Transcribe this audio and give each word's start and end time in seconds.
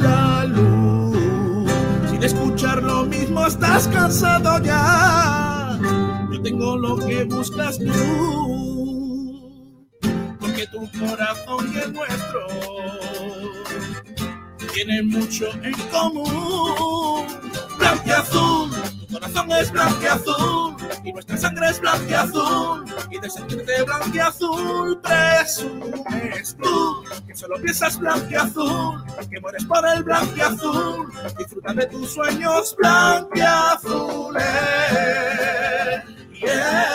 la 0.00 0.44
luz. 0.44 1.70
Sin 2.08 2.22
escuchar 2.22 2.82
lo 2.82 3.04
mismo 3.04 3.46
estás 3.46 3.88
cansado 3.88 4.62
ya. 4.62 5.78
Yo 6.30 6.40
tengo 6.40 6.76
lo 6.76 6.96
que 6.96 7.24
buscas 7.24 7.78
tú. 7.78 9.42
Porque 10.40 10.66
tu 10.68 10.88
corazón 10.98 11.72
y 11.74 11.78
el 11.78 11.92
nuestro 11.92 12.46
tienen 14.72 15.08
mucho 15.08 15.46
en 15.62 15.74
común. 15.90 17.26
Blanco 17.78 18.04
y 18.06 18.10
azul, 18.10 18.70
corazón 19.22 19.52
es 19.52 19.70
blanco 19.70 20.76
y 21.04 21.12
nuestra 21.12 21.36
sangre 21.36 21.68
es 21.68 21.80
blanca 21.80 22.26
y 23.10 23.18
de 23.18 23.30
sentirte 23.30 23.82
blanco 23.84 24.10
y 24.12 24.18
azul 24.18 25.00
presumes 25.00 26.56
tú 26.60 27.04
que 27.26 27.34
solo 27.34 27.56
piensas 27.62 27.98
blanco 27.98 28.26
y 28.30 28.34
azul 28.34 29.04
que 29.30 29.40
mueres 29.40 29.64
por 29.64 29.86
el 29.88 30.02
blanco 30.02 30.32
y 30.36 30.40
azul 30.40 31.12
disfruta 31.38 31.72
de 31.72 31.86
tus 31.86 32.12
sueños 32.12 32.74
blanco 32.76 33.30
y 33.34 33.40
azules 33.40 34.42
yeah, 36.40 36.91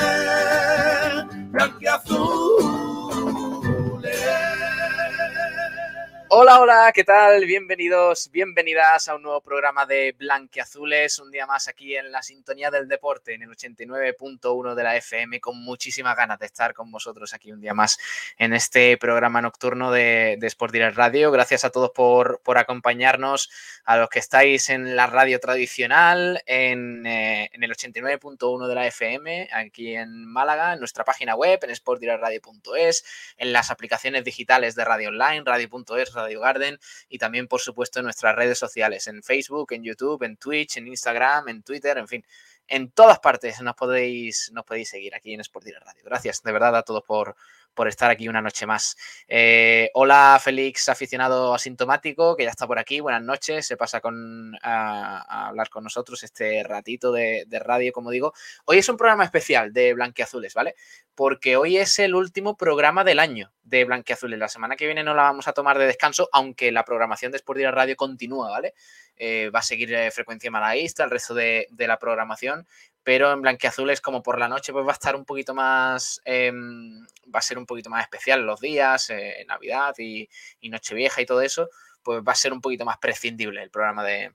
Hola, 6.40 6.62
hola, 6.62 6.92
¿qué 6.94 7.04
tal? 7.04 7.44
Bienvenidos, 7.46 8.30
bienvenidas 8.30 9.08
a 9.08 9.16
un 9.16 9.24
nuevo 9.24 9.42
programa 9.42 9.88
de 9.88 10.12
Blanquiazules, 10.20 11.18
un 11.18 11.32
día 11.32 11.48
más 11.48 11.68
aquí 11.68 11.96
en 11.96 12.12
la 12.12 12.22
sintonía 12.22 12.70
del 12.70 12.88
deporte, 12.88 13.34
en 13.34 13.42
el 13.42 13.50
89.1 13.50 14.76
de 14.76 14.84
la 14.84 14.96
FM, 14.98 15.40
con 15.40 15.60
muchísimas 15.60 16.16
ganas 16.16 16.38
de 16.38 16.46
estar 16.46 16.76
con 16.76 16.92
vosotros 16.92 17.34
aquí 17.34 17.52
un 17.52 17.60
día 17.60 17.74
más 17.74 17.98
en 18.38 18.54
este 18.54 18.98
programa 18.98 19.42
nocturno 19.42 19.92
de, 19.92 20.38
de 20.40 20.46
Sport 20.46 20.74
Direct 20.74 20.96
Radio. 20.96 21.32
Gracias 21.32 21.66
a 21.66 21.72
todos 21.72 21.90
por, 21.90 22.40
por, 22.44 22.60
acompañarnos, 22.60 23.50
a 23.84 23.98
los 23.98 24.08
que 24.08 24.20
estáis 24.20 24.70
en 24.70 24.96
la 24.96 25.08
radio 25.08 25.40
tradicional, 25.40 26.44
en, 26.46 27.04
eh, 27.08 27.50
en 27.52 27.64
el 27.64 27.72
89.1 27.72 28.68
de 28.68 28.76
la 28.76 28.86
FM, 28.86 29.50
aquí 29.54 29.96
en 29.96 30.24
Málaga, 30.24 30.74
en 30.74 30.80
nuestra 30.80 31.04
página 31.04 31.34
web, 31.34 31.60
en 31.64 31.76
sportdirectradio.es, 31.76 33.34
en 33.38 33.52
las 33.52 33.72
aplicaciones 33.72 34.24
digitales 34.24 34.76
de 34.76 34.86
Radio 34.86 35.10
Online, 35.10 35.42
radio.es, 35.44 36.14
Radio 36.14 36.27
Garden 36.36 36.80
y 37.10 37.18
también, 37.18 37.48
por 37.48 37.62
supuesto, 37.62 38.00
en 38.00 38.06
nuestras 38.06 38.36
redes 38.36 38.58
sociales, 38.60 39.08
en 39.08 39.24
Facebook, 39.24 39.72
en 39.74 39.84
YouTube, 39.84 40.24
en 40.24 40.38
Twitch, 40.38 40.78
en 40.78 40.88
Instagram, 40.88 41.50
en 41.50 41.64
Twitter, 41.64 41.98
en 41.98 42.08
fin, 42.08 42.26
en 42.68 42.92
todas 42.92 43.20
partes 43.20 43.62
nos 43.62 43.76
podéis, 43.76 44.52
nos 44.54 44.66
podéis 44.66 44.90
seguir 44.90 45.16
aquí 45.16 45.34
en 45.34 45.42
Sport 45.42 45.66
Direct 45.66 45.86
Radio. 45.86 46.04
Gracias 46.04 46.44
de 46.44 46.52
verdad 46.52 46.76
a 46.76 46.84
todos 46.84 47.04
por, 47.04 47.36
por 47.78 47.88
estar 47.88 48.10
aquí 48.10 48.28
una 48.28 48.42
noche 48.42 48.66
más. 48.66 48.98
Eh, 49.28 49.92
hola, 49.94 50.42
Félix, 50.44 50.90
aficionado 50.90 51.54
asintomático, 51.54 52.36
que 52.36 52.44
ya 52.44 52.50
está 52.50 52.66
por 52.66 52.80
aquí. 52.80 53.00
Buenas 53.00 53.22
noches. 53.22 53.68
Se 53.68 53.78
pasa 53.78 54.02
con, 54.02 54.58
a, 54.64 55.48
hablar 55.48 55.70
con 55.70 55.84
nosotros 55.84 56.24
este 56.24 56.64
ratito 56.64 57.12
de, 57.12 57.46
radio, 57.64 57.94
como 57.94 58.10
digo. 58.10 58.34
Hoy 58.66 58.80
es 58.80 58.90
un 58.90 58.98
programa 58.98 59.24
especial 59.24 59.72
de 59.74 59.94
Blanquiazules, 59.94 60.56
¿vale? 60.56 60.74
Porque 61.14 61.56
hoy 61.56 61.78
es 61.78 62.00
el 62.00 62.16
último 62.16 62.58
programa 62.58 63.04
del 63.04 63.20
año 63.20 63.54
de 63.62 63.86
Blanquiazules. 63.86 64.40
La 64.40 64.50
semana 64.50 64.76
que 64.76 64.88
viene 64.88 65.04
no 65.04 65.14
la 65.14 65.24
vamos 65.24 65.48
a 65.48 65.54
tomar 65.54 65.78
de 65.78 65.86
descanso, 65.86 66.30
aunque 66.34 66.72
la 66.72 66.84
programación 66.84 67.32
de 67.32 67.38
Sport 67.38 67.60
Radio 67.60 67.96
continúa, 67.96 68.50
¿vale? 68.50 68.74
Eh, 69.20 69.50
va 69.50 69.60
a 69.60 69.64
seguir 69.64 69.94
eh, 69.94 70.12
frecuencia 70.12 70.52
malaguista, 70.52 71.04
el 71.04 71.10
resto 71.10 71.34
de, 71.34 71.68
la 71.78 71.98
programación, 71.98 72.68
pero 73.08 73.32
en 73.32 73.42
Blanquiazules 73.42 74.02
como 74.02 74.22
por 74.22 74.38
la 74.38 74.50
noche 74.50 74.74
pues 74.74 74.86
va 74.86 74.90
a 74.90 74.94
estar 74.94 75.16
un 75.16 75.24
poquito 75.24 75.54
más, 75.54 76.22
eh, 76.26 76.52
va 76.54 77.40
a 77.40 77.42
ser 77.42 77.58
un 77.58 77.66
poquito 77.66 77.90
más 77.90 78.02
especial 78.04 78.42
los 78.42 78.60
días, 78.60 79.10
eh, 79.12 79.46
Navidad 79.48 79.96
y, 79.98 80.28
Nochevieja 80.64 81.22
y 81.22 81.26
todo 81.26 81.40
eso, 81.40 81.70
pues 82.04 82.20
va 82.20 82.34
a 82.34 82.36
ser 82.36 82.52
un 82.52 82.60
poquito 82.60 82.84
más 82.84 82.98
prescindible 82.98 83.64
el 83.64 83.70
programa 83.70 84.04
de, 84.04 84.34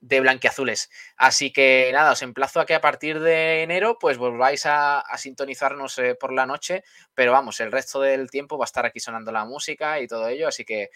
de 0.00 0.20
Blanquiazules. 0.20 0.90
Así 1.16 1.52
que 1.52 1.90
nada, 1.92 2.10
os 2.10 2.22
emplazo 2.22 2.58
a 2.58 2.66
que 2.66 2.74
a 2.74 2.80
partir 2.80 3.20
de 3.20 3.62
enero 3.62 3.98
pues 4.00 4.18
volváis 4.18 4.66
a, 4.66 4.98
a 4.98 5.16
sintonizarnos 5.16 5.96
eh, 6.00 6.16
por 6.16 6.32
la 6.32 6.44
noche, 6.44 6.82
pero 7.14 7.30
vamos, 7.30 7.60
el 7.60 7.70
resto 7.70 8.00
del 8.00 8.32
tiempo 8.32 8.58
va 8.58 8.64
a 8.64 8.66
estar 8.66 8.84
aquí 8.84 8.98
sonando 8.98 9.30
la 9.30 9.44
música 9.44 10.00
y 10.00 10.08
todo 10.08 10.26
ello, 10.26 10.48
así 10.48 10.64
que 10.64 10.90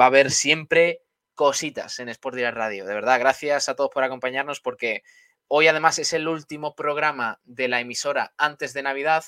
va 0.00 0.04
a 0.04 0.08
haber 0.08 0.30
siempre 0.30 1.00
cositas 1.34 1.98
en 1.98 2.08
Sport 2.08 2.36
Direct 2.36 2.56
Radio. 2.56 2.84
De 2.84 2.94
verdad, 2.94 3.18
gracias 3.18 3.68
a 3.68 3.74
todos 3.74 3.90
por 3.92 4.04
acompañarnos 4.04 4.60
porque 4.60 5.02
hoy 5.48 5.66
además 5.66 5.98
es 5.98 6.12
el 6.12 6.28
último 6.28 6.74
programa 6.74 7.40
de 7.44 7.68
la 7.68 7.80
emisora 7.80 8.32
antes 8.36 8.72
de 8.72 8.82
Navidad. 8.82 9.24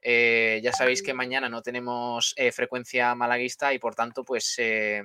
Eh, 0.00 0.60
ya 0.62 0.72
sabéis 0.72 1.02
que 1.02 1.14
mañana 1.14 1.48
no 1.48 1.62
tenemos 1.62 2.34
eh, 2.36 2.52
frecuencia 2.52 3.14
malaguista 3.14 3.72
y 3.72 3.78
por 3.78 3.94
tanto, 3.94 4.24
pues, 4.24 4.54
eh, 4.58 5.02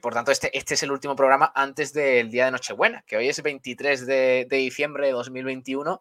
por 0.00 0.14
tanto, 0.14 0.32
este, 0.32 0.56
este, 0.56 0.74
es 0.74 0.82
el 0.82 0.90
último 0.90 1.14
programa 1.14 1.52
antes 1.54 1.92
del 1.92 2.30
día 2.30 2.46
de 2.46 2.50
Nochebuena, 2.50 3.04
que 3.06 3.16
hoy 3.16 3.28
es 3.28 3.42
23 3.42 4.06
de, 4.06 4.46
de 4.48 4.56
diciembre 4.56 5.06
de 5.06 5.12
2021 5.12 6.00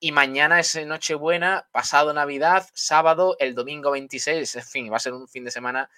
y 0.00 0.12
mañana 0.12 0.60
es 0.60 0.76
Nochebuena, 0.86 1.68
pasado 1.72 2.12
Navidad, 2.12 2.68
sábado, 2.74 3.36
el 3.38 3.54
domingo 3.54 3.90
26, 3.92 4.56
en 4.56 4.62
fin, 4.62 4.92
va 4.92 4.96
a 4.96 5.00
ser 5.00 5.14
un 5.14 5.28
fin 5.28 5.44
de 5.44 5.50
semana 5.50 5.88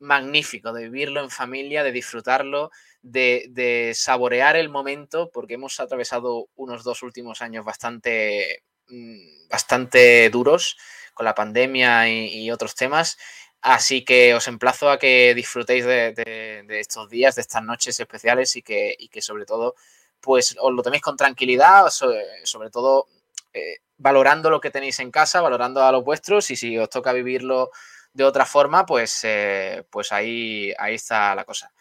magnífico, 0.00 0.72
de 0.72 0.84
vivirlo 0.84 1.22
en 1.22 1.30
familia, 1.30 1.84
de 1.84 1.92
disfrutarlo, 1.92 2.70
de, 3.02 3.92
saborear 3.94 4.56
el 4.56 4.68
momento, 4.68 5.30
porque 5.30 5.54
hemos 5.54 5.78
atravesado 5.80 6.48
unos 6.56 6.84
dos 6.84 7.02
últimos 7.02 7.42
años 7.42 7.64
bastante, 7.64 8.64
mm, 8.88 9.48
bastante 9.48 10.28
duros 10.30 10.76
con 11.14 11.24
la 11.24 11.34
pandemia 11.34 12.08
y, 12.08 12.50
otros 12.50 12.74
temas. 12.74 13.18
Así 13.60 14.04
que 14.04 14.34
os 14.34 14.48
emplazo 14.48 14.90
a 14.90 14.98
que 14.98 15.34
disfrutéis 15.34 15.84
de, 15.84 16.64
estos 16.70 17.10
días, 17.10 17.34
de 17.34 17.42
estas 17.42 17.62
noches 17.62 18.00
especiales 18.00 18.56
y 18.56 18.62
que, 18.62 18.94
y 18.98 19.08
que, 19.08 19.22
sobre 19.22 19.44
todo 19.46 19.74
pues 20.20 20.56
os 20.60 20.72
lo 20.72 20.82
tenéis 20.82 21.02
con 21.02 21.16
tranquilidad, 21.16 21.88
sobre, 21.88 22.24
sobre 22.44 22.70
todo 22.70 23.08
eh, 23.52 23.78
valorando 23.96 24.50
lo 24.50 24.60
que 24.60 24.70
tenéis 24.70 25.00
en 25.00 25.10
casa, 25.10 25.40
valorando 25.40 25.82
a 25.82 25.92
los 25.92 26.04
vuestros 26.04 26.50
y 26.50 26.56
si 26.56 26.78
os 26.78 26.88
toca 26.88 27.12
vivirlo 27.12 27.70
de 28.12 28.24
otra 28.24 28.44
forma, 28.44 28.86
pues, 28.86 29.20
eh, 29.24 29.84
pues 29.90 30.12
ahí, 30.12 30.72
ahí 30.78 30.94
está 30.94 31.34
la 31.34 31.44
cosa. 31.44 31.72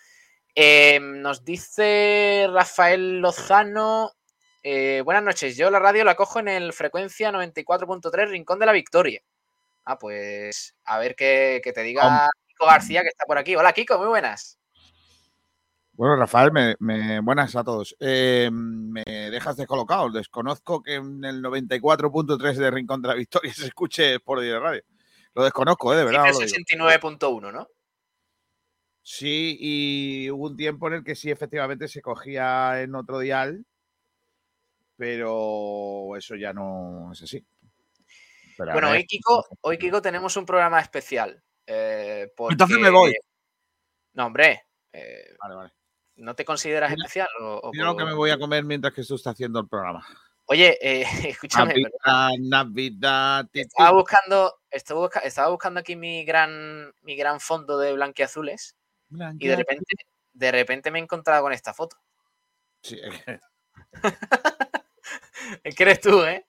Eh, 0.55 0.99
nos 0.99 1.45
dice 1.45 2.47
Rafael 2.51 3.19
Lozano. 3.19 4.11
Eh, 4.61 5.01
buenas 5.05 5.23
noches. 5.23 5.55
Yo 5.55 5.71
la 5.71 5.79
radio 5.79 6.03
la 6.03 6.15
cojo 6.15 6.39
en 6.39 6.49
el 6.49 6.73
frecuencia 6.73 7.31
94.3 7.31 8.29
Rincón 8.29 8.59
de 8.59 8.65
la 8.65 8.71
Victoria. 8.71 9.21
Ah, 9.85 9.97
pues 9.97 10.75
a 10.83 10.99
ver 10.99 11.15
qué, 11.15 11.61
te 11.63 11.81
diga 11.81 12.29
Kiko 12.47 12.65
García, 12.65 13.01
que 13.01 13.07
está 13.07 13.25
por 13.25 13.37
aquí. 13.37 13.55
Hola, 13.55 13.73
Kiko, 13.73 13.97
muy 13.97 14.07
buenas. 14.07 14.59
Bueno, 15.93 16.15
Rafael, 16.15 16.51
me, 16.51 16.75
me, 16.79 17.19
buenas 17.19 17.55
a 17.55 17.63
todos. 17.63 17.95
Eh, 17.99 18.49
me 18.51 19.03
dejas 19.03 19.57
descolocado. 19.57 20.09
Desconozco 20.09 20.81
que 20.81 20.95
en 20.95 21.23
el 21.25 21.41
94.3 21.41 22.53
de 22.53 22.71
Rincón 22.71 23.01
de 23.01 23.07
la 23.07 23.15
Victoria 23.15 23.53
se 23.55 23.67
escuche 23.67 24.19
por 24.19 24.39
radio. 24.39 24.81
Lo 25.35 25.43
desconozco, 25.43 25.93
¿eh? 25.93 25.97
de 25.97 26.05
verdad. 26.05 26.25
Sí, 26.33 26.43
69.1, 26.43 27.51
¿no? 27.51 27.67
Sí, 29.01 29.57
y 29.59 30.29
hubo 30.29 30.47
un 30.47 30.57
tiempo 30.57 30.87
en 30.87 30.95
el 30.95 31.03
que 31.03 31.15
sí, 31.15 31.31
efectivamente, 31.31 31.87
se 31.87 32.01
cogía 32.01 32.81
en 32.81 32.93
otro 32.95 33.19
dial, 33.19 33.65
pero 34.95 36.15
eso 36.15 36.35
ya 36.35 36.53
no 36.53 37.11
es 37.11 37.23
así. 37.23 37.45
Pero 38.57 38.73
bueno, 38.73 38.89
hoy 38.91 39.05
Kiko, 39.05 39.45
hoy, 39.61 39.77
Kiko, 39.77 40.01
tenemos 40.01 40.35
un 40.35 40.45
programa 40.45 40.81
especial. 40.81 41.41
Eh, 41.65 42.31
porque... 42.35 42.53
Entonces 42.53 42.77
me 42.77 42.89
voy. 42.89 43.15
No, 44.13 44.25
hombre. 44.25 44.63
Eh, 44.91 45.35
vale, 45.41 45.55
vale. 45.55 45.73
¿No 46.17 46.35
te 46.35 46.43
consideras 46.43 46.91
especial? 46.91 47.29
O, 47.41 47.69
o 47.69 47.71
Yo 47.73 47.95
que 47.95 48.03
me 48.03 48.13
voy 48.13 48.31
a 48.31 48.37
comer 48.37 48.65
mientras 48.65 48.93
que 48.93 49.03
tú 49.03 49.15
estás 49.15 49.33
haciendo 49.33 49.61
el 49.61 49.67
programa. 49.69 50.05
Oye, 50.51 50.79
eh, 50.81 51.03
escúchame. 51.29 51.75
Navidad, 51.75 52.29
Navidad. 52.39 53.49
Estaba 53.53 53.91
buscando, 53.91 54.55
estaba, 54.71 54.99
busca, 55.01 55.19
estaba 55.19 55.49
buscando 55.49 55.79
aquí 55.79 55.95
mi 55.95 56.25
gran, 56.25 56.91
mi 57.03 57.15
gran 57.15 57.39
fondo 57.39 57.77
de 57.77 57.93
blanqueazules 57.93 58.75
y 59.37 59.47
de 59.47 59.55
repente, 59.55 59.95
de 60.33 60.51
repente 60.51 60.89
me 60.89 60.97
he 60.99 61.03
encontrado 61.03 61.43
con 61.43 61.53
esta 61.53 61.73
foto. 61.73 61.97
Sí. 62.81 62.99
es 65.63 65.75
que 65.75 65.83
eres 65.83 66.01
tú, 66.01 66.23
¿eh? 66.23 66.47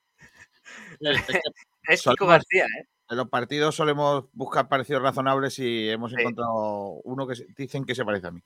es 1.88 2.02
Kiko 2.02 2.26
García, 2.26 2.64
¿eh? 2.64 2.88
En 3.10 3.16
los 3.16 3.28
partidos 3.28 3.74
solemos 3.74 4.26
buscar 4.32 4.68
parecidos 4.68 5.02
razonables 5.02 5.58
y 5.58 5.90
hemos 5.90 6.12
sí. 6.12 6.16
encontrado 6.20 7.00
uno 7.04 7.26
que 7.26 7.34
dicen 7.54 7.84
que 7.84 7.94
se 7.94 8.04
parece 8.04 8.28
a 8.28 8.30
mí. 8.30 8.40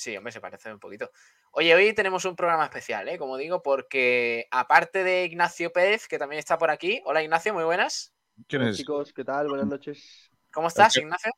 Sí, 0.00 0.16
hombre, 0.16 0.32
se 0.32 0.40
parece 0.40 0.72
un 0.72 0.80
poquito. 0.80 1.10
Oye, 1.50 1.74
hoy 1.74 1.92
tenemos 1.92 2.24
un 2.24 2.34
programa 2.34 2.64
especial, 2.64 3.06
¿eh? 3.10 3.18
Como 3.18 3.36
digo, 3.36 3.62
porque 3.62 4.48
aparte 4.50 5.04
de 5.04 5.26
Ignacio 5.26 5.74
Pérez, 5.74 6.08
que 6.08 6.18
también 6.18 6.38
está 6.38 6.56
por 6.56 6.70
aquí. 6.70 7.02
Hola, 7.04 7.22
Ignacio, 7.22 7.52
muy 7.52 7.64
buenas. 7.64 8.14
¿Quién 8.48 8.62
es? 8.62 8.78
chicos, 8.78 9.12
¿qué 9.12 9.24
tal? 9.24 9.48
Buenas 9.48 9.66
noches. 9.66 10.30
¿Cómo 10.50 10.68
estás, 10.68 10.96
el 10.96 11.02
que, 11.02 11.04
Ignacio? 11.04 11.32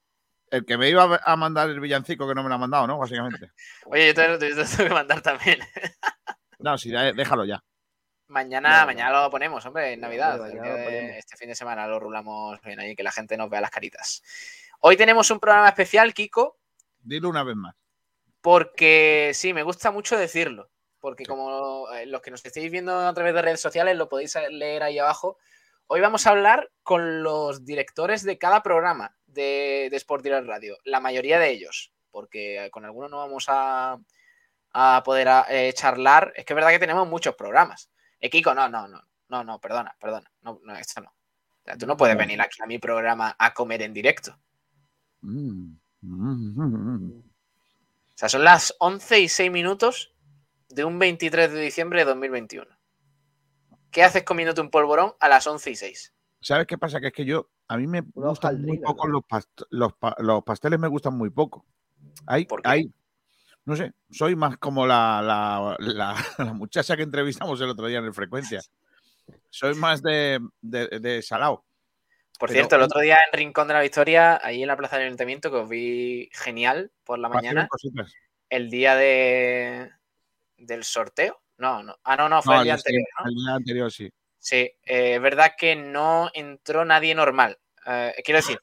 El 0.49 0.65
que 0.65 0.79
me 0.79 0.89
iba 0.89 1.21
a 1.25 1.35
mandar 1.35 1.71
el 1.71 1.81
villancico 1.81 2.29
que 2.29 2.37
no 2.37 2.45
me 2.45 2.49
lo 2.49 2.55
ha 2.55 2.59
mandado, 2.59 2.87
¿no? 2.87 2.99
Básicamente. 2.99 3.51
Oye, 3.87 4.07
yo 4.07 4.15
te, 4.15 4.29
lo 4.29 4.39
tengo 4.39 4.89
que 4.89 4.95
mandar 4.95 5.21
también. 5.23 5.59
no, 6.61 6.79
sí, 6.79 6.93
déjalo 6.93 7.45
ya. 7.45 7.61
Mañana, 8.29 8.83
no, 8.83 8.87
mañana 8.87 9.23
lo 9.23 9.29
ponemos, 9.29 9.67
hombre, 9.67 9.95
en 9.95 10.01
Navidad. 10.03 10.39
No, 10.39 10.65
este 10.65 11.37
fin 11.37 11.49
de 11.49 11.57
semana 11.57 11.89
lo 11.89 11.99
rulamos 11.99 12.61
bien 12.63 12.79
ahí, 12.79 12.95
que 12.95 13.03
la 13.03 13.11
gente 13.11 13.37
nos 13.37 13.51
vea 13.51 13.61
las 13.61 13.73
caritas. 13.73 14.23
Hoy 14.79 14.97
tenemos 14.97 15.29
un 15.33 15.41
programa 15.41 15.67
especial, 15.67 16.15
Kiko. 16.15 16.61
Dilo 17.01 17.29
una 17.29 17.43
vez 17.43 17.57
más. 17.57 17.75
Porque 18.43 19.31
sí, 19.35 19.55
me 19.55 19.63
gusta 19.63 19.91
mucho 19.91 20.19
decirlo. 20.19 20.69
Porque 21.01 21.25
como 21.25 21.91
eh, 21.93 22.07
los 22.07 22.21
que 22.21 22.31
nos 22.31 22.45
estéis 22.45 22.71
viendo 22.71 22.97
a 22.97 23.15
través 23.15 23.35
de 23.35 23.43
redes 23.43 23.61
sociales 23.61 23.97
lo 23.97 24.09
podéis 24.09 24.37
leer 24.51 24.83
ahí 24.83 24.99
abajo. 24.99 25.39
Hoy 25.87 26.01
vamos 26.01 26.27
a 26.27 26.31
hablar 26.31 26.71
con 26.83 27.23
los 27.23 27.65
directores 27.65 28.23
de 28.23 28.39
cada 28.39 28.63
programa 28.63 29.17
de, 29.27 29.89
de 29.91 29.97
Sport 29.97 30.23
Direct 30.23 30.47
Radio. 30.47 30.77
La 30.85 31.01
mayoría 31.01 31.39
de 31.39 31.51
ellos. 31.51 31.93
Porque 32.11 32.69
con 32.73 32.85
algunos 32.85 33.11
no 33.11 33.17
vamos 33.19 33.47
a, 33.49 33.99
a 34.73 35.03
poder 35.05 35.29
eh, 35.49 35.73
charlar. 35.75 36.33
Es 36.37 36.45
que 36.45 36.53
es 36.53 36.55
verdad 36.55 36.71
que 36.71 36.79
tenemos 36.79 37.09
muchos 37.09 37.35
programas. 37.35 37.91
Eh, 38.21 38.31
Kiko, 38.31 38.55
no, 38.55 38.69
no, 38.69 38.89
no, 38.89 39.03
no, 39.29 39.45
no, 39.45 39.61
perdona, 39.61 39.97
perdona. 40.01 40.31
No, 40.43 40.61
no, 40.63 40.77
esto 40.77 41.01
no. 41.01 41.09
O 41.09 41.65
sea, 41.65 41.77
tú 41.77 41.87
no 41.87 41.97
puedes 41.97 42.17
venir 42.17 42.41
aquí 42.41 42.61
a 42.63 42.67
mi 42.67 42.79
programa 42.79 43.35
a 43.39 43.55
comer 43.55 43.83
en 43.83 43.93
directo. 43.93 44.37
Mm, 45.21 45.77
mm, 46.01 46.61
mm, 46.61 47.19
O 47.19 47.32
sea, 48.23 48.29
son 48.29 48.45
las 48.45 48.75
11 48.79 49.21
y 49.21 49.29
6 49.29 49.51
minutos 49.51 50.15
de 50.69 50.85
un 50.85 50.99
23 50.99 51.53
de 51.53 51.61
diciembre 51.61 52.01
de 52.01 52.05
2021. 52.07 52.67
¿Qué 53.91 54.03
haces 54.03 54.23
comiéndote 54.25 54.61
un 54.61 54.71
polvorón 54.71 55.13
a 55.21 55.29
las 55.29 55.47
11 55.47 55.71
y 55.71 55.77
6? 55.77 56.15
¿Sabes 56.41 56.67
qué 56.67 56.79
pasa? 56.79 57.01
Que 57.01 57.09
es 57.09 57.13
que 57.13 57.25
yo, 57.25 57.51
a 57.69 57.77
mí 57.77 57.87
me 57.87 58.03
Una 58.15 58.29
gustan 58.31 58.63
muy 58.63 58.79
poco 58.79 59.07
¿no? 59.07 59.13
los, 59.15 59.23
past- 59.25 59.67
los, 59.71 59.93
pa- 59.95 60.17
los 60.19 60.43
pasteles, 60.43 60.79
me 60.79 60.89
gustan 60.89 61.15
muy 61.17 61.31
poco. 61.31 61.65
Hay, 62.27 62.47
¿Por 62.47 62.63
qué? 62.63 62.69
hay, 62.69 62.93
no 63.65 63.77
sé, 63.77 63.93
soy 64.11 64.35
más 64.35 64.57
como 64.57 64.87
la, 64.87 65.21
la, 65.23 65.77
la- 65.79 66.17
la 66.39 66.53
muchacha 66.55 66.97
que 66.97 67.03
entrevistamos 67.03 67.61
el 67.61 67.69
otro 67.69 67.87
día 67.87 67.99
en 67.99 68.05
el 68.07 68.15
Frecuencia. 68.15 68.61
Soy 69.51 69.75
más 69.77 70.03
de, 70.03 70.41
de, 70.63 70.89
de 70.99 71.23
salado. 71.23 71.65
Por 72.43 72.49
Pero- 72.49 72.59
cierto, 72.59 72.75
el 72.75 72.83
otro 72.83 73.01
día 73.01 73.19
en 73.33 73.39
Rincón 73.39 73.69
de 73.69 73.75
la 73.75 73.83
Victoria, 73.83 74.41
ahí 74.43 74.63
en 74.63 74.67
la 74.67 74.77
Plaza 74.77 74.97
del 74.97 75.07
Ayuntamiento, 75.07 75.49
que 75.49 75.59
os 75.59 75.69
vi 75.69 76.29
genial 76.33 76.91
por 77.05 77.21
la 77.21 77.29
mañana, 77.29 77.69
el 78.49 78.69
día 78.69 78.97
de 78.97 79.93
del 80.57 80.83
sorteo. 80.83 81.41
No, 81.59 81.85
no. 81.85 81.97
Ah, 82.03 82.17
no, 82.17 82.29
no, 82.29 82.43
fue 82.43 82.55
No, 82.55 82.61
el 82.63 82.65
día 82.65 82.75
anterior, 82.75 83.07
¿no? 83.21 83.29
el 83.31 83.35
día 83.37 83.55
anterior 83.55 83.93
sí. 83.93 84.13
Sí, 84.41 84.57
eh, 84.57 85.15
es 85.15 85.23
verdad 85.23 85.53
que 85.57 85.77
no 85.77 86.33
entró 86.35 86.85
nadie 86.85 87.15
normal. 87.15 87.57
Eh, 87.87 88.13
quiero 88.25 88.39
decir, 88.39 88.59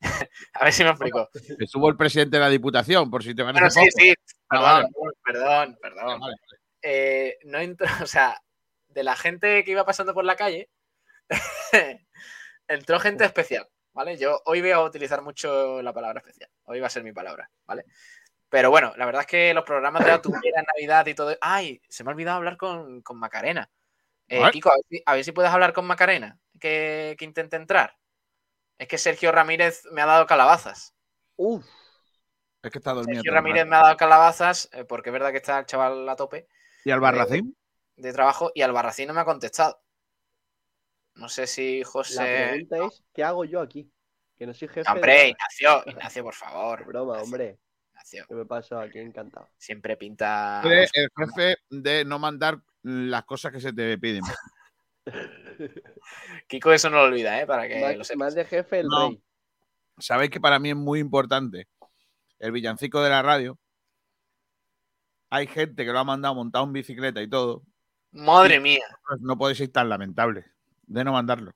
a 0.54 0.64
ver 0.64 0.72
si 0.72 0.82
me 0.82 0.88
explico. 0.88 1.28
Estuvo 1.58 1.90
el 1.90 1.98
presidente 1.98 2.38
de 2.38 2.42
la 2.44 2.48
Diputación, 2.48 3.10
por 3.10 3.22
si 3.22 3.34
te 3.34 3.44
parece 3.44 3.60
Bueno, 3.60 3.70
sí, 3.70 3.88
sí, 3.94 4.14
Ah, 4.48 4.86
perdón, 4.88 5.12
perdón, 5.22 5.78
perdón. 5.82 6.18
Vale, 6.18 6.36
Eh, 6.80 7.36
no 7.44 7.58
entró, 7.58 7.86
o 8.02 8.06
sea, 8.06 8.40
de 8.88 9.04
la 9.04 9.16
gente 9.16 9.64
que 9.64 9.72
iba 9.72 9.84
pasando 9.84 10.14
por 10.14 10.24
la 10.24 10.34
calle, 10.36 10.70
entró 12.74 12.98
gente 13.00 13.24
especial, 13.24 13.68
¿vale? 13.92 14.16
Yo 14.16 14.40
hoy 14.46 14.60
voy 14.60 14.70
a 14.70 14.80
utilizar 14.80 15.22
mucho 15.22 15.82
la 15.82 15.92
palabra 15.92 16.20
especial. 16.20 16.50
Hoy 16.64 16.80
va 16.80 16.86
a 16.86 16.90
ser 16.90 17.02
mi 17.04 17.12
palabra, 17.12 17.50
¿vale? 17.66 17.84
Pero 18.48 18.70
bueno, 18.70 18.92
la 18.96 19.06
verdad 19.06 19.22
es 19.22 19.26
que 19.26 19.54
los 19.54 19.64
programas 19.64 20.04
de 20.04 20.10
la 20.10 20.20
tuviera, 20.22 20.62
Navidad 20.62 21.06
y 21.06 21.14
todo. 21.14 21.36
¡Ay! 21.40 21.80
Se 21.88 22.04
me 22.04 22.10
ha 22.10 22.12
olvidado 22.14 22.36
hablar 22.36 22.56
con, 22.56 23.00
con 23.02 23.18
Macarena. 23.18 23.70
Eh. 24.28 24.42
Kiko, 24.52 24.70
a 24.70 24.76
ver, 24.76 24.84
si, 24.88 25.02
a 25.04 25.14
ver 25.14 25.24
si 25.24 25.32
puedes 25.32 25.50
hablar 25.50 25.72
con 25.72 25.86
Macarena, 25.86 26.38
que, 26.60 27.16
que 27.18 27.24
intente 27.24 27.56
entrar. 27.56 27.96
Es 28.78 28.88
que 28.88 28.98
Sergio 28.98 29.32
Ramírez 29.32 29.84
me 29.92 30.02
ha 30.02 30.06
dado 30.06 30.26
calabazas. 30.26 30.94
Uf, 31.36 31.64
Es 32.62 32.70
que 32.70 32.78
está 32.78 32.92
dormido. 32.92 33.16
Sergio 33.16 33.32
Ramírez 33.32 33.66
me 33.66 33.76
ha 33.76 33.82
dado 33.82 33.96
calabazas, 33.96 34.68
eh, 34.72 34.84
porque 34.84 35.10
es 35.10 35.12
verdad 35.12 35.30
que 35.30 35.38
está 35.38 35.58
el 35.58 35.66
chaval 35.66 36.08
a 36.08 36.16
tope 36.16 36.46
¿Y 36.84 36.90
Albarracín? 36.90 37.56
de 37.96 38.12
trabajo 38.12 38.50
y 38.54 38.62
Albarracín 38.62 39.08
no 39.08 39.14
me 39.14 39.20
ha 39.20 39.24
contestado. 39.24 39.80
No 41.14 41.28
sé 41.28 41.46
si 41.46 41.80
la 41.80 41.86
José. 41.86 42.48
pregunta 42.50 42.86
es, 42.86 43.04
¿qué 43.12 43.22
hago 43.24 43.44
yo 43.44 43.60
aquí? 43.60 43.90
Que 44.36 44.46
no 44.46 44.54
soy 44.54 44.68
jefe 44.68 44.82
No, 44.88 44.94
hombre. 44.94 45.28
Ignacio, 45.28 45.82
Ignacio, 45.86 46.22
por 46.24 46.34
favor. 46.34 46.84
Broma, 46.86 47.20
hombre. 47.20 47.58
Ignacio, 47.90 48.24
¿Qué 48.28 48.34
me 48.34 48.46
pasó 48.46 48.78
aquí? 48.80 48.98
Encantado. 48.98 49.48
siempre 49.58 49.96
pinta. 49.96 50.62
El 50.64 50.88
jefe 50.88 51.56
de 51.70 52.04
no 52.04 52.18
mandar 52.18 52.60
las 52.82 53.24
cosas 53.24 53.52
que 53.52 53.60
se 53.60 53.72
te 53.72 53.96
piden. 53.98 54.22
Kiko, 56.48 56.72
eso 56.72 56.90
no 56.90 56.96
lo 56.98 57.02
olvida, 57.04 57.40
¿eh? 57.40 57.46
Para 57.46 57.68
que 57.68 57.78
lo 57.80 57.98
Más, 57.98 58.06
sepas. 58.06 58.16
más 58.18 58.34
de 58.34 58.44
jefe 58.44 58.80
el 58.80 58.86
No. 58.88 59.08
rey. 59.08 59.22
Sabéis 59.98 60.30
que 60.30 60.40
para 60.40 60.58
mí 60.58 60.70
es 60.70 60.76
muy 60.76 60.98
importante 61.00 61.68
el 62.38 62.50
villancico 62.52 63.02
de 63.02 63.10
la 63.10 63.22
radio. 63.22 63.58
Hay 65.30 65.46
gente 65.46 65.84
que 65.84 65.92
lo 65.92 65.98
ha 65.98 66.04
mandado 66.04 66.34
montado 66.34 66.64
en 66.64 66.72
bicicleta 66.72 67.22
y 67.22 67.28
todo. 67.28 67.62
Madre 68.10 68.58
mía. 68.60 68.84
No 69.20 69.36
podéis 69.38 69.58
ser 69.58 69.68
tan 69.68 69.88
lamentables 69.88 70.46
de 70.92 71.04
no 71.04 71.12
mandarlo. 71.12 71.52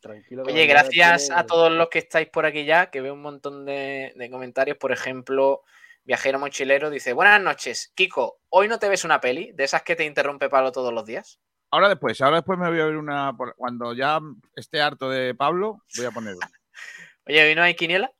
Tranquilo. 0.00 0.42
Oye, 0.44 0.66
gracias 0.66 1.26
tiene- 1.26 1.40
a 1.40 1.46
todos 1.46 1.72
los 1.72 1.88
que 1.88 1.98
estáis 2.00 2.28
por 2.28 2.44
aquí 2.46 2.64
ya, 2.64 2.90
que 2.90 3.00
veo 3.00 3.14
un 3.14 3.22
montón 3.22 3.64
de, 3.64 4.12
de 4.16 4.30
comentarios. 4.30 4.76
Por 4.76 4.92
ejemplo, 4.92 5.62
Viajero 6.04 6.38
Mochilero 6.38 6.90
dice: 6.90 7.12
Buenas 7.12 7.40
noches, 7.40 7.92
Kiko. 7.94 8.40
¿Hoy 8.50 8.68
no 8.68 8.78
te 8.78 8.88
ves 8.88 9.04
una 9.04 9.20
peli 9.20 9.52
de 9.52 9.64
esas 9.64 9.82
que 9.82 9.96
te 9.96 10.04
interrumpe 10.04 10.48
Pablo 10.48 10.72
todos 10.72 10.92
los 10.92 11.06
días? 11.06 11.40
Ahora 11.70 11.88
después, 11.88 12.20
ahora 12.20 12.36
después 12.36 12.58
me 12.58 12.68
voy 12.68 12.80
a 12.80 12.84
ver 12.86 12.96
una. 12.96 13.36
por- 13.36 13.54
Cuando 13.56 13.92
ya 13.94 14.20
esté 14.54 14.80
harto 14.80 15.08
de 15.10 15.34
Pablo, 15.34 15.82
voy 15.96 16.06
a 16.06 16.10
poner 16.10 16.34
una. 16.34 16.50
Oye, 17.26 17.48
¿hoy 17.48 17.54
no 17.54 17.62
hay 17.62 17.74
quiniela? 17.74 18.12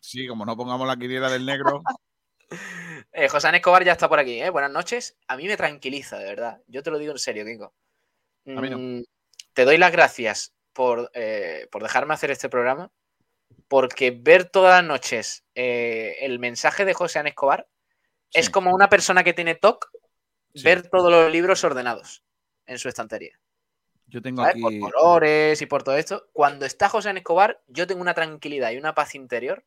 Sí, 0.00 0.26
como 0.26 0.44
no 0.46 0.56
pongamos 0.56 0.86
la 0.86 0.96
quiniela 0.96 1.30
del 1.30 1.46
negro. 1.46 1.82
Eh, 3.12 3.28
José 3.28 3.50
Escobar 3.54 3.84
ya 3.84 3.92
está 3.92 4.08
por 4.08 4.18
aquí, 4.18 4.40
¿eh? 4.40 4.48
Buenas 4.48 4.70
noches. 4.70 5.18
A 5.28 5.36
mí 5.36 5.46
me 5.46 5.56
tranquiliza, 5.58 6.16
de 6.18 6.24
verdad. 6.24 6.62
Yo 6.66 6.82
te 6.82 6.90
lo 6.90 6.98
digo 6.98 7.12
en 7.12 7.18
serio, 7.18 7.44
Kiko. 7.44 7.74
A 8.56 8.60
mí 8.60 8.70
no. 8.70 8.78
Mm, 8.78 9.04
Te 9.52 9.64
doy 9.64 9.78
las 9.78 9.92
gracias 9.92 10.52
por, 10.72 11.10
eh, 11.14 11.68
por 11.70 11.82
dejarme 11.82 12.14
hacer 12.14 12.30
este 12.30 12.48
programa, 12.48 12.90
porque 13.66 14.10
ver 14.10 14.44
todas 14.44 14.80
las 14.80 14.88
noches 14.88 15.44
eh, 15.54 16.16
el 16.20 16.38
mensaje 16.38 16.84
de 16.84 16.94
José 16.94 17.18
Ana 17.18 17.30
Escobar 17.30 17.68
es 18.32 18.50
como 18.50 18.74
una 18.74 18.88
persona 18.88 19.24
que 19.24 19.32
tiene 19.32 19.54
TOC 19.54 19.90
sí. 20.54 20.62
ver 20.62 20.88
todos 20.88 21.10
los 21.10 21.32
libros 21.32 21.64
ordenados 21.64 22.22
en 22.66 22.78
su 22.78 22.88
estantería. 22.88 23.38
Yo 24.06 24.22
tengo 24.22 24.42
¿sabes? 24.42 24.62
aquí. 24.64 24.78
Por 24.80 24.92
colores 24.92 25.60
y 25.60 25.66
por 25.66 25.82
todo 25.82 25.96
esto. 25.96 26.28
Cuando 26.32 26.64
está 26.64 26.88
José 26.88 27.10
Ana 27.10 27.18
Escobar, 27.18 27.62
yo 27.66 27.86
tengo 27.86 28.00
una 28.00 28.14
tranquilidad 28.14 28.70
y 28.70 28.78
una 28.78 28.94
paz 28.94 29.14
interior 29.14 29.64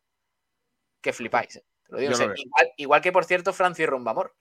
que 1.02 1.14
flipáis. 1.14 1.58
¿eh? 1.58 1.66
Te 1.86 1.92
lo 1.92 1.98
digo 2.00 2.12
lo. 2.12 2.36
Igual, 2.36 2.72
igual 2.78 3.02
que, 3.02 3.12
por 3.12 3.26
cierto, 3.26 3.54
Francis 3.54 3.86
Rombamor, 3.86 4.36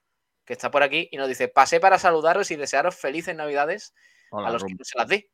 que 0.44 0.54
está 0.54 0.70
por 0.70 0.82
aquí 0.82 1.08
y 1.10 1.16
nos 1.16 1.28
dice: 1.28 1.48
Pasé 1.48 1.80
para 1.80 1.98
saludaros 1.98 2.50
y 2.50 2.56
desearos 2.56 2.96
felices 2.96 3.34
Navidades 3.34 3.94
Hola, 4.30 4.48
a 4.48 4.52
los 4.52 4.64
que 4.64 4.74
no 4.74 4.84
se 4.84 4.98
las 4.98 5.08
di. 5.08 5.26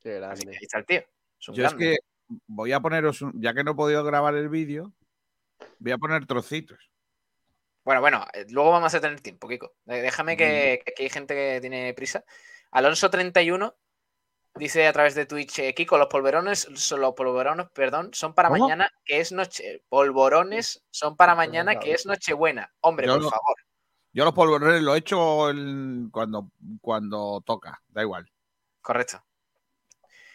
Qué 0.00 0.16
Así 0.24 0.44
que 0.44 0.50
ahí 0.50 0.58
está 0.62 0.78
el 0.78 0.86
tío. 0.86 1.00
Es 1.40 1.48
un 1.48 1.54
Yo 1.54 1.66
es 1.66 1.74
que 1.74 1.96
voy 2.46 2.72
a 2.72 2.80
poneros, 2.80 3.22
un- 3.22 3.40
ya 3.40 3.54
que 3.54 3.64
no 3.64 3.72
he 3.72 3.74
podido 3.74 4.04
grabar 4.04 4.34
el 4.34 4.48
vídeo, 4.48 4.92
voy 5.78 5.92
a 5.92 5.98
poner 5.98 6.26
trocitos. 6.26 6.90
Bueno, 7.84 8.00
bueno, 8.00 8.24
eh, 8.32 8.46
luego 8.50 8.72
vamos 8.72 8.92
a 8.94 9.00
tener 9.00 9.20
tiempo, 9.20 9.48
Kiko. 9.48 9.74
Eh, 9.86 10.02
Déjame 10.02 10.36
que, 10.36 10.82
que 10.84 10.90
aquí 10.92 11.02
hay 11.04 11.10
gente 11.10 11.34
que 11.34 11.60
tiene 11.60 11.94
prisa. 11.94 12.24
Alonso31 12.72 13.74
dice 14.56 14.88
a 14.88 14.92
través 14.92 15.14
de 15.14 15.26
Twitch, 15.26 15.60
eh, 15.60 15.72
Kiko, 15.74 15.96
los 15.96 16.08
polvorones, 16.08 16.68
son- 16.74 17.00
los 17.00 17.14
polvorones, 17.14 17.68
perdón, 17.72 18.10
son 18.12 18.34
para 18.34 18.48
¿Cómo? 18.48 18.64
mañana, 18.64 18.90
que 19.04 19.20
es 19.20 19.30
noche. 19.30 19.84
Polvorones 19.88 20.84
son 20.90 21.16
para 21.16 21.36
mañana, 21.36 21.78
que 21.78 21.92
es 21.92 22.06
nochebuena. 22.06 22.74
Hombre, 22.80 23.06
Yo 23.06 23.14
por 23.14 23.22
no- 23.22 23.30
favor. 23.30 23.56
Yo 24.16 24.24
los 24.24 24.32
polvorones 24.32 24.80
lo 24.80 24.94
he 24.94 24.98
hecho 24.98 25.50
el- 25.50 26.08
cuando, 26.10 26.50
cuando 26.80 27.42
toca, 27.44 27.82
da 27.88 28.00
igual. 28.00 28.26
Correcto. 28.80 29.22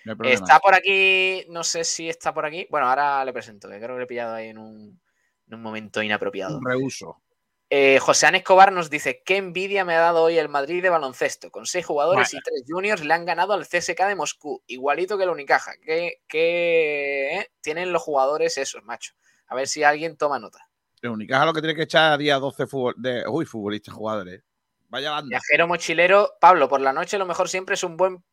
No. 0.06 0.16
Está 0.24 0.60
por 0.60 0.76
aquí, 0.76 1.48
no 1.50 1.64
sé 1.64 1.84
si 1.84 2.08
está 2.08 2.32
por 2.32 2.46
aquí. 2.46 2.68
Bueno, 2.70 2.88
ahora 2.88 3.26
le 3.26 3.34
presento, 3.34 3.68
que 3.68 3.78
creo 3.78 3.96
que 3.96 3.98
le 3.98 4.04
he 4.04 4.08
pillado 4.08 4.36
ahí 4.36 4.50
en 4.50 4.60
un, 4.60 5.02
en 5.48 5.54
un 5.56 5.62
momento 5.64 6.04
inapropiado. 6.04 6.60
Un 6.60 6.64
reuso. 6.64 7.24
Eh, 7.72 7.98
José 7.98 8.28
Ana 8.28 8.38
Escobar 8.38 8.72
nos 8.72 8.92
dice: 8.92 9.24
Qué 9.26 9.38
envidia 9.38 9.84
me 9.84 9.96
ha 9.96 10.00
dado 10.00 10.22
hoy 10.22 10.38
el 10.38 10.50
Madrid 10.50 10.84
de 10.84 10.92
baloncesto. 10.92 11.50
Con 11.50 11.66
seis 11.66 11.84
jugadores 11.84 12.32
y 12.36 12.40
tres 12.40 12.64
juniors 12.68 13.04
le 13.04 13.16
han 13.16 13.26
ganado 13.26 13.54
al 13.54 13.66
CSK 13.66 14.06
de 14.06 14.16
Moscú, 14.16 14.62
igualito 14.68 15.18
que 15.18 15.24
el 15.24 15.32
Unicaja. 15.32 15.74
¿Qué, 15.84 16.22
qué, 16.28 17.40
eh? 17.40 17.52
tienen 17.62 17.92
los 17.92 18.04
jugadores 18.04 18.60
esos, 18.60 18.84
macho? 18.84 19.14
A 19.48 19.56
ver 19.56 19.68
si 19.68 19.84
alguien 19.84 20.18
toma 20.18 20.38
nota. 20.38 20.68
El 21.02 21.10
Unicaja 21.10 21.46
lo 21.46 21.54
que 21.54 21.62
tiene 21.62 21.76
que 21.76 21.84
echar 21.84 22.14
a 22.14 22.18
día 22.18 22.38
12 22.38 22.68
fútbol, 22.68 22.94
de, 22.98 23.24
uy, 23.28 23.46
futbolistas, 23.46 23.94
jugadores. 23.94 24.44
Vaya 24.90 25.12
banda. 25.12 25.30
Viajero 25.30 25.68
mochilero, 25.68 26.34
Pablo, 26.40 26.70
por 26.70 26.82
la 26.82 26.94
noche 26.94 27.18
lo 27.18 27.26
mejor 27.26 27.50
siempre 27.50 27.76
es 27.76 27.84
un 27.84 27.98
buen. 27.98 28.24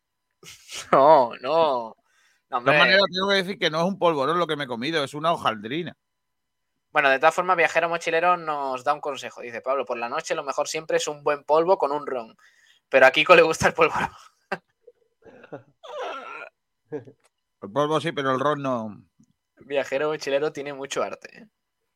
No, 0.92 1.32
no. 1.40 1.96
No, 2.50 2.60
De 2.60 2.78
maneras, 2.78 3.02
tengo 3.12 3.28
que 3.28 3.34
decir 3.34 3.58
que 3.58 3.68
no 3.70 3.78
es 3.80 3.84
un 3.84 3.98
polvorón 3.98 4.38
lo 4.38 4.46
que 4.46 4.56
me 4.56 4.64
he 4.64 4.66
comido, 4.68 5.04
es 5.04 5.12
una 5.12 5.32
hojaldrina. 5.32 5.96
Bueno, 6.90 7.10
de 7.10 7.18
todas 7.18 7.34
formas, 7.34 7.58
Viajero 7.58 7.90
Mochilero 7.90 8.38
nos 8.38 8.82
da 8.84 8.94
un 8.94 9.00
consejo. 9.00 9.42
Dice 9.42 9.60
Pablo, 9.60 9.84
por 9.84 9.98
la 9.98 10.08
noche 10.08 10.34
lo 10.34 10.42
mejor 10.42 10.66
siempre 10.66 10.96
es 10.96 11.06
un 11.06 11.22
buen 11.22 11.44
polvo 11.44 11.76
con 11.76 11.92
un 11.92 12.06
ron. 12.06 12.34
Pero 12.88 13.06
a 13.06 13.10
Kiko 13.10 13.34
le 13.34 13.42
gusta 13.42 13.68
el 13.68 13.74
polvo. 13.74 13.94
El 17.60 17.72
polvo 17.72 18.00
sí, 18.00 18.12
pero 18.12 18.32
el 18.32 18.40
ron 18.40 18.62
no. 18.62 19.04
Viajero 19.58 20.08
Mochilero 20.08 20.52
tiene 20.52 20.72
mucho 20.72 21.02
arte. 21.02 21.40
¿eh? 21.40 21.48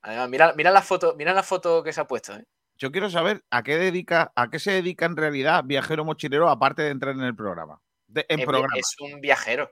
Además, 0.02 0.28
mira, 0.28 0.52
mira 0.56 0.70
la 0.70 0.82
foto, 0.82 1.14
mira 1.16 1.32
la 1.32 1.42
foto 1.42 1.82
que 1.82 1.92
se 1.92 2.00
ha 2.00 2.06
puesto. 2.06 2.34
¿eh? 2.34 2.44
Yo 2.76 2.90
quiero 2.90 3.08
saber 3.08 3.44
a 3.50 3.62
qué 3.62 3.76
dedica, 3.78 4.32
a 4.34 4.50
qué 4.50 4.58
se 4.58 4.72
dedica 4.72 5.06
en 5.06 5.16
realidad 5.16 5.62
viajero 5.64 6.04
mochilero 6.04 6.48
aparte 6.48 6.82
de 6.82 6.90
entrar 6.90 7.14
en 7.14 7.22
el 7.22 7.36
programa. 7.36 7.80
De- 8.08 8.26
en 8.28 8.40
Es, 8.40 8.46
programa. 8.46 8.74
es 8.76 8.94
un 9.00 9.20
viajero. 9.20 9.70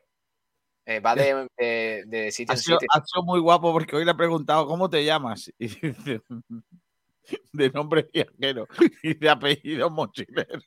Eh, 0.87 1.01
va 1.01 1.15
de, 1.15 1.47
de- 1.59 2.05
de 2.07 2.31
sitio 2.33 2.53
Ha 2.53 2.57
en 2.57 2.63
sido, 2.63 2.79
sitio. 2.79 2.89
ha 2.93 3.05
sido 3.05 3.23
muy 3.25 3.39
guapo 3.41 3.73
porque 3.73 3.97
hoy 3.97 4.05
le 4.05 4.13
he 4.13 4.15
preguntado 4.15 4.67
cómo 4.67 4.89
te 4.89 5.05
llamas. 5.05 5.53
Y 5.59 5.67
dice, 5.69 6.23
de 7.53 7.71
nombre 7.71 8.09
viajero 8.13 8.67
y 9.03 9.15
de 9.15 9.29
apellido 9.31 9.91
mochilero. 9.91 10.63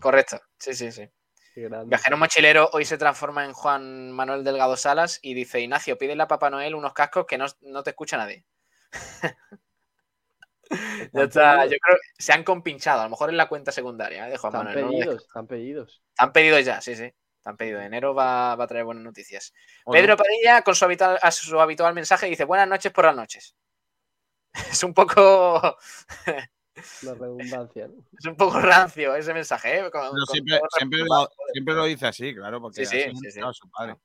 Correcto. 0.00 0.38
Sí, 0.58 0.74
sí, 0.74 0.92
sí. 0.92 1.08
Viajero 1.54 2.16
mochilero 2.16 2.68
hoy 2.72 2.84
se 2.84 2.98
transforma 2.98 3.44
en 3.44 3.52
Juan 3.52 4.10
Manuel 4.10 4.42
Delgado 4.42 4.76
Salas 4.76 5.20
y 5.22 5.34
dice, 5.34 5.60
Ignacio, 5.60 5.96
pídele 5.96 6.22
a 6.22 6.28
Papá 6.28 6.50
Noel 6.50 6.74
unos 6.74 6.92
cascos 6.92 7.26
que 7.26 7.38
no, 7.38 7.46
no 7.62 7.82
te 7.82 7.90
escucha 7.90 8.16
nadie. 8.16 8.44
Ya 11.12 11.24
está, 11.24 11.66
yo 11.66 11.76
creo 11.78 11.96
que 11.96 12.22
se 12.22 12.32
han 12.32 12.42
compinchado, 12.42 13.02
a 13.02 13.04
lo 13.04 13.10
mejor 13.10 13.30
en 13.30 13.36
la 13.36 13.48
cuenta 13.48 13.70
secundaria 13.70 14.26
¿eh? 14.26 14.30
de 14.30 14.38
Juan 14.38 14.52
Están 14.52 14.64
Manuel. 14.64 14.84
¿no? 14.84 14.90
pedidos, 14.90 15.22
están 15.22 15.46
pedidos. 15.46 16.02
Están 16.10 16.32
pedidos 16.32 16.64
ya, 16.64 16.80
sí, 16.80 16.96
sí. 16.96 17.12
Están 17.36 17.56
pedidos. 17.58 17.82
Enero 17.82 18.14
va, 18.14 18.56
va 18.56 18.64
a 18.64 18.66
traer 18.66 18.84
buenas 18.86 19.04
noticias. 19.04 19.52
Pedro 19.84 20.16
Padilla, 20.16 20.62
con 20.62 20.74
su 20.74 20.84
habitual, 20.86 21.18
a 21.20 21.30
su 21.30 21.60
habitual 21.60 21.92
mensaje, 21.92 22.26
dice: 22.26 22.44
Buenas 22.44 22.66
noches 22.66 22.90
por 22.90 23.04
las 23.04 23.14
noches. 23.14 23.54
Es 24.70 24.82
un 24.82 24.94
poco. 24.94 25.76
La 27.02 27.14
redundancia, 27.14 27.86
¿no? 27.88 27.94
Es 28.18 28.26
un 28.26 28.36
poco 28.36 28.60
rancio 28.60 29.14
ese 29.14 29.32
mensaje, 29.32 29.78
¿eh? 29.78 29.90
Con- 29.90 30.10
siempre, 30.26 30.60
siempre, 30.76 31.00
lo, 31.00 31.28
siempre 31.52 31.74
lo 31.74 31.84
dice 31.84 32.06
así, 32.06 32.34
claro, 32.34 32.60
porque 32.60 32.84
Sí, 32.84 32.86
sí, 32.86 33.02
así 33.04 33.16
sí, 33.16 33.26
ha 33.26 33.30
sí. 33.30 33.38
educado 33.38 33.50
a 33.50 33.54
su 33.54 33.70
padre. 33.70 33.96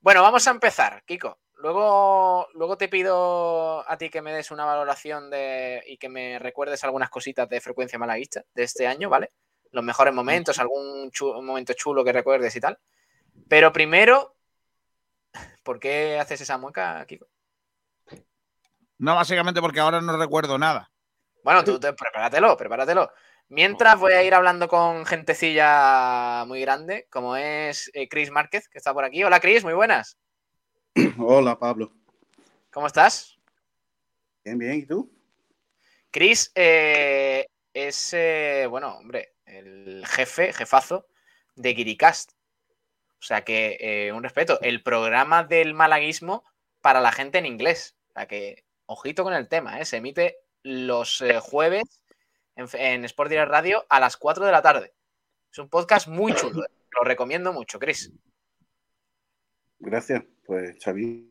Bueno, 0.00 0.22
vamos 0.22 0.46
a 0.46 0.50
empezar, 0.50 1.02
Kiko. 1.04 1.38
Luego, 1.58 2.48
luego 2.54 2.76
te 2.76 2.88
pido 2.88 3.88
a 3.90 3.96
ti 3.96 4.10
que 4.10 4.22
me 4.22 4.32
des 4.32 4.50
una 4.50 4.64
valoración 4.64 5.30
de, 5.30 5.82
y 5.86 5.96
que 5.98 6.08
me 6.08 6.38
recuerdes 6.38 6.84
algunas 6.84 7.10
cositas 7.10 7.48
de 7.48 7.60
frecuencia 7.60 7.98
malaguista 7.98 8.44
de 8.54 8.62
este 8.62 8.86
año, 8.86 9.08
¿vale? 9.08 9.32
Los 9.72 9.82
mejores 9.82 10.14
momentos, 10.14 10.58
algún 10.58 11.10
momento 11.42 11.72
chulo 11.72 12.04
que 12.04 12.12
recuerdes 12.12 12.54
y 12.56 12.60
tal. 12.60 12.78
Pero 13.48 13.72
primero, 13.72 14.36
¿por 15.62 15.80
qué 15.80 16.18
haces 16.18 16.40
esa 16.40 16.56
mueca, 16.58 17.04
Kiko? 17.06 17.26
No, 18.98 19.14
básicamente 19.14 19.60
porque 19.60 19.80
ahora 19.80 20.00
no 20.00 20.16
recuerdo 20.16 20.56
nada. 20.58 20.90
Bueno, 21.46 21.62
tú 21.62 21.78
te- 21.78 21.92
prepáratelo, 21.92 22.56
prepáratelo. 22.56 23.08
Mientras 23.50 24.00
voy 24.00 24.14
a 24.14 24.24
ir 24.24 24.34
hablando 24.34 24.66
con 24.66 25.06
gentecilla 25.06 26.44
muy 26.44 26.60
grande, 26.60 27.06
como 27.08 27.36
es 27.36 27.88
eh, 27.94 28.08
Chris 28.08 28.32
Márquez, 28.32 28.68
que 28.68 28.78
está 28.78 28.92
por 28.92 29.04
aquí. 29.04 29.22
Hola, 29.22 29.38
Chris, 29.38 29.62
muy 29.62 29.74
buenas. 29.74 30.18
Hola, 31.20 31.56
Pablo. 31.56 31.92
¿Cómo 32.72 32.88
estás? 32.88 33.38
Bien, 34.42 34.58
bien. 34.58 34.74
¿Y 34.74 34.86
tú? 34.86 35.08
Chris 36.10 36.50
eh, 36.56 37.46
es, 37.72 38.12
eh, 38.12 38.66
bueno, 38.68 38.96
hombre, 38.96 39.34
el 39.44 40.04
jefe, 40.04 40.52
jefazo 40.52 41.06
de 41.54 41.74
Guiricast. 41.74 42.32
O 43.20 43.22
sea 43.22 43.44
que, 43.44 43.76
eh, 43.78 44.10
un 44.10 44.24
respeto, 44.24 44.58
el 44.62 44.82
programa 44.82 45.44
del 45.44 45.74
malaguismo 45.74 46.42
para 46.80 47.00
la 47.00 47.12
gente 47.12 47.38
en 47.38 47.46
inglés. 47.46 47.94
O 48.08 48.12
sea 48.14 48.26
que, 48.26 48.64
ojito 48.86 49.22
con 49.22 49.32
el 49.32 49.46
tema, 49.46 49.84
se 49.84 49.98
emite 49.98 50.38
los 50.66 51.20
eh, 51.20 51.38
jueves 51.40 51.84
en, 52.56 52.66
en 52.74 53.04
Sport 53.04 53.30
Direct 53.30 53.50
Radio 53.50 53.84
a 53.88 54.00
las 54.00 54.16
4 54.16 54.44
de 54.44 54.52
la 54.52 54.62
tarde. 54.62 54.94
Es 55.52 55.58
un 55.58 55.68
podcast 55.68 56.08
muy 56.08 56.34
chulo, 56.34 56.64
¿eh? 56.64 56.68
lo 56.90 57.04
recomiendo 57.04 57.52
mucho, 57.52 57.78
Chris. 57.78 58.10
Gracias. 59.78 60.24
Pues, 60.44 60.76
Xavi. 60.82 61.28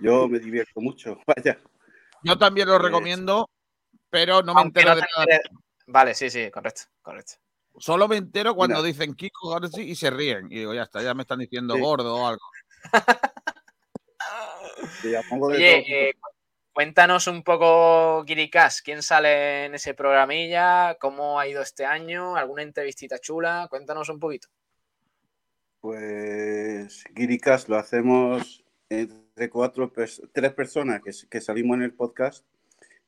Yo 0.00 0.28
me 0.28 0.38
divierto 0.38 0.80
mucho. 0.80 1.18
Vaya. 1.26 1.58
Yo 2.22 2.38
también 2.38 2.68
lo 2.68 2.74
Pues- 2.74 2.84
recomiendo, 2.86 3.50
pero 4.10 4.42
no 4.42 4.54
me 4.54 4.60
Aunque 4.60 4.80
entero 4.80 4.94
no 4.94 5.00
de 5.24 5.32
nada. 5.32 5.40
Vale, 5.86 6.14
sí, 6.14 6.30
sí, 6.30 6.50
correcto, 6.50 6.82
correcto. 7.02 7.34
Solo 7.78 8.06
me 8.08 8.16
entero 8.16 8.54
cuando 8.54 8.76
Mira. 8.76 8.86
dicen 8.88 9.14
Kiko 9.14 9.50
Garci 9.50 9.82
y 9.82 9.94
se 9.96 10.10
ríen. 10.10 10.46
Y 10.52 10.58
digo, 10.58 10.74
ya 10.74 10.82
está, 10.82 11.00
ya 11.02 11.14
me 11.14 11.22
están 11.22 11.38
diciendo 11.38 11.74
Sí. 11.74 11.80
gordo 11.80 12.14
o 12.16 12.26
algo. 12.26 12.42
Te 15.02 15.08
la 15.08 15.22
pongo 15.28 15.48
de 15.48 15.56
Oye, 15.56 15.82
todo. 15.82 15.96
eh, 15.96 16.14
cuéntanos 16.78 17.26
un 17.26 17.42
poco, 17.42 18.24
Kirikás, 18.24 18.82
quién 18.82 19.02
sale 19.02 19.64
en 19.64 19.74
ese 19.74 19.94
programilla, 19.94 20.96
cómo 21.00 21.40
ha 21.40 21.48
ido 21.48 21.60
este 21.60 21.84
año, 21.84 22.36
alguna 22.36 22.62
entrevistita 22.62 23.18
chula, 23.18 23.66
cuéntanos 23.68 24.08
un 24.10 24.20
poquito. 24.20 24.46
Pues, 25.80 27.02
Guiricas 27.12 27.68
lo 27.68 27.78
hacemos 27.78 28.64
entre 28.88 29.50
cuatro, 29.50 29.92
tres 30.32 30.52
personas 30.52 31.02
que, 31.02 31.10
que 31.28 31.40
salimos 31.40 31.78
en 31.78 31.82
el 31.82 31.94
podcast 31.94 32.46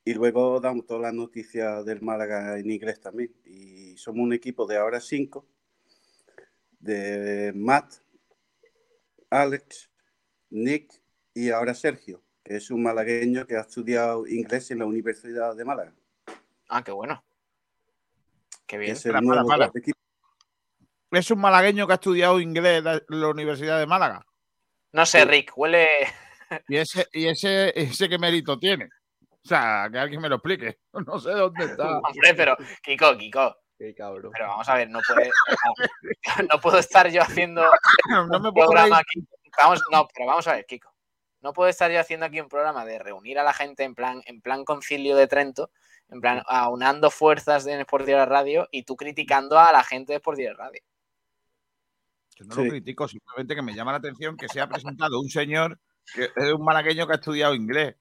y 0.05 0.15
luego 0.15 0.59
damos 0.59 0.85
todas 0.85 1.03
las 1.03 1.15
noticias 1.15 1.85
del 1.85 2.03
Málaga 2.03 2.59
en 2.59 2.69
inglés 2.73 3.00
también. 3.00 3.33
Y 3.45 3.97
somos 3.99 4.25
un 4.25 4.33
equipo 4.33 4.67
de 4.67 4.79
ahora 4.79 4.99
cinco, 4.99 5.47
de 6.81 7.53
Matt, 7.55 7.95
Alex, 9.31 9.89
Nick 10.50 11.00
y 11.35 11.50
ahora 11.50 11.73
Sergio, 11.73 12.21
es 12.44 12.70
un 12.70 12.82
malagueño 12.82 13.47
que 13.47 13.56
ha 13.56 13.61
estudiado 13.61 14.26
inglés 14.26 14.70
en 14.70 14.80
la 14.80 14.87
Universidad 14.87 15.54
de 15.54 15.64
Málaga. 15.64 15.92
Ah, 16.68 16.82
qué 16.82 16.92
bueno. 16.92 17.23
Qué 18.66 18.78
bien. 18.78 18.92
es 18.92 19.04
el 19.06 19.12
Para, 19.12 19.23
nuevo 19.23 19.47
para, 19.49 19.66
para. 19.68 19.78
equipo. 19.78 19.99
Es 21.12 21.30
un 21.30 21.40
malagueño 21.40 21.87
que 21.87 21.92
ha 21.92 21.97
estudiado 21.97 22.40
inglés 22.40 22.78
en 22.78 22.85
la- 22.85 23.02
la 23.09 23.28
Universidad 23.28 23.78
de 23.78 23.87
Málaga. 23.87 24.25
No 24.92 25.04
sé, 25.06 25.25
Rick, 25.25 25.52
huele. 25.56 25.88
Y 26.68 26.76
ese, 26.76 27.06
y 27.12 27.26
ese, 27.28 27.73
ese 27.80 28.09
qué 28.09 28.18
mérito 28.18 28.59
tiene. 28.59 28.88
O 29.44 29.49
sea, 29.49 29.88
que 29.90 29.99
alguien 29.99 30.20
me 30.20 30.28
lo 30.28 30.37
explique. 30.37 30.78
No 31.06 31.18
sé 31.18 31.30
dónde 31.30 31.64
está. 31.64 31.99
Hombre, 31.99 32.35
pero, 32.37 32.56
Kiko, 32.82 33.16
Kiko, 33.16 33.56
Qué 33.78 33.94
cabrón. 33.94 34.30
pero 34.32 34.49
vamos 34.49 34.68
a 34.68 34.75
ver, 34.75 34.90
no 34.90 35.00
puede. 35.06 35.30
No 36.52 36.61
puedo 36.62 36.78
estar 36.78 37.09
yo 37.11 37.23
haciendo 37.23 37.64
No 38.09 38.26
me 38.40 38.49
un 38.49 38.54
puedo 38.54 38.68
programa 38.68 38.99
aquí. 38.99 39.25
Vamos, 39.61 39.82
no, 39.90 40.06
pero 40.14 40.26
vamos 40.28 40.47
a 40.47 40.54
ver, 40.54 40.66
Kiko. 40.66 40.92
No 41.42 41.52
puedo 41.52 41.68
estar 41.68 41.90
yo 41.90 42.00
haciendo 42.00 42.26
aquí 42.26 42.40
un 42.40 42.49
programa 42.49 42.85
de 42.85 42.99
reunir 42.99 43.38
a 43.38 43.44
la 43.44 43.52
gente 43.52 43.85
en 43.85 43.94
plan, 43.94 44.23
en 44.26 44.40
plan 44.40 44.64
concilio 44.64 45.16
de 45.16 45.26
Trento, 45.26 45.70
en 46.11 46.20
plan 46.20 46.42
aunando 46.47 47.11
fuerzas 47.11 47.64
de 47.64 47.80
Sport 47.80 48.04
Direct 48.04 48.28
Radio 48.28 48.68
y 48.70 48.82
tú 48.82 48.97
criticando 48.97 49.59
a 49.59 49.73
la 49.73 49.82
gente 49.82 50.12
de 50.12 50.16
Sport 50.16 50.38
Direct 50.38 50.59
Radio. 50.59 50.82
Yo 52.37 52.44
no 52.44 52.54
Sí. 52.54 52.64
lo 52.64 52.70
critico, 52.70 53.09
simplemente 53.09 53.54
que 53.54 53.62
me 53.62 53.75
llama 53.75 53.92
la 53.92 53.99
atención 53.99 54.37
que 54.37 54.49
se 54.49 54.61
ha 54.61 54.68
presentado 54.68 55.20
un 55.20 55.28
señor 55.30 55.78
que 56.14 56.25
es 56.35 56.52
un 56.52 56.64
malagueño 56.64 57.06
que 57.06 57.12
ha 57.12 57.16
estudiado 57.16 57.54
inglés. 57.54 57.94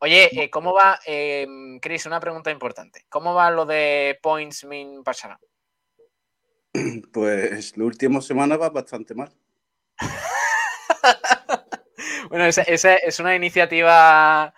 Oye, 0.00 0.28
eh, 0.42 0.50
¿cómo 0.50 0.72
va, 0.72 0.98
eh, 1.06 1.46
Chris? 1.80 2.06
Una 2.06 2.20
pregunta 2.20 2.50
importante. 2.50 3.04
¿Cómo 3.08 3.34
va 3.34 3.50
lo 3.50 3.66
de 3.66 4.18
Points 4.22 4.64
Min 4.64 5.02
Pacharán? 5.04 5.38
Pues 7.12 7.76
la 7.76 7.84
última 7.84 8.20
semana 8.20 8.56
va 8.56 8.70
bastante 8.70 9.14
mal. 9.14 9.32
Bueno, 12.28 12.44
esa, 12.46 12.62
esa 12.62 12.96
es 12.96 13.18
una 13.20 13.34
iniciativa. 13.36 14.54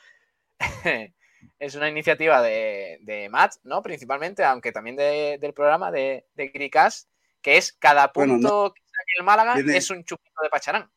es 1.58 1.74
una 1.74 1.88
iniciativa 1.88 2.42
de, 2.42 2.98
de 3.02 3.28
Matt, 3.28 3.54
¿no? 3.64 3.82
Principalmente, 3.82 4.44
aunque 4.44 4.72
también 4.72 4.96
de- 4.96 5.38
del 5.40 5.52
programa 5.54 5.90
de, 5.90 6.26
de 6.34 6.48
Gricas, 6.48 7.08
que 7.42 7.56
es 7.56 7.72
cada 7.72 8.10
Bueno, 8.14 8.34
punto 8.34 8.74
que 8.74 8.82
saque 8.82 9.12
el 9.18 9.24
Málaga 9.24 9.58
es 9.58 9.90
un 9.90 10.04
chupito 10.04 10.42
de 10.42 10.50
Pacharán. 10.50 10.90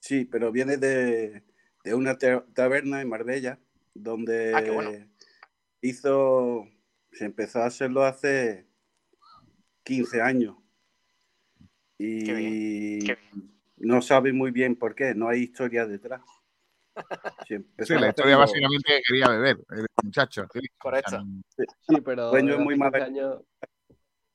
Sí, 0.00 0.24
pero 0.24 0.52
viene 0.52 0.76
de, 0.76 1.42
de 1.84 1.94
una 1.94 2.16
ta- 2.16 2.44
taberna 2.54 3.00
en 3.00 3.08
Marbella, 3.08 3.58
donde 3.94 4.54
Ah, 4.54 4.62
bueno. 4.72 4.92
hizo, 5.80 6.68
se 7.12 7.24
empezó 7.24 7.60
a 7.62 7.66
hacerlo 7.66 8.04
hace 8.04 8.66
15 9.82 10.20
años. 10.22 10.56
Y 11.98 12.24
Qué 12.24 12.32
bien, 12.32 13.06
qué 13.06 13.18
no 13.80 14.02
sabe 14.02 14.32
muy 14.32 14.50
bien 14.50 14.76
por 14.76 14.94
qué, 14.94 15.14
no 15.14 15.28
hay 15.28 15.42
historia 15.44 15.86
detrás. 15.86 16.20
Empezó 17.48 17.94
Sí, 17.94 18.00
la 18.00 18.08
historia 18.08 18.36
básicamente 18.36 18.96
que 18.96 19.02
quería 19.06 19.28
beber, 19.28 19.58
el 19.70 19.86
muchacho. 20.02 20.46
sí. 20.52 20.60
Correcto. 20.76 21.22
Sí, 21.56 21.64
sea, 21.80 22.00
pero 22.04 22.30
dueño 22.30 22.54
es 22.54 22.60
muy 22.60 22.74
hace 22.74 22.82
15 22.82 22.90
mal- 22.90 23.02
años 23.02 23.42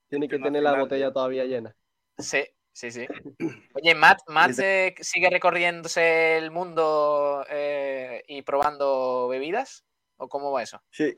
tiene 0.09 0.27
que 0.27 0.39
tener 0.39 0.63
la 0.63 0.79
botella 0.79 1.11
todavía 1.11 1.43
llena. 1.45 1.75
Sí, 2.17 2.43
sí, 2.71 2.91
sí. 2.91 3.05
Oye, 3.75 3.95
Matt, 3.95 4.19
Matt 4.27 4.59
eh, 4.59 4.95
sigue 4.99 5.29
recorriéndose 5.29 6.37
el 6.37 6.51
mundo 6.51 7.45
eh, 7.49 8.23
y 8.27 8.41
probando 8.43 9.27
bebidas. 9.27 9.83
¿O 10.17 10.29
cómo 10.29 10.51
va 10.51 10.61
eso? 10.63 10.81
Sí, 10.91 11.17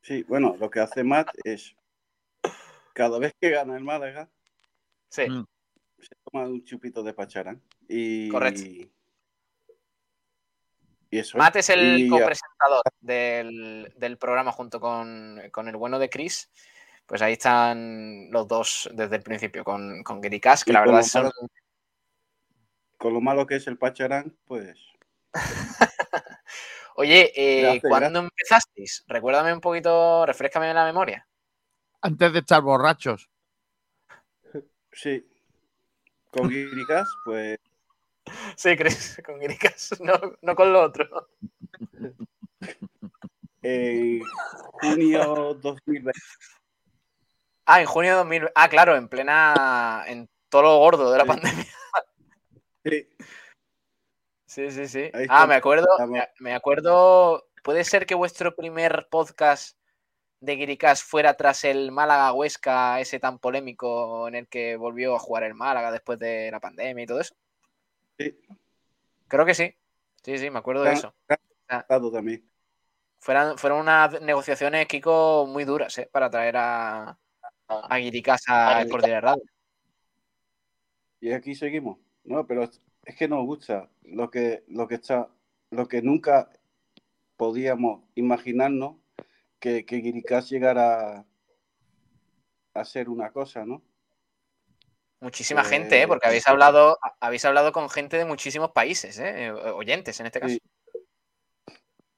sí, 0.00 0.22
bueno, 0.22 0.56
lo 0.58 0.70
que 0.70 0.78
hace 0.80 1.02
Matt 1.02 1.28
es, 1.44 1.74
cada 2.94 3.18
vez 3.18 3.34
que 3.40 3.50
gana 3.50 3.76
el 3.76 3.84
Málaga, 3.84 4.30
Sí. 5.08 5.26
Se 5.98 6.14
toma 6.24 6.44
un 6.46 6.64
chupito 6.64 7.02
de 7.02 7.12
pacharán. 7.14 7.60
Y, 7.88 8.28
Correcto. 8.28 8.62
Y 8.62 8.90
eso. 11.18 11.38
Matt 11.38 11.56
es 11.56 11.70
el 11.70 12.00
Y, 12.00 12.08
copresentador 12.08 12.82
del, 13.00 13.92
del 13.96 14.18
programa 14.18 14.52
junto 14.52 14.80
con, 14.80 15.40
con 15.52 15.68
el 15.68 15.76
bueno 15.76 15.98
de 15.98 16.10
Chris. 16.10 16.50
Pues 17.06 17.22
ahí 17.22 17.34
están 17.34 18.30
los 18.30 18.48
dos 18.48 18.90
desde 18.92 19.16
el 19.16 19.22
principio, 19.22 19.62
con, 19.64 20.02
con 20.02 20.20
Gary 20.20 20.40
Cash, 20.40 20.64
que 20.64 20.70
Y 20.72 20.74
la 20.74 20.80
verdad 20.80 21.02
son... 21.02 21.22
malo- 21.24 21.32
Con 22.98 23.14
lo 23.14 23.20
malo 23.20 23.46
que 23.46 23.56
es 23.56 23.66
el 23.68 23.78
pacharán, 23.78 24.36
pues 24.44 24.78
Oye, 26.96 27.30
eh, 27.36 27.62
Gracias, 27.62 27.84
¿cuándo 27.88 28.18
empezasteis? 28.20 29.04
Recuérdame 29.06 29.52
un 29.52 29.60
poquito, 29.60 30.24
refrescame 30.26 30.72
la 30.74 30.84
memoria. 30.84 31.28
Antes 32.00 32.32
de 32.32 32.38
estar 32.40 32.62
borrachos. 32.62 33.28
sí. 34.92 35.24
Con 36.36 36.48
Guiricas, 36.48 37.08
pues 37.24 37.58
Sí, 38.56 38.76
Chris, 38.76 39.20
con 39.26 39.38
Guiricas, 39.40 40.00
no, 40.00 40.14
no 40.42 40.54
con 40.54 40.72
lo 40.72 40.82
otro. 40.82 41.28
en 43.62 44.22
junio 44.80 45.54
2020. 45.60 46.12
Ah, 47.66 47.80
en 47.80 47.86
junio 47.86 48.10
de 48.12 48.16
2000. 48.18 48.48
Ah, 48.54 48.68
claro, 48.68 48.94
en 48.96 49.08
plena. 49.08 50.04
En 50.06 50.28
todo 50.48 50.62
lo 50.62 50.78
gordo 50.78 51.10
de 51.10 51.18
la 51.18 51.24
Sí. 51.24 51.28
pandemia. 51.28 51.66
Sí, 52.84 53.08
Sí, 54.46 54.70
sí, 54.70 54.86
sí. 54.88 55.10
Ah, 55.28 55.46
me 55.46 55.56
acuerdo. 55.56 55.88
Me 56.38 56.54
acuerdo. 56.54 57.48
¿Puede 57.64 57.82
ser 57.84 58.06
que 58.06 58.14
vuestro 58.14 58.54
primer 58.54 59.08
podcast 59.10 59.76
de 60.40 60.56
Guiricas 60.56 61.02
fuera 61.02 61.34
tras 61.34 61.64
el 61.64 61.92
Málaga 61.92 62.32
Huesca, 62.32 63.00
ese 63.00 63.18
tan 63.18 63.38
polémico 63.38 64.28
en 64.28 64.34
el 64.34 64.48
que 64.48 64.76
volvió 64.76 65.14
a 65.16 65.18
jugar 65.18 65.44
el 65.44 65.54
Málaga 65.54 65.90
después 65.90 66.18
de 66.18 66.50
la 66.50 66.60
pandemia 66.60 67.04
y 67.04 67.06
todo 67.06 67.20
eso? 67.20 67.34
sí, 68.18 68.36
Creo 69.28 69.44
que 69.44 69.54
sí. 69.54 69.74
Sí, 70.22 70.38
sí, 70.38 70.50
me 70.50 70.58
acuerdo 70.58 70.82
de 70.82 70.92
eso. 70.92 71.14
también. 72.12 72.48
Fueron, 73.18 73.58
fueron 73.58 73.80
unas 73.80 74.20
negociaciones, 74.20 74.86
Kiko, 74.86 75.46
muy 75.46 75.64
duras, 75.64 75.96
¿eh? 75.98 76.08
Para 76.12 76.30
traer 76.30 76.56
a, 76.56 77.18
a 77.68 77.96
Guiricas 77.98 78.42
a 78.48 78.82
Sport 78.82 79.04
Direct 79.04 79.24
Radio. 79.24 79.42
Y 81.20 81.32
aquí 81.32 81.54
seguimos. 81.54 81.98
No, 82.24 82.46
pero 82.46 82.64
es- 82.64 82.80
es 83.04 83.16
que 83.16 83.28
nos 83.28 83.44
gusta 83.46 83.88
lo 84.02 84.30
que, 84.30 84.64
lo 84.68 84.86
que 84.88 84.96
está, 84.96 85.28
lo 85.70 85.86
que 85.88 86.02
nunca 86.02 86.50
podíamos 87.36 88.02
imaginarnos 88.14 88.96
que, 89.66 89.84
que 89.84 89.96
Guiricás 89.96 90.48
llegara 90.48 91.26
a 92.72 92.84
ser 92.84 93.08
una 93.08 93.32
cosa, 93.32 93.64
¿no? 93.66 93.82
Muchísima 95.18 95.62
Pues- 95.62 95.70
gente, 95.72 96.02
¿eh? 96.02 96.06
Porque 96.06 96.28
habéis 96.28 96.46
hablado, 96.46 96.98
habéis 97.18 97.44
hablado 97.44 97.72
con 97.72 97.90
gente 97.90 98.16
de 98.16 98.24
muchísimos 98.24 98.70
países, 98.70 99.18
¿eh? 99.18 99.50
Oyentes 99.50 100.20
en 100.20 100.26
este 100.26 100.38
caso. 100.38 100.54
Sí. 100.54 100.60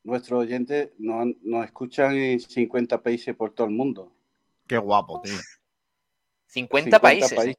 Nuestros 0.02 0.40
oyentes 0.40 0.90
nos, 0.98 1.28
nos 1.40 1.64
escuchan 1.64 2.14
en 2.16 2.38
50 2.38 3.02
países 3.02 3.34
por 3.34 3.54
todo 3.54 3.66
el 3.66 3.72
mundo. 3.72 4.12
Qué 4.66 4.76
guapo, 4.76 5.22
tío. 5.22 5.38
50, 6.48 7.00
países. 7.00 7.32
¿eh? 7.46 7.54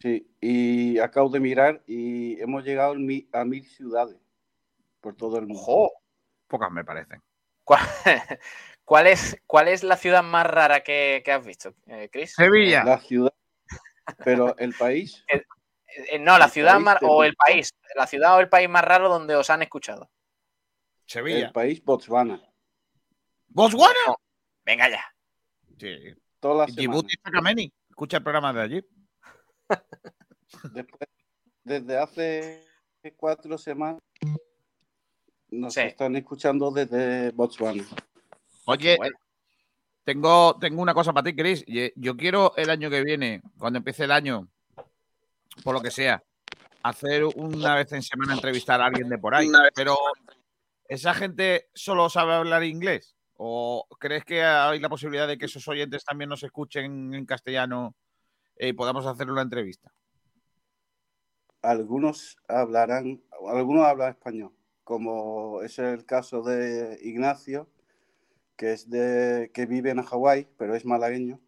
Sí, 0.00 0.30
y 0.40 0.98
acabo 1.00 1.30
de 1.30 1.40
mirar 1.40 1.82
y 1.86 2.40
hemos 2.40 2.62
llegado 2.64 2.92
a 2.92 3.44
mil 3.44 3.66
ciudades 3.66 4.18
por 5.00 5.16
todo 5.16 5.38
el 5.38 5.46
mundo. 5.46 5.60
Ojo. 5.62 5.92
Pocas 6.46 6.70
me 6.70 6.84
parecen. 6.84 7.20
¿Cuál, 8.84 9.06
es, 9.06 9.40
¿Cuál 9.46 9.68
es 9.68 9.82
la 9.82 9.96
ciudad 9.96 10.22
más 10.22 10.46
rara 10.46 10.82
que, 10.82 11.22
que 11.24 11.32
has 11.32 11.44
visto, 11.44 11.74
eh, 11.86 12.08
Chris? 12.12 12.34
Sevilla. 12.34 12.84
La 12.84 12.98
ciudad, 12.98 13.32
pero 14.24 14.56
el 14.58 14.74
país, 14.74 15.24
Eh, 16.10 16.18
no, 16.18 16.36
la 16.38 16.46
el 16.46 16.50
ciudad 16.50 16.80
más, 16.80 16.98
o 17.02 17.22
el 17.22 17.36
país. 17.36 17.70
La 17.94 18.08
ciudad 18.08 18.34
o 18.36 18.40
el 18.40 18.48
país 18.48 18.68
más 18.68 18.82
raro 18.82 19.08
donde 19.08 19.36
os 19.36 19.48
han 19.48 19.62
escuchado. 19.62 20.10
Sevilla. 21.06 21.46
el 21.46 21.52
país 21.52 21.84
Botswana. 21.84 22.42
¿Botswana? 23.46 24.16
Venga 24.64 24.88
ya. 24.90 25.04
Sí. 25.78 26.12
Todas 26.40 26.74
Djibouti 26.74 27.14
Sacameni. 27.22 27.72
Escucha 27.88 28.16
el 28.16 28.22
programa 28.24 28.52
de 28.52 28.60
allí. 28.60 28.84
Después, 30.72 31.08
desde 31.62 31.96
hace 31.96 32.64
cuatro 33.16 33.56
semanas 33.56 34.02
nos 35.48 35.74
Sí. 35.74 35.80
están 35.82 36.16
escuchando 36.16 36.72
desde 36.72 37.30
Botswana. 37.30 37.84
Oye, 38.66 38.96
Bueno. 38.96 39.16
tengo, 40.04 40.58
tengo 40.58 40.80
una 40.82 40.94
cosa 40.94 41.12
para 41.12 41.24
ti, 41.24 41.36
Chris. 41.36 41.64
Yo 41.96 42.16
quiero 42.16 42.54
el 42.56 42.70
año 42.70 42.90
que 42.90 43.02
viene, 43.02 43.42
cuando 43.58 43.78
empiece 43.78 44.04
el 44.04 44.12
año, 44.12 44.48
por 45.62 45.74
lo 45.74 45.82
que 45.82 45.90
sea, 45.90 46.22
hacer 46.82 47.24
una 47.24 47.74
vez 47.76 47.92
en 47.92 48.02
semana 48.02 48.34
entrevistar 48.34 48.80
a 48.80 48.86
alguien 48.86 49.08
de 49.08 49.18
por 49.18 49.34
ahí. 49.34 49.48
Pero, 49.74 49.96
¿esa 50.88 51.14
gente 51.14 51.68
solo 51.74 52.08
sabe 52.08 52.34
hablar 52.34 52.64
inglés? 52.64 53.16
¿O 53.36 53.86
crees 53.98 54.24
que 54.24 54.42
hay 54.42 54.78
la 54.78 54.88
posibilidad 54.88 55.26
de 55.26 55.36
que 55.36 55.46
esos 55.46 55.66
oyentes 55.66 56.04
también 56.04 56.30
nos 56.30 56.42
escuchen 56.42 57.14
en 57.14 57.26
castellano 57.26 57.94
eh, 58.56 58.68
y 58.68 58.72
podamos 58.72 59.06
hacer 59.06 59.30
una 59.30 59.42
entrevista? 59.42 59.92
Algunos 61.62 62.36
hablarán, 62.46 63.22
algunos 63.48 63.86
hablan 63.86 64.10
español, 64.10 64.52
como 64.84 65.62
es 65.62 65.78
el 65.78 66.04
caso 66.04 66.42
de 66.42 66.98
Ignacio, 67.02 67.68
que 68.56 68.72
es 68.72 68.88
de 68.90 69.50
que 69.52 69.66
vive 69.66 69.90
en 69.90 70.02
Hawái, 70.02 70.48
pero 70.56 70.74
es 70.74 70.84
malagueño. 70.84 71.40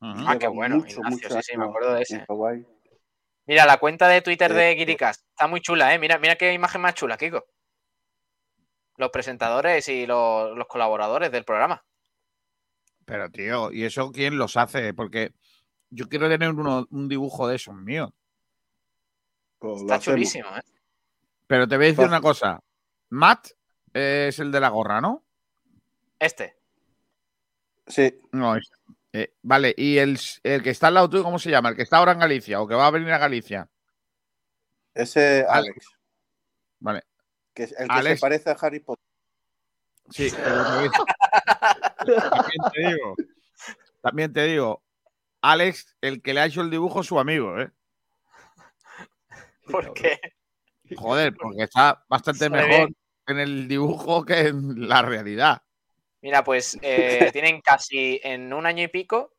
Ah, 0.00 0.36
qué 0.38 0.46
bueno, 0.48 0.76
mucho, 0.76 0.98
Ignacio, 1.00 1.10
mucho 1.28 1.40
sí, 1.40 1.52
sí, 1.52 1.56
me 1.58 1.64
acuerdo 1.64 1.94
de 1.94 2.02
ese. 2.02 2.24
En. 2.28 2.66
Mira, 3.46 3.64
la 3.64 3.78
cuenta 3.78 4.08
de 4.08 4.22
Twitter 4.22 4.52
de 4.52 4.72
Eh, 4.72 4.74
Guiricas 4.74 5.24
está 5.30 5.46
muy 5.46 5.60
chula, 5.60 5.94
¿eh? 5.94 5.98
Mira, 5.98 6.18
mira 6.18 6.36
qué 6.36 6.52
imagen 6.52 6.80
más 6.80 6.94
chula, 6.94 7.16
Kiko. 7.16 7.44
Los 8.96 9.10
presentadores 9.10 9.88
y 9.88 10.06
los, 10.06 10.56
los 10.56 10.66
colaboradores 10.66 11.30
del 11.30 11.44
programa. 11.44 11.84
Pero, 13.04 13.30
tío, 13.30 13.70
¿y 13.72 13.84
eso 13.84 14.10
quién 14.10 14.36
los 14.36 14.56
hace? 14.56 14.92
Porque 14.94 15.32
yo 15.90 16.08
quiero 16.08 16.28
tener 16.28 16.50
uno- 16.50 16.86
un 16.90 17.08
dibujo 17.08 17.46
de 17.46 17.56
esos 17.56 17.74
míos. 17.74 18.10
Pues 19.58 19.82
Está 19.82 19.98
chulísimo, 19.98 20.48
¿eh? 20.56 20.62
Pero 21.46 21.68
te 21.68 21.76
voy 21.76 21.86
a 21.86 21.88
decir 21.90 22.06
una 22.06 22.20
cosa. 22.20 22.60
Matt 23.10 23.48
es 23.92 24.38
el 24.40 24.50
de 24.50 24.60
la 24.60 24.68
gorra, 24.70 25.00
¿no? 25.00 25.22
Este. 26.18 26.56
Sí, 27.86 28.18
No, 28.32 28.56
es- 28.56 28.70
eh, 29.12 29.34
vale, 29.42 29.74
y 29.76 29.96
el, 29.98 30.18
el 30.42 30.62
que 30.62 30.70
está 30.70 30.88
al 30.88 30.94
lado 30.94 31.08
tuyo, 31.08 31.22
¿cómo 31.24 31.38
se 31.38 31.50
llama? 31.50 31.70
El 31.70 31.76
que 31.76 31.82
está 31.82 31.96
ahora 31.98 32.12
en 32.12 32.18
Galicia 32.18 32.60
o 32.60 32.68
que 32.68 32.74
va 32.74 32.86
a 32.86 32.90
venir 32.90 33.10
a 33.12 33.18
Galicia. 33.18 33.68
ese 34.94 35.44
Alex. 35.48 35.86
Vale, 36.80 37.02
que 37.54 37.62
es 37.64 37.72
el 37.78 37.88
que 37.88 37.94
Alex. 37.94 38.18
se 38.18 38.20
parece 38.20 38.50
a 38.50 38.52
Harry 38.60 38.80
Potter. 38.80 39.04
sí. 40.10 40.28
pero 40.36 40.90
te- 42.04 42.20
también 42.30 42.62
te 42.72 42.86
digo, 42.88 43.16
también 44.02 44.32
te 44.32 44.42
digo, 44.44 44.82
Alex, 45.40 45.96
el 46.00 46.20
que 46.22 46.34
le 46.34 46.40
ha 46.40 46.46
hecho 46.46 46.60
el 46.60 46.70
dibujo 46.70 47.00
es 47.00 47.06
su 47.06 47.18
amigo, 47.18 47.58
¿eh? 47.60 47.70
¿Por 49.70 49.92
qué? 49.94 50.18
Joder, 50.96 51.34
porque 51.34 51.62
está 51.64 52.04
bastante 52.08 52.48
mejor 52.50 52.90
en 53.26 53.38
el 53.38 53.66
dibujo 53.66 54.24
que 54.24 54.48
en 54.48 54.88
la 54.88 55.02
realidad. 55.02 55.62
Mira, 56.26 56.42
pues 56.42 56.76
eh, 56.82 57.30
tienen 57.32 57.60
casi, 57.60 58.20
en 58.24 58.52
un 58.52 58.66
año 58.66 58.82
y 58.82 58.88
pico, 58.88 59.32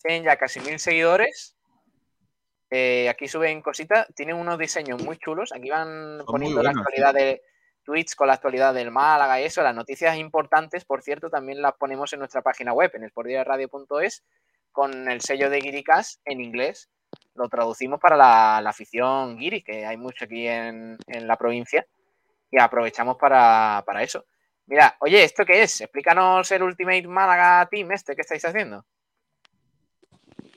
tienen 0.00 0.22
ya 0.22 0.36
casi 0.36 0.60
mil 0.60 0.78
seguidores. 0.78 1.56
Eh, 2.70 3.08
aquí 3.08 3.26
suben 3.26 3.60
cositas, 3.60 4.06
tienen 4.14 4.36
unos 4.36 4.56
diseños 4.56 5.02
muy 5.02 5.18
chulos. 5.18 5.50
Aquí 5.52 5.68
van 5.68 6.20
poniendo 6.24 6.62
la 6.62 6.70
actualidad 6.70 7.12
de 7.12 7.42
tweets 7.82 8.14
con 8.14 8.28
la 8.28 8.34
actualidad 8.34 8.72
del 8.72 8.92
Málaga 8.92 9.40
y 9.40 9.46
eso. 9.46 9.62
Las 9.62 9.74
noticias 9.74 10.16
importantes, 10.16 10.84
por 10.84 11.02
cierto, 11.02 11.28
también 11.28 11.60
las 11.60 11.72
ponemos 11.74 12.12
en 12.12 12.20
nuestra 12.20 12.40
página 12.40 12.72
web, 12.72 12.92
en 12.94 13.08
sportdiarradio.es, 13.08 14.22
con 14.70 15.10
el 15.10 15.20
sello 15.20 15.50
de 15.50 15.58
Guiricas 15.58 16.20
en 16.24 16.40
inglés. 16.40 16.88
Lo 17.34 17.48
traducimos 17.48 17.98
para 17.98 18.16
la, 18.16 18.60
la 18.62 18.70
afición 18.70 19.36
guiri, 19.38 19.62
que 19.62 19.84
hay 19.84 19.96
mucho 19.96 20.26
aquí 20.26 20.46
en, 20.46 20.98
en 21.08 21.26
la 21.26 21.36
provincia, 21.36 21.84
y 22.48 22.60
aprovechamos 22.60 23.16
para, 23.16 23.82
para 23.84 24.04
eso. 24.04 24.24
Mira, 24.68 24.96
oye, 25.00 25.24
¿esto 25.24 25.46
qué 25.46 25.62
es? 25.62 25.80
Explícanos 25.80 26.50
el 26.52 26.62
Ultimate 26.62 27.08
Málaga 27.08 27.66
Team 27.70 27.90
este 27.92 28.14
que 28.14 28.20
estáis 28.20 28.44
haciendo. 28.44 28.84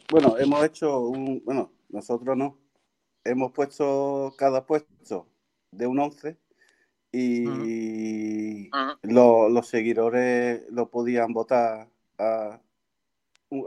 Bueno, 0.09 0.37
hemos 0.37 0.63
hecho 0.65 0.99
un, 0.99 1.41
bueno, 1.45 1.71
nosotros 1.87 2.35
no, 2.35 2.57
hemos 3.23 3.53
puesto 3.53 4.33
cada 4.37 4.65
puesto 4.65 5.27
de 5.71 5.87
un 5.87 5.99
11 5.99 6.37
y 7.13 8.69
lo- 9.03 9.47
los 9.47 9.67
seguidores 9.69 10.63
lo 10.69 10.89
podían 10.89 11.31
votar 11.31 11.87
a, 12.17 12.59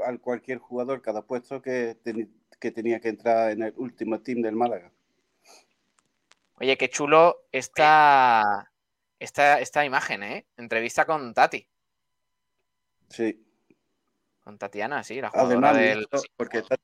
a 0.06 0.18
cualquier 0.20 0.58
jugador 0.58 1.00
cada 1.00 1.22
puesto 1.22 1.62
que, 1.62 1.96
que 2.60 2.70
tenía 2.70 3.00
que 3.00 3.08
entrar 3.08 3.50
en 3.52 3.62
el 3.62 3.74
último 3.78 4.20
team 4.20 4.42
del 4.42 4.54
Málaga. 4.56 4.92
Oye, 6.56 6.76
qué 6.76 6.88
chulo 6.90 7.46
esta, 7.50 8.70
esta, 9.18 9.60
esta 9.60 9.84
imagen, 9.84 10.22
¿eh? 10.22 10.46
Entrevista 10.56 11.04
con 11.06 11.32
Tati, 11.34 11.66
Sí, 13.08 13.44
con 14.42 14.58
Tatiana, 14.58 15.04
sí, 15.04 15.20
la 15.20 15.30
jugadora 15.30 15.70
además, 15.70 15.76
de 15.76 15.82
del... 15.82 16.08
porque 16.36 16.62
Tati, 16.62 16.82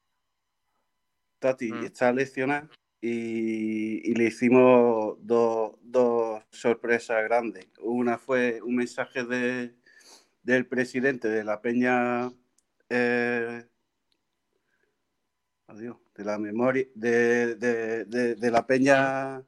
Tati 1.38 1.72
Mm. 1.72 1.84
está 1.84 2.12
lesionada 2.12 2.68
y, 3.00 4.10
y 4.10 4.14
le 4.14 4.24
hicimos 4.24 5.16
dos, 5.20 5.76
dos 5.82 6.42
sorpresas 6.50 7.24
grandes. 7.24 7.66
Una 7.80 8.18
fue 8.18 8.60
un 8.62 8.76
mensaje 8.76 9.24
de, 9.24 9.74
del 10.42 10.66
presidente 10.66 11.28
de 11.28 11.42
la 11.42 11.60
Peña, 11.60 12.30
eh, 12.90 13.66
adiós, 15.66 15.96
de 16.14 16.24
la 16.24 16.38
memoria, 16.38 16.86
de, 16.94 17.56
de, 17.56 18.04
de, 18.04 18.34
de 18.36 18.50
la 18.50 18.66
Peña, 18.66 19.42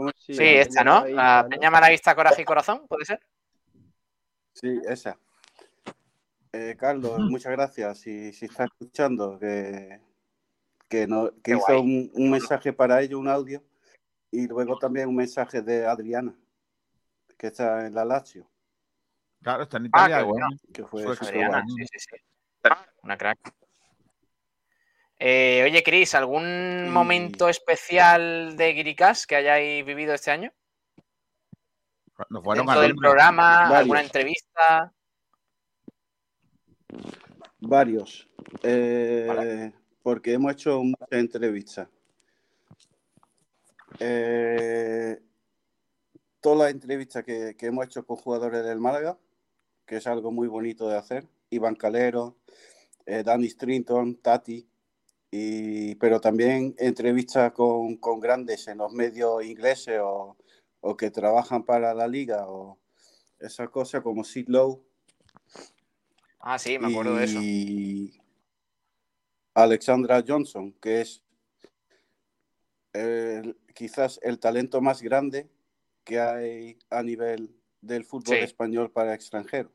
¿cómo 0.00 0.10
Sí, 0.16 0.34
esta, 0.38 0.82
Peña 0.82 1.00
¿no? 1.00 1.06
La. 1.06 1.46
Peña 1.48 1.70
Malaguista 1.70 2.14
Coraje 2.14 2.42
y 2.42 2.44
Corazón, 2.44 2.86
¿puede 2.88 3.04
ser? 3.04 3.20
Sí, 4.54 4.80
esa. 4.86 5.18
Eh, 6.52 6.76
Carlos, 6.78 7.18
muchas 7.20 7.52
gracias. 7.52 7.98
Si, 7.98 8.32
si 8.32 8.46
está 8.46 8.64
escuchando, 8.64 9.38
que, 9.38 10.00
que, 10.88 11.06
no, 11.06 11.30
que 11.42 11.52
hizo 11.56 11.80
un, 11.80 12.10
un 12.14 12.30
mensaje 12.30 12.72
para 12.72 13.00
ello, 13.00 13.18
un 13.18 13.28
audio, 13.28 13.62
y 14.32 14.46
luego 14.48 14.78
también 14.78 15.08
un 15.08 15.16
mensaje 15.16 15.62
de 15.62 15.86
Adriana, 15.86 16.34
que 17.38 17.46
está 17.48 17.86
en 17.86 17.94
la 17.94 18.04
Lazio, 18.04 18.46
Claro, 19.42 19.62
está 19.62 19.78
en 19.78 19.84
Ah, 19.92 20.06
Italia. 20.08 20.22
bueno. 20.24 20.48
que 20.74 20.84
fue 20.84 21.04
Adriana, 21.04 21.64
sí, 21.66 21.84
sí, 21.86 21.98
sí. 21.98 22.16
Una 23.02 23.16
crack. 23.16 23.38
Eh, 25.22 25.62
oye, 25.64 25.82
Cris, 25.82 26.14
¿algún 26.14 26.86
Y- 26.86 26.90
momento 26.90 27.48
especial 27.50 28.56
de 28.56 28.72
Guiricas 28.72 29.26
que 29.26 29.36
hayáis 29.36 29.84
vivido 29.84 30.14
este 30.14 30.30
año? 30.30 30.50
Nos 32.30 32.42
fueron 32.42 32.64
Dentro 32.66 32.82
del 32.82 32.94
programa, 32.96 33.60
Varios. 33.62 33.78
alguna 33.80 34.02
entrevista. 34.02 34.92
Varios, 37.58 38.28
eh, 38.62 39.24
Vale. 39.28 39.74
porque 40.02 40.32
hemos 40.32 40.52
hecho 40.52 40.82
muchas 40.82 41.08
entrevistas. 41.12 41.88
Eh, 43.98 45.20
todas 46.40 46.58
las 46.60 46.70
entrevistas 46.70 47.22
que, 47.24 47.54
que 47.58 47.66
hemos 47.66 47.84
hecho 47.84 48.06
con 48.06 48.16
jugadores 48.16 48.64
del 48.64 48.80
Málaga, 48.80 49.18
que 49.84 49.96
es 49.96 50.06
algo 50.06 50.30
muy 50.30 50.48
bonito 50.48 50.88
de 50.88 50.96
hacer. 50.96 51.26
Iván 51.50 51.74
Calero, 51.74 52.38
eh, 53.04 53.22
Danny 53.22 53.48
Strinton, 53.50 54.16
Tati, 54.16 54.66
y, 55.30 55.94
pero 55.96 56.20
también 56.20 56.74
entrevistas 56.78 57.52
con, 57.52 57.96
con 57.96 58.18
grandes 58.20 58.66
en 58.68 58.78
los 58.78 58.92
medios 58.92 59.44
ingleses 59.44 60.00
o, 60.02 60.36
o 60.80 60.96
que 60.96 61.10
trabajan 61.10 61.64
para 61.64 61.94
la 61.94 62.08
liga 62.08 62.48
o 62.48 62.78
esas 63.38 63.68
cosas 63.70 64.02
como 64.02 64.24
Sid 64.24 64.48
Lowe 64.48 64.82
Ah, 66.40 66.58
sí, 66.58 66.78
me 66.78 66.88
acuerdo 66.88 67.16
de 67.16 67.24
eso. 67.24 67.38
y 67.40 68.18
Alexandra 69.54 70.24
Johnson, 70.26 70.72
que 70.80 71.02
es 71.02 71.22
el- 72.94 73.56
quizás 73.74 74.18
el 74.22 74.38
talento 74.38 74.80
más 74.80 75.02
grande 75.02 75.48
que 76.04 76.18
hay 76.18 76.78
a 76.88 77.02
nivel 77.02 77.54
del 77.82 78.04
fútbol 78.04 78.36
Sí. 78.38 78.42
español 78.42 78.90
para 78.90 79.14
extranjeros. 79.14 79.72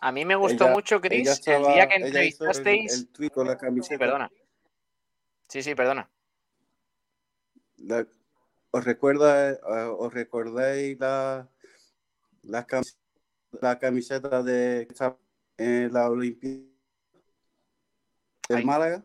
A 0.00 0.12
mí 0.12 0.24
me 0.26 0.34
gustó 0.36 0.64
Ella- 0.64 0.74
mucho, 0.74 1.00
estaba- 1.02 1.68
el 1.68 1.74
día 1.74 1.88
que 1.88 1.94
el- 1.96 2.02
entrevistasteis. 2.06 2.92
El, 2.92 3.08
tweet 3.08 3.30
con 3.30 3.46
la 3.46 3.54
Sí, 3.54 3.58
camiseta. 3.60 3.98
perdona. 3.98 4.30
Sí, 5.50 5.62
sí, 5.64 5.74
perdona. 5.74 6.08
La- 7.78 8.06
¿Os, 8.70 8.84
recuerda, 8.84 9.50
eh, 9.50 9.58
¿Os 9.98 10.14
recordáis 10.14 10.96
la, 11.00 11.48
la, 12.44 12.64
camis- 12.68 12.96
la 13.60 13.78
camiseta 13.80 14.44
de 14.44 14.86
que 14.86 14.92
estaba 14.92 15.18
en 15.58 15.92
la 15.92 16.08
Olimpia 16.08 16.50
del 18.48 18.58
Ay. 18.58 18.64
Málaga? 18.64 19.02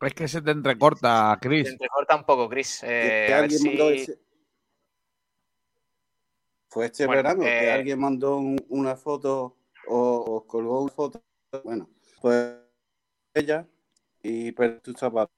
Es 0.00 0.14
que 0.14 0.28
se 0.28 0.40
te 0.42 0.52
entrecorta, 0.52 1.36
Se 1.42 1.48
Chris. 1.48 1.68
entrecorta 1.70 2.14
un 2.14 2.24
poco, 2.24 2.48
Cris. 2.48 2.80
Que- 2.80 2.86
Eh, 2.86 3.26
que 3.26 3.32
a 3.34 3.36
ver 3.36 3.44
alguien 3.44 3.60
si- 3.60 3.68
mandó 3.68 3.90
ese- 3.90 4.18
Fue 6.68 6.86
este 6.86 7.04
Bueno, 7.06 7.22
verano 7.22 7.42
que 7.42 7.64
eh, 7.66 7.70
alguien 7.72 7.98
mandó 7.98 8.36
un- 8.38 8.64
una 8.68 8.94
foto 8.96 9.58
o, 9.88 9.98
o 9.98 10.46
colgó 10.46 10.82
una 10.82 10.92
foto. 10.92 11.22
Bueno, 11.64 11.90
pues 12.20 12.56
ella 13.34 13.66
y 14.22 14.52
pero 14.52 14.80
tú 14.80 14.92
estabas 14.92 15.28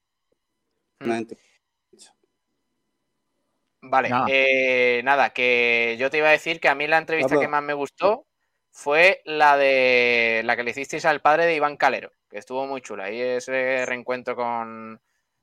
Hmm. 1.00 1.04
una 1.06 1.18
entrevista. 1.18 2.14
Vale, 3.86 4.08
Nada. 4.08 4.26
eh, 4.30 5.02
nada, 5.04 5.30
que 5.30 5.96
yo 5.98 6.10
te 6.10 6.16
iba 6.18 6.28
a 6.28 6.32
decir 6.32 6.58
que 6.58 6.68
a 6.68 6.74
mí 6.74 6.86
la 6.86 6.96
entrevista 6.98 7.28
Pablo. 7.30 7.40
que 7.42 7.48
más 7.48 7.62
me 7.62 7.74
gustó 7.74 8.26
fue 8.70 9.20
la 9.26 9.56
de 9.58 10.40
la 10.44 10.56
que 10.56 10.62
le 10.62 10.70
hicisteis 10.70 11.04
al 11.04 11.20
padre 11.20 11.44
de 11.44 11.54
Iván 11.54 11.76
Calero, 11.76 12.10
que 12.30 12.38
estuvo 12.38 12.66
muy 12.66 12.80
chula. 12.80 13.10
Y 13.10 13.20
ese 13.20 13.84
reencuentro 13.84 14.34
con 14.36 15.00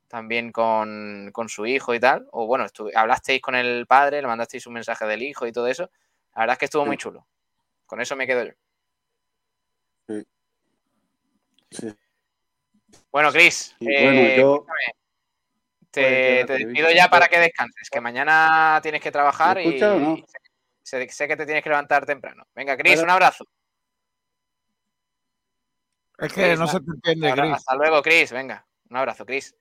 también 0.08 0.50
con, 0.52 1.30
con 1.32 1.48
su 1.48 1.64
hijo 1.66 1.94
y 1.94 2.00
tal. 2.00 2.26
O 2.32 2.46
bueno, 2.46 2.64
estu- 2.66 2.90
hablasteis 2.94 3.40
con 3.40 3.54
el 3.54 3.86
padre, 3.86 4.20
le 4.20 4.26
mandasteis 4.26 4.66
un 4.66 4.74
mensaje 4.74 5.06
del 5.06 5.22
hijo 5.22 5.46
y 5.46 5.52
todo 5.52 5.68
eso. 5.68 5.90
La 6.34 6.40
verdad 6.42 6.54
es 6.54 6.58
que 6.58 6.64
estuvo 6.66 6.82
Sí. 6.82 6.88
muy 6.88 6.96
chulo. 6.98 7.26
Con 7.86 8.00
eso 8.00 8.16
me 8.16 8.26
quedo 8.26 8.44
yo. 8.44 8.52
Sí. 11.70 11.94
Bueno, 13.12 13.30
Cris, 13.30 13.76
bueno, 13.78 14.20
eh, 14.22 14.36
yo- 14.38 14.66
te, 15.90 16.44
te 16.46 16.52
despido 16.54 16.90
ya 16.90 17.08
para 17.10 17.28
que 17.28 17.38
descanses, 17.38 17.90
que 17.90 18.00
mañana 18.00 18.80
tienes 18.82 19.02
que 19.02 19.12
trabajar 19.12 19.58
¿Me 19.58 19.64
y, 19.64 19.80
no? 19.80 20.16
sé, 20.82 21.06
sé 21.10 21.28
que 21.28 21.36
te 21.36 21.44
tienes 21.44 21.62
que 21.62 21.68
levantar 21.68 22.06
temprano. 22.06 22.46
Venga, 22.54 22.74
Cris, 22.76 23.02
un 23.02 23.10
abrazo. 23.10 23.44
Es 26.18 26.32
que 26.32 26.42
Chris, 26.46 26.58
no 26.58 26.66
se 26.66 26.80
te 26.80 26.90
entiende, 26.90 27.32
Chris. 27.34 27.52
hasta 27.52 27.76
luego, 27.76 28.02
Cris. 28.02 28.32
Venga, 28.32 28.66
un 28.88 28.96
abrazo, 28.96 29.26
Cris. 29.26 29.54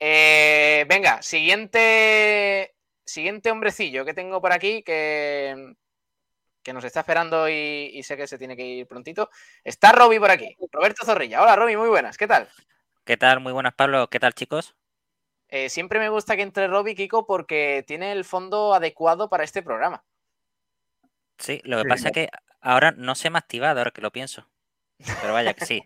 Eh, 0.00 0.86
venga, 0.88 1.20
siguiente, 1.20 2.74
siguiente 3.04 3.50
hombrecillo 3.50 4.06
que 4.06 4.14
tengo 4.14 4.40
por 4.40 4.52
aquí 4.52 4.82
que, 4.82 5.74
que 6.62 6.72
nos 6.72 6.84
está 6.84 7.00
esperando 7.00 7.46
y, 7.48 7.90
y 7.92 8.02
sé 8.02 8.16
que 8.16 8.26
se 8.26 8.38
tiene 8.38 8.56
que 8.56 8.64
ir 8.64 8.86
prontito. 8.86 9.28
Está 9.62 9.92
Roby 9.92 10.18
por 10.18 10.30
aquí. 10.30 10.56
Roberto 10.72 11.04
Zorrilla. 11.04 11.42
Hola, 11.42 11.56
Roby, 11.56 11.76
muy 11.76 11.88
buenas. 11.88 12.16
¿Qué 12.16 12.26
tal? 12.26 12.48
¿Qué 13.06 13.16
tal? 13.16 13.38
Muy 13.38 13.52
buenas, 13.52 13.72
Pablo. 13.72 14.10
¿Qué 14.10 14.18
tal, 14.18 14.34
chicos? 14.34 14.74
Eh, 15.48 15.68
siempre 15.68 16.00
me 16.00 16.08
gusta 16.08 16.34
que 16.34 16.42
entre 16.42 16.66
Roby 16.66 16.96
Kiko 16.96 17.24
porque 17.24 17.84
tiene 17.86 18.10
el 18.10 18.24
fondo 18.24 18.74
adecuado 18.74 19.28
para 19.30 19.44
este 19.44 19.62
programa. 19.62 20.04
Sí, 21.38 21.60
lo 21.62 21.76
que 21.76 21.82
Sí. 21.84 21.88
pasa 21.88 22.08
es 22.08 22.12
que 22.14 22.28
ahora 22.60 22.90
no 22.90 23.14
se 23.14 23.30
me 23.30 23.38
ha 23.38 23.40
activado, 23.40 23.78
ahora 23.78 23.92
que 23.92 24.00
lo 24.00 24.10
pienso. 24.10 24.48
Pero 25.20 25.32
vaya 25.32 25.54
que 25.54 25.64
sí. 25.64 25.84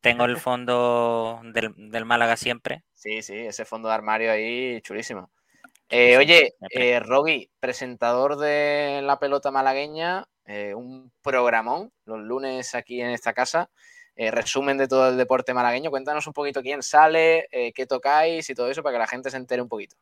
Tengo 0.00 0.24
el 0.24 0.38
fondo 0.38 1.42
del, 1.44 1.74
del 1.90 2.06
Málaga 2.06 2.38
siempre. 2.38 2.82
Sí, 2.94 3.20
sí, 3.20 3.36
ese 3.36 3.66
fondo 3.66 3.88
de 3.88 3.94
armario 3.96 4.32
ahí 4.32 4.80
chulísimo. 4.80 5.30
Eh, 5.90 6.16
oye, 6.16 6.54
eh, 6.70 7.00
Roby, 7.00 7.50
presentador 7.60 8.38
de 8.38 9.00
La 9.02 9.18
Pelota 9.18 9.50
Malagueña, 9.50 10.26
eh, 10.46 10.72
un 10.74 11.12
programón 11.20 11.92
los 12.06 12.20
lunes 12.20 12.74
aquí 12.74 13.02
en 13.02 13.10
esta 13.10 13.34
casa. 13.34 13.70
Eh, 14.20 14.32
resumen 14.32 14.76
de 14.76 14.88
todo 14.88 15.10
el 15.10 15.16
deporte 15.16 15.54
malagueño. 15.54 15.90
Cuéntanos 15.90 16.26
un 16.26 16.32
poquito 16.32 16.60
quién 16.60 16.82
sale, 16.82 17.46
eh, 17.52 17.72
qué 17.72 17.86
tocáis 17.86 18.50
y 18.50 18.54
todo 18.54 18.68
eso 18.68 18.82
para 18.82 18.94
que 18.94 18.98
la 18.98 19.06
gente 19.06 19.30
se 19.30 19.36
entere 19.36 19.62
un 19.62 19.68
poquito. 19.68 19.94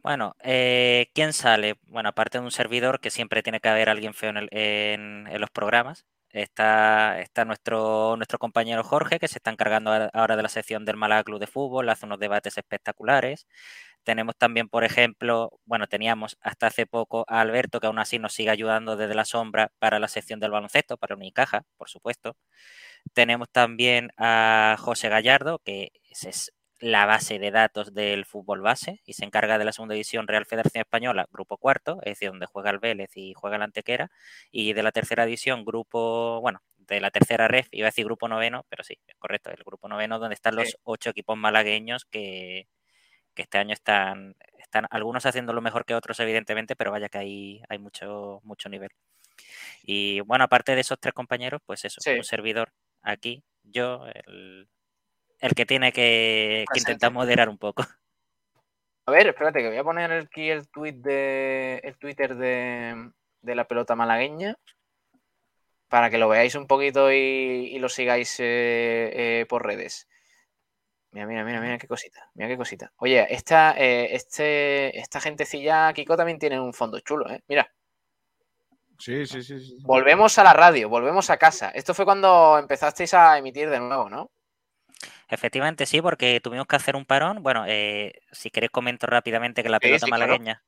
Bueno, 0.00 0.36
eh, 0.44 1.10
¿quién 1.12 1.32
sale? 1.32 1.74
Bueno, 1.88 2.10
aparte 2.10 2.38
de 2.38 2.44
un 2.44 2.52
servidor, 2.52 3.00
que 3.00 3.10
siempre 3.10 3.42
tiene 3.42 3.58
que 3.58 3.68
haber 3.68 3.88
alguien 3.88 4.14
feo 4.14 4.30
en, 4.32 5.40
los 5.40 5.50
programas, 5.50 6.06
está, 6.30 7.24
nuestro, 7.44 8.16
nuestro 8.16 8.38
compañero 8.38 8.84
Jorge, 8.84 9.18
que 9.18 9.26
se 9.26 9.38
está 9.38 9.50
encargando 9.50 9.90
ahora 10.12 10.36
de 10.36 10.44
la 10.44 10.48
sección 10.48 10.84
del 10.84 10.96
Málaga 10.96 11.24
Club 11.24 11.40
de 11.40 11.48
Fútbol, 11.48 11.88
hace 11.88 12.06
unos 12.06 12.20
debates 12.20 12.56
espectaculares. 12.56 13.48
Tenemos 14.04 14.36
también, 14.36 14.68
por 14.68 14.84
ejemplo, 14.84 15.58
bueno, 15.64 15.88
teníamos 15.88 16.38
hasta 16.40 16.68
hace 16.68 16.86
poco 16.86 17.24
a 17.26 17.40
Alberto, 17.40 17.80
que 17.80 17.88
aún 17.88 17.98
así 17.98 18.20
nos 18.20 18.34
sigue 18.34 18.50
ayudando 18.50 18.96
desde 18.96 19.16
la 19.16 19.24
sombra 19.24 19.72
para 19.80 19.98
la 19.98 20.06
sección 20.06 20.38
del 20.38 20.52
baloncesto, 20.52 20.96
para 20.96 21.16
Unicaja, 21.16 21.64
por 21.76 21.88
supuesto. 21.88 22.36
Tenemos 23.14 23.48
también 23.50 24.10
a 24.16 24.76
José 24.78 25.08
Gallardo, 25.08 25.58
que 25.60 25.92
es- 26.10 26.52
la 26.78 27.06
base 27.06 27.38
de 27.38 27.50
datos 27.50 27.94
del 27.94 28.26
fútbol 28.26 28.60
base 28.60 29.00
y 29.06 29.14
se 29.14 29.24
encarga 29.24 29.56
de 29.56 29.64
la 29.64 29.72
segunda 29.72 29.94
división 29.94 30.28
Real 30.28 30.44
Federación 30.44 30.82
Española, 30.82 31.26
grupo 31.32 31.56
cuarto, 31.56 32.00
es 32.02 32.12
decir, 32.12 32.28
donde 32.28 32.44
juega 32.44 32.68
el 32.70 32.78
Vélez 32.78 33.10
y 33.16 33.32
juega 33.32 33.56
el 33.56 33.62
Antequera, 33.62 34.10
y 34.50 34.74
de 34.74 34.82
la 34.82 34.92
tercera 34.92 35.24
división, 35.24 35.64
grupo, 35.64 36.38
bueno, 36.42 36.60
de 36.76 37.00
la 37.00 37.10
tercera 37.10 37.48
ref, 37.48 37.68
iba 37.72 37.86
a 37.86 37.90
decir 37.90 38.04
grupo 38.04 38.28
noveno, 38.28 38.66
pero 38.68 38.84
sí, 38.84 38.98
es 39.06 39.16
correcto, 39.16 39.50
el 39.50 39.64
grupo 39.64 39.88
noveno, 39.88 40.18
donde 40.18 40.34
están 40.34 40.54
los 40.54 40.76
ocho 40.82 41.08
equipos 41.10 41.36
malagueños 41.38 42.04
que, 42.04 42.68
que 43.34 43.42
este 43.42 43.56
año 43.58 43.72
están, 43.72 44.36
están 44.58 44.86
algunos 44.90 45.24
haciéndolo 45.26 45.62
mejor 45.62 45.86
que 45.86 45.94
otros, 45.94 46.20
evidentemente, 46.20 46.76
pero 46.76 46.90
vaya 46.90 47.08
que 47.08 47.18
hay, 47.18 47.62
hay 47.70 47.78
mucho, 47.78 48.40
mucho 48.44 48.68
nivel. 48.68 48.90
Y 49.82 50.20
bueno, 50.20 50.44
aparte 50.44 50.74
de 50.74 50.82
esos 50.82 50.98
tres 51.00 51.14
compañeros, 51.14 51.60
pues 51.64 51.84
eso, 51.86 52.00
Sí. 52.02 52.10
un 52.10 52.24
servidor 52.24 52.72
aquí, 53.06 53.42
yo, 53.62 54.04
el, 54.06 54.68
el 55.40 55.54
que 55.54 55.64
tiene 55.64 55.92
que, 55.92 56.64
que 56.72 56.80
intentar 56.80 57.12
moderar 57.12 57.48
un 57.48 57.58
poco. 57.58 57.82
A 59.08 59.12
ver, 59.12 59.28
espérate, 59.28 59.60
que 59.60 59.68
voy 59.68 59.78
a 59.78 59.84
poner 59.84 60.10
aquí 60.10 60.50
el 60.50 60.68
tweet 60.68 60.94
de 60.94 61.80
el 61.84 61.96
Twitter 61.96 62.34
de, 62.34 63.12
de 63.40 63.54
la 63.54 63.68
pelota 63.68 63.94
malagueña 63.94 64.56
para 65.88 66.10
que 66.10 66.18
lo 66.18 66.28
veáis 66.28 66.56
un 66.56 66.66
poquito 66.66 67.12
y, 67.12 67.70
y 67.72 67.78
lo 67.78 67.88
sigáis 67.88 68.40
eh, 68.40 69.12
eh, 69.14 69.46
por 69.48 69.64
redes. 69.64 70.08
Mira, 71.12 71.26
mira, 71.26 71.44
mira, 71.44 71.60
mira 71.60 71.78
qué 71.78 71.86
cosita, 71.86 72.28
mira 72.34 72.48
qué 72.48 72.56
cosita. 72.56 72.92
Oye, 72.96 73.32
esta, 73.32 73.74
eh, 73.78 74.14
este, 74.16 74.98
esta 74.98 75.20
gentecilla, 75.20 75.92
Kiko, 75.92 76.16
también 76.16 76.40
tiene 76.40 76.60
un 76.60 76.74
fondo 76.74 76.98
chulo, 76.98 77.30
¿eh? 77.30 77.44
Mira, 77.46 77.72
Sí, 78.98 79.26
sí, 79.26 79.42
sí. 79.42 79.60
sí. 79.60 79.76
volvemos 79.82 80.38
a 80.38 80.44
la 80.44 80.52
radio, 80.52 80.88
volvemos 80.88 81.30
a 81.30 81.36
casa. 81.36 81.70
Esto 81.70 81.94
fue 81.94 82.04
cuando 82.04 82.58
empezasteis 82.58 83.14
a 83.14 83.38
emitir 83.38 83.70
de 83.70 83.80
nuevo, 83.80 84.08
¿no? 84.08 84.30
Efectivamente, 85.28 85.86
sí, 85.86 86.00
porque 86.00 86.40
tuvimos 86.40 86.66
que 86.66 86.76
hacer 86.76 86.96
un 86.96 87.04
parón. 87.04 87.42
Bueno, 87.42 87.64
eh, 87.66 88.20
si 88.30 88.50
queréis 88.50 88.70
comento 88.70 89.06
rápidamente 89.06 89.62
que 89.62 89.68
la 89.68 89.80
pelota 89.80 90.06
sí, 90.06 90.10
malagueña 90.10 90.62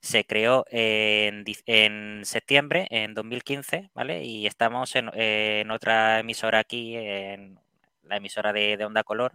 se 0.00 0.24
creó 0.24 0.64
en, 0.70 1.44
en 1.66 2.24
septiembre, 2.24 2.86
en 2.90 3.14
2015, 3.14 3.90
¿vale? 3.94 4.24
Y 4.24 4.46
estamos 4.46 4.94
en, 4.96 5.10
en 5.14 5.70
otra 5.70 6.20
emisora 6.20 6.60
aquí, 6.60 6.96
en 6.96 7.58
la 8.04 8.16
emisora 8.16 8.52
de, 8.52 8.76
de 8.76 8.84
Onda 8.84 9.04
Color. 9.04 9.32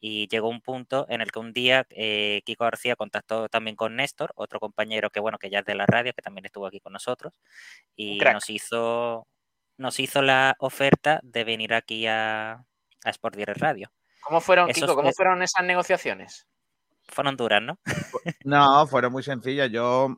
Y 0.00 0.28
llegó 0.28 0.48
un 0.48 0.62
punto 0.62 1.06
en 1.10 1.20
el 1.20 1.30
que 1.30 1.38
un 1.38 1.52
día 1.52 1.86
eh, 1.90 2.40
Kiko 2.46 2.64
García 2.64 2.96
contactó 2.96 3.48
también 3.48 3.76
con 3.76 3.96
Néstor, 3.96 4.32
otro 4.34 4.58
compañero 4.58 5.10
que 5.10 5.20
bueno, 5.20 5.38
que 5.38 5.50
ya 5.50 5.58
es 5.60 5.64
de 5.66 5.74
la 5.74 5.86
radio, 5.86 6.12
que 6.14 6.22
también 6.22 6.46
estuvo 6.46 6.66
aquí 6.66 6.80
con 6.80 6.92
nosotros, 6.92 7.34
y 7.94 8.18
nos 8.18 8.48
hizo, 8.48 9.26
nos 9.76 10.00
hizo 10.00 10.22
la 10.22 10.56
oferta 10.58 11.20
de 11.22 11.44
venir 11.44 11.74
aquí 11.74 12.06
a, 12.06 12.52
a 12.52 13.10
Sport 13.10 13.36
Direct 13.36 13.60
Radio. 13.60 13.92
¿Cómo 14.22 14.40
fueron, 14.40 14.68
Kiko, 14.70 14.94
cómo 14.94 15.12
fueron 15.12 15.42
esas 15.42 15.64
negociaciones? 15.64 16.46
Fueron 17.08 17.36
duras, 17.36 17.62
¿no? 17.62 17.78
No, 18.44 18.86
fueron 18.86 19.12
muy 19.12 19.22
sencillas. 19.22 19.70
Yo, 19.70 20.16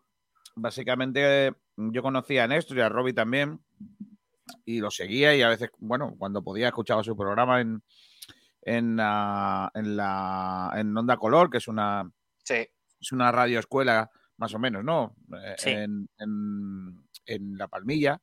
básicamente, 0.55 1.53
yo 1.77 2.03
conocía 2.03 2.45
a 2.45 2.49
Néstor 2.49 2.79
y 2.79 2.81
a 2.83 2.89
Robbie 2.89 3.15
también 3.15 3.61
y 4.65 4.81
lo 4.81 4.91
seguía 4.91 5.35
y 5.35 5.43
a 5.43 5.49
veces, 5.49 5.71
bueno, 5.79 6.15
cuando 6.19 6.43
podía 6.43 6.69
escuchaba 6.69 7.03
su 7.03 7.17
programa 7.17 7.61
en, 7.61 7.83
en, 8.63 8.97
ah, 9.01 9.71
en 9.75 9.97
la 9.97 10.73
en 10.77 10.97
Onda 10.97 11.17
Color, 11.17 11.51
que 11.51 11.59
es 11.59 11.69
una, 11.69 12.11
Sí. 12.45 12.67
es 13.01 13.13
una 13.13 13.31
radio 13.33 13.59
escuela 13.59 14.11
más 14.39 14.55
o 14.55 14.59
menos, 14.59 14.83
¿no? 14.85 15.15
Eh, 15.45 15.55
Sí. 15.59 15.71
En, 15.71 16.09
en- 16.19 17.09
en 17.27 17.57
La 17.59 17.69
Palmilla, 17.69 18.21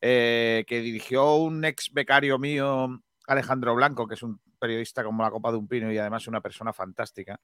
eh, 0.00 0.64
que 0.66 0.80
dirigió 0.80 1.36
un 1.36 1.64
ex 1.64 1.92
becario 1.92 2.38
mío, 2.38 3.02
Alejandro 3.26 3.74
Blanco, 3.74 4.06
que 4.06 4.14
es 4.14 4.22
un 4.22 4.40
periodista 4.58 5.02
como 5.04 5.22
la 5.22 5.30
copa 5.30 5.50
de 5.50 5.56
un 5.58 5.68
pino 5.68 5.90
y 5.92 5.98
además 5.98 6.26
una 6.28 6.40
persona 6.40 6.72
fantástica. 6.72 7.40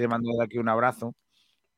Le 0.00 0.08
mando 0.08 0.30
de 0.38 0.44
aquí 0.44 0.58
un 0.58 0.68
abrazo. 0.68 1.14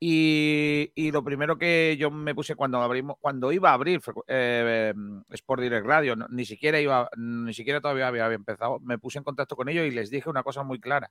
Y, 0.01 1.11
lo 1.11 1.25
primero 1.25 1.59
que 1.59 1.97
yo 1.99 2.11
me 2.11 2.35
puse 2.35 2.55
cuando 2.55 2.81
abrimos, 2.81 3.17
cuando 3.21 3.51
iba 3.51 3.71
a 3.71 3.73
abrir 3.73 4.01
eh, 4.29 4.95
Sport 5.31 5.63
Direct 5.63 5.87
Radio, 5.87 6.15
ni 6.31 6.45
siquiera 6.45 6.81
iba, 6.81 7.11
ni 7.17 7.53
siquiera 7.53 7.81
todavía 7.81 8.07
había, 8.07 8.27
había 8.27 8.37
empezado, 8.37 8.79
me 8.81 8.99
puse 8.99 9.19
en 9.19 9.25
contacto 9.25 9.57
con 9.57 9.69
ellos 9.69 9.87
y 9.87 9.91
les 9.91 10.11
dije 10.11 10.31
una 10.31 10.45
cosa 10.45 10.63
muy 10.63 10.79
clara. 10.79 11.11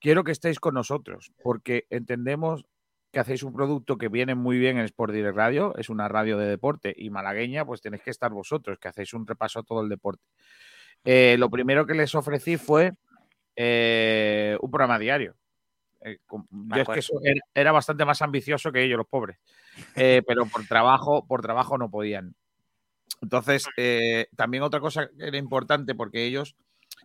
Quiero 0.00 0.24
que 0.24 0.32
estéis 0.32 0.58
con 0.58 0.74
nosotros, 0.74 1.32
porque 1.42 1.86
entendemos 1.90 2.64
que 3.12 3.20
hacéis 3.20 3.42
un 3.42 3.52
producto 3.52 3.98
que 3.98 4.08
viene 4.08 4.34
muy 4.34 4.58
bien 4.58 4.78
en 4.78 4.86
Sport 4.86 5.12
Direct 5.12 5.36
Radio, 5.36 5.74
es 5.76 5.90
una 5.90 6.08
radio 6.08 6.38
de 6.38 6.46
deporte 6.46 6.94
y 6.96 7.10
malagueña, 7.10 7.66
pues 7.66 7.82
tenéis 7.82 8.02
que 8.02 8.10
estar 8.10 8.32
vosotros, 8.32 8.78
que 8.78 8.88
hacéis 8.88 9.12
un 9.12 9.26
repaso 9.26 9.60
a 9.60 9.62
todo 9.62 9.82
el 9.82 9.90
deporte. 9.90 10.24
Eh, 11.04 11.36
lo 11.38 11.50
primero 11.50 11.86
que 11.86 11.94
les 11.94 12.14
ofrecí 12.14 12.56
fue 12.56 12.92
eh, 13.54 14.56
un 14.62 14.70
programa 14.70 14.98
diario. 14.98 15.36
Eh, 16.04 16.18
com- 16.26 16.46
yo 16.50 16.58
es 16.68 16.74
que 16.76 16.80
acuerdo. 16.82 17.00
eso 17.00 17.12
era, 17.22 17.40
era 17.54 17.72
bastante 17.72 18.04
más 18.04 18.22
ambicioso 18.22 18.72
que 18.72 18.82
ellos, 18.82 18.98
los 18.98 19.06
pobres. 19.06 19.38
Eh, 19.96 20.22
pero 20.26 20.46
por 20.46 20.66
trabajo, 20.66 21.26
por 21.26 21.42
trabajo 21.42 21.78
no 21.78 21.90
podían. 21.90 22.34
Entonces, 23.20 23.66
eh, 23.76 24.26
también 24.36 24.62
otra 24.62 24.80
cosa 24.80 25.08
que 25.08 25.26
era 25.28 25.36
importante, 25.36 25.94
porque 25.94 26.24
ellos, 26.24 26.56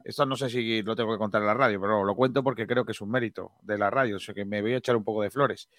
esto 0.04 0.26
no 0.26 0.36
sé 0.36 0.50
si 0.50 0.82
lo 0.82 0.96
tengo 0.96 1.12
que 1.12 1.20
contar 1.20 1.42
en 1.42 1.48
la 1.48 1.54
radio, 1.54 1.80
pero 1.80 2.04
lo 2.04 2.16
cuento 2.16 2.44
porque 2.44 2.66
creo 2.66 2.86
que 2.86 2.94
es 2.94 3.02
un 3.02 3.12
mérito 3.12 3.52
de 3.62 3.78
la 3.78 3.90
radio, 3.90 4.16
o 4.16 4.20
sea 4.20 4.34
que 4.34 4.46
me 4.46 4.62
voy 4.62 4.74
a 4.74 4.78
echar 4.78 4.96
un 4.96 5.04
poco 5.04 5.22
de 5.22 5.30
flores. 5.30 5.70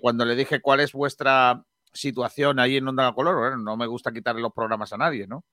Cuando 0.00 0.24
le 0.24 0.34
dije 0.34 0.60
cuál 0.60 0.80
es 0.80 0.92
vuestra 0.92 1.62
situación 1.92 2.58
ahí 2.58 2.76
en 2.76 2.88
Onda 2.88 3.12
Color, 3.12 3.36
bueno, 3.36 3.56
no 3.58 3.76
me 3.76 3.86
gusta 3.86 4.12
quitarle 4.12 4.40
los 4.40 4.52
programas 4.52 4.92
a 4.92 4.96
nadie, 4.96 5.26
¿no? 5.26 5.44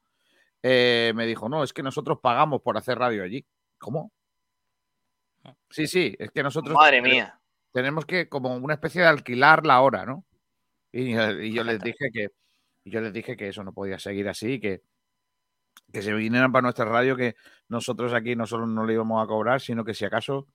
Me 0.63 1.25
dijo, 1.25 1.49
no, 1.49 1.63
es 1.63 1.73
que 1.73 1.83
nosotros 1.83 2.19
pagamos 2.21 2.61
por 2.61 2.77
hacer 2.77 2.97
radio 2.97 3.23
allí. 3.23 3.45
¿Cómo? 3.77 4.11
Sí, 5.69 5.87
sí, 5.87 6.15
es 6.17 6.31
que 6.31 6.43
nosotros 6.43 6.75
Madre 6.75 7.01
mía. 7.01 7.39
tenemos 7.71 8.05
que 8.05 8.29
como 8.29 8.55
una 8.55 8.75
especie 8.75 9.01
de 9.01 9.07
alquilar 9.07 9.65
la 9.65 9.81
hora, 9.81 10.05
¿no? 10.05 10.25
Y, 10.91 11.19
y 11.19 11.53
yo 11.53 11.63
les 11.63 11.79
dije 11.81 12.09
que 12.13 12.29
yo 12.85 13.01
les 13.01 13.11
dije 13.11 13.35
que 13.35 13.47
eso 13.49 13.63
no 13.63 13.73
podía 13.73 13.99
seguir 13.99 14.29
así, 14.29 14.59
que, 14.59 14.83
que 15.91 16.01
se 16.01 16.13
vinieran 16.13 16.51
para 16.51 16.61
nuestra 16.63 16.85
radio, 16.85 17.15
que 17.15 17.35
nosotros 17.67 18.13
aquí 18.13 18.35
no 18.35 18.45
solo 18.45 18.67
no 18.67 18.85
le 18.85 18.93
íbamos 18.93 19.23
a 19.23 19.27
cobrar, 19.27 19.59
sino 19.59 19.83
que 19.83 19.95
si 19.95 20.05
acaso, 20.05 20.47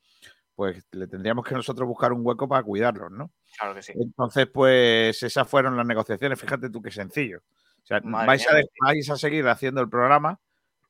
pues 0.55 0.87
le 0.93 1.09
tendríamos 1.09 1.45
que 1.45 1.55
nosotros 1.55 1.89
buscar 1.89 2.13
un 2.13 2.25
hueco 2.25 2.49
para 2.49 2.63
cuidarlos, 2.63 3.11
¿no? 3.11 3.33
Claro 3.59 3.75
que 3.75 3.83
sí. 3.83 3.93
Entonces, 3.97 4.47
pues 4.47 5.23
esas 5.23 5.49
fueron 5.49 5.77
las 5.77 5.87
negociaciones. 5.87 6.41
Fíjate 6.41 6.71
tú 6.71 6.81
qué 6.81 6.93
sencillo. 6.93 7.43
O 7.83 7.87
sea, 7.87 8.01
vais 8.05 8.47
a, 8.47 8.61
vais 8.81 9.11
a 9.11 9.17
seguir 9.17 9.47
haciendo 9.49 9.81
el 9.81 9.89
programa. 9.89 10.39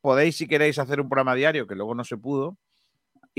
Podéis, 0.02 0.36
si 0.36 0.46
queréis, 0.46 0.78
hacer 0.78 1.00
un 1.00 1.08
programa 1.08 1.34
diario, 1.34 1.66
que 1.66 1.74
luego 1.74 1.94
no 1.94 2.04
se 2.04 2.18
pudo. 2.18 2.58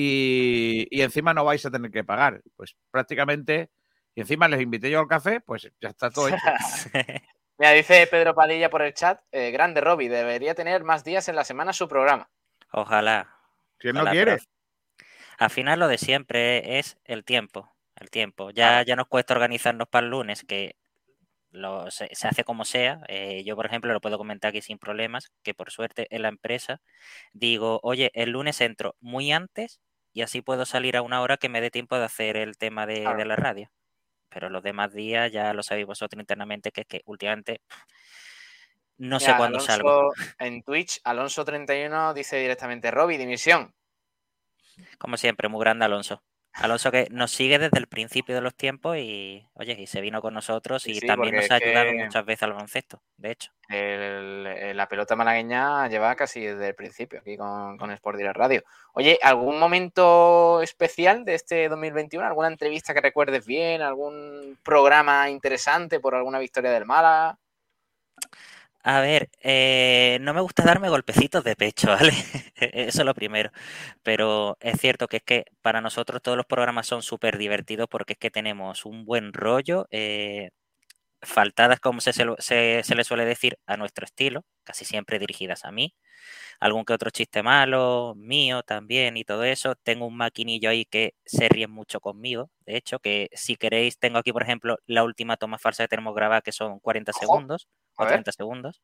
Y, 0.03 0.87
y 0.89 1.01
encima 1.01 1.33
no 1.33 1.45
vais 1.45 1.63
a 1.63 1.69
tener 1.69 1.91
que 1.91 2.03
pagar. 2.03 2.41
Pues 2.55 2.75
prácticamente. 2.89 3.69
Y 4.15 4.21
encima 4.21 4.47
les 4.47 4.61
invité 4.61 4.89
yo 4.89 4.99
al 4.99 5.07
café, 5.07 5.39
pues 5.41 5.71
ya 5.79 5.89
está 5.89 6.09
todo 6.09 6.27
hecho. 6.27 6.37
Mira, 7.57 7.71
dice 7.73 8.07
Pedro 8.07 8.33
Padilla 8.33 8.69
por 8.69 8.81
el 8.81 8.93
chat, 8.93 9.21
eh, 9.31 9.51
grande 9.51 9.79
Robbie, 9.79 10.09
debería 10.09 10.55
tener 10.55 10.83
más 10.83 11.03
días 11.03 11.29
en 11.29 11.35
la 11.35 11.43
semana 11.43 11.71
su 11.71 11.87
programa. 11.87 12.29
Ojalá. 12.71 13.37
¿Quién 13.77 13.93
no 13.93 14.01
ojalá, 14.01 14.11
quiere? 14.11 14.37
pero 14.37 15.05
Al 15.37 15.49
final 15.51 15.79
lo 15.79 15.87
de 15.87 15.97
siempre 15.99 16.79
es 16.79 16.97
el 17.05 17.23
tiempo. 17.23 17.71
El 17.95 18.09
tiempo. 18.09 18.49
Ya, 18.49 18.81
ya 18.83 18.95
nos 18.95 19.07
cuesta 19.07 19.35
organizarnos 19.35 19.87
para 19.87 20.05
el 20.05 20.11
lunes, 20.11 20.43
que 20.43 20.75
lo, 21.51 21.91
se, 21.91 22.09
se 22.13 22.27
hace 22.27 22.43
como 22.43 22.65
sea. 22.65 23.01
Eh, 23.07 23.43
yo, 23.45 23.55
por 23.55 23.67
ejemplo, 23.67 23.93
lo 23.93 24.01
puedo 24.01 24.17
comentar 24.17 24.49
aquí 24.49 24.61
sin 24.61 24.79
problemas, 24.79 25.31
que 25.43 25.53
por 25.53 25.69
suerte 25.69 26.07
en 26.09 26.23
la 26.23 26.29
empresa 26.29 26.81
digo, 27.31 27.79
oye, 27.83 28.09
el 28.15 28.31
lunes 28.31 28.59
entro 28.59 28.95
muy 28.99 29.31
antes 29.31 29.79
y 30.13 30.21
así 30.21 30.41
puedo 30.41 30.65
salir 30.65 30.97
a 30.97 31.01
una 31.01 31.21
hora 31.21 31.37
que 31.37 31.49
me 31.49 31.61
dé 31.61 31.71
tiempo 31.71 31.97
de 31.97 32.05
hacer 32.05 32.37
el 32.37 32.57
tema 32.57 32.85
de, 32.85 33.01
Claro. 33.01 33.17
de 33.17 33.25
la 33.25 33.35
radio. 33.35 33.71
Pero 34.29 34.49
los 34.49 34.63
demás 34.63 34.93
días 34.93 35.31
ya 35.31 35.53
lo 35.53 35.63
sabéis 35.63 35.87
vosotros 35.87 36.19
internamente, 36.19 36.71
que 36.71 36.81
es 36.81 36.87
que 36.87 37.01
últimamente 37.05 37.61
no 38.97 39.19
sé 39.19 39.35
cuándo 39.35 39.59
salgo. 39.59 40.11
En 40.39 40.63
Twitch, 40.63 41.01
Alonso31 41.03 42.13
dice 42.13 42.37
directamente, 42.37 42.91
Robbie, 42.91 43.17
dimisión. 43.17 43.73
Como 44.97 45.17
siempre, 45.17 45.49
muy 45.49 45.59
grande 45.59 45.85
Alonso. 45.85 46.23
Alonso 46.53 46.91
que 46.91 47.07
nos 47.11 47.31
sigue 47.31 47.57
desde 47.59 47.79
el 47.79 47.87
principio 47.87 48.35
de 48.35 48.41
los 48.41 48.53
tiempos 48.53 48.97
y, 48.97 49.47
oye, 49.53 49.75
y 49.79 49.87
se 49.87 50.01
vino 50.01 50.21
con 50.21 50.33
nosotros 50.33 50.85
y 50.85 50.95
sí, 50.95 51.07
también 51.07 51.35
nos 51.35 51.49
ha 51.49 51.55
ayudado 51.55 51.93
muchas 51.93 52.25
veces 52.25 52.43
al 52.43 52.53
baloncesto, 52.53 53.01
de 53.17 53.31
hecho. 53.31 53.51
El- 53.69 54.75
la 54.75 54.87
pelota 54.89 55.15
malagueña 55.15 55.87
lleva 55.87 56.13
casi 56.15 56.41
desde 56.41 56.67
el 56.67 56.75
principio 56.75 57.19
aquí 57.19 57.37
con, 57.37 57.77
con 57.77 57.89
Sport 57.91 58.17
Direct 58.17 58.35
Radio. 58.35 58.63
Oye, 58.93 59.17
¿algún 59.21 59.59
momento 59.59 60.61
especial 60.61 61.23
de 61.23 61.35
este 61.35 61.69
2021? 61.69 62.25
¿Alguna 62.27 62.49
entrevista 62.49 62.93
que 62.93 63.01
recuerdes 63.01 63.45
bien? 63.45 63.81
¿Algún 63.81 64.57
programa 64.61 65.29
interesante 65.29 65.99
por 66.01 66.15
alguna 66.15 66.39
victoria 66.39 66.71
del 66.71 66.85
Málaga? 66.85 67.37
A 68.83 68.99
ver, 69.01 69.29
eh, 69.43 70.17
no 70.21 70.33
me 70.33 70.41
gusta 70.41 70.63
darme 70.63 70.89
golpecitos 70.89 71.43
de 71.43 71.55
pecho, 71.55 71.87
¿vale? 71.89 72.13
Eso 72.55 72.99
es 73.01 73.05
lo 73.05 73.13
primero. 73.13 73.51
Pero 74.03 74.57
es 74.59 74.79
cierto 74.79 75.07
que 75.07 75.17
es 75.17 75.23
que 75.23 75.45
para 75.61 75.81
nosotros 75.81 76.21
todos 76.21 76.37
los 76.37 76.45
programas 76.47 76.87
son 76.87 77.01
súper 77.03 77.37
divertidos 77.37 77.87
porque 77.89 78.13
es 78.13 78.19
que 78.19 78.31
tenemos 78.31 78.85
un 78.85 79.05
buen 79.05 79.33
rollo, 79.33 79.87
eh, 79.91 80.49
faltadas, 81.21 81.79
como 81.79 82.01
se, 82.01 82.13
se, 82.13 82.25
se- 82.83 82.95
le 82.95 83.03
suele 83.03 83.25
decir, 83.25 83.57
a 83.67 83.77
nuestro 83.77 84.05
estilo, 84.05 84.45
casi 84.63 84.85
siempre 84.85 85.19
dirigidas 85.19 85.65
a 85.65 85.71
mí. 85.71 85.95
Algún 86.59 86.85
que 86.85 86.93
otro 86.93 87.09
chiste 87.11 87.43
malo, 87.43 88.13
mío 88.17 88.63
también 88.63 89.17
y 89.17 89.23
todo 89.25 89.43
eso. 89.43 89.75
Tengo 89.75 90.05
un 90.07 90.17
maquinillo 90.17 90.69
ahí 90.69 90.85
que 90.85 91.15
se 91.25 91.49
ríe 91.49 91.67
mucho 91.67 91.99
conmigo. 92.01 92.51
De 92.65 92.77
hecho, 92.77 92.99
que 92.99 93.29
si 93.33 93.55
queréis, 93.57 93.99
tengo 93.99 94.17
aquí, 94.19 94.31
por 94.33 94.43
ejemplo, 94.43 94.77
la 94.87 95.03
última 95.03 95.37
toma 95.37 95.57
falsa 95.59 95.83
que 95.83 95.89
tenemos 95.89 96.15
grabada, 96.15 96.41
que 96.41 96.51
son 96.51 96.79
40 96.79 97.11
Ojo, 97.11 97.21
segundos 97.21 97.67
o 97.97 98.05
ver. 98.05 98.13
30 98.13 98.31
segundos. 98.31 98.81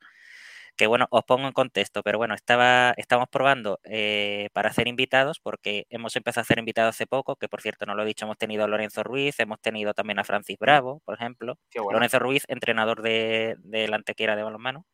Que 0.77 0.85
bueno, 0.85 1.07
os 1.09 1.23
pongo 1.23 1.47
en 1.47 1.53
contexto, 1.53 2.03
pero 2.03 2.19
bueno, 2.19 2.35
estaba, 2.35 2.93
estamos 2.97 3.27
probando 3.29 3.79
eh, 3.83 4.49
para 4.53 4.69
hacer 4.69 4.87
invitados, 4.87 5.39
porque 5.39 5.87
hemos 5.89 6.15
empezado 6.15 6.41
a 6.41 6.43
hacer 6.43 6.59
invitados 6.59 6.95
hace 6.95 7.07
poco, 7.07 7.35
que 7.35 7.49
por 7.49 7.61
cierto 7.61 7.87
no 7.87 7.95
lo 7.95 8.03
he 8.03 8.05
dicho, 8.05 8.25
hemos 8.25 8.37
tenido 8.37 8.63
a 8.63 8.67
Lorenzo 8.67 9.01
Ruiz, 9.01 9.39
hemos 9.39 9.59
tenido 9.59 9.95
también 9.95 10.19
a 10.19 10.23
Francis 10.23 10.57
Bravo, 10.59 11.01
por 11.03 11.15
ejemplo. 11.15 11.57
Bueno. 11.73 11.93
Lorenzo 11.93 12.19
Ruiz, 12.19 12.43
entrenador 12.47 13.01
de, 13.01 13.55
de 13.57 13.87
la 13.87 13.95
Antequera 13.95 14.35
de 14.35 14.43
balonmano, 14.43 14.85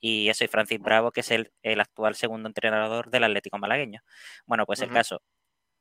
y 0.00 0.30
eso, 0.30 0.44
y 0.44 0.48
Francis 0.48 0.80
Bravo, 0.80 1.10
que 1.12 1.20
es 1.20 1.30
el, 1.30 1.52
el 1.62 1.80
actual 1.80 2.14
segundo 2.14 2.48
entrenador 2.48 3.10
del 3.10 3.24
Atlético 3.24 3.58
Malagueño. 3.58 4.00
Bueno, 4.46 4.64
pues 4.64 4.80
el 4.80 4.90
caso, 4.90 5.20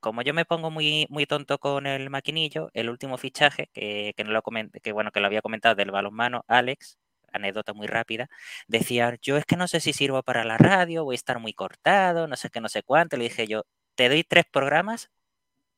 como 0.02 0.21
yo 0.21 0.34
me 0.34 0.43
pongo 0.43 0.69
muy, 0.69 1.06
muy 1.10 1.25
tonto 1.25 1.60
con 1.60 1.88
el 1.88 2.10
maquinillo, 2.10 2.69
el 2.73 2.89
último 2.89 3.17
fichaje, 3.17 3.69
que, 3.71 4.13
que 4.17 4.23
no 4.25 4.32
lo 4.32 4.41
comen- 4.43 4.71
que 4.84 4.91
bueno, 4.91 5.12
que 5.12 5.21
lo 5.21 5.28
había 5.28 5.41
comentado 5.41 5.75
del 5.75 5.91
balonmano, 5.91 6.43
Alex, 6.49 6.97
anécdota 7.34 7.74
muy 7.74 7.88
rápida, 7.88 8.30
decía, 8.68 9.18
yo 9.22 9.38
es 9.38 9.46
que 9.46 9.56
no 9.58 9.68
sé 9.68 9.80
si 9.80 9.94
sirvo 9.94 10.24
para 10.24 10.44
la 10.44 10.58
radio, 10.58 11.04
voy 11.04 11.15
a 11.15 11.18
estar 11.18 11.39
muy 11.39 11.54
cortado, 11.54 12.28
no 12.28 12.36
sé 12.36 12.50
qué, 12.50 12.62
no 12.62 12.70
sé 12.70 12.84
cuánto. 12.84 13.18
Le 13.18 13.26
dije 13.26 13.48
yo, 13.48 13.63
te 13.96 14.10
doy 14.10 14.24
tres 14.24 14.46
programas 14.52 15.10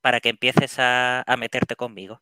para 0.02 0.20
que 0.22 0.30
empieces 0.30 0.80
a, 0.80 1.22
a 1.28 1.38
meterte 1.38 1.76
conmigo. 1.76 2.22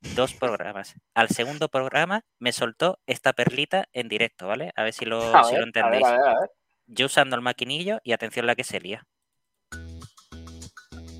Dos 0.00 0.34
programas. 0.34 0.94
Al 1.14 1.28
segundo 1.30 1.68
programa 1.68 2.22
me 2.38 2.52
soltó 2.52 3.00
esta 3.06 3.32
perlita 3.32 3.86
en 3.92 4.08
directo, 4.08 4.46
¿vale? 4.48 4.72
A 4.76 4.82
ver 4.84 4.92
si 4.92 5.04
lo, 5.06 5.34
A 5.36 5.44
si 5.44 5.52
ver, 5.52 5.60
lo 5.60 5.66
entendéis. 5.66 6.04
a 6.06 6.12
ver, 6.12 6.20
a 6.20 6.40
ver. 6.40 6.50
Yo 6.86 7.06
usando 7.06 7.36
el 7.36 7.42
maquinillo 7.42 8.00
y 8.04 8.12
atención 8.12 8.46
la 8.46 8.54
que 8.54 8.64
se 8.64 8.80
lía. 8.80 9.06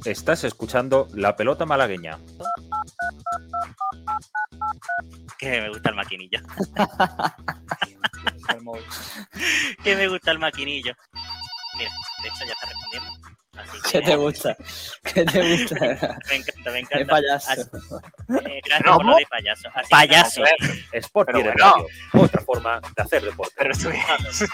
Estás 0.04 0.44
escuchando 0.44 1.08
La 1.14 1.34
Pelota 1.36 1.64
Malagueña. 1.64 2.18
Que 5.38 5.62
me 5.62 5.68
gusta 5.70 5.88
el 5.90 5.96
maquinillo. 5.96 6.40
que 9.82 9.96
me 9.96 10.06
gusta 10.08 10.30
el 10.30 10.38
maquinillo. 10.38 10.94
Mira, 11.78 11.90
de 12.22 12.28
hecho 12.28 12.44
ya 12.46 12.52
está 12.52 12.66
respondiendo. 12.66 13.10
Así 13.56 13.78
¿Qué 13.84 14.00
que- 14.00 14.06
te 14.06 14.16
gusta? 14.16 14.56
¿Qué 15.02 15.24
te 15.24 15.56
gusta? 15.56 15.74
Me 16.28 16.36
encanta, 16.36 16.70
me 16.70 16.72
Qué 16.72 16.78
encanta. 16.80 17.06
payaso. 17.06 17.52
Eh, 17.52 18.60
gracias 18.64 18.96
por 18.96 19.04
lo 19.04 19.16
de 19.16 19.26
payaso. 19.26 19.68
Así 19.74 19.84
que 19.84 19.88
Payaso. 19.90 20.40
nada, 20.42 20.54
Sport 20.92 21.30
bueno. 21.32 21.86
Otra 22.14 22.40
forma 22.42 22.80
de 22.80 23.02
hacer 23.02 23.22
deporte. 23.22 23.54
Pero 23.56 23.72
es? 23.72 24.44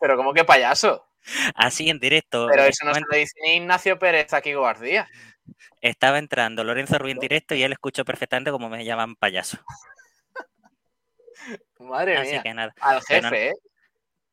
Pero 0.00 0.16
como 0.16 0.32
que 0.32 0.44
payaso. 0.44 1.06
Así 1.54 1.88
en 1.88 1.98
directo. 1.98 2.46
Pero 2.50 2.64
les 2.64 2.76
eso 2.76 2.86
no 2.86 2.94
se 2.94 3.00
lo 3.00 3.16
dice 3.16 3.32
ni 3.44 3.56
Ignacio 3.56 3.98
Pérez 3.98 4.32
aquí 4.32 4.54
Guardía. 4.54 5.08
Estaba 5.80 6.18
entrando 6.18 6.64
Lorenzo 6.64 6.98
Rubio 6.98 7.14
en 7.14 7.20
directo 7.20 7.54
y 7.54 7.62
él 7.62 7.72
escuchó 7.72 8.04
perfectamente 8.04 8.50
como 8.50 8.68
me 8.68 8.84
llaman 8.84 9.16
payaso. 9.16 9.58
Madre 11.78 12.16
Así 12.16 12.32
mía. 12.32 12.42
que 12.42 12.54
nada. 12.54 12.74
Al 12.80 13.02
jefe, 13.02 13.48
¿eh? 13.48 13.52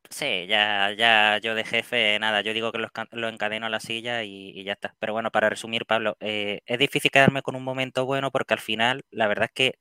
Sí, 0.10 0.46
ya, 0.48 0.92
ya 0.96 1.40
yo 1.40 1.56
de 1.56 1.64
jefe, 1.64 2.20
nada, 2.20 2.42
yo 2.42 2.54
digo 2.54 2.72
que 2.72 2.78
lo, 2.78 3.28
encadeno 3.30 3.66
a 3.66 3.70
la 3.70 3.80
silla 3.80 4.24
y, 4.24 4.50
y 4.50 4.64
ya 4.64 4.74
está. 4.74 4.96
Pero 5.00 5.14
bueno, 5.14 5.32
para 5.32 5.50
resumir, 5.50 5.86
Pablo, 5.88 6.18
eh, 6.20 6.62
es 6.66 6.78
difícil 6.78 7.10
quedarme 7.10 7.42
con 7.42 7.56
un 7.56 7.64
momento 7.64 8.06
bueno 8.06 8.30
porque 8.30 8.54
al 8.54 8.60
final, 8.60 9.04
la 9.10 9.28
verdad 9.28 9.46
es 9.46 9.54
que 9.54 9.80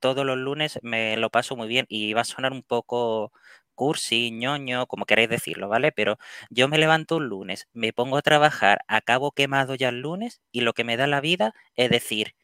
todos 0.00 0.26
los 0.26 0.36
lunes 0.36 0.78
me 0.82 1.16
lo 1.16 1.30
paso 1.30 1.56
muy 1.56 1.68
bien 1.68 1.86
y 1.88 2.12
va 2.12 2.22
a 2.22 2.24
sonar 2.24 2.52
un 2.52 2.62
poco 2.62 3.32
cursi, 3.74 4.30
ñoño, 4.30 4.86
como 4.86 5.04
queréis 5.06 5.28
decirlo, 5.28 5.68
¿vale? 5.68 5.92
Pero 5.92 6.18
yo 6.50 6.68
me 6.68 6.78
levanto 6.78 7.16
un 7.16 7.26
lunes, 7.28 7.68
me 7.72 7.92
pongo 7.92 8.16
a 8.16 8.22
trabajar, 8.22 8.84
acabo 8.88 9.32
quemado 9.32 9.74
ya 9.74 9.88
el 9.88 10.00
lunes 10.00 10.40
y 10.52 10.60
lo 10.62 10.72
que 10.72 10.84
me 10.84 10.96
da 10.96 11.06
la 11.06 11.20
vida 11.20 11.54
es 11.74 11.90
decir, 11.90 12.34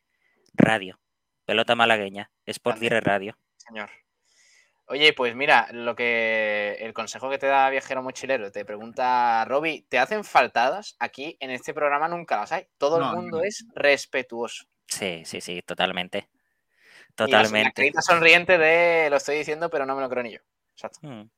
radio, 0.55 0.99
pelota 1.45 1.75
malagueña, 1.75 2.31
Sport 2.47 2.77
Grande. 2.77 2.85
Direct 2.87 3.07
Radio. 3.07 3.38
Señor. 3.57 3.91
Oye, 4.91 5.12
pues 5.12 5.35
mira, 5.37 5.69
lo 5.73 5.95
que 5.95 6.79
el 6.81 6.95
consejo 6.95 7.29
que 7.29 7.37
te 7.37 7.47
da 7.47 7.69
Viajero 7.69 8.03
Mochilero, 8.03 8.51
te 8.51 8.64
pregunta 8.64 9.45
Roby, 9.45 9.83
¿te 9.83 9.99
hacen 9.99 10.25
faltadas? 10.25 10.97
Aquí 10.99 11.37
en 11.41 11.51
este 11.51 11.75
programa 11.75 12.09
nunca 12.09 12.38
las 12.38 12.53
hay. 12.53 12.67
Todo 12.79 12.99
No, 12.99 13.11
el 13.11 13.17
mundo 13.17 13.37
no. 13.38 13.45
es 13.45 13.67
respetuoso. 13.75 14.64
Sí, 14.87 15.23
sí, 15.27 15.43
sí, 15.43 15.61
totalmente. 15.61 16.19
Y 16.19 16.21
la- 16.23 16.29
La, 17.19 17.43
Totalmente. 17.43 17.73
carita 17.75 18.01
sonriente 18.01 18.57
de 18.57 19.11
lo 19.11 19.17
estoy 19.17 19.37
diciendo, 19.37 19.69
pero 19.69 19.85
no 19.85 19.95
me 19.95 20.01
lo 20.01 20.09
creo 20.09 20.23
ni 20.23 20.33
yo. 20.33 20.38
Exacto. 20.79 21.01
Mm. 21.03 21.31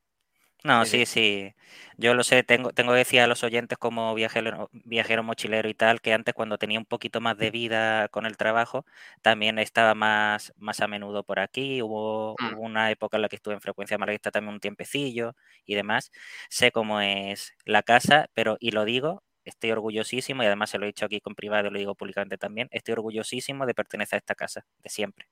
No, 0.64 0.84
Sí, 0.84 0.86
sí, 0.86 1.06
sí. 1.06 1.54
Yo 1.98 2.14
lo 2.14 2.24
sé, 2.24 2.42
tengo, 2.44 2.72
tengo 2.72 2.92
que 2.92 2.98
decir 2.98 3.20
a 3.20 3.28
los 3.28 3.44
oyentes 3.44 3.78
como 3.78 4.14
viajero, 4.14 4.70
viajero 4.72 5.22
mochilero 5.22 5.68
y 5.70 5.74
tal, 5.74 6.00
que 6.02 6.12
antes 6.14 6.34
cuando 6.34 6.58
tenía 6.58 6.78
un 6.78 6.86
poquito 6.86 7.20
más 7.20 7.38
de 7.38 7.50
vida 7.50 8.08
con 8.08 8.26
el 8.26 8.36
trabajo, 8.36 8.86
también 9.22 9.58
estaba 9.58 9.94
más, 9.94 10.52
más 10.58 10.80
a 10.80 10.88
menudo 10.88 11.24
por 11.24 11.40
aquí. 11.40 11.82
Hubo, 11.82 12.38
Mm. 12.38 12.54
hubo 12.54 12.62
una 12.62 12.90
época 12.90 13.16
en 13.18 13.22
la 13.22 13.28
que 13.30 13.36
estuve 13.36 13.54
en 13.54 13.60
frecuencia 13.62 13.98
malaguista 13.98 14.30
también 14.32 14.54
un 14.54 14.60
tiempecillo 14.60 15.36
y 15.66 15.76
demás. 15.76 16.10
Sé 16.50 16.72
cómo 16.72 17.00
es 17.00 17.54
la 17.64 17.82
casa, 17.82 18.28
pero, 18.34 18.56
y 18.60 18.72
lo 18.72 18.84
digo, 18.84 19.24
estoy 19.44 19.72
orgullosísimo, 19.72 20.42
y 20.42 20.46
además 20.46 20.70
se 20.70 20.78
lo 20.78 20.84
he 20.84 20.88
dicho 20.88 21.06
aquí 21.06 21.20
con 21.20 21.34
privado 21.36 21.68
y 21.68 21.70
lo 21.72 21.78
digo 21.78 21.94
públicamente 21.96 22.38
también, 22.38 22.68
estoy 22.72 22.92
orgullosísimo 22.94 23.66
de 23.66 23.74
pertenecer 23.74 24.16
a 24.16 24.20
esta 24.20 24.34
casa, 24.34 24.66
de 24.80 24.90
siempre. 24.90 25.26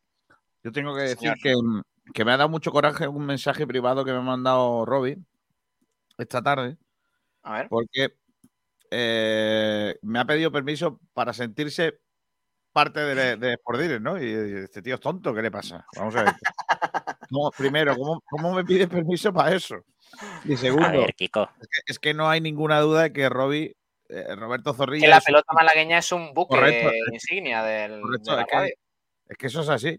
Yo 0.64 0.72
tengo 0.72 0.94
que 0.94 1.02
decir 1.02 1.34
Señor. 1.34 1.38
que, 1.40 1.54
mm, 1.56 1.82
que 2.14 2.24
me 2.24 2.32
ha 2.32 2.36
dado 2.36 2.48
mucho 2.48 2.70
coraje 2.72 3.06
un 3.08 3.24
mensaje 3.26 3.66
privado 3.66 4.04
que 4.04 4.12
me 4.12 4.18
ha 4.18 4.22
mandado 4.22 4.84
Robin 4.84 5.26
esta 6.16 6.42
tarde, 6.42 6.76
A 7.42 7.52
ver. 7.54 7.68
porque 7.68 8.14
eh, 8.90 9.96
me 10.02 10.18
ha 10.18 10.24
pedido 10.24 10.50
permiso 10.50 10.98
para 11.12 11.32
sentirse 11.32 11.98
parte 12.72 13.00
de, 13.00 13.36
de 13.36 13.52
Sport 13.54 13.80
Direct, 13.80 14.02
¿no? 14.02 14.22
Y, 14.22 14.26
y 14.26 14.56
este 14.64 14.82
tío 14.82 14.94
es 14.96 15.00
tonto, 15.00 15.34
¿qué 15.34 15.42
le 15.42 15.50
pasa? 15.50 15.84
Vamos 15.96 16.14
a 16.16 16.24
ver. 16.24 16.34
¿Cómo- 17.30 17.50
primero, 17.50 17.96
¿cómo, 17.96 18.22
¿cómo 18.28 18.54
me 18.54 18.64
pide 18.64 18.88
permiso 18.88 19.32
para 19.32 19.54
eso? 19.54 19.76
Y 20.44 20.56
segundo, 20.56 20.90
ver, 21.00 21.14
Kiko. 21.14 21.48
es 21.60 21.68
que, 21.68 21.92
es 21.92 21.98
que 21.98 22.14
no 22.14 22.28
hay 22.30 22.40
ninguna 22.40 22.80
duda 22.80 23.02
de 23.04 23.12
que 23.12 23.28
Robbie, 23.28 23.76
eh, 24.08 24.34
Roberto 24.36 24.72
Zorrilla, 24.72 25.04
Que 25.06 25.10
la 25.10 25.20
pelota 25.20 25.52
malagueña 25.54 25.98
es 25.98 26.10
un 26.12 26.32
buque 26.32 26.56
Correcto. 26.56 26.90
insignia 27.12 27.62
del, 27.62 28.00
Correcto, 28.00 28.30
de 28.30 28.36
la 28.36 28.42
es 28.42 28.48
que- 28.48 28.56
radio. 28.56 28.74
es 29.28 29.36
que 29.36 29.46
eso 29.48 29.60
es 29.60 29.68
así. 29.68 29.96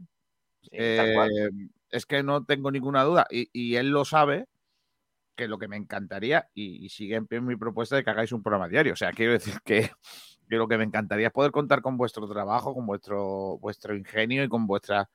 Sí, 0.63 0.69
tal 0.98 1.13
cual. 1.13 1.30
Eh, 1.38 1.50
es 1.91 2.06
que 2.06 2.23
no 2.23 2.45
tengo 2.45 2.71
ninguna 2.71 3.04
duda. 3.04 3.28
Y, 3.30 3.75
él 3.75 3.89
lo 3.89 4.06
sabe, 4.06 4.47
que 5.36 5.47
lo 5.47 5.60
que 5.60 5.67
me 5.67 5.78
encantaría, 5.78 6.49
y, 6.54 6.89
sigue 6.89 7.15
en 7.15 7.28
pie 7.28 7.41
mi 7.41 7.56
propuesta 7.56 7.95
de 7.95 8.04
que 8.04 8.10
hagáis 8.10 8.32
un 8.32 8.43
programa 8.43 8.67
diario. 8.67 8.93
O 8.93 8.95
sea, 8.95 9.12
quiero 9.12 9.34
decir 9.34 9.56
que, 9.65 9.91
que 10.49 10.56
lo 10.58 10.67
que 10.67 10.78
me 10.78 10.84
encantaría 10.86 11.28
es 11.28 11.34
poder 11.34 11.52
contar 11.52 11.82
con 11.82 11.97
vuestro 11.97 12.28
trabajo, 12.28 12.73
con 12.73 12.86
vuestro, 12.86 13.58
vuestro 13.60 13.95
ingenio 13.95 14.43
y 14.43 14.49
con 14.49 14.67
vuestra 14.67 15.10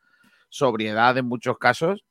sobriedad 0.48 1.18
en 1.18 1.26
muchos 1.26 1.58
casos. 1.58 2.04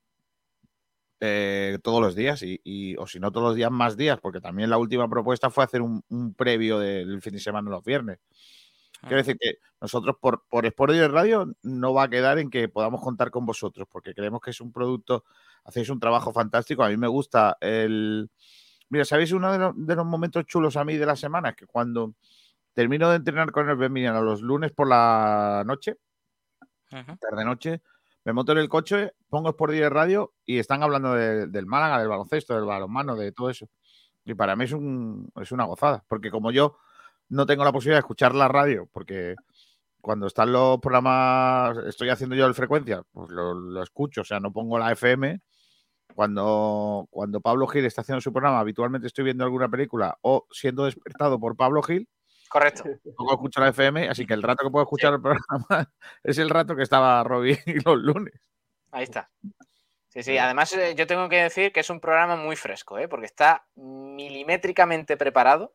eh, 1.20 1.78
todos 1.82 2.00
los 2.02 2.14
días 2.14 2.42
y, 2.42 2.60
y- 2.64 2.96
o 2.96 3.06
si 3.06 3.18
no 3.20 3.32
todos 3.32 3.48
los 3.48 3.56
días 3.56 3.70
más 3.70 3.96
días 3.96 4.18
porque 4.20 4.40
también 4.40 4.68
la 4.68 4.78
última 4.78 5.08
propuesta 5.08 5.48
fue 5.48 5.64
hacer 5.64 5.80
un, 5.80 6.02
un 6.08 6.34
previo 6.34 6.78
del 6.78 7.22
fin 7.22 7.32
de 7.32 7.38
semana 7.40 7.70
los 7.70 7.84
viernes 7.84 8.18
Quiero 9.06 9.16
decir 9.18 9.36
que 9.38 9.58
nosotros 9.80 10.16
por, 10.20 10.44
por 10.48 10.66
Sport 10.66 10.92
Direct 10.92 11.12
Radio 11.12 11.54
no 11.62 11.92
va 11.94 12.04
a 12.04 12.08
quedar 12.08 12.38
en 12.38 12.50
que 12.50 12.68
podamos 12.68 13.00
contar 13.02 13.30
con 13.30 13.44
vosotros, 13.46 13.86
porque 13.90 14.14
creemos 14.14 14.40
que 14.40 14.50
es 14.50 14.60
un 14.60 14.72
producto, 14.72 15.24
hacéis 15.64 15.88
un 15.90 16.00
trabajo 16.00 16.32
fantástico. 16.32 16.82
A 16.82 16.88
mí 16.88 16.96
me 16.96 17.08
gusta 17.08 17.56
el... 17.60 18.30
Mira, 18.88 19.04
¿sabéis 19.04 19.32
uno 19.32 19.52
de 19.52 19.58
los, 19.58 19.72
de 19.76 19.96
los 19.96 20.06
momentos 20.06 20.44
chulos 20.46 20.76
a 20.76 20.84
mí 20.84 20.96
de 20.96 21.06
la 21.06 21.16
semana? 21.16 21.50
Es 21.50 21.56
que 21.56 21.66
cuando 21.66 22.14
termino 22.72 23.08
de 23.10 23.16
entrenar 23.16 23.50
con 23.50 23.68
el 23.68 24.06
a 24.06 24.20
los 24.20 24.40
lunes 24.42 24.72
por 24.72 24.88
la 24.88 25.62
noche, 25.66 25.96
tarde-noche, 27.18 27.82
me 28.24 28.32
monto 28.32 28.52
en 28.52 28.58
el 28.58 28.68
coche, 28.68 29.12
pongo 29.28 29.50
Sport 29.50 29.72
Direct 29.72 29.92
Radio 29.92 30.32
y 30.44 30.58
están 30.58 30.82
hablando 30.82 31.14
de- 31.14 31.46
del 31.46 31.66
Málaga, 31.66 31.98
del 31.98 32.08
baloncesto, 32.08 32.54
del 32.54 32.64
balonmano, 32.64 33.16
de 33.16 33.32
todo 33.32 33.50
eso. 33.50 33.68
Y 34.24 34.34
para 34.34 34.56
mí 34.56 34.64
es, 34.64 34.72
un, 34.72 35.30
es 35.40 35.52
una 35.52 35.64
gozada, 35.64 36.04
porque 36.08 36.30
como 36.30 36.50
yo 36.50 36.78
no 37.34 37.46
tengo 37.46 37.64
la 37.64 37.72
posibilidad 37.72 37.96
de 37.96 38.00
escuchar 38.00 38.34
la 38.34 38.48
radio, 38.48 38.88
porque 38.92 39.34
cuando 40.00 40.26
están 40.26 40.52
los 40.52 40.78
programas, 40.80 41.78
estoy 41.86 42.10
haciendo 42.10 42.36
yo 42.36 42.46
el 42.46 42.54
frecuencia, 42.54 43.02
pues 43.12 43.30
lo, 43.30 43.54
lo 43.54 43.82
escucho, 43.82 44.20
o 44.20 44.24
sea, 44.24 44.40
no 44.40 44.52
pongo 44.52 44.78
la 44.78 44.92
FM. 44.92 45.40
Cuando, 46.14 47.08
cuando 47.10 47.40
Pablo 47.40 47.66
Gil 47.66 47.86
está 47.86 48.02
haciendo 48.02 48.20
su 48.20 48.32
programa, 48.32 48.60
habitualmente 48.60 49.08
estoy 49.08 49.24
viendo 49.24 49.42
alguna 49.42 49.68
película 49.68 50.16
o 50.22 50.46
siendo 50.50 50.84
despertado 50.84 51.40
por 51.40 51.56
Pablo 51.56 51.82
Gil, 51.82 52.08
Correcto. 52.48 52.84
luego 52.84 53.32
escucho 53.32 53.60
la 53.60 53.70
FM, 53.70 54.08
así 54.08 54.26
que 54.26 54.34
el 54.34 54.42
rato 54.42 54.64
que 54.64 54.70
puedo 54.70 54.84
escuchar 54.84 55.14
el 55.14 55.20
programa 55.20 55.90
es 56.22 56.38
el 56.38 56.50
rato 56.50 56.76
que 56.76 56.84
estaba 56.84 57.24
Robbie 57.24 57.58
los 57.84 57.96
lunes. 57.96 58.34
Ahí 58.92 59.02
está. 59.02 59.28
Sí, 60.08 60.22
sí. 60.22 60.38
Además, 60.38 60.72
eh, 60.74 60.94
yo 60.94 61.08
tengo 61.08 61.28
que 61.28 61.42
decir 61.42 61.72
que 61.72 61.80
es 61.80 61.90
un 61.90 61.98
programa 61.98 62.36
muy 62.36 62.54
fresco, 62.54 62.96
¿eh? 62.96 63.08
porque 63.08 63.26
está 63.26 63.66
milimétricamente 63.74 65.16
preparado. 65.16 65.74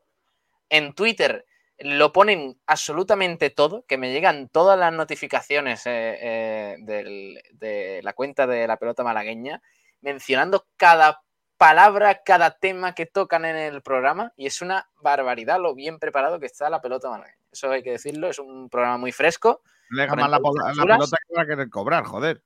En 0.70 0.94
Twitter 0.94 1.44
lo 1.80 2.12
ponen 2.12 2.60
absolutamente 2.66 3.50
todo, 3.50 3.84
que 3.86 3.96
me 3.98 4.12
llegan 4.12 4.48
todas 4.48 4.78
las 4.78 4.92
notificaciones 4.92 5.86
eh, 5.86 6.18
eh, 6.20 6.76
del- 6.80 7.42
de 7.52 8.00
la 8.02 8.12
cuenta 8.12 8.46
de 8.46 8.66
la 8.66 8.76
pelota 8.76 9.02
malagueña, 9.02 9.62
mencionando 10.00 10.66
cada 10.76 11.22
palabra, 11.56 12.22
cada 12.24 12.58
tema 12.58 12.94
que 12.94 13.06
tocan 13.06 13.44
en 13.44 13.56
el 13.56 13.82
programa, 13.82 14.32
y 14.36 14.46
es 14.46 14.62
una 14.62 14.88
barbaridad 15.02 15.60
lo 15.60 15.74
bien 15.74 15.98
preparado 15.98 16.40
que 16.40 16.46
está 16.46 16.70
la 16.70 16.80
pelota 16.80 17.10
malagueña. 17.10 17.36
Eso 17.52 17.70
hay 17.70 17.82
que 17.82 17.92
decirlo, 17.92 18.28
es 18.28 18.38
un 18.38 18.70
programa 18.70 18.96
muy 18.96 19.12
fresco, 19.12 19.62
le 19.90 20.06
más 20.06 20.30
la, 20.30 20.38
la 20.38 20.84
pelota 20.96 21.16
que 21.28 21.34
va 21.34 21.42
a 21.42 21.46
querer 21.46 21.68
cobrar, 21.68 22.04
joder. 22.04 22.42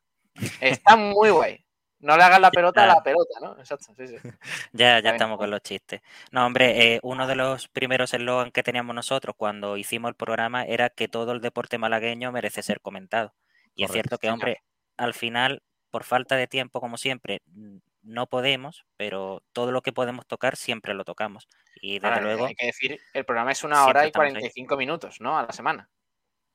está 0.61 0.97
muy 0.97 1.31
guay. 1.31 1.65
No 2.05 2.19
le 2.19 2.23
hagas 2.23 2.39
la 2.39 2.51
pelota 2.51 2.85
a 2.85 2.87
la 2.87 3.03
pelota, 3.03 3.41
¿no? 3.41 3.59
Exacto, 3.59 3.95
sí, 3.97 4.07
sí. 4.07 4.17
Ya, 4.73 5.01
ya 5.01 5.11
estamos 5.13 5.39
con 5.39 5.51
los 5.51 5.63
chistes. 5.63 6.03
No, 6.31 6.45
hombre, 6.45 6.95
eh, 6.95 7.01
uno 7.03 7.27
de 7.27 7.35
los 7.35 7.69
primeros 7.69 8.13
eslogan 8.13 8.51
que 8.51 8.63
teníamos 8.63 8.95
nosotros 8.95 9.35
cuando 9.39 9.79
hicimos 9.79 10.11
el 10.11 10.15
programa 10.15 10.65
era 10.65 10.91
que 10.91 11.09
todo 11.09 11.33
el 11.33 11.41
deporte 11.41 11.79
malagueño 11.79 12.31
merece 12.31 12.63
ser 12.63 12.83
comentado. 12.83 13.35
Y 13.75 13.85
es 13.85 13.91
cierto 13.91 14.19
que, 14.19 14.29
hombre, 14.29 14.63
al 14.99 15.15
final, 15.15 15.63
por 15.91 16.05
falta 16.05 16.37
de 16.37 16.47
tiempo, 16.47 16.79
como 16.79 16.99
siempre, 16.99 17.41
no 18.03 18.27
podemos, 18.27 18.85
pero 18.99 19.43
todo 19.55 19.73
lo 19.73 19.81
que 19.81 19.93
podemos 19.93 20.27
tocar 20.27 20.57
siempre 20.57 20.93
lo 20.93 21.05
tocamos. 21.05 21.49
Y 21.81 21.95
desde 21.95 22.09
Ahora, 22.09 22.21
luego, 22.21 22.47
hay 22.47 22.55
que 22.55 22.67
decir, 22.67 23.01
el 23.15 23.25
programa 23.25 23.53
es 23.53 23.65
una 23.65 23.87
hora 23.87 24.05
y 24.05 24.09
estamos 24.09 24.27
ahí. 24.27 24.33
45 24.33 24.77
minutos, 24.77 25.21
¿no? 25.23 25.39
A 25.39 25.45
la 25.45 25.53
semana. 25.53 25.89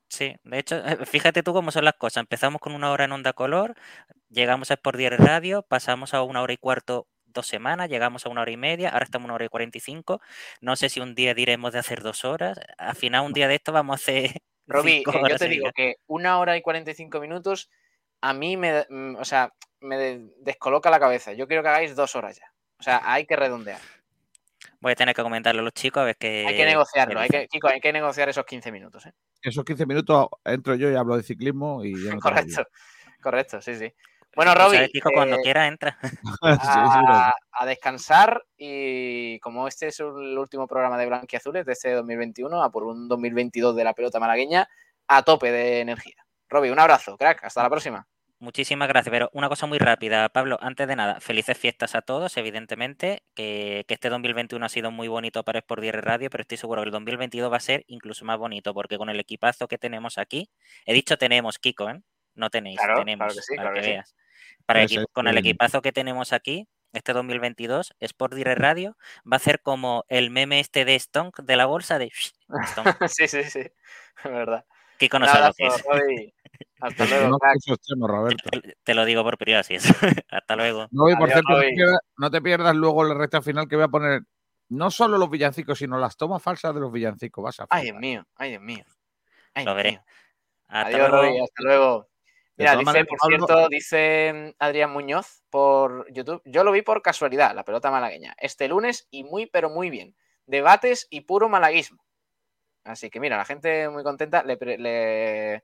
Sí, 0.09 0.35
de 0.43 0.59
hecho, 0.59 0.81
fíjate 1.05 1.43
tú 1.43 1.53
cómo 1.53 1.71
son 1.71 1.85
las 1.85 1.95
cosas. 1.95 2.21
Empezamos 2.21 2.59
con 2.61 2.73
una 2.73 2.91
hora 2.91 3.05
en 3.05 3.11
onda 3.13 3.33
color, 3.33 3.75
llegamos 4.29 4.71
a 4.71 4.75
Sport 4.75 4.97
Direct 4.97 5.21
Radio, 5.23 5.61
pasamos 5.63 6.13
a 6.13 6.21
una 6.23 6.41
hora 6.41 6.53
y 6.53 6.57
cuarto 6.57 7.07
dos 7.25 7.47
semanas, 7.47 7.89
llegamos 7.89 8.25
a 8.25 8.29
una 8.29 8.41
hora 8.41 8.51
y 8.51 8.57
media, 8.57 8.89
ahora 8.89 9.05
estamos 9.05 9.25
a 9.25 9.27
una 9.27 9.33
hora 9.35 9.45
y 9.45 9.49
45. 9.49 10.19
No 10.61 10.75
sé 10.75 10.89
si 10.89 10.99
un 10.99 11.15
día 11.15 11.33
diremos 11.33 11.73
de 11.73 11.79
hacer 11.79 12.01
dos 12.01 12.25
horas. 12.25 12.59
Al 12.77 12.95
final, 12.95 13.25
un 13.25 13.33
día 13.33 13.47
de 13.47 13.55
esto 13.55 13.71
vamos 13.71 13.93
a 13.93 14.01
hacer. 14.01 14.31
Roby, 14.67 15.03
cinco 15.03 15.11
eh, 15.11 15.29
yo 15.29 15.37
te 15.37 15.47
digo 15.47 15.71
que 15.73 15.95
una 16.07 16.39
hora 16.39 16.55
y 16.57 16.61
45 16.61 17.19
minutos 17.19 17.69
a 18.21 18.33
mí 18.33 18.57
me, 18.57 18.85
mm, 18.89 19.15
o 19.15 19.25
sea, 19.25 19.53
me 19.79 19.97
de- 19.97 20.29
descoloca 20.37 20.89
la 20.89 20.99
cabeza. 20.99 21.33
Yo 21.33 21.47
quiero 21.47 21.63
que 21.63 21.69
hagáis 21.69 21.95
dos 21.95 22.15
horas 22.15 22.37
ya. 22.37 22.51
O 22.79 22.83
sea, 22.83 23.01
hay 23.03 23.25
que 23.25 23.35
redondear. 23.35 23.79
Voy 24.81 24.93
a 24.93 24.95
tener 24.95 25.13
que 25.13 25.21
comentarle 25.21 25.59
a 25.61 25.63
los 25.63 25.73
chicos 25.73 26.01
a 26.01 26.05
ver 26.05 26.15
qué. 26.17 26.45
Hay 26.47 26.55
que 26.55 26.65
negociarlo. 26.65 27.19
Hay 27.19 27.29
que, 27.29 27.47
chicos, 27.47 27.71
hay 27.71 27.81
que 27.81 27.91
negociar 27.91 28.29
esos 28.29 28.45
15 28.45 28.71
minutos. 28.71 29.05
¿eh? 29.05 29.11
Esos 29.41 29.65
15 29.65 29.85
minutos 29.85 30.27
entro 30.45 30.75
yo 30.75 30.89
y 30.89 30.95
hablo 30.95 31.17
de 31.17 31.23
ciclismo 31.23 31.83
y 31.83 32.01
ya 32.03 32.13
no 32.13 32.19
Correcto. 32.21 32.63
Correcto, 33.21 33.61
sí, 33.61 33.75
sí. 33.75 33.93
Bueno, 34.35 34.53
Robbie, 34.53 34.77
sabes, 34.77 34.91
Kiko, 34.91 35.09
cuando 35.11 35.37
eh, 35.37 35.39
quiera 35.43 35.67
entra. 35.67 35.97
a, 36.41 37.33
a 37.51 37.65
descansar 37.65 38.41
y 38.55 39.39
como 39.39 39.67
este 39.67 39.87
es 39.87 39.99
el 39.99 40.37
último 40.37 40.67
programa 40.67 40.97
de 40.97 41.07
Blanquiazules 41.07 41.65
de 41.65 41.73
este 41.73 41.91
2021, 41.93 42.63
a 42.63 42.71
por 42.71 42.83
un 42.83 43.07
2022 43.09 43.75
de 43.75 43.83
la 43.83 43.93
pelota 43.93 44.19
malagueña 44.19 44.69
a 45.07 45.23
tope 45.23 45.51
de 45.51 45.81
energía. 45.81 46.15
Robbie, 46.47 46.71
un 46.71 46.79
abrazo, 46.79 47.17
crack, 47.17 47.43
hasta 47.43 47.63
la 47.63 47.69
próxima. 47.69 48.07
Muchísimas 48.41 48.87
gracias, 48.87 49.11
pero 49.11 49.29
una 49.33 49.49
cosa 49.49 49.65
muy 49.67 49.79
rápida, 49.79 50.29
Pablo, 50.29 50.57
antes 50.61 50.87
de 50.87 50.95
nada, 50.95 51.19
felices 51.19 51.57
fiestas 51.57 51.93
a 51.93 52.01
todos, 52.01 52.37
evidentemente, 52.37 53.21
que, 53.35 53.83
que 53.85 53.93
este 53.93 54.07
2021 54.09 54.65
ha 54.65 54.69
sido 54.69 54.91
muy 54.91 55.09
bonito 55.09 55.43
para 55.43 55.59
Sport 55.59 55.81
Direct 55.81 56.05
Radio, 56.05 56.29
pero 56.29 56.43
estoy 56.43 56.57
seguro 56.57 56.81
que 56.81 56.85
el 56.85 56.91
2022 56.93 57.51
va 57.51 57.57
a 57.57 57.59
ser 57.59 57.83
incluso 57.87 58.23
más 58.23 58.37
bonito, 58.37 58.73
porque 58.73 58.97
con 58.97 59.09
el 59.09 59.19
equipazo 59.19 59.67
que 59.67 59.77
tenemos 59.77 60.17
aquí, 60.17 60.49
he 60.85 60.93
dicho 60.93 61.17
tenemos, 61.17 61.59
Kiko, 61.59 61.89
¿eh? 61.89 62.01
No 62.33 62.49
tenéis, 62.49 62.77
Claro, 62.77 62.99
tenemos, 62.99 63.25
claro 63.25 63.35
que 63.35 63.41
sí, 63.41 63.55
para 63.57 63.69
claro 63.71 63.75
que 63.75 63.81
que 63.81 63.85
sí. 63.85 63.91
veas. 63.91 64.15
Para 64.65 64.85
con 65.11 65.27
el 65.27 65.37
equipazo 65.37 65.81
que 65.81 65.91
tenemos 65.91 66.31
aquí, 66.31 66.69
este 66.93 67.11
2022, 67.11 67.93
Sport 67.99 68.33
Direct 68.33 68.59
Radio 68.59 68.97
va 69.31 69.35
a 69.35 69.39
ser 69.39 69.61
como 69.61 70.05
el 70.07 70.31
meme 70.31 70.61
este 70.61 70.85
de 70.85 70.97
Stonk 70.97 71.39
de 71.41 71.55
la 71.57 71.65
bolsa 71.65 71.99
de 71.99 72.09
Stonk. 72.13 72.47
sí, 73.09 73.27
sí, 73.27 73.43
sí, 73.43 73.59
es 74.23 74.31
verdad. 74.31 74.65
Kiko 74.97 75.19
no 75.19 75.27
sabe 75.27 75.47
lo 75.47 75.53
que 75.53 75.67
es. 75.67 75.83
Hasta 76.81 77.05
No 77.05 77.09
luego, 77.09 77.37
temas, 77.39 78.09
Roberto. 78.09 78.49
Te, 78.49 78.77
te 78.83 78.93
lo 78.93 79.05
digo 79.05 79.23
por 79.23 79.37
privado, 79.37 79.63
sí. 79.63 79.75
Hasta 80.29 80.55
luego. 80.55 80.87
No, 80.91 81.09
y 81.09 81.15
por 81.15 81.29
Adiós, 81.31 81.43
cierto, 81.43 81.53
no 81.53 81.59
te, 81.59 81.69
pierdas, 81.75 81.99
no 82.17 82.31
te 82.31 82.41
pierdas 82.41 82.75
luego 82.75 83.03
la 83.03 83.13
recta 83.15 83.41
final 83.41 83.67
que 83.67 83.75
voy 83.75 83.85
a 83.85 83.89
poner 83.89 84.21
no 84.69 84.91
solo 84.91 85.17
los 85.17 85.29
villancicos, 85.29 85.79
sino 85.79 85.97
las 85.97 86.15
tomas 86.15 86.41
falsas 86.43 86.73
de 86.73 86.79
los 86.81 86.91
villancicos. 86.91 87.43
Vas 87.43 87.59
a 87.59 87.67
Ay. 87.69 87.85
Dios 87.85 87.97
mío, 87.97 88.23
ay, 88.35 88.51
Dios 88.51 88.61
mío. 88.61 88.83
Ay, 89.53 89.65
Lo 89.65 89.75
veré. 89.75 89.91
mío. 89.91 90.03
Hasta 90.67 90.87
Adiós, 90.89 91.09
luego. 91.09 91.43
Hasta 91.43 91.63
luego. 91.63 92.09
Mira, 92.55 92.71
dice, 92.73 92.85
maneras, 92.85 93.07
por 93.07 93.29
cierto, 93.29 93.69
dice 93.69 94.33
mm, 94.33 94.55
Adrián 94.59 94.91
Muñoz 94.91 95.43
por 95.49 96.11
YouTube. 96.11 96.41
Yo 96.45 96.63
lo 96.63 96.71
vi 96.73 96.81
por 96.81 97.01
casualidad, 97.01 97.55
la 97.55 97.63
pelota 97.63 97.89
malagueña. 97.89 98.35
Este 98.37 98.67
lunes 98.67 99.07
y 99.09 99.23
muy, 99.23 99.45
pero 99.45 99.69
muy 99.69 99.89
bien. 99.89 100.15
Debates 100.45 101.07
y 101.09 101.21
puro 101.21 101.47
malaguismo. 101.47 102.03
Así 102.83 103.09
que 103.09 103.19
mira, 103.19 103.37
la 103.37 103.45
gente 103.45 103.87
muy 103.89 104.03
contenta. 104.03 104.43
Le- 104.43 105.63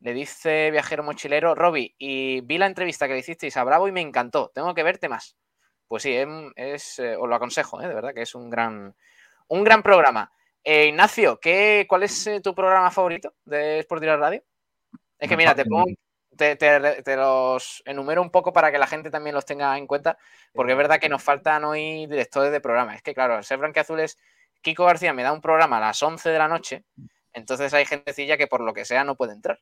le 0.00 0.12
dice 0.14 0.70
Viajero 0.70 1.02
Mochilero, 1.02 1.54
Robbie, 1.54 1.94
y 1.98 2.40
vi 2.42 2.58
la 2.58 2.66
entrevista 2.66 3.06
que 3.06 3.14
le 3.14 3.20
hicisteis 3.20 3.56
a 3.56 3.64
Bravo 3.64 3.88
y 3.88 3.92
me 3.92 4.00
encantó. 4.00 4.50
Tengo 4.54 4.74
que 4.74 4.82
verte 4.82 5.08
más. 5.08 5.36
Pues 5.88 6.02
sí, 6.02 6.14
em- 6.16 6.52
es, 6.56 6.98
eh, 6.98 7.16
os 7.16 7.28
lo 7.28 7.34
aconsejo, 7.34 7.80
eh, 7.80 7.88
de 7.88 7.94
verdad 7.94 8.12
que 8.14 8.22
es 8.22 8.34
un 8.34 8.50
gran, 8.50 8.94
un 9.48 9.64
gran 9.64 9.82
programa. 9.82 10.30
Eh, 10.64 10.86
Ignacio, 10.88 11.38
¿qué, 11.40 11.86
¿cuál 11.88 12.02
es 12.02 12.26
eh, 12.26 12.40
tu 12.40 12.54
programa 12.54 12.90
favorito 12.90 13.34
de 13.44 13.78
Sport 13.80 14.00
Direct 14.02 14.20
Radio? 14.20 14.42
Es 15.18 15.28
que 15.28 15.36
mira, 15.36 15.54
te, 15.54 15.64
parece 15.64 15.70
pongo, 15.70 15.86
te, 16.36 16.56
te- 16.56 17.02
te 17.02 17.16
los 17.16 17.82
enumero 17.86 18.20
un 18.20 18.30
poco 18.30 18.52
para 18.52 18.70
que 18.72 18.78
la 18.78 18.86
gente 18.88 19.10
también 19.10 19.34
los 19.34 19.46
tenga 19.46 19.78
en 19.78 19.86
cuenta, 19.86 20.18
porque 20.52 20.72
es 20.72 20.78
verdad 20.78 20.98
que 21.00 21.08
nos 21.08 21.22
faltan 21.22 21.64
hoy 21.64 22.06
directores 22.06 22.50
de 22.52 22.60
programa. 22.60 22.94
Es 22.96 23.02
que, 23.02 23.14
claro, 23.14 23.36
al 23.36 23.44
ser 23.44 23.58
Blanquiazules, 23.58 24.18
Kiko 24.60 24.84
García 24.84 25.12
me 25.14 25.22
da 25.22 25.32
un 25.32 25.40
programa 25.40 25.78
a 25.78 25.80
las 25.80 26.02
11 26.02 26.28
de 26.30 26.38
la 26.38 26.48
noche, 26.48 26.84
entonces 27.32 27.72
hay 27.72 27.84
gentecilla 27.86 28.36
que 28.36 28.48
por 28.48 28.60
lo 28.60 28.74
que 28.74 28.84
sea 28.84 29.04
no 29.04 29.14
puede 29.14 29.32
entrar, 29.34 29.60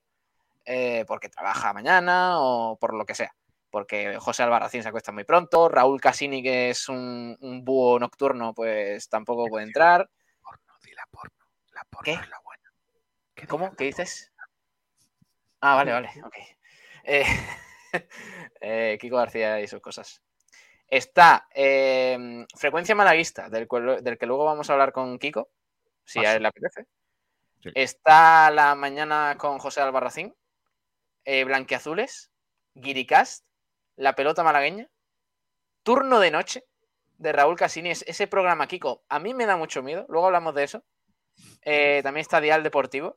eh, 0.65 1.05
porque 1.07 1.29
trabaja 1.29 1.73
mañana 1.73 2.41
o 2.41 2.77
por 2.79 2.95
lo 2.95 3.05
que 3.05 3.15
sea. 3.15 3.35
Porque 3.71 4.19
José 4.19 4.45
Albarracín 4.45 4.83
se 4.83 4.89
acuesta 4.89 5.11
muy 5.12 5.25
pronto, 5.25 5.69
Raúl 5.69 6.01
Casini, 6.01 6.43
que 6.43 6.71
es 6.71 6.89
un, 6.89 7.37
un 7.41 7.65
búho 7.65 7.99
nocturno, 7.99 8.55
pues 8.55 9.09
tampoco 9.09 9.47
puede 9.47 9.65
entrar. 9.67 10.09
Porno, 10.41 10.75
di 10.83 10.93
la 10.93 11.05
porno. 11.11 11.35
La 11.73 11.85
porno 11.91 12.05
¿Qué? 12.05 12.12
es 12.12 12.29
la 12.29 12.41
buena. 12.45 12.73
¿Cómo? 13.49 13.75
¿Qué 13.75 13.85
dices? 13.85 14.33
Ah, 15.61 15.75
vale, 15.75 15.93
vale, 15.93 16.11
ok. 16.25 16.35
Eh, 17.05 17.25
eh, 18.61 18.99
Kiko 19.01 19.17
García 19.17 19.61
y 19.61 19.67
sus 19.67 19.81
cosas. 19.81 20.23
Está 20.87 21.49
eh, 21.55 22.47
Frecuencia 22.55 22.95
Malaguista, 22.95 23.49
del, 23.49 23.67
cual- 23.67 24.03
del 24.05 24.19
que 24.19 24.27
luego 24.27 24.45
vamos 24.45 24.69
a 24.71 24.75
hablar 24.75 24.93
con 24.93 25.19
Kiko, 25.19 25.51
si 26.05 26.21
a 26.21 26.23
Paso. 26.23 26.37
él 26.37 26.43
le 26.43 26.49
apetece. 26.49 26.87
Sí. 27.62 27.71
Está 27.75 28.51
la 28.51 28.75
mañana 28.75 29.35
con 29.39 29.59
José 29.59 29.81
Albarracín, 29.81 30.35
eh, 31.25 31.45
Blanquiazules, 31.45 32.31
Guiricast, 32.75 33.45
La 33.97 34.14
Pelota 34.14 34.43
Malagueña, 34.43 34.89
Turno 35.83 36.20
de 36.20 36.31
Noche, 36.31 36.64
de 37.18 37.33
Raúl 37.33 37.57
Casini. 37.57 37.91
Es- 37.91 38.05
ese 38.07 38.27
programa, 38.27 38.66
Kiko, 38.66 39.05
a 39.09 39.18
mí 39.18 39.35
me 39.35 39.47
da 39.47 39.57
mucho 39.57 39.83
miedo, 39.83 40.07
luego 40.09 40.27
hablamos 40.27 40.55
de 40.55 40.64
eso. 40.64 40.85
Eh, 41.62 42.01
también 42.03 42.22
está 42.22 42.41
Dial 42.41 42.62
Deportivo. 42.62 43.16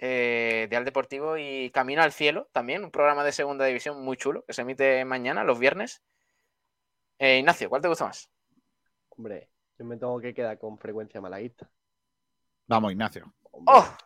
eh, 0.00 0.68
Dial 0.70 0.84
Deportivo 0.84 1.36
y 1.36 1.70
Camino 1.70 2.02
al 2.02 2.12
Cielo, 2.12 2.48
también, 2.52 2.84
un 2.84 2.90
programa 2.92 3.24
de 3.24 3.32
segunda 3.32 3.64
división 3.64 4.00
muy 4.04 4.16
chulo 4.16 4.44
que 4.44 4.52
se 4.52 4.62
emite 4.62 5.04
mañana, 5.04 5.42
los 5.42 5.58
viernes. 5.58 6.02
Eh, 7.18 7.38
Ignacio, 7.38 7.68
¿cuál 7.68 7.82
te 7.82 7.88
gusta 7.88 8.04
más? 8.04 8.30
Hombre, 9.08 9.50
yo 9.76 9.84
me 9.84 9.96
tengo 9.96 10.20
que 10.20 10.32
quedar 10.32 10.56
con 10.56 10.78
frecuencia 10.78 11.20
malaguista. 11.20 11.68
Vamos, 12.68 12.92
Ignacio. 12.92 13.34
Hombre, 13.50 13.74
¡Oh! 13.76 13.96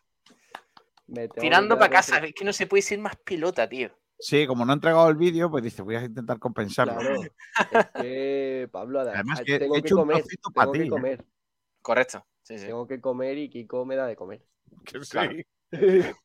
Tirando 1.41 1.79
para 1.79 1.91
casa, 1.91 2.19
es 2.19 2.35
que 2.35 2.45
no 2.45 2.53
se 2.53 2.67
puede 2.67 2.83
ser 2.83 2.99
más 2.99 3.17
pilota, 3.17 3.69
tío. 3.69 3.91
Sí, 4.19 4.47
como 4.47 4.65
no 4.65 4.73
he 4.73 4.75
entregado 4.75 5.09
el 5.09 5.17
vídeo, 5.17 5.51
pues 5.51 5.65
dice, 5.65 5.83
voy 5.83 5.97
a 5.97 6.05
intentar 6.05 6.39
compensarlo. 6.39 6.95
Claro, 6.97 7.23
es 7.23 7.87
que, 8.01 8.69
Pablo, 8.71 9.01
además, 9.01 9.41
que 9.45 9.59
tengo 9.59 9.77
he 9.77 9.83
que 9.83 9.87
hecho 9.89 9.97
un 9.97 10.03
comer, 10.03 10.25
pa' 10.55 10.61
tengo 10.63 10.73
ti, 10.73 10.79
que 10.79 10.85
¿eh? 10.85 10.89
comer, 10.91 11.25
Correcto. 11.83 12.27
Sí, 12.43 12.59
sí. 12.59 12.67
tengo 12.67 12.87
que 12.87 13.01
comer 13.01 13.37
y 13.39 13.49
Kiko 13.51 13.85
me 13.85 13.97
da 13.97 14.07
de 14.07 14.15
comer. 14.17 14.45
Que 14.85 15.01
sí. 15.05 15.11
Claro. 15.11 15.33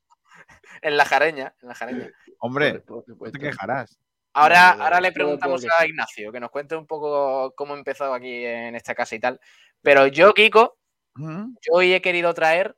En 0.81 0.95
la 0.95 1.05
jareña, 1.05 1.55
en 1.61 1.67
la 1.67 1.75
jareña. 1.75 2.11
Hombre, 2.39 2.79
Por 2.81 3.03
te 3.31 3.39
quejarás. 3.39 3.97
Ahora, 4.33 4.75
No, 4.75 4.83
ahora 4.83 5.01
le 5.01 5.11
preguntamos 5.11 5.65
a. 5.65 5.85
Ignacio 5.85 6.31
que 6.31 6.39
nos 6.39 6.51
cuente 6.51 6.75
un 6.75 6.85
poco 6.85 7.53
cómo 7.55 7.75
empezó 7.75 8.13
aquí 8.13 8.45
en 8.45 8.75
esta 8.75 8.93
casa 8.93 9.15
y 9.15 9.19
tal. 9.19 9.39
Pero 9.81 10.05
yo, 10.07 10.33
Kiko, 10.33 10.77
¿Mm? 11.15 11.55
yo 11.61 11.73
hoy 11.73 11.93
he 11.93 12.01
querido 12.01 12.33
traer 12.35 12.77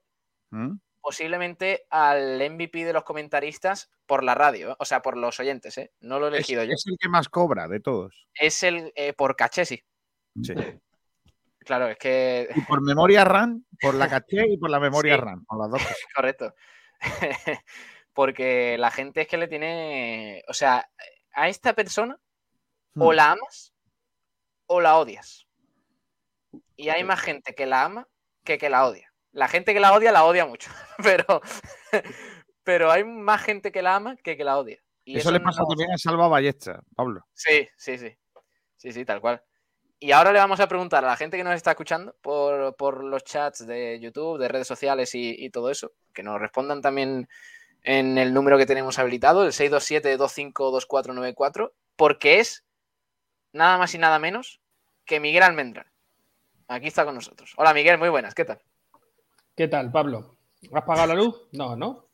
¿Mm? 0.52 0.78
Posiblemente 1.02 1.86
al 1.90 2.38
MVP 2.52 2.86
de 2.86 2.94
los 2.94 3.04
comentaristas 3.04 3.90
por 4.06 4.24
la 4.24 4.36
radio, 4.36 4.72
¿eh? 4.72 4.76
o 4.80 4.86
sea, 4.86 5.02
por 5.02 5.18
los 5.18 5.40
oyentes, 5.40 5.78
¿eh? 5.78 5.92
No 6.02 6.20
lo 6.20 6.28
he 6.28 6.30
Es, 6.30 6.36
elegido 6.36 6.64
yo. 6.64 6.74
es 6.74 6.84
el 6.88 6.98
que 7.00 7.10
más 7.10 7.30
cobra 7.30 7.68
de 7.68 7.80
todos. 7.80 8.28
Es 8.34 8.64
el 8.64 8.92
eh, 8.96 9.14
por 9.14 9.36
caché, 9.36 9.66
sí. 9.66 9.84
Sí. 10.44 10.54
Claro, 11.66 11.88
es 11.90 11.98
que 11.98 12.50
Y 12.56 12.62
por 12.62 12.82
memoria 12.82 13.24
RAM, 13.26 13.64
por 13.82 13.94
la 13.94 14.10
caché 14.10 14.48
y 14.48 14.58
por 14.58 14.72
la 14.72 14.80
memoria 14.80 15.16
Sí. 15.16 15.22
RAM. 15.22 15.46
Con 15.46 15.60
las 15.60 15.70
dos 15.70 15.82
cosas. 15.84 15.98
correcto. 16.16 16.56
Porque 18.14 18.78
la 18.80 18.90
gente 18.92 19.22
es 19.22 19.28
que 19.28 19.38
le 19.38 19.48
tiene, 19.48 20.42
o 20.48 20.54
sea, 20.54 20.90
a 21.34 21.48
esta 21.50 21.74
persona 21.74 22.18
o 22.96 23.12
Hmm. 23.12 23.16
la 23.16 23.32
amas 23.34 23.74
o 24.66 24.82
la 24.82 24.98
odias. 24.98 25.46
Y 26.76 26.90
hay 26.90 27.04
más 27.04 27.20
gente 27.20 27.54
que 27.54 27.66
la 27.68 27.84
ama 27.84 28.08
que 28.44 28.58
que 28.58 28.70
la 28.70 28.88
odia. 28.88 29.09
La 29.32 29.48
gente 29.48 29.74
que 29.74 29.80
la 29.80 29.94
odia 29.94 30.12
la 30.12 30.26
odia 30.26 30.46
mucho, 30.46 30.70
pero, 31.04 31.42
pero 32.64 32.92
hay 32.92 33.04
más 33.04 33.42
gente 33.44 33.72
que 33.72 33.82
la 33.82 33.96
ama 33.96 34.16
que 34.18 34.38
que 34.38 34.44
la 34.44 34.58
odia. 34.58 34.80
Y 35.06 35.18
Eso, 35.18 35.32
le 35.32 35.40
pasa 35.40 35.62
no- 35.62 35.68
también 35.68 35.92
a 35.92 35.98
Salva 35.98 36.28
Ballesta, 36.28 36.82
Pablo. 36.96 37.26
Sí, 37.34 37.68
sí, 37.78 37.98
sí. 37.98 38.16
Sí, 38.76 38.92
sí, 38.94 39.06
tal 39.06 39.20
cual. 39.22 39.44
Y 40.00 40.12
ahora 40.14 40.32
le 40.32 40.40
vamos 40.40 40.60
a 40.62 40.68
preguntar 40.68 41.04
a 41.04 41.08
la 41.08 41.18
gente 41.18 41.36
que 41.36 41.44
nos 41.44 41.56
está 41.56 41.72
escuchando 41.72 42.16
por, 42.22 42.76
por 42.78 43.04
los 43.04 43.24
chats 43.24 43.66
de 43.68 44.00
YouTube, 44.00 44.40
de 44.40 44.48
redes 44.48 44.68
sociales 44.68 45.14
y, 45.16 45.36
y 45.38 45.50
todo 45.50 45.70
eso, 45.70 45.92
que 46.14 46.24
nos 46.24 46.40
respondan 46.40 46.82
también 46.82 47.28
en 47.84 48.18
el 48.18 48.34
número 48.34 48.58
que 48.58 48.66
tenemos 48.66 48.98
habilitado, 49.00 49.44
el 49.44 49.52
627-252494, 49.52 51.74
porque 51.96 52.40
es 52.40 52.64
nada 53.52 53.78
más 53.78 53.94
y 53.94 53.98
nada 53.98 54.20
menos 54.20 54.62
que 55.06 55.20
Miguel 55.20 55.44
Almendral. 55.44 55.88
Aquí 56.68 56.88
está 56.88 57.04
con 57.04 57.16
nosotros. 57.16 57.54
Hola 57.58 57.74
Miguel, 57.74 57.98
muy 57.98 58.10
buenas, 58.10 58.36
¿qué 58.36 58.46
tal? 58.46 58.62
¿Qué 59.60 59.68
tal, 59.68 59.92
Pablo? 59.92 60.38
¿Has 60.74 60.84
pagado 60.86 61.08
la 61.14 61.16
luz? 61.16 61.36
No, 61.52 61.76
¿no? 61.76 62.08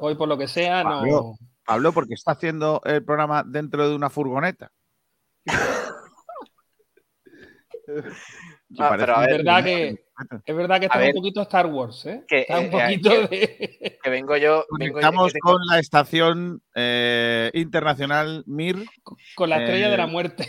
Hoy, 0.00 0.14
por 0.16 0.28
lo 0.28 0.36
que 0.36 0.46
sea, 0.46 0.84
no. 0.84 0.90
Pablo. 1.00 1.32
Pablo, 1.64 1.92
porque 1.94 2.12
está 2.12 2.32
haciendo 2.32 2.82
el 2.84 3.02
programa 3.02 3.42
dentro 3.42 3.88
de 3.88 3.94
una 3.96 4.10
furgoneta. 4.10 4.70
Ah, 5.48 5.54
parece 8.76 8.98
pero 9.06 9.14
a 9.14 9.20
un 9.20 9.24
ver, 9.24 9.30
Es 9.30 9.36
verdad 9.38 9.64
que, 9.64 10.04
es 10.44 10.54
verdad 10.56 10.78
que 10.80 10.84
está 10.86 10.98
ver. 10.98 11.08
un 11.08 11.14
poquito 11.22 11.40
Star 11.40 11.66
Wars, 11.68 12.04
¿eh? 12.04 12.22
Que, 12.28 12.40
está 12.42 12.58
un 12.58 12.66
eh, 12.66 12.70
poquito 12.70 13.10
que- 13.30 13.36
de. 13.80 13.98
Que 14.04 14.10
vengo 14.10 14.36
yo. 14.36 14.66
vengo 14.78 15.00
yo- 15.00 15.10
tengo- 15.10 15.26
con 15.40 15.56
la 15.70 15.78
estación 15.78 16.60
eh, 16.74 17.50
internacional 17.54 18.44
MIR. 18.46 18.84
con 19.34 19.48
la 19.48 19.60
estrella 19.62 19.88
de 19.88 19.96
la 19.96 20.04
Eh, 20.04 20.08
muerte. 20.08 20.48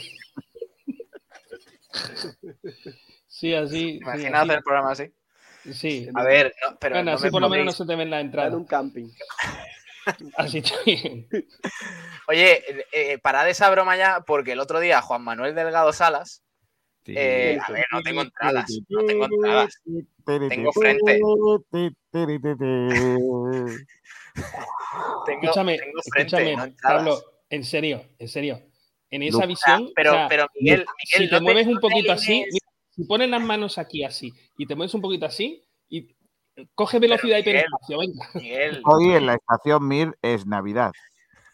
Sí, 3.43 3.53
así. 3.53 3.77
sí, 3.77 3.97
Imagina 4.01 4.39
así. 4.39 4.45
hacer 4.45 4.57
el 4.59 4.63
programa 4.63 4.91
así. 4.91 5.11
Sí. 5.73 6.07
A 6.15 6.23
ver, 6.23 6.55
no, 6.65 6.77
pero 6.79 6.95
Bueno, 6.95 7.11
no 7.11 7.17
así 7.17 7.25
me 7.25 7.31
por 7.31 7.41
lo 7.41 7.49
menos 7.49 7.65
no 7.65 7.71
se 7.73 7.85
te 7.85 7.95
ven 7.97 8.09
la 8.09 8.21
entrada. 8.21 8.47
en 8.47 8.55
un 8.55 8.65
camping. 8.65 9.09
Así 10.37 10.57
está 10.59 10.75
bien. 10.85 11.27
Oye, 12.27 12.53
eh, 12.53 12.85
eh, 12.91 13.17
parad 13.19 13.49
esa 13.49 13.69
broma 13.69 13.95
ya, 13.97 14.21
porque 14.25 14.51
el 14.53 14.59
otro 14.59 14.79
día 14.81 15.01
Juan 15.01 15.23
Manuel 15.23 15.55
Delgado 15.55 15.93
Salas, 15.93 16.43
eh, 17.05 17.57
a 17.65 17.71
ver, 17.71 17.85
no 17.91 18.01
tengo 18.01 18.21
entradas, 18.21 18.69
no 18.89 19.05
tengo 19.05 19.25
entradas. 19.25 19.81
Tengo 20.25 20.71
frente. 20.73 21.13
tengo, 21.13 21.63
Escúchame, 25.27 25.77
tengo 25.77 26.01
frente, 26.11 26.35
escúchame, 26.37 26.55
no. 26.55 26.75
Pablo, 26.81 27.19
en 27.49 27.63
serio, 27.63 28.05
en 28.19 28.27
serio. 28.27 28.61
En 29.09 29.21
esa 29.21 29.45
visión, 29.45 29.91
pero, 29.95 30.11
o 30.11 30.15
sea, 30.15 30.27
pero 30.27 30.47
Miguel, 30.55 30.79
Miguel, 30.79 31.23
si 31.23 31.29
te 31.29 31.35
no 31.35 31.41
mueves 31.41 31.67
un 31.67 31.79
poquito 31.79 32.11
así, 32.13 32.45
si 32.95 33.03
pones 33.05 33.29
las 33.29 33.41
manos 33.41 33.77
aquí 33.77 34.03
así 34.03 34.31
y 34.57 34.65
te 34.65 34.75
mueves 34.75 34.93
un 34.93 35.01
poquito 35.01 35.25
así 35.25 35.63
y 35.89 36.15
coge 36.75 36.99
velocidad 36.99 37.37
Miguel, 37.37 37.55
hiperespacio, 37.57 37.97
venga. 37.99 38.29
Miguel, 38.35 38.81
Hoy 38.85 39.11
en 39.13 39.25
la 39.25 39.33
estación 39.35 39.87
Mir 39.87 40.17
es 40.21 40.45
Navidad. 40.45 40.91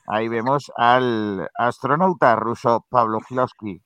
Ahí 0.07 0.27
vemos 0.27 0.71
al 0.75 1.47
astronauta 1.55 2.35
ruso 2.35 2.85
Pablo 2.89 3.19
Kilowski. 3.27 3.81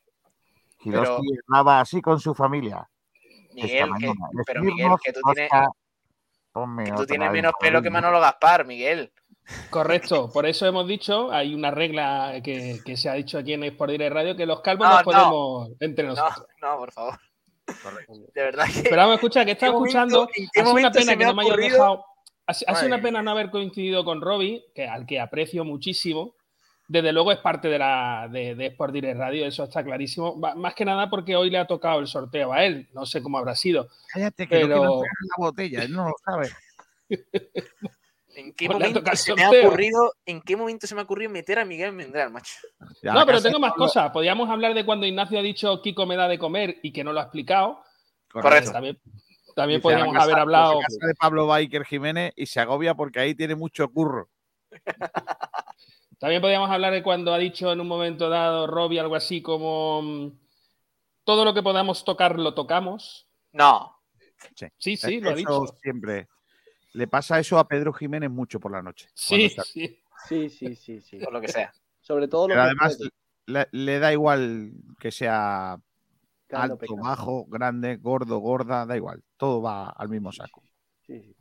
Kilowski 0.80 1.28
hablaba 1.48 1.82
así 1.82 2.02
con 2.02 2.20
su 2.20 2.34
familia. 2.34 2.88
Miguel, 3.54 3.90
que, 4.00 4.14
pero 4.48 4.64
Miguel, 4.64 4.92
que 5.04 5.14
tú 5.14 5.20
tienes, 5.34 5.52
que 5.52 6.92
tú 6.96 7.06
tienes 7.06 7.32
menos 7.32 7.54
pelo 7.60 7.82
que. 7.82 7.90
Manolo 7.90 8.20
Gaspar, 8.20 8.66
Miguel. 8.66 9.12
Correcto, 9.70 10.32
por 10.32 10.46
eso 10.46 10.66
hemos 10.66 10.88
dicho, 10.88 11.30
hay 11.32 11.54
una 11.54 11.70
regla 11.70 12.40
que, 12.44 12.80
que 12.86 12.96
se 12.96 13.10
ha 13.10 13.14
dicho 13.14 13.38
aquí 13.38 13.54
en 13.54 13.64
Sport 13.66 13.92
Direct 13.92 14.14
Radio, 14.14 14.36
que 14.38 14.46
los 14.46 14.62
calvos 14.62 14.88
No, 14.88 14.94
nos 14.96 15.06
no. 15.06 15.12
podemos 15.12 15.70
entre 15.82 16.08
No, 16.08 16.16
nosotros. 16.16 16.48
no, 16.62 16.78
por 16.78 16.92
favor. 16.94 17.20
De 18.34 18.42
verdad 18.44 18.66
que. 18.74 18.84
Pero 18.84 18.98
vamos, 18.98 19.16
escucha, 19.16 19.46
que 19.46 19.52
¿En 19.52 19.56
está 19.58 19.66
qué 19.68 19.72
momento- 19.72 19.88
escuchando. 19.88 20.28
en 20.36 20.50
qué 20.54 20.62
Ha 20.62 20.64
sido 20.66 20.76
una 20.76 20.92
pena 20.92 21.12
me 21.14 21.18
que 21.18 21.26
no 21.26 21.34
me 21.34 21.44
ocurrido? 21.46 21.72
dejado. 21.72 22.06
Ha, 22.46 22.52
ha 22.52 22.54
sido 22.54 22.74
Madre 22.74 22.88
una 22.88 23.02
pena 23.02 23.22
no 23.22 23.32
haber 23.32 23.50
coincidido 23.50 24.04
con 24.04 24.20
Robbie, 24.22 24.66
que, 24.76 24.88
al 24.88 25.06
que 25.06 25.20
aprecio 25.20 25.64
muchísimo. 25.64 26.36
Desde 26.90 27.14
luego 27.14 27.32
es 27.32 27.38
parte 27.40 27.70
de 27.70 27.80
la 27.80 28.28
de, 28.30 28.56
de 28.56 28.66
Sport 28.68 28.94
Direct 28.94 29.18
Radio, 29.18 29.46
eso 29.46 29.64
está 29.64 29.84
clarísimo. 29.84 30.38
Va- 30.40 30.54
Más 30.56 30.76
que 30.76 30.84
nada 30.84 31.10
porque 31.10 31.36
hoy 31.38 31.50
le 31.50 31.58
ha 31.58 31.66
tocado 31.66 32.00
el 32.02 32.08
sorteo 32.08 32.52
a 32.52 32.64
él. 32.66 32.90
No 32.94 33.06
sé 33.06 33.24
cómo 33.24 33.38
habrá 33.38 33.56
sido. 33.56 33.88
Cállate, 34.12 34.46
que 34.48 34.56
no 34.56 34.68
Pero- 34.68 34.84
entregar 34.84 35.16
la 35.30 35.36
botella, 35.46 35.84
él 35.84 35.94
no 35.94 36.10
lo 36.10 36.16
sabe. 36.26 36.50
¿En 38.36 38.54
qué 38.54 38.68
momento 38.68 39.02
se 39.16 39.36
me 39.36 39.44
ha 39.44 39.50
ocurrido, 39.50 40.14
en 40.26 40.42
qué 40.42 40.56
momento 40.56 40.88
se 40.88 40.96
me 40.96 41.02
ha 41.02 41.04
ocurrido 41.04 41.30
meter 41.32 41.60
a 41.60 41.66
Miguel 41.66 41.92
Mendral, 41.94 42.32
macho? 42.32 42.56
Ya 43.02 43.14
no, 43.14 43.26
pero 43.26 43.42
tengo 43.42 43.60
más 43.60 43.74
cosas. 43.74 44.12
Podríamos 44.12 44.50
hablar 44.50 44.74
de 44.74 44.86
cuando 44.86 45.06
Ignacio 45.06 45.38
ha 45.40 45.42
dicho 45.44 45.82
Kiko 45.82 46.06
me 46.06 46.16
da 46.16 46.28
de 46.28 46.40
comer 46.40 46.78
y 46.82 46.92
que 46.92 47.04
no 47.04 47.14
lo 47.14 47.20
ha 47.20 47.24
explicado. 47.24 47.84
Correcto. 48.32 48.72
También, 48.72 49.00
también 49.56 49.82
podríamos 49.82 50.14
casa- 50.14 50.24
haber 50.26 50.40
hablado. 50.40 50.80
casa 50.80 51.06
de 51.08 51.14
Pablo 51.16 51.48
Biker 51.48 51.86
Jiménez 51.86 52.34
y 52.36 52.46
se 52.48 52.60
agobia 52.60 52.96
porque 52.96 53.20
ahí 53.20 53.36
tiene 53.36 53.56
mucho 53.56 53.88
curro. 53.90 54.30
También 56.20 56.42
podríamos 56.42 56.70
hablar 56.70 56.94
de 56.94 57.04
cuando 57.04 57.34
ha 57.34 57.38
dicho 57.38 57.72
en 57.72 57.82
un 57.82 57.88
momento 57.88 58.30
dado 58.30 58.66
Robbie 58.66 59.00
algo 59.00 59.16
así 59.16 59.42
como 59.42 60.02
mm, 60.02 60.32
todo 61.26 61.44
lo 61.46 61.54
que 61.54 61.62
podamos 61.62 62.04
tocar 62.06 62.40
lo 62.40 62.54
tocamos. 62.54 63.28
No. 63.52 63.96
Sí, 64.78 64.98
sí, 64.98 65.20
lo 65.20 65.32
ha 65.32 65.36
dicho. 65.36 65.68
siempre. 65.82 66.28
Le 66.94 67.08
pasa 67.08 67.40
eso 67.40 67.58
a 67.58 67.68
Pedro 67.68 67.92
Jiménez 67.92 68.30
mucho 68.30 68.60
por 68.60 68.72
la 68.72 68.82
noche. 68.82 69.10
Sí, 69.14 69.50
sí. 69.50 70.00
Sí, 70.28 70.50
sí, 70.50 70.76
sí, 70.76 71.02
sí. 71.02 71.20
Por 71.20 71.34
lo 71.34 71.42
que 71.42 71.48
sea. 71.48 71.74
Sobre 72.02 72.28
todo 72.28 72.48
lo 72.48 72.54
Pero 72.54 72.64
que 72.64 72.68
además 72.68 73.00
le, 73.46 73.68
le 73.72 74.00
da 74.00 74.14
igual 74.14 74.72
que 75.00 75.12
sea 75.12 75.78
alto, 76.52 76.96
bajo, 76.96 77.46
grande, 77.46 77.98
gordo, 77.98 78.38
gorda, 78.40 78.86
da 78.86 78.96
igual. 78.96 79.24
Todo 79.38 79.62
va 79.62 79.90
al 79.90 80.10
mismo 80.10 80.32
saco. 80.32 80.64
Sí, 81.06 81.20
sí. 81.20 81.36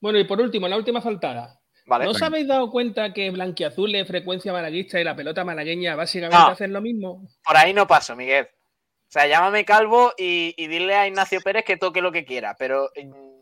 Bueno, 0.00 0.18
y 0.18 0.24
por 0.24 0.40
último, 0.40 0.66
la 0.68 0.76
última 0.76 1.00
faltada. 1.00 1.60
Vale. 1.86 2.04
¿No 2.04 2.10
os 2.10 2.22
habéis 2.22 2.46
dado 2.46 2.70
cuenta 2.70 3.12
que 3.12 3.30
Blanquiazules, 3.30 4.06
frecuencia 4.06 4.52
malaguista 4.52 5.00
y 5.00 5.04
la 5.04 5.16
pelota 5.16 5.44
malagueña 5.44 5.96
básicamente 5.96 6.36
No. 6.36 6.48
hacen 6.48 6.72
lo 6.72 6.80
mismo? 6.80 7.26
Por 7.44 7.56
ahí 7.56 7.72
no 7.72 7.86
paso, 7.86 8.14
Miguel. 8.14 8.46
O 8.46 9.10
sea, 9.10 9.26
llámame 9.26 9.64
calvo 9.64 10.12
y, 10.18 10.54
y 10.56 10.66
dile 10.66 10.94
a 10.94 11.06
Ignacio 11.06 11.40
Pérez 11.40 11.64
que 11.64 11.78
toque 11.78 12.02
lo 12.02 12.12
que 12.12 12.26
quiera, 12.26 12.56
pero 12.58 12.90
mm, 12.94 13.37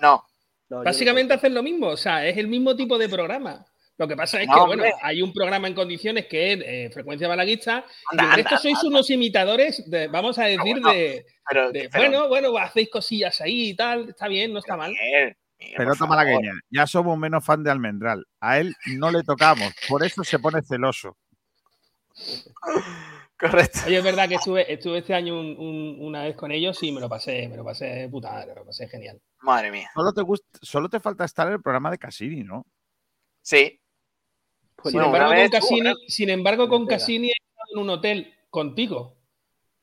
no. 0.00 0.24
Básicamente 0.84 1.34
no 1.34 1.38
hacen 1.38 1.54
lo 1.54 1.62
mismo, 1.62 1.88
o 1.88 1.96
sea, 1.96 2.26
es 2.26 2.36
el 2.36 2.46
mismo 2.46 2.76
tipo 2.76 2.96
de 2.96 3.08
programa. 3.08 3.64
Lo 3.98 4.08
que 4.08 4.16
pasa 4.16 4.40
es 4.40 4.48
No, 4.48 4.54
que, 4.54 4.60
hombre. 4.60 4.76
bueno, 4.78 4.96
hay 5.02 5.20
un 5.20 5.32
programa 5.32 5.68
en 5.68 5.74
condiciones 5.74 6.26
que 6.26 6.52
es 6.52 6.60
eh, 6.64 6.90
frecuencia 6.90 7.28
resto 7.28 8.54
anda, 8.54 8.58
sois 8.58 8.82
unos 8.84 9.10
imitadores, 9.10 9.90
de, 9.90 10.08
vamos 10.08 10.38
a 10.38 10.44
decir, 10.44 10.60
bueno, 10.80 10.90
de, 10.90 11.26
Pero, 11.46 11.70
de, 11.70 11.90
pero, 11.90 12.28
bueno, 12.28 12.50
bueno, 12.50 12.56
hacéis 12.56 12.88
cosillas 12.88 13.38
ahí 13.42 13.70
y 13.70 13.76
tal, 13.76 14.08
está 14.08 14.26
bien, 14.26 14.54
no 14.54 14.60
está 14.60 14.76
mal. 14.76 14.90
Miguel, 14.90 15.36
por 15.58 15.76
Pelota 15.76 16.06
malagueña. 16.06 16.52
Ya 16.70 16.86
somos 16.86 17.18
menos 17.18 17.44
fan 17.44 17.62
de 17.62 17.70
Almendral. 17.70 18.26
A 18.40 18.58
él 18.58 18.74
no 18.86 19.10
le 19.10 19.22
tocamos. 19.22 19.74
Por 19.88 20.02
eso 20.02 20.24
se 20.24 20.38
pone 20.38 20.62
celoso. 20.62 21.18
Correcto. 23.40 23.78
Oye, 23.86 23.96
es 23.98 24.04
verdad 24.04 24.28
que 24.28 24.34
estuve, 24.34 24.70
estuve 24.72 24.98
este 24.98 25.14
año 25.14 25.38
un- 25.40 25.56
un- 25.58 25.96
una 26.00 26.24
vez 26.24 26.36
con 26.36 26.52
ellos 26.52 26.82
y 26.82 26.92
me 26.92 27.00
lo 27.00 27.08
pasé, 27.08 27.48
me 27.48 27.56
lo 27.56 27.64
pasé 27.64 28.06
puta 28.10 28.30
madre, 28.32 28.48
me 28.54 28.60
lo 28.60 28.66
pasé 28.66 28.86
genial. 28.88 29.20
Madre 29.40 29.70
mía. 29.70 29.88
Solo 29.94 30.12
te, 30.12 30.20
gust- 30.20 30.58
solo 30.60 30.88
te 30.90 31.00
falta 31.00 31.24
estar 31.24 31.46
en 31.46 31.54
el 31.54 31.62
programa 31.62 31.90
de 31.90 31.98
Cassini, 31.98 32.44
¿no? 32.44 32.66
Sí. 33.42 33.80
Pues 34.76 34.92
sin, 34.92 35.00
embargo, 35.02 35.30
con 35.34 35.48
Cassini, 35.50 35.92
sin 36.08 36.30
embargo, 36.30 36.68
con. 36.68 36.86
Cassini 36.86 37.28
he 37.28 37.32
estado 37.32 37.68
en 37.74 37.78
un 37.80 37.90
hotel 37.90 38.34
contigo. 38.50 39.16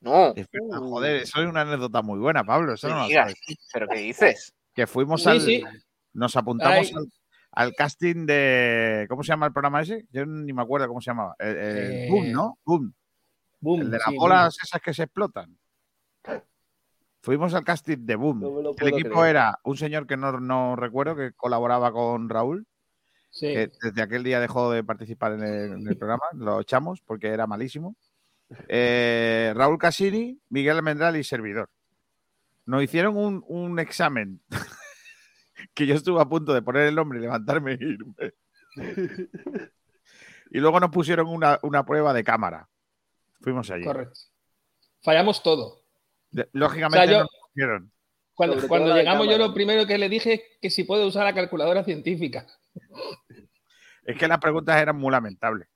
No. 0.02 0.28
Es 0.36 0.48
verdad, 0.52 0.80
joder, 0.80 1.16
eso 1.24 1.42
es 1.42 1.48
una 1.48 1.62
anécdota 1.62 2.02
muy 2.04 2.20
buena, 2.20 2.44
Pablo. 2.44 2.74
Eso 2.76 2.88
no 2.90 3.02
lo 3.02 3.08
Diga. 3.08 3.24
sabes. 3.24 3.36
¿Pero 3.74 3.88
qué 3.88 4.00
dices? 4.00 4.54
Que 4.74 4.86
fuimos 4.88 5.24
Sí, 5.24 5.30
al. 5.30 5.42
sí. 5.42 5.64
Nos 6.14 6.36
apuntamos 6.36 6.94
al, 6.94 7.06
al 7.52 7.74
casting 7.74 8.26
de. 8.28 9.06
¿Cómo 9.10 9.24
se 9.24 9.30
llama 9.30 9.48
el 9.48 9.54
programa 9.54 9.82
ese? 9.82 10.06
Yo 10.12 10.26
ni 10.26 10.54
me 10.54 10.62
acuerdo 10.62 10.88
cómo 10.88 11.02
se 11.02 11.10
llamaba. 11.12 11.36
El, 11.40 11.58
el 11.58 11.92
Eh, 11.92 12.08
Boom, 12.10 12.32
¿no? 12.32 12.58
Boom. 12.64 12.94
Boom, 13.60 13.82
El 13.82 13.92
de 13.92 13.98
las 13.98 14.08
sí, 14.08 14.16
bolas 14.16 14.58
esas 14.62 14.82
que 14.82 14.94
se 14.94 15.04
explotan. 15.04 15.58
Fuimos 17.22 17.54
al 17.54 17.64
casting 17.64 18.06
de 18.06 18.16
Boom. 18.16 18.40
No 18.40 18.72
el 18.78 18.88
equipo 18.88 19.20
creer. 19.20 19.30
era 19.30 19.60
un 19.64 19.76
señor 19.76 20.08
que 20.08 20.16
no, 20.16 20.40
no 20.40 20.76
recuerdo, 20.76 21.16
que 21.16 21.34
colaboraba 21.34 21.92
con 21.92 22.30
Raúl, 22.30 22.66
sí. 23.32 23.48
que 23.48 23.72
desde 23.82 24.02
aquel 24.02 24.24
día 24.24 24.40
dejó 24.40 24.72
de 24.72 24.84
participar 24.84 25.34
en 25.34 25.44
el, 25.44 25.74
en 25.74 25.88
el 25.88 25.98
programa, 25.98 26.24
lo 26.34 26.62
echamos 26.62 27.02
porque 27.02 27.28
era 27.28 27.48
malísimo. 27.48 27.96
Eh, 28.70 29.52
Raúl 29.56 29.78
Casini, 29.78 30.40
Miguel 30.50 30.78
Almendral 30.78 31.18
y 31.18 31.24
servidor. 31.24 31.70
Nos 32.66 32.84
hicieron 32.84 33.18
un, 33.18 33.44
un 33.48 33.80
examen 33.80 34.42
que 35.74 35.86
yo 35.86 35.96
estuve 35.96 36.22
a 36.22 36.26
punto 36.26 36.54
de 36.54 36.62
poner 36.62 36.84
el 36.88 36.96
nombre 36.96 37.20
y 37.20 37.24
levantarme 37.24 37.74
e 37.74 37.80
irme. 37.82 38.34
Y 40.50 40.60
luego 40.60 40.80
nos 40.80 40.92
pusieron 40.92 41.28
una, 41.28 41.60
una 41.62 41.86
prueba 41.86 42.14
de 42.14 42.24
cámara. 42.24 42.70
Fuimos 43.42 43.70
allí. 43.72 43.84
Correcto. 43.84 44.20
Fallamos 45.02 45.42
todo. 45.44 45.84
Lógicamente 46.52 46.98
O 46.98 47.02
sea, 47.04 47.12
yo- 47.12 47.18
no 47.20 47.24
nos 47.24 47.50
pusieron. 47.54 47.92
Cuando, 48.34 48.96
llegamos, 48.96 49.28
yo 49.28 49.38
lo 49.40 49.52
primero 49.52 49.88
que 49.88 49.98
le 49.98 50.10
dije 50.10 50.34
es 50.34 50.42
que 50.62 50.70
si 50.70 50.84
puede 50.84 51.04
usar 51.06 51.24
la 51.24 51.34
calculadora 51.34 51.84
científica. 51.84 52.46
Es 54.04 54.16
que 54.16 54.28
las 54.28 54.38
preguntas 54.38 54.80
eran 54.80 54.96
muy 54.96 55.12
lamentables. 55.12 55.68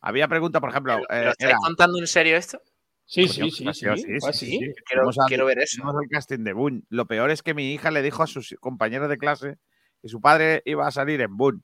Había 0.00 0.28
preguntas, 0.28 0.60
por 0.60 0.70
ejemplo, 0.70 1.00
¿Pero, 1.08 1.20
eh, 1.20 1.24
¿lo 1.24 1.30
estáis 1.32 1.50
era, 1.50 1.58
contando 1.58 1.98
en 1.98 2.06
serio 2.06 2.36
esto? 2.36 2.60
Sí, 3.06 3.26
sí, 3.26 3.50
sí, 3.50 3.66
ha 3.66 3.74
sí, 3.74 3.86
sí, 3.96 4.32
sí. 4.32 4.58
Quiero, 4.86 5.10
quiero 5.26 5.46
ver 5.46 5.58
eso. 5.58 5.82
fuimos 5.82 6.00
al 6.00 6.08
casting 6.08 6.44
de 6.44 6.52
Boone. 6.52 6.82
Lo 6.90 7.06
peor 7.06 7.30
es 7.30 7.42
que 7.42 7.54
mi 7.54 7.72
hija 7.72 7.90
le 7.90 8.02
dijo 8.02 8.22
a 8.22 8.26
sus 8.26 8.54
compañeros 8.60 9.08
de 9.08 9.18
clase 9.18 9.56
que 10.00 10.08
su 10.08 10.20
padre 10.20 10.62
iba 10.66 10.86
a 10.86 10.90
salir 10.90 11.20
en 11.22 11.36
Boone. 11.36 11.60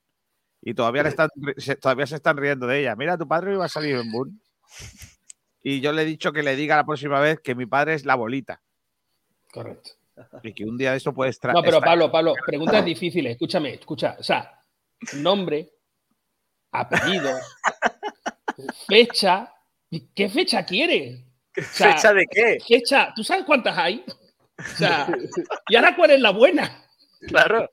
Y 0.61 0.75
todavía, 0.75 1.03
le 1.05 1.09
están, 1.11 1.29
se- 1.57 1.77
todavía 1.77 2.07
se 2.07 2.17
están 2.17 2.37
riendo 2.37 2.67
de 2.67 2.81
ella. 2.81 2.97
Mira, 2.97 3.17
tu 3.17 3.29
padre 3.29 3.55
iba 3.55 3.65
a 3.65 3.69
salir 3.69 3.95
en 3.97 4.11
Boone. 4.11 4.33
Y 5.62 5.81
yo 5.81 5.93
le 5.93 6.03
he 6.03 6.07
dicho 6.07 6.33
que 6.33 6.43
le 6.43 6.57
diga 6.57 6.77
la 6.77 6.85
próxima 6.85 7.21
vez 7.21 7.41
que 7.41 7.55
mi 7.55 7.66
padre 7.66 7.95
es 7.95 8.05
la 8.05 8.14
bolita. 8.14 8.62
Correcto. 9.53 9.91
Y 10.43 10.53
que 10.53 10.64
un 10.64 10.77
día 10.77 10.93
de 10.93 10.99
eso 10.99 11.12
puede 11.12 11.31
estar. 11.31 11.53
No, 11.53 11.62
pero 11.62 11.81
Pablo, 11.81 12.11
Pablo, 12.11 12.35
preguntas 12.47 12.85
difíciles. 12.85 13.33
Escúchame, 13.33 13.75
escucha. 13.75 14.16
O 14.18 14.23
sea, 14.23 14.59
nombre, 15.14 15.71
apellido, 16.73 17.31
fecha. 18.87 19.53
¿Y 19.91 20.09
¿Qué 20.14 20.29
fecha 20.29 20.64
quieres? 20.64 21.25
sea, 21.73 21.95
¿Fecha 21.95 22.12
de 22.14 22.27
qué? 22.31 22.59
Fecha, 22.66 23.12
¿tú 23.14 23.25
sabes 23.25 23.45
cuántas 23.45 23.77
hay? 23.77 24.05
O 24.59 24.77
sea, 24.77 25.09
¿y 25.68 25.77
ahora 25.77 25.97
cuál 25.97 26.12
es 26.12 26.21
la 26.21 26.31
buena? 26.31 26.85
Claro. 27.27 27.71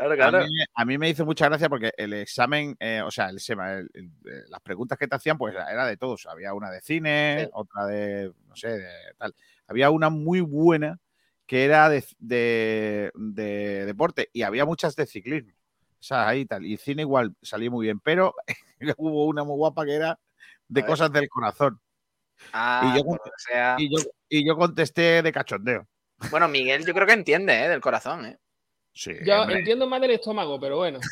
Claro, 0.00 0.38
A 0.38 0.40
mí, 0.46 0.48
a 0.74 0.84
mí 0.86 0.96
me 0.96 1.10
hizo 1.10 1.26
mucha 1.26 1.46
gracia 1.48 1.68
porque 1.68 1.92
el 1.94 2.14
examen, 2.14 2.74
eh, 2.80 3.02
o 3.04 3.10
sea, 3.10 3.28
el 3.28 3.36
el- 3.36 3.90
el- 3.92 4.06
eh, 4.32 4.44
las 4.48 4.60
preguntas 4.62 4.98
que 4.98 5.06
te 5.06 5.14
hacían, 5.14 5.36
pues 5.36 5.54
era 5.54 5.84
de 5.86 5.96
todos. 5.98 6.24
Había 6.24 6.54
una 6.54 6.70
de 6.70 6.80
cine, 6.80 7.42
Sí. 7.44 7.50
otra 7.52 7.84
de, 7.86 8.32
no 8.48 8.56
sé, 8.56 8.68
de 8.78 8.88
tal. 9.18 9.34
Había 9.66 9.90
una 9.90 10.08
muy 10.08 10.40
buena 10.40 10.98
que 11.46 11.66
era 11.66 11.90
de, 11.90 12.02
de- 12.18 13.10
de 13.14 13.84
deporte 13.84 14.30
y 14.32 14.40
había 14.42 14.64
muchas 14.64 14.96
de 14.96 15.04
ciclismo. 15.04 15.52
Esas 16.00 16.26
ahí 16.26 16.40
y 16.40 16.46
tal. 16.46 16.64
Y 16.64 16.78
cine 16.78 17.02
igual 17.02 17.34
salió 17.42 17.70
muy 17.70 17.84
bien, 17.86 18.00
pero 18.00 18.34
hubo 18.96 19.26
una 19.26 19.44
muy 19.44 19.56
guapa 19.56 19.84
que 19.84 19.94
era 19.96 20.18
de 20.66 20.86
cosas 20.86 21.12
del 21.12 21.28
corazón. 21.28 21.78
Ah, 22.54 22.94
y 22.94 22.98
yo- 22.98 23.04
que 23.04 23.30
sea. 23.36 23.76
Y 23.78 23.94
yo, 23.94 24.02
y 24.30 24.46
yo 24.46 24.56
contesté 24.56 25.20
de 25.20 25.30
cachondeo. 25.30 25.86
Bueno, 26.30 26.48
Miguel, 26.48 26.86
yo 26.86 26.94
creo 26.94 27.06
que 27.06 27.12
entiende, 27.12 27.64
¿eh? 27.64 27.68
Del 27.68 27.82
corazón, 27.82 28.24
¿eh? 28.24 28.38
Sí, 28.92 29.12
Yo 29.24 29.42
hombre. 29.42 29.58
entiendo 29.58 29.86
más 29.86 30.00
del 30.00 30.10
estómago, 30.12 30.58
pero 30.60 30.76
bueno. 30.78 30.98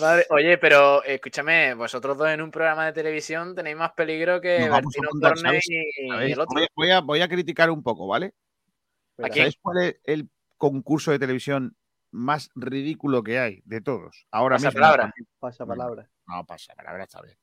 Vale, 0.00 0.26
Oye, 0.30 0.58
pero 0.58 1.02
escúchame, 1.04 1.74
vosotros 1.74 2.16
dos 2.16 2.28
en 2.30 2.40
un 2.40 2.50
programa 2.50 2.86
de 2.86 2.92
televisión 2.92 3.54
tenéis 3.54 3.76
más 3.76 3.92
peligro 3.92 4.40
que 4.40 4.64
a 4.64 4.70
Bertino 4.70 5.08
¿sabes? 5.36 5.62
y, 5.68 6.06
y 6.06 6.08
¿Sabéis? 6.08 6.32
el 6.32 6.40
otro. 6.40 6.54
Voy, 6.54 6.66
voy 6.74 6.90
a, 6.90 7.00
voy 7.00 7.20
a 7.20 7.28
criticar 7.28 7.70
un 7.70 7.82
poco, 7.82 8.06
¿vale? 8.06 8.32
¿Sabes 9.18 9.56
cuál 9.60 9.82
es 9.84 9.96
el 10.04 10.28
concurso 10.56 11.10
de 11.10 11.18
televisión 11.18 11.76
más 12.10 12.50
ridículo 12.54 13.22
que 13.22 13.38
hay 13.38 13.62
de 13.64 13.80
todos? 13.82 14.26
Ahora 14.30 14.56
Pasa 14.56 14.68
mismo. 14.68 14.80
palabra. 14.80 15.14
Pasa 15.38 15.66
palabra. 15.66 16.08
No, 16.26 16.44
pasa 16.46 16.74
palabra, 16.74 17.04
está 17.04 17.20
bien. 17.22 17.36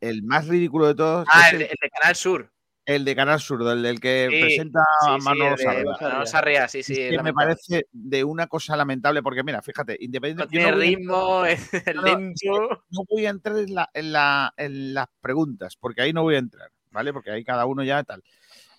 El, 0.00 0.22
más 0.22 0.46
ridículo 0.46 0.86
de 0.88 0.94
todos 0.94 1.26
Ah, 1.32 1.46
es 1.48 1.54
el, 1.54 1.54
el, 1.54 1.58
de- 1.60 1.72
el 1.72 1.76
de 1.80 1.90
Canal 1.90 2.14
Sur. 2.14 2.52
El 2.86 3.04
de 3.04 3.16
Canal 3.16 3.40
Sur, 3.40 3.62
el 3.62 3.82
del 3.82 3.98
que 4.00 4.28
Sí, 4.30 4.40
presenta 4.40 4.80
Sí, 5.00 5.06
a 5.10 5.18
sí, 5.18 5.24
Manolo 5.24 5.56
de 5.56 5.62
Sarria. 5.62 5.84
Manolo 6.00 6.26
Sarria, 6.26 6.68
sí, 6.68 6.82
sí. 6.82 7.00
Es 7.00 7.16
que 7.16 7.22
me 7.22 7.32
parece 7.32 7.86
de 7.92 8.24
una 8.24 8.46
cosa 8.46 8.76
lamentable, 8.76 9.22
porque 9.22 9.42
mira, 9.42 9.62
fíjate, 9.62 9.92
No 9.94 10.04
independientemente. 10.04 10.50
tiene 10.58 10.72
ritmo, 10.96 11.44
es 11.44 11.70
no, 11.96 12.02
lento. 12.02 12.84
no 12.90 13.04
voy 13.08 13.26
a 13.26 13.30
entrar 13.30 13.56
en, 13.58 13.74
la- 13.74 13.90
en 13.94 14.12
la- 14.12 14.52
en 14.56 14.94
las 14.94 15.06
preguntas, 15.20 15.76
porque 15.76 16.02
ahí 16.02 16.12
no 16.12 16.22
voy 16.22 16.34
a 16.34 16.38
entrar, 16.38 16.70
¿vale? 16.90 17.12
Porque 17.12 17.30
ahí 17.30 17.44
cada 17.44 17.66
uno 17.66 17.82
ya 17.82 18.02
tal. 18.04 18.22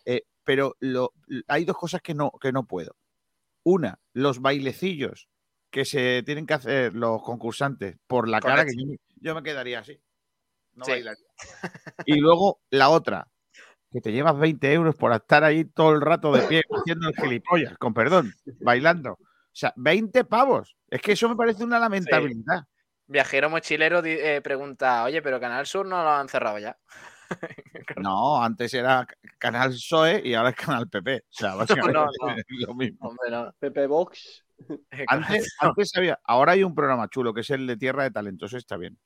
Eh, 0.05 0.23
pero 0.43 0.75
lo- 0.79 1.13
hay 1.47 1.65
dos 1.65 1.77
cosas 1.77 2.01
que 2.01 2.13
no, 2.13 2.31
que 2.39 2.51
no 2.51 2.65
puedo. 2.67 2.95
Una, 3.63 3.99
los 4.13 4.39
bailecillos 4.41 5.27
que 5.71 5.83
se 5.85 6.21
tienen 6.23 6.45
que 6.45 6.53
hacer 6.53 6.93
los 6.93 7.21
concursantes 7.23 7.97
por 8.05 8.29
la 8.29 8.39
cara, 8.39 8.63
que 8.65 8.73
yo, 8.77 8.85
me- 8.85 8.97
yo 9.15 9.33
me 9.33 9.41
quedaría 9.41 9.79
así. 9.79 9.99
No 10.75 10.85
Sí. 10.85 10.91
bailaría. 10.91 11.25
Y 12.05 12.19
luego 12.19 12.61
la 12.69 12.89
otra, 12.89 13.27
que 13.95 14.01
te 14.01 14.11
llevas 14.11 14.37
20 14.37 14.73
euros 14.73 14.95
por 14.95 15.13
estar 15.13 15.45
ahí 15.45 15.63
todo 15.63 15.93
el 15.93 16.01
rato 16.01 16.33
de 16.33 16.41
pie 16.41 16.61
haciendo 16.69 17.07
el 17.07 17.15
gilipollas, 17.15 17.77
con 17.77 17.93
perdón, 17.93 18.33
bailando. 18.59 19.13
O 19.13 19.57
sea, 19.57 19.71
20 19.77 20.25
pavos. 20.25 20.75
Es 20.89 21.01
que 21.01 21.13
eso 21.13 21.29
me 21.29 21.35
parece 21.37 21.63
una 21.63 21.79
lamentabilidad. 21.79 22.65
Viajero 23.07 23.49
mochilero 23.49 24.03
eh, 24.03 24.41
pregunta, 24.41 25.05
oye, 25.05 25.21
pero 25.21 25.39
Canal 25.39 25.65
Sur 25.65 25.85
no 25.85 26.03
lo 26.03 26.09
han 26.09 26.27
cerrado 26.27 26.59
ya. 26.59 26.77
No, 27.97 28.43
antes 28.43 28.73
era 28.73 29.07
Canal 29.37 29.69
PSOE 29.69 30.21
y 30.25 30.33
ahora 30.33 30.49
es 30.49 30.55
Canal 30.55 30.89
PP. 30.89 31.17
O 31.17 31.21
sea, 31.29 31.55
básicamente 31.93 31.93
no, 31.93 32.05
no. 32.05 32.09
es 32.35 32.45
lo 32.49 32.73
mismo. 32.73 33.07
Hombre, 33.07 33.31
no. 33.31 33.53
Pepe 33.57 33.87
Box. 33.87 34.43
Antes, 35.07 35.55
antes 35.59 35.95
había, 35.95 36.19
ahora 36.25 36.53
hay 36.53 36.63
un 36.63 36.75
programa 36.75 37.07
chulo 37.07 37.33
que 37.33 37.41
es 37.41 37.49
el 37.51 37.65
de 37.65 37.77
Tierra 37.77 38.03
de 38.03 38.11
Talento. 38.11 38.47
Eso 38.47 38.57
está 38.57 38.75
bien. 38.75 38.97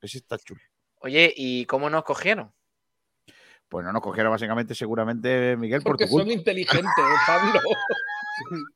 Ese 0.00 0.18
está 0.18 0.38
chulo. 0.38 0.60
Oye, 1.00 1.32
¿y 1.36 1.66
cómo 1.66 1.90
nos 1.90 2.04
cogieron? 2.04 2.52
Pues 3.68 3.84
no 3.84 3.92
nos 3.92 4.00
cogieron 4.02 4.32
básicamente, 4.32 4.74
seguramente, 4.74 5.56
Miguel, 5.56 5.82
por 5.82 5.92
Porque 5.92 6.04
tu 6.06 6.10
culpa. 6.12 6.24
son 6.24 6.32
inteligentes, 6.32 7.04
Pablo. 7.26 7.60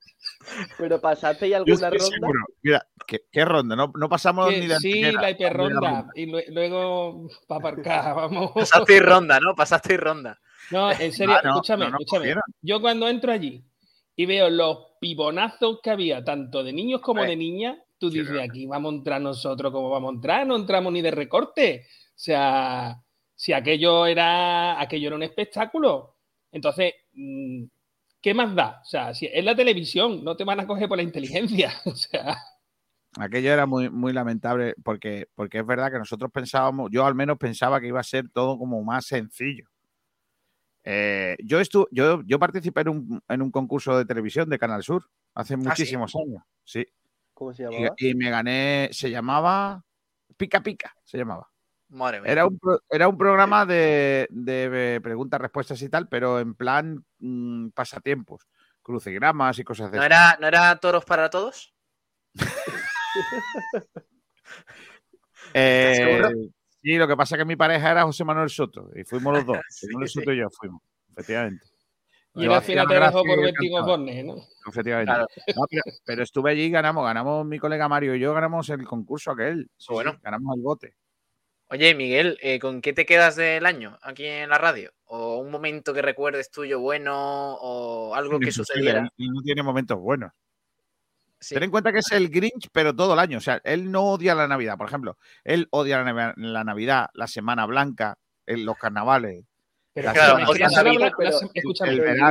Pero 0.78 1.00
pasaste 1.00 1.48
Yo 1.48 1.56
alguna 1.56 1.90
ronda. 1.90 2.04
seguro. 2.04 2.44
Mira, 2.62 2.86
¿qué, 3.06 3.20
qué 3.30 3.44
ronda? 3.44 3.76
No, 3.76 3.92
no 3.96 4.08
pasamos 4.08 4.50
Que 4.50 4.60
ni 4.60 4.66
de 4.66 4.76
sí, 4.76 4.90
primera, 4.92 5.22
la 5.22 5.30
hiperronda. 5.30 5.74
ronda. 5.80 6.06
Y 6.14 6.26
lue- 6.26 6.44
luego 6.48 7.28
para 7.46 7.58
aparcar, 7.60 8.14
vamos. 8.16 8.50
Pasaste 8.54 8.96
y 8.96 9.00
ronda, 9.00 9.40
¿no? 9.40 9.54
Pasaste 9.54 9.94
y 9.94 9.96
ronda. 9.96 10.38
No, 10.70 10.90
en 10.90 11.12
serio, 11.12 11.36
Ah, 11.36 11.40
no, 11.44 11.50
escúchame, 11.50 11.84
no 11.84 11.90
escúchame. 11.98 12.18
cogieron. 12.20 12.42
Yo 12.60 12.80
cuando 12.80 13.08
entro 13.08 13.32
allí 13.32 13.64
y 14.16 14.26
veo 14.26 14.50
los 14.50 14.78
pibonazos 15.00 15.80
que 15.82 15.90
había, 15.90 16.22
tanto 16.24 16.62
de 16.62 16.72
niños 16.72 17.00
como 17.00 17.24
Eh, 17.24 17.28
de 17.28 17.36
niñas, 17.36 17.78
tú 17.98 18.10
dices, 18.10 18.38
aquí 18.40 18.66
vamos 18.66 18.92
a 18.92 18.96
entrar 18.96 19.20
nosotros 19.20 19.72
como 19.72 19.90
vamos 19.90 20.10
a 20.12 20.14
entrar, 20.16 20.46
no 20.46 20.56
entramos 20.56 20.92
ni 20.92 21.02
de 21.02 21.10
recorte. 21.12 21.86
O 22.10 22.18
sea, 22.22 22.96
si 23.42 23.52
aquello 23.52 24.06
era, 24.06 24.80
aquello 24.80 25.08
era 25.08 25.16
un 25.16 25.24
espectáculo, 25.24 26.14
entonces, 26.52 26.94
mm, 27.14 27.64
¿qué 28.20 28.34
más 28.34 28.54
da? 28.54 28.78
O 28.82 28.84
sea, 28.84 29.12
si 29.14 29.26
es 29.26 29.44
la 29.44 29.56
televisión, 29.56 30.22
no 30.22 30.36
te 30.36 30.44
van 30.44 30.60
a 30.60 30.66
coger 30.68 30.88
por 30.88 30.96
la 30.96 31.02
inteligencia. 31.02 31.72
O 31.86 31.96
sea, 31.96 32.36
Aquello 33.18 33.52
era 33.52 33.66
muy, 33.66 33.90
muy 33.90 34.12
lamentable 34.12 34.74
porque, 34.84 35.26
porque 35.34 35.58
es 35.58 35.66
verdad 35.66 35.90
que 35.90 35.98
nosotros 35.98 36.30
pensábamos, 36.32 36.88
yo 36.92 37.04
al 37.04 37.16
menos 37.16 37.36
pensaba 37.36 37.80
que 37.80 37.88
iba 37.88 37.98
a 37.98 38.04
ser 38.04 38.28
todo 38.30 38.56
como 38.56 38.80
más 38.84 39.06
sencillo. 39.06 39.64
Eh, 40.84 41.36
yo, 41.44 41.60
estu- 41.60 41.88
yo, 41.90 42.22
yo 42.24 42.38
participé 42.38 42.82
en 42.82 42.88
un, 42.90 43.22
en 43.28 43.42
un 43.42 43.50
concurso 43.50 43.98
de 43.98 44.04
televisión 44.04 44.48
de 44.48 44.58
Canal 44.58 44.84
Sur 44.84 45.10
hace 45.34 45.56
muchísimos 45.56 46.14
años, 46.14 46.42
sí. 46.64 46.86
¿Cómo 47.34 47.52
se 47.52 47.64
Y, 47.64 47.66
llamaba? 47.66 47.94
y 47.98 48.14
me 48.14 48.30
gané, 48.30 48.88
se 48.92 49.10
llamaba 49.10 49.84
Pica 50.36 50.60
Pica, 50.62 50.94
se 51.04 51.18
llamaba. 51.18 51.51
Madre 51.92 52.20
mía. 52.22 52.32
Era 52.32 52.46
un, 52.46 52.58
pro- 52.58 52.80
era 52.90 53.06
un 53.08 53.16
programa 53.18 53.66
de, 53.66 54.26
de 54.30 55.00
preguntas, 55.02 55.40
respuestas 55.40 55.80
y 55.82 55.88
tal, 55.88 56.08
pero 56.08 56.40
en 56.40 56.54
plan 56.54 57.04
mm, 57.18 57.68
pasatiempos, 57.70 58.48
crucigramas 58.82 59.58
y 59.58 59.64
cosas 59.64 59.90
de 59.92 59.98
¿No 59.98 60.04
era, 60.04 60.36
¿No 60.40 60.46
era 60.48 60.74
toros 60.76 61.04
para 61.04 61.28
todos? 61.30 61.74
Eh, 65.54 66.30
sí, 66.82 66.96
lo 66.96 67.06
que 67.06 67.16
pasa 67.16 67.34
es 67.34 67.40
que 67.40 67.44
mi 67.44 67.56
pareja 67.56 67.90
era 67.90 68.04
José 68.04 68.24
Manuel 68.24 68.48
Soto 68.48 68.88
y 68.94 69.04
fuimos 69.04 69.34
los 69.34 69.46
dos. 69.46 69.58
Sí, 69.68 69.86
Manuel 69.92 70.08
sí. 70.08 70.14
Soto 70.20 70.32
y 70.32 70.38
yo 70.38 70.48
fuimos, 70.50 70.82
efectivamente. 71.10 71.64
y 72.34 72.44
Yo 72.44 72.54
al 72.54 72.62
final 72.62 72.86
te 72.88 72.94
dejó 72.94 73.22
por 73.22 73.28
y 73.28 73.32
él 73.32 73.40
21 73.40 73.76
cantaba. 73.76 73.96
bornes, 73.96 74.24
¿no? 74.24 74.36
Efectivamente. 74.66 75.12
Claro. 75.12 75.26
No, 75.56 75.62
pero, 75.68 75.82
pero 76.04 76.22
estuve 76.22 76.50
allí 76.52 76.62
y 76.62 76.70
ganamos, 76.70 77.04
ganamos 77.04 77.44
mi 77.46 77.58
colega 77.58 77.88
Mario 77.88 78.14
y 78.14 78.20
yo 78.20 78.32
ganamos 78.32 78.68
el 78.70 78.84
concurso 78.86 79.30
aquel. 79.32 79.64
Sí, 79.76 79.86
sí, 79.88 79.92
Bueno. 79.92 80.18
ganamos 80.22 80.56
el 80.56 80.62
bote. 80.62 80.94
Oye, 81.72 81.94
Miguel, 81.94 82.38
eh, 82.42 82.58
¿con 82.58 82.82
qué 82.82 82.92
te 82.92 83.06
quedas 83.06 83.34
del 83.34 83.64
año 83.64 83.98
aquí 84.02 84.26
en 84.26 84.50
la 84.50 84.58
radio? 84.58 84.92
¿O 85.06 85.38
un 85.38 85.50
momento 85.50 85.94
que 85.94 86.02
recuerdes 86.02 86.50
tuyo 86.50 86.78
bueno 86.80 87.54
o 87.54 88.14
algo 88.14 88.38
que 88.38 88.52
sucediera? 88.52 89.10
no 89.16 89.40
tiene 89.42 89.62
momentos 89.62 89.98
buenos. 89.98 90.32
Sí. 91.40 91.54
Ten 91.54 91.62
en 91.62 91.70
cuenta 91.70 91.90
que 91.90 92.00
es 92.00 92.12
el 92.12 92.28
Grinch, 92.28 92.68
pero 92.72 92.94
todo 92.94 93.14
el 93.14 93.18
año. 93.18 93.38
O 93.38 93.40
sea, 93.40 93.58
él 93.64 93.90
no 93.90 94.02
odia 94.02 94.34
la 94.34 94.46
Navidad, 94.46 94.76
por 94.76 94.86
ejemplo. 94.86 95.16
Él 95.44 95.66
odia 95.70 96.02
la, 96.02 96.12
Nav- 96.12 96.34
la 96.36 96.62
Navidad, 96.62 97.08
la 97.14 97.26
Semana 97.26 97.64
Blanca, 97.64 98.18
los 98.44 98.76
carnavales. 98.76 99.46
Pero 99.94 100.08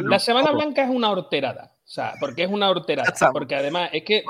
La 0.10 0.20
Semana 0.20 0.52
Blanca- 0.52 0.84
es 0.84 0.90
una 0.90 1.12
horterada. 1.12 1.72
O 1.84 1.94
sea, 1.94 2.14
porque 2.20 2.44
es 2.44 2.50
una 2.50 2.70
horterada. 2.70 3.10
Porque 3.34 3.54
además 3.56 3.90
es 3.94 4.04
que. 4.04 4.24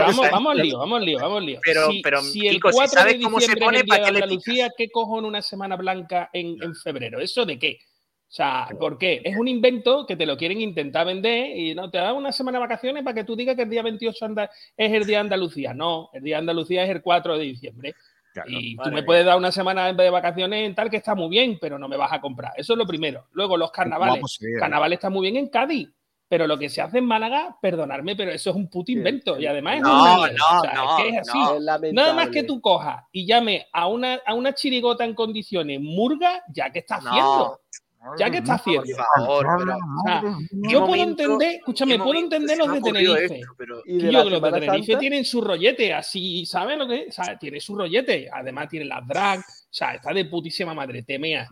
Vamos, 0.00 0.30
vamos 0.30 0.50
al 0.52 0.58
lío, 0.58 0.78
vamos 0.78 0.98
al 0.98 1.04
lío, 1.06 1.18
vamos 1.18 1.38
al 1.38 1.46
lío. 1.46 1.60
Pero- 1.64 1.90
si, 1.90 2.02
pero, 2.02 2.20
si 2.20 2.46
el 2.46 2.54
Kiko, 2.56 2.68
si 2.70 2.74
4 2.76 2.98
sabes 3.00 3.14
de 3.18 3.22
cómo 3.24 3.40
se 3.40 3.46
diciembre 3.46 3.64
pone, 3.64 3.76
es 3.78 3.82
el 3.82 3.88
¿para 3.88 3.98
día 3.98 4.06
qué 4.06 4.12
de 4.12 4.22
Andalucía? 4.24 4.70
¿qué 4.76 4.90
cojones 4.90 5.28
una 5.28 5.42
Semana 5.42 5.76
Blanca 5.76 6.30
en, 6.32 6.62
en 6.62 6.74
febrero? 6.74 7.18
¿Eso 7.20 7.46
de 7.46 7.58
qué? 7.58 7.78
O 7.82 8.32
sea, 8.32 8.68
¿por 8.78 8.96
qué? 8.98 9.22
Es 9.24 9.36
un 9.36 9.48
invento 9.48 10.06
que 10.06 10.14
te 10.14 10.24
lo 10.26 10.36
quieren 10.36 10.60
intentar 10.60 11.04
vender 11.04 11.56
y 11.56 11.74
no 11.74 11.90
te 11.90 11.98
dan 11.98 12.14
una 12.14 12.30
semana 12.30 12.58
de 12.58 12.64
vacaciones 12.66 13.02
para 13.02 13.14
que 13.14 13.24
tú 13.24 13.34
digas 13.34 13.56
que 13.56 13.62
el 13.62 13.70
día 13.70 13.82
28 13.82 14.24
anda- 14.24 14.50
es 14.76 14.92
el 14.92 15.04
día 15.04 15.16
de 15.16 15.22
Andalucía. 15.22 15.74
No, 15.74 16.10
el 16.12 16.22
día 16.22 16.36
de 16.36 16.40
Andalucía 16.40 16.84
es 16.84 16.90
el 16.90 17.02
4 17.02 17.36
de 17.38 17.44
diciembre. 17.44 17.94
Claro. 18.32 18.48
Y 18.50 18.76
tú 18.76 18.90
me 18.90 19.02
puedes 19.02 19.24
dar 19.24 19.36
una 19.36 19.50
semana 19.50 19.92
de 19.92 20.10
vacaciones 20.10 20.66
en 20.66 20.74
tal 20.74 20.88
que 20.88 20.98
está 20.98 21.14
muy 21.14 21.28
bien, 21.28 21.58
pero 21.60 21.78
no 21.78 21.88
me 21.88 21.96
vas 21.96 22.12
a 22.12 22.20
comprar. 22.20 22.52
Eso 22.56 22.74
es 22.74 22.78
lo 22.78 22.86
primero. 22.86 23.26
Luego, 23.32 23.56
los 23.56 23.70
carnavales. 23.70 24.22
Carnaval 24.58 24.92
está 24.92 25.10
muy 25.10 25.22
bien 25.22 25.36
en 25.36 25.48
Cádiz, 25.48 25.88
pero 26.28 26.46
lo 26.46 26.56
que 26.56 26.68
se 26.68 26.80
hace 26.80 26.98
en 26.98 27.06
Málaga, 27.06 27.56
perdonadme, 27.60 28.14
pero 28.14 28.30
eso 28.30 28.50
es 28.50 28.56
un 28.56 28.68
puto 28.68 28.92
invento. 28.92 29.38
Y 29.38 29.46
además 29.46 29.76
es 29.76 29.82
No, 29.82 30.22
O 30.22 30.26
sea, 30.62 30.72
no, 30.74 30.98
es 30.98 31.02
que 31.02 31.08
es 31.08 31.28
así. 31.28 31.38
no. 31.38 31.54
Es 31.56 31.62
lamentable. 31.62 31.92
Nada 31.92 32.14
más 32.14 32.28
que 32.28 32.44
tú 32.44 32.60
cojas 32.60 33.04
y 33.10 33.26
llames 33.26 33.66
a 33.72 33.88
una, 33.88 34.20
a 34.24 34.34
una 34.34 34.54
chirigota 34.54 35.04
en 35.04 35.14
condiciones 35.14 35.80
murga, 35.80 36.44
ya 36.52 36.70
que 36.70 36.78
está 36.78 36.96
haciendo. 36.96 37.60
Ya 38.18 38.30
que 38.30 38.38
está 38.38 38.56
Por 38.58 38.78
haciendo. 38.78 39.04
favor, 39.14 39.46
pero... 39.58 39.76
O 39.76 40.02
sea, 40.06 40.22
¿qué 40.22 40.70
yo 40.72 40.78
puedo 40.80 40.86
momento- 40.86 41.22
entender, 41.22 41.54
escúchame, 41.56 41.98
puedo 41.98 42.18
entender 42.18 42.56
los 42.58 42.72
de 42.72 42.80
Tenerife. 42.80 43.34
esto? 43.40 43.54
Pero- 43.58 43.82
Y 43.84 43.98
yo 44.00 44.24
que 44.24 44.30
los 44.30 44.42
de 44.42 44.52
Tenerife 44.52 44.86
Santa, 44.86 44.98
tienen 44.98 45.24
su 45.24 45.40
rollete, 45.42 45.92
así, 45.94 46.46
¿sabes 46.46 46.78
lo 46.78 46.88
que 46.88 47.02
es? 47.02 47.18
O 47.18 47.22
sea, 47.22 47.38
tiene 47.38 47.60
su 47.60 47.76
rollete. 47.76 48.28
Además, 48.32 48.68
tiene 48.68 48.86
las 48.86 49.06
drag. 49.06 49.40
O 49.40 49.42
sea, 49.68 49.94
está 49.94 50.12
de 50.14 50.24
putísima 50.24 50.72
madre, 50.74 51.02
temea. 51.02 51.46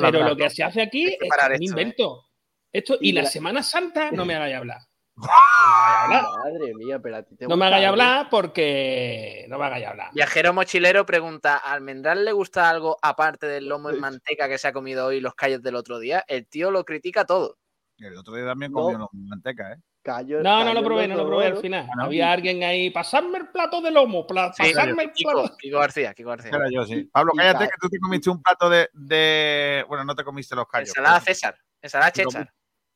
Pero 0.00 0.26
lo 0.26 0.34
que 0.36 0.48
se 0.50 0.62
hace 0.64 0.80
aquí 0.82 1.04
es 1.06 1.18
un 1.20 1.26
esto, 1.28 1.52
¿eh? 1.52 1.56
invento. 1.60 2.24
Esto, 2.72 2.96
y, 3.00 3.10
Y 3.10 3.12
la 3.12 3.22
la- 3.22 3.28
Semana 3.28 3.62
Santa 3.62 4.10
no 4.10 4.24
me 4.24 4.34
hagáis 4.36 4.56
hablar. 4.56 4.78
No 5.20 5.26
me 5.26 5.32
hagáis 5.32 6.24
hablar. 6.24 6.24
Madre 6.44 6.74
mía, 6.74 6.98
pero 7.02 7.16
a 7.16 7.22
ti 7.22 7.36
te 7.36 7.46
No 7.46 7.56
me 7.56 7.66
hagáis 7.66 7.86
hablar 7.86 8.28
porque 8.30 9.46
no 9.48 9.58
me 9.58 9.66
hagáis 9.66 9.86
hablar. 9.86 10.10
Viajero 10.12 10.52
mochilero 10.52 11.06
pregunta, 11.06 11.56
¿a 11.58 11.72
Almendral 11.72 12.24
le 12.24 12.32
gusta 12.32 12.68
algo 12.70 12.96
aparte 13.02 13.46
del 13.46 13.68
lomo 13.68 13.90
en 13.90 14.00
manteca 14.00 14.48
que 14.48 14.58
se 14.58 14.68
ha 14.68 14.72
comido 14.72 15.06
hoy 15.06 15.16
y 15.16 15.20
los 15.20 15.34
callos 15.34 15.62
del 15.62 15.76
otro 15.76 15.98
día? 15.98 16.24
El 16.26 16.46
tío 16.46 16.70
lo 16.70 16.84
critica 16.84 17.24
todo. 17.24 17.58
El 17.98 18.16
otro 18.16 18.34
día 18.34 18.46
también 18.46 18.72
No. 18.72 18.80
comió 18.80 18.98
los 18.98 19.08
manteca, 19.12 19.72
¿eh? 19.72 19.76
Callo- 20.02 20.40
No, 20.42 20.64
no 20.64 20.72
lo 20.72 20.82
probé, 20.82 21.04
en 21.04 21.10
no 21.10 21.16
lo 21.18 21.26
probé 21.26 21.46
al 21.48 21.58
final. 21.58 21.86
Ah, 21.86 21.92
¿no? 21.98 22.04
Había 22.04 22.32
alguien 22.32 22.62
ahí, 22.64 22.88
pasarme 22.88 23.36
el 23.36 23.48
plato 23.48 23.82
de 23.82 23.90
lomo, 23.90 24.26
pla- 24.26 24.50
Sí, 24.54 24.62
pasarme 24.72 25.02
el 25.02 25.10
plato. 25.12 25.54
Kiko 25.58 25.78
García, 25.78 26.14
Kiko 26.14 26.30
García. 26.30 26.50
Era 26.54 26.70
yo, 26.72 26.84
sí. 26.86 27.04
Pablo, 27.12 27.32
cállate 27.36 27.66
que 27.66 27.74
tú 27.78 27.88
te 27.90 27.98
comiste 27.98 28.30
un 28.30 28.42
plato 28.42 28.70
de, 28.70 28.88
de- 28.94 29.84
Bueno, 29.86 30.04
no 30.06 30.14
te 30.14 30.24
comiste 30.24 30.56
los 30.56 30.66
callos. 30.66 30.88
Ensalada 30.88 31.20
pero- 31.20 31.26
César, 31.26 31.54
ensalada. 31.82 32.08
Eh, 32.16 32.46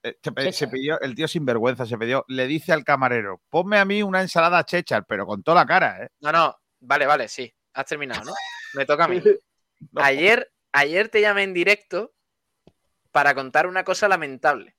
se, 0.04 0.18
Chechar. 0.22 0.52
se 0.52 0.68
pidió, 0.68 1.00
el 1.00 1.14
tío 1.14 1.26
sinvergüenza 1.26 1.86
se 1.86 1.96
pidió, 1.96 2.24
le 2.28 2.46
dice 2.46 2.72
al 2.72 2.84
camarero, 2.84 3.40
ponme 3.48 3.78
a 3.78 3.84
mí 3.84 4.02
una 4.02 4.20
ensalada 4.20 4.64
Chechar, 4.64 5.06
pero 5.06 5.26
con 5.26 5.42
toda 5.42 5.62
la 5.62 5.66
cara, 5.66 6.04
¿eh? 6.04 6.08
No, 6.20 6.30
no, 6.30 6.54
vale, 6.80 7.06
vale, 7.06 7.28
sí. 7.28 7.52
Has 7.72 7.86
terminado, 7.86 8.24
¿no? 8.24 8.32
Me 8.74 8.84
toca 8.86 9.04
a 9.04 9.08
mí. 9.08 9.20
No. 9.92 10.02
Ayer, 10.02 10.50
ayer 10.72 11.08
te 11.10 11.20
llamé 11.20 11.42
en 11.42 11.52
directo 11.52 12.14
para 13.10 13.34
contar 13.34 13.66
una 13.66 13.84
cosa 13.84 14.08
lamentable, 14.08 14.76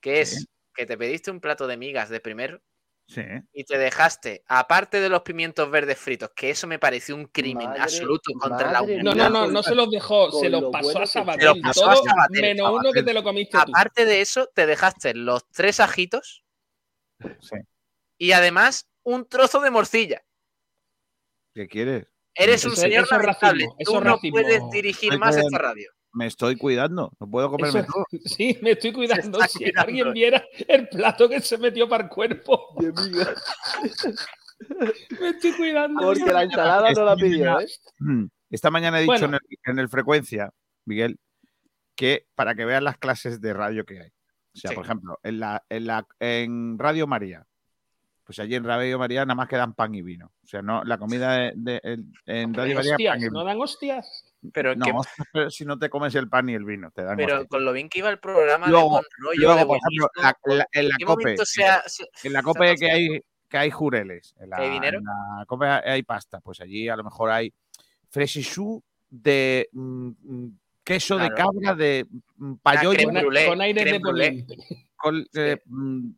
que 0.00 0.20
es 0.20 0.30
Sí. 0.40 0.46
que 0.74 0.84
te 0.84 0.98
pediste 0.98 1.30
un 1.30 1.40
plato 1.40 1.66
de 1.66 1.76
migas 1.78 2.10
de 2.10 2.20
primero 2.20 2.60
Sí. 3.08 3.22
y 3.52 3.62
te 3.62 3.78
dejaste, 3.78 4.42
aparte 4.48 5.00
de 5.00 5.08
los 5.08 5.22
pimientos 5.22 5.70
verdes 5.70 5.96
fritos, 5.96 6.30
que 6.34 6.50
eso 6.50 6.66
me 6.66 6.80
pareció 6.80 7.14
un 7.14 7.26
crimen 7.26 7.68
Madre- 7.68 7.82
absoluto 7.82 8.32
contra 8.32 8.72
la 8.72 8.82
humanidad. 8.82 9.02
No, 9.04 9.14
no, 9.14 9.30
no, 9.30 9.46
no 9.46 9.62
se 9.62 9.76
los 9.76 9.88
dejó, 9.90 10.30
se 10.32 10.48
los 10.48 10.60
lo 10.62 10.70
pasó 10.72 10.84
bueno 10.88 11.00
a 11.02 11.06
Sabatel. 11.06 11.40
Se 11.40 11.46
los 11.54 11.58
pasó 11.60 11.88
a 11.90 11.96
Sabatel, 11.96 12.40
menos 12.42 12.70
uno 12.72 12.90
que 12.92 13.04
te 13.04 13.14
lo 13.14 13.22
comiste 13.22 13.52
tú. 13.52 13.58
Aparte 13.72 14.04
de 14.06 14.20
eso, 14.22 14.48
te 14.52 14.66
dejaste 14.66 15.14
los 15.14 15.48
tres 15.52 15.78
ajitos 15.78 16.42
Sí. 17.40 17.56
y 18.18 18.32
además 18.32 18.88
un 19.04 19.28
trozo 19.28 19.60
de 19.60 19.70
morcilla. 19.70 20.24
¿Qué 21.54 21.68
quieres? 21.68 22.06
Eres 22.34 22.64
un 22.64 22.72
Eso- 22.72 22.80
señor 22.82 23.04
eso 23.04 23.14
es 23.14 23.20
lamentable. 23.22 23.64
racismo, 23.66 23.76
Tú 23.84 23.94
no 24.04 24.14
racismo. 24.16 24.30
puedes 24.34 24.62
dirigir 24.72 25.12
Hay 25.12 25.18
más 25.18 25.36
que- 25.36 25.42
esta 25.42 25.58
radio. 25.58 25.90
Me 26.16 26.26
estoy 26.26 26.56
cuidando. 26.56 27.12
No 27.20 27.28
puedo 27.30 27.50
comerme 27.50 27.80
Eso- 27.80 27.92
todo. 27.92 28.04
Sí, 28.24 28.58
me 28.62 28.70
estoy 28.70 28.92
cuidando. 28.92 29.38
Si 29.42 29.58
cuidando. 29.58 29.80
alguien 29.82 30.12
viera 30.14 30.44
el 30.66 30.88
plato 30.88 31.28
que 31.28 31.40
se 31.42 31.58
metió 31.58 31.86
para 31.88 32.04
el 32.04 32.10
cuerpo, 32.10 32.74
Dios 32.80 32.94
mío. 33.10 33.24
me 35.20 35.28
estoy 35.30 35.52
cuidando. 35.52 36.02
Porque 36.02 36.32
la 36.32 36.42
ensalada 36.44 36.90
no 36.92 37.04
la 37.04 37.12
Esta 37.12 37.16
pidió, 37.16 37.44
mañana- 37.44 37.62
¿eh? 37.62 37.66
Mm. 37.98 38.26
Esta 38.50 38.70
mañana 38.70 38.98
he 38.98 39.02
dicho 39.02 39.12
Bueno. 39.12 39.26
en, 39.26 39.34
el, 39.34 39.72
en 39.72 39.78
el 39.80 39.88
frecuencia, 39.88 40.50
Miguel, 40.84 41.18
que 41.96 42.26
para 42.34 42.54
que 42.54 42.64
veas 42.64 42.82
las 42.82 42.96
clases 42.96 43.40
de 43.40 43.52
radio 43.52 43.84
que 43.84 44.00
hay. 44.00 44.08
O 44.08 44.58
sea, 44.58 44.70
Sí. 44.70 44.74
por 44.76 44.84
ejemplo, 44.86 45.18
en, 45.22 45.40
la, 45.40 45.64
en, 45.68 45.86
la, 45.86 46.06
en 46.20 46.78
Radio 46.78 47.06
María, 47.06 47.44
pues 48.24 48.38
allí 48.38 48.54
en 48.54 48.64
Radio 48.64 48.98
María 48.98 49.24
nada 49.26 49.34
más 49.34 49.48
que 49.48 49.56
dan 49.56 49.74
pan 49.74 49.94
y 49.94 50.00
vino. 50.02 50.32
O 50.42 50.46
sea, 50.46 50.62
no, 50.62 50.82
la 50.84 50.96
comida 50.96 51.34
de, 51.36 51.52
de- 51.56 51.80
en, 51.82 52.12
en 52.24 52.54
Radio 52.54 52.76
María 52.76 52.92
Hostias, 52.92 53.12
pan 53.14 53.20
y 53.20 53.24
vino. 53.24 53.38
¿no 53.40 53.44
dan 53.44 53.60
hostias? 53.60 54.25
Pero, 54.52 54.74
No, 54.76 54.84
que- 54.84 54.92
hostias, 54.92 55.28
pero 55.32 55.50
si 55.50 55.64
no 55.64 55.78
te 55.78 55.88
comes 55.90 56.14
el 56.14 56.28
pan 56.28 56.48
y 56.48 56.54
el 56.54 56.64
vino, 56.64 56.90
te 56.90 57.02
dan 57.02 57.16
pero 57.16 57.46
con 57.46 57.64
lo 57.64 57.72
bien 57.72 57.88
que 57.88 57.98
iba 58.00 58.10
el 58.10 58.18
programa 58.18 58.68
Luego- 58.68 58.98
de 59.00 59.06
Luego, 59.38 59.56
de 59.56 59.66
por 59.66 59.76
ejemplo, 59.78 60.08
la- 60.16 60.36
la- 60.44 60.68
en 60.72 60.88
la 60.88 60.94
¿qué 60.98 61.04
COPE, 61.04 61.22
momento 61.22 61.44
se 61.44 61.64
ha- 61.64 61.82
se- 61.86 62.08
en 62.22 62.32
la 62.32 62.42
COPE 62.42 62.74
que 62.76 62.86
pasado? 62.86 62.92
hay, 62.92 63.20
que 63.48 63.58
hay 63.58 63.70
jureles, 63.70 64.34
en 64.38 64.50
la, 64.50 64.56
¿Que 64.56 64.62
hay 64.64 64.70
dinero? 64.70 64.98
en 64.98 65.04
la 65.04 65.44
COPE 65.46 65.66
hay 65.66 66.02
pasta, 66.02 66.40
pues 66.40 66.60
allí 66.60 66.88
a 66.88 66.96
lo 66.96 67.04
mejor 67.04 67.30
hay 67.30 67.52
fresichú 68.10 68.82
de 69.08 69.68
mm, 69.72 70.08
mm, 70.22 70.58
queso 70.84 71.16
de 71.18 71.30
cabra, 71.30 71.74
de 71.74 72.06
mm, 72.36 72.52
Ah, 72.52 72.56
payoyo, 72.62 73.08
Con, 73.48 73.60
aire 73.60 73.84
de 73.84 74.00
con, 74.96 75.26
eh, 75.34 75.60
mm, 75.64 76.08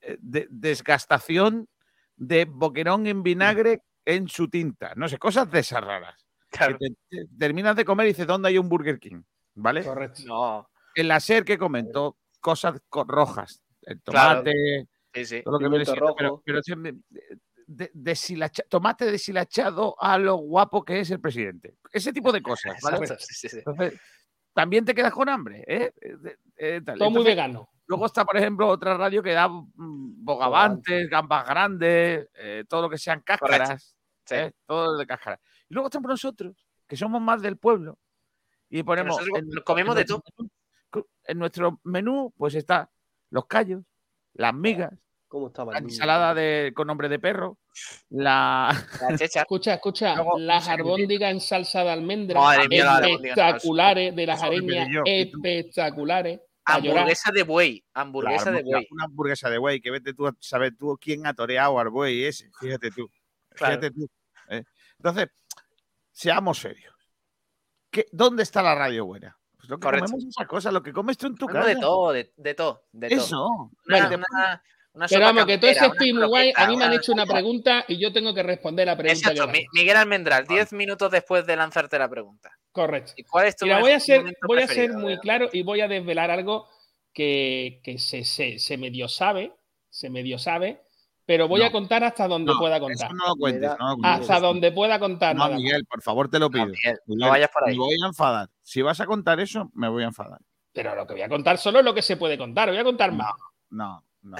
eh, 0.00 0.16
de- 0.20 0.46
desgastación 0.50 1.68
de 2.16 2.44
boquerón 2.46 3.06
en 3.06 3.22
vinagre 3.22 3.82
en 4.04 4.28
su 4.28 4.48
tinta. 4.48 4.92
No 4.96 5.08
sé, 5.08 5.18
cosas 5.18 5.50
de 5.50 5.60
esas 5.60 5.82
raras. 5.82 6.25
Que 6.50 6.58
Claro. 6.58 6.78
te- 6.78 6.90
te- 7.08 7.26
terminas 7.38 7.76
de 7.76 7.84
comer 7.84 8.06
y 8.06 8.10
dices, 8.10 8.26
¿dónde 8.26 8.48
hay 8.48 8.58
un 8.58 8.68
Burger 8.68 8.98
King? 8.98 9.22
¿Vale? 9.54 9.84
Correcto. 9.84 10.22
No, 10.26 10.68
En 10.94 11.08
la 11.08 11.20
SER 11.20 11.44
que 11.44 11.58
comentó 11.58 12.16
cosas 12.40 12.80
co- 12.88 13.04
rojas. 13.04 13.62
El 13.82 14.00
Claro. 14.02 14.38
tomate, 14.40 14.88
sí, 15.14 15.24
sí. 15.26 15.42
todo 15.42 15.52
lo 15.54 15.58
que 15.58 15.68
viene 15.68 15.84
siendo, 15.84 16.14
pero, 16.16 16.42
de- 17.68 17.90
deshilacha- 17.94 18.64
tomate 18.68 19.10
deshilachado 19.10 19.96
a 20.00 20.18
lo 20.18 20.36
guapo 20.36 20.84
que 20.84 21.00
es 21.00 21.10
el 21.10 21.20
presidente. 21.20 21.76
Ese 21.92 22.12
tipo 22.12 22.30
de 22.32 22.40
cosas, 22.42 22.74
¿vale? 23.04 23.06
Sí. 23.18 23.48
Entonces, 23.52 24.00
también 24.54 24.84
te 24.84 24.94
quedas 24.94 25.12
con 25.12 25.28
hambre, 25.28 25.64
¿eh? 25.66 25.92
Eh, 26.00 26.36
eh, 26.56 26.80
tal. 26.84 26.98
Todo 26.98 27.10
muy 27.10 27.24
vegano. 27.24 27.68
Luego 27.88 28.06
está, 28.06 28.24
por 28.24 28.36
ejemplo, 28.36 28.68
otra 28.68 28.96
radio 28.96 29.22
que 29.22 29.32
da 29.32 29.48
mm, 29.48 30.24
bogavantes, 30.24 31.08
gambas 31.10 31.46
grandes, 31.46 32.28
eh, 32.34 32.64
todo 32.68 32.82
lo 32.82 32.90
que 32.90 32.98
sean 32.98 33.20
cáscaras, 33.20 33.94
Sí. 34.24 34.34
¿eh? 34.36 34.52
todo 34.66 34.96
de 34.96 35.06
cáscara. 35.06 35.38
Y 35.68 35.74
luego 35.74 35.88
estamos 35.88 36.08
nosotros, 36.08 36.54
que 36.86 36.96
somos 36.96 37.20
más 37.20 37.42
del 37.42 37.56
pueblo, 37.56 37.98
y 38.68 38.82
ponemos. 38.82 39.18
nosotros 39.18 39.64
comemos 39.64 39.96
en 39.96 40.06
de 40.06 40.14
menú- 40.14 41.06
En 41.24 41.38
nuestro 41.38 41.80
menú, 41.84 42.32
pues 42.36 42.54
está 42.54 42.90
los 43.30 43.46
callos, 43.46 43.82
las 44.34 44.54
migas, 44.54 44.92
¿Cómo 45.28 45.48
estaba 45.48 45.72
la 45.72 45.78
ensalada 45.80 46.34
de, 46.34 46.72
con 46.74 46.86
nombre 46.86 47.08
de 47.08 47.18
perro, 47.18 47.58
la. 48.10 48.70
La 49.10 49.18
checha. 49.18 49.40
Escucha, 49.40 49.74
escucha, 49.74 50.14
Luego, 50.14 50.38
las 50.38 50.68
albóndigas 50.68 51.32
en 51.32 51.40
salsa 51.40 51.82
de 51.82 51.90
almendra, 51.90 52.40
Madre 52.40 52.68
mía, 52.68 52.84
la 52.84 52.94
albóndiga 52.96 53.32
en 53.32 53.34
salsa. 53.36 53.46
espectaculares, 53.48 54.16
de 54.16 54.26
las 54.26 54.42
areñas 54.42 54.88
espectaculares. 55.04 56.40
Hamburguesa 56.64 57.30
de 57.32 57.42
buey. 57.42 57.84
Hamburguesa 57.94 58.50
de 58.50 58.62
buey. 58.62 58.86
Una 58.90 59.04
hamburguesa 59.04 59.50
de 59.50 59.58
buey, 59.58 59.80
que 59.80 59.90
vete 59.90 60.14
tú 60.14 60.26
a 60.26 60.34
saber 60.40 60.76
tú 60.76 60.96
quién 61.00 61.26
ha 61.26 61.34
toreado 61.34 61.78
al 61.78 61.90
buey 61.90 62.24
ese. 62.24 62.50
Fíjate 62.60 62.90
tú. 62.90 63.08
Claro. 63.50 63.74
Fíjate 63.80 63.90
tú. 63.92 64.08
¿eh? 64.48 64.64
Entonces, 64.98 65.28
seamos 66.12 66.58
serios. 66.58 66.94
¿Qué- 67.90 68.06
¿Dónde 68.12 68.42
está 68.42 68.62
la 68.62 68.74
radio 68.74 69.06
buena? 69.06 69.36
Pues 69.56 69.68
lo 69.68 69.78
que 69.78 69.82
Correcto. 69.84 70.06
comemos 70.12 70.28
esas 70.28 70.46
cosas, 70.46 70.72
lo 70.72 70.82
que 70.82 70.92
comes 70.92 71.16
tú 71.18 71.26
en 71.28 71.34
tu 71.36 71.46
casa. 71.46 71.68
de 71.68 71.76
todo, 71.76 72.12
de, 72.12 72.32
de 72.36 72.54
todo, 72.54 72.84
de 72.92 73.08
todo. 73.08 73.18
Eso. 73.18 73.46
Una, 73.46 73.70
Bueno, 74.08 74.08
una- 74.30 74.62
una 74.92 75.06
Pero 75.08 75.20
vamos, 75.26 75.44
que 75.46 75.58
todo 75.58 75.70
ese 75.70 75.80
campera, 75.80 75.92
una 75.92 75.98
speed 76.04 76.14
muy 76.14 76.26
guay. 76.28 76.52
A 76.56 76.66
mí 76.66 76.76
me 76.76 76.84
han 76.84 76.92
hecho 76.94 77.12
una 77.12 77.26
pregunta 77.26 77.84
y 77.86 77.98
yo 77.98 78.12
tengo 78.14 78.32
que 78.34 78.42
responder 78.42 78.86
la 78.86 78.96
pregunta. 78.96 79.30
Exacto, 79.30 79.52
que 79.52 79.66
Miguel 79.74 79.96
Almendral, 79.98 80.46
10 80.46 80.72
minutos 80.72 81.10
después 81.10 81.46
de 81.46 81.54
lanzarte 81.56 81.98
la 81.98 82.08
pregunta. 82.08 82.50
Correcto. 82.72 83.12
¿Y 83.16 83.24
cuál 83.24 83.46
es 83.46 83.56
tu 83.56 83.66
Mira, 83.66 83.80
voy 83.80 83.92
a 83.92 84.00
ser, 84.00 84.24
voy 84.46 84.62
a 84.62 84.66
ser 84.68 84.92
muy 84.94 85.18
claro 85.18 85.50
y 85.52 85.62
voy 85.62 85.82
a 85.82 85.88
desvelar 85.88 86.30
algo 86.30 86.66
que, 87.12 87.80
que 87.84 87.98
se, 87.98 88.24
se, 88.24 88.58
se 88.58 88.76
medio 88.78 89.08
sabe, 89.08 89.54
se 89.90 90.08
medio 90.10 90.38
sabe, 90.38 90.82
pero 91.26 91.48
voy 91.48 91.60
No. 91.60 91.66
a 91.66 91.72
contar 91.72 92.02
hasta 92.04 92.26
donde 92.28 92.52
No, 92.52 92.58
pueda 92.58 92.76
eso 92.76 92.86
contar. 92.86 93.12
no 93.14 93.26
lo 93.26 93.36
cuentes. 93.36 93.70
No, 93.78 93.88
lo 93.90 93.96
cuentes. 93.98 94.20
Hasta 94.30 94.40
donde 94.40 94.72
pueda 94.72 94.98
contar. 94.98 95.36
No, 95.36 95.44
nada. 95.44 95.56
Miguel, 95.56 95.84
por 95.84 96.00
favor, 96.02 96.30
te 96.30 96.38
lo 96.38 96.48
pido. 96.50 96.66
No, 96.66 96.70
Miguel, 96.72 96.98
no 97.06 97.28
vayas 97.28 97.50
por 97.50 97.68
ahí. 97.68 97.74
Me 97.76 97.84
voy 97.84 97.96
a 98.02 98.06
enfadar. 98.06 98.48
Si 98.62 98.80
vas 98.80 99.00
a 99.00 99.06
contar 99.06 99.40
eso, 99.40 99.70
me 99.74 99.88
voy 99.88 100.04
a 100.04 100.06
enfadar. 100.06 100.40
Pero 100.72 100.94
lo 100.94 101.06
que 101.06 101.14
voy 101.14 101.22
a 101.22 101.28
contar 101.28 101.58
solo 101.58 101.80
es 101.80 101.84
lo 101.84 101.92
que 101.94 102.02
se 102.02 102.16
puede 102.16 102.38
contar. 102.38 102.68
Voy 102.68 102.78
a 102.78 102.84
contar 102.84 103.10
más. 103.12 103.32
No, 103.70 104.04
no. 104.22 104.36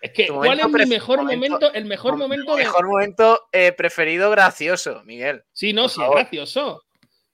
Es 0.00 0.12
que, 0.12 0.28
¿cuál 0.28 0.58
es 0.60 0.66
mi 0.68 0.86
mejor 0.86 1.18
momento- 1.18 1.34
momento? 1.56 1.72
El 1.74 1.84
mejor 1.86 2.12
Mom- 2.12 2.18
momento 2.20 2.54
de. 2.56 2.64
Mejor 2.64 2.86
momento 2.86 3.40
eh, 3.52 3.72
preferido 3.72 4.30
gracioso, 4.30 5.02
Miguel. 5.04 5.44
Sí, 5.52 5.72
no, 5.72 5.88
sí, 5.88 6.00
es 6.02 6.10
gracioso. 6.10 6.82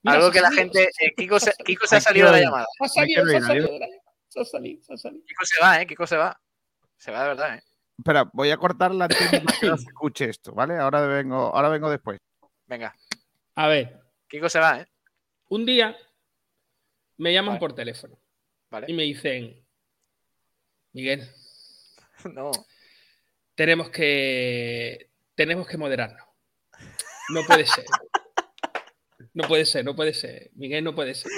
Mira, 0.01 0.17
Algo 0.17 0.31
que 0.31 0.41
la 0.41 0.49
salido- 0.49 0.61
gente. 0.63 0.83
eh, 0.99 1.13
Kiko, 1.15 1.39
se, 1.39 1.53
Kiko 1.63 1.87
se 1.87 1.95
ha 1.97 2.01
salido 2.01 2.27
de 2.27 2.31
la 2.33 2.41
llamada. 2.41 2.65
Se 2.77 2.85
ha 2.85 2.87
salido, 2.89 3.25
se 3.25 3.37
ha 3.37 3.41
salido. 3.41 3.67
de 3.71 3.79
la- 3.79 3.87
Se 4.29 4.39
ha 4.41 4.45
salido, 4.45 4.83
se 4.83 4.93
ha 4.93 4.97
salido. 4.97 5.23
Kiko 5.25 5.45
se 5.45 5.61
va, 5.63 5.81
¿eh? 5.81 5.87
Kiko 5.87 6.07
se 6.07 6.17
va. 6.17 6.39
Se 6.97 7.11
va 7.11 7.21
de 7.23 7.27
verdad, 7.29 7.55
¿eh? 7.55 7.63
Espera, 7.97 8.29
voy 8.33 8.51
a 8.51 8.57
cortar 8.57 8.93
la 8.93 9.05
antena 9.09 9.41
para 9.43 9.59
que 9.59 9.67
no 9.67 9.77
se 9.77 9.87
escuche 9.87 10.29
esto, 10.29 10.53
¿vale? 10.53 10.77
Ahora 10.77 11.01
vengo, 11.07 11.35
ahora 11.55 11.69
vengo 11.69 11.89
después. 11.89 12.19
Venga, 12.67 12.95
A 13.55 13.67
ver, 13.67 13.99
Kiko 14.27 14.49
se 14.49 14.59
va, 14.59 14.79
¿eh? 14.81 14.87
un 15.49 15.65
día 15.65 15.95
me 17.17 17.31
llaman 17.31 17.51
Vale. 17.53 17.59
por 17.59 17.73
teléfono 17.75 18.15
y 18.15 18.71
Vale. 18.71 18.93
me 18.93 19.03
dicen, 19.03 19.65
Miguel, 20.93 21.29
No. 22.33 22.51
tenemos 23.55 23.89
que 23.89 25.11
tenemos 25.35 25.67
que 25.67 25.77
moderarnos. 25.77 26.25
No 27.29 27.43
puede 27.45 27.65
ser. 27.65 27.85
No 29.33 29.47
puede 29.47 29.65
ser, 29.65 29.83
no 29.83 29.95
puede 29.95 30.13
ser. 30.13 30.49
Miguel, 30.55 30.83
no 30.83 30.95
puede 30.95 31.13
ser. 31.13 31.31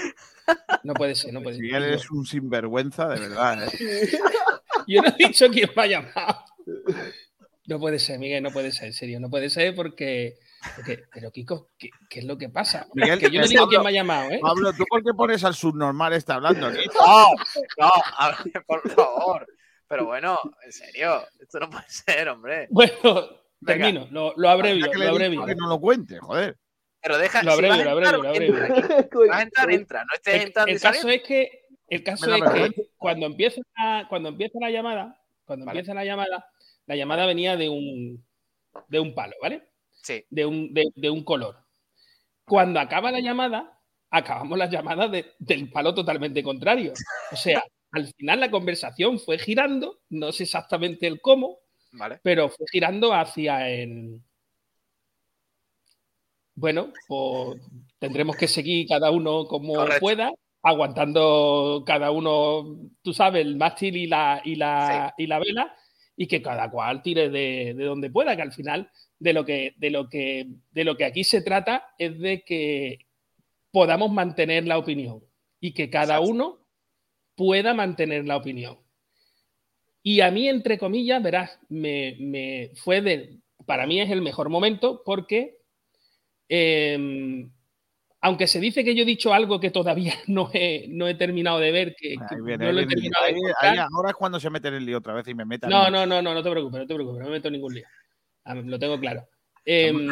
No 0.83 0.93
puede 0.93 1.15
ser, 1.15 1.33
no 1.33 1.41
puede 1.41 1.55
ser. 1.55 1.63
Miguel 1.63 1.83
es 1.85 2.09
un 2.11 2.25
sinvergüenza, 2.25 3.07
de 3.07 3.19
verdad. 3.19 3.67
¿eh? 3.73 4.19
Yo 4.95 5.01
no 5.01 5.09
he 5.09 5.15
dicho 5.27 5.49
quién 5.49 5.69
me 5.75 5.83
ha 5.83 5.87
llamado. 5.87 6.43
No 7.67 7.79
puede 7.79 7.99
ser, 7.99 8.17
Miguel, 8.19 8.41
no 8.43 8.51
puede 8.51 8.71
ser, 8.71 8.87
en 8.87 8.93
serio, 8.93 9.19
no 9.19 9.29
puede 9.29 9.49
ser 9.49 9.75
porque. 9.75 10.35
porque- 10.75 11.03
pero, 11.13 11.31
Kiko, 11.31 11.69
¿qué, 11.77 11.89
qué 12.09 12.19
es 12.19 12.25
lo 12.25 12.37
que 12.37 12.49
pasa? 12.49 12.87
Miguel, 12.93 13.19
que 13.19 13.29
yo 13.29 13.41
no 13.41 13.43
que 13.43 13.49
digo 13.49 13.61
Pablo- 13.63 13.69
quién 13.69 13.83
me 13.83 13.89
ha 13.89 13.91
llamado, 13.91 14.31
¿eh? 14.31 14.39
Pablo, 14.41 14.73
¿tú 14.73 14.85
por 14.87 15.03
qué 15.03 15.13
pones 15.13 15.43
al 15.43 15.53
subnormal 15.53 16.13
está 16.13 16.35
hablando 16.35 16.67
aquí? 16.67 16.85
No, 16.95 17.27
no, 17.77 17.91
a 18.17 18.29
ver, 18.43 18.63
por 18.65 18.89
favor. 18.89 19.47
Pero 19.89 20.05
bueno, 20.05 20.37
en 20.65 20.71
serio, 20.71 21.23
esto 21.39 21.59
no 21.59 21.69
puede 21.69 21.85
ser, 21.89 22.29
hombre. 22.29 22.67
Bueno, 22.69 22.93
Venga. 23.59 23.85
termino, 23.85 24.07
lo, 24.11 24.33
lo 24.37 24.49
abrevio, 24.49 24.85
lo 24.93 25.09
abrevio. 25.09 25.45
que 25.45 25.55
no 25.55 25.67
lo 25.67 25.79
cuente, 25.79 26.19
joder. 26.19 26.57
Pero 27.01 27.17
deja. 27.17 27.43
Lo 27.43 27.51
si 27.51 27.57
abrevio, 27.65 27.83
lo 27.83 27.97
entrar, 27.97 28.15
abrevio, 28.15 28.53
lo 28.53 28.65
entra. 28.65 28.65
abrevio. 28.85 29.09
Si 29.11 29.27
vas 29.29 29.37
a 29.37 29.41
entrar, 29.41 29.71
entra. 29.71 29.99
No 30.03 30.09
estés 30.15 30.33
El, 30.35 30.41
entrando 30.41 30.71
y 30.71 30.73
el 30.75 30.81
caso 30.81 31.09
es 31.09 31.21
que, 31.23 31.65
el 31.89 32.03
caso 32.03 32.33
es 32.33 32.73
que 32.73 32.89
cuando 32.97 33.25
empieza 33.25 33.61
la, 33.77 34.05
cuando 34.09 34.29
empieza 34.29 34.59
la 34.59 34.69
llamada, 34.71 35.21
cuando 35.45 35.65
Vale. 35.65 35.79
empieza 35.79 35.93
la 35.93 36.05
llamada, 36.05 36.45
la 36.85 36.95
llamada 36.95 37.25
venía 37.25 37.55
de 37.55 37.69
un 37.69 38.25
de 38.89 38.99
un 38.99 39.13
palo, 39.15 39.35
¿vale? 39.41 39.63
Sí, 40.03 40.23
De 40.29 40.45
un, 40.45 40.73
de, 40.73 40.85
de 40.95 41.09
un 41.09 41.23
color. 41.23 41.57
Cuando 42.45 42.79
acaba 42.79 43.11
la 43.11 43.19
llamada, 43.19 43.79
acabamos 44.09 44.57
la 44.57 44.69
llamada 44.69 45.07
de- 45.07 45.33
del 45.39 45.69
palo 45.71 45.93
totalmente 45.93 46.43
contrario. 46.43 46.93
O 47.31 47.35
sea, 47.35 47.63
al 47.91 48.07
final 48.13 48.39
la 48.39 48.51
conversación 48.51 49.19
fue 49.19 49.37
girando, 49.39 49.99
no 50.09 50.31
sé 50.31 50.43
exactamente 50.43 51.07
el 51.07 51.19
cómo, 51.21 51.57
vale. 51.93 52.19
pero 52.23 52.49
fue 52.49 52.65
girando 52.71 53.13
hacia 53.13 53.69
el. 53.69 54.21
Bueno, 56.55 56.91
pues 57.07 57.59
tendremos 57.99 58.35
que 58.35 58.47
seguir 58.47 58.87
cada 58.87 59.11
uno 59.11 59.45
como 59.45 59.73
Correcto. 59.75 59.99
pueda, 59.99 60.31
aguantando 60.61 61.83
cada 61.85 62.11
uno, 62.11 62.79
tú 63.01 63.13
sabes, 63.13 63.45
el 63.45 63.55
mástil 63.55 63.97
y 63.97 64.07
la, 64.07 64.41
y 64.43 64.55
la, 64.55 65.13
y 65.17 65.27
la 65.27 65.39
vela, 65.39 65.75
y 66.15 66.27
que 66.27 66.41
cada 66.41 66.69
cual 66.69 67.01
tire 67.01 67.29
de, 67.29 67.73
de 67.75 67.85
donde 67.85 68.09
pueda, 68.09 68.35
que 68.35 68.41
al 68.41 68.51
final 68.51 68.89
de 69.19 69.33
lo 69.33 69.45
que, 69.45 69.73
de, 69.77 69.89
lo 69.89 70.09
que, 70.09 70.47
de 70.71 70.83
lo 70.83 70.97
que 70.97 71.05
aquí 71.05 71.23
se 71.23 71.41
trata 71.41 71.93
es 71.97 72.19
de 72.19 72.43
que 72.43 73.05
podamos 73.71 74.11
mantener 74.11 74.65
la 74.65 74.77
opinión 74.77 75.23
y 75.59 75.73
que 75.73 75.89
cada 75.89 76.19
uno 76.19 76.67
pueda 77.35 77.73
mantener 77.73 78.25
la 78.25 78.37
opinión. 78.37 78.79
Y 80.01 80.21
a 80.21 80.31
mí, 80.31 80.47
entre 80.47 80.77
comillas, 80.77 81.21
verás, 81.21 81.59
me, 81.69 82.15
me 82.19 82.71
fue 82.75 83.01
de, 83.01 83.39
para 83.65 83.85
mí 83.85 83.99
es 83.99 84.09
el 84.09 84.21
mejor 84.21 84.49
momento 84.49 85.03
porque, 85.05 85.59
em, 86.49 87.51
aunque 88.27 88.45
se 88.47 88.59
dice 88.59 88.83
que 88.83 88.93
yo 88.93 89.03
he 89.03 89.05
dicho 89.05 89.33
algo 89.33 89.59
que 89.59 89.71
todavía 89.71 90.13
no 90.27 90.49
he, 90.53 90.85
no 90.89 91.07
he 91.07 91.15
terminado 91.15 91.59
de 91.59 91.71
ver, 91.71 91.95
que, 91.95 92.09
que 92.29 92.35
Ahí 92.35 92.41
viene, 92.41 92.65
no 92.65 92.71
lo 92.73 92.79
he 92.81 92.85
viene. 92.85 93.01
terminado 93.01 93.25
de 93.25 93.53
Ahí- 93.61 93.87
ahora 93.93 94.09
es 94.09 94.15
cuando 94.15 94.39
se 94.39 94.49
mete 94.49 94.67
en 94.67 94.75
el 94.75 94.85
lío 94.85 94.97
otra 94.97 95.13
vez 95.13 95.27
y 95.27 95.33
me 95.33 95.45
meta. 95.45 95.67
No, 95.67 95.89
no, 95.89 96.05
no, 96.05 96.21
no, 96.21 96.33
no 96.33 96.43
te 96.43 96.51
preocupes, 96.51 96.79
no 96.81 96.87
te 96.87 96.93
preocupes, 96.93 97.19
no 97.19 97.25
me 97.25 97.31
meto 97.31 97.47
en 97.47 97.53
ningún 97.53 97.73
lío. 97.73 97.87
Lo 98.65 98.77
tengo 98.79 98.99
claro. 98.99 99.27
Em, 99.69 100.09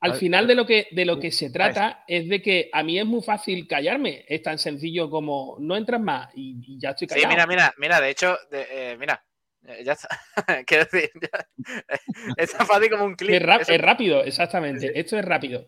al 0.00 0.14
final 0.14 0.46
de 0.46 0.54
lo 0.54 0.64
que 0.64 0.88
de 0.92 1.04
lo 1.04 1.20
que 1.20 1.30
se 1.30 1.50
trata 1.50 2.04
es 2.08 2.26
de 2.26 2.40
que 2.40 2.70
a 2.72 2.82
mí 2.82 2.98
es 2.98 3.04
muy 3.04 3.20
fácil 3.22 3.66
callarme. 3.66 4.24
Es 4.26 4.42
tan 4.42 4.58
sencillo 4.58 5.10
como 5.10 5.56
no 5.60 5.76
entras 5.76 6.00
más 6.00 6.30
y, 6.34 6.56
y 6.66 6.78
ya 6.80 6.90
estoy 6.90 7.06
Sí, 7.08 7.14
callado. 7.14 7.28
mira, 7.34 7.46
mira, 7.46 7.74
mira, 7.76 8.00
de 8.00 8.08
hecho, 8.10 8.38
de- 8.50 8.66
eh, 8.70 8.96
mira, 8.98 9.22
eh, 9.66 9.82
ya 9.84 9.92
está. 9.92 10.08
Quiero 10.66 10.84
decir, 10.90 11.10
ya- 11.20 11.48
es 12.38 12.52
tan 12.52 12.66
fácil 12.66 12.88
como 12.90 13.04
un 13.04 13.14
clic. 13.14 13.42
Es 13.68 13.78
rápido, 13.80 14.24
exactamente. 14.24 14.98
Esto 14.98 15.18
es 15.18 15.24
rápido. 15.24 15.66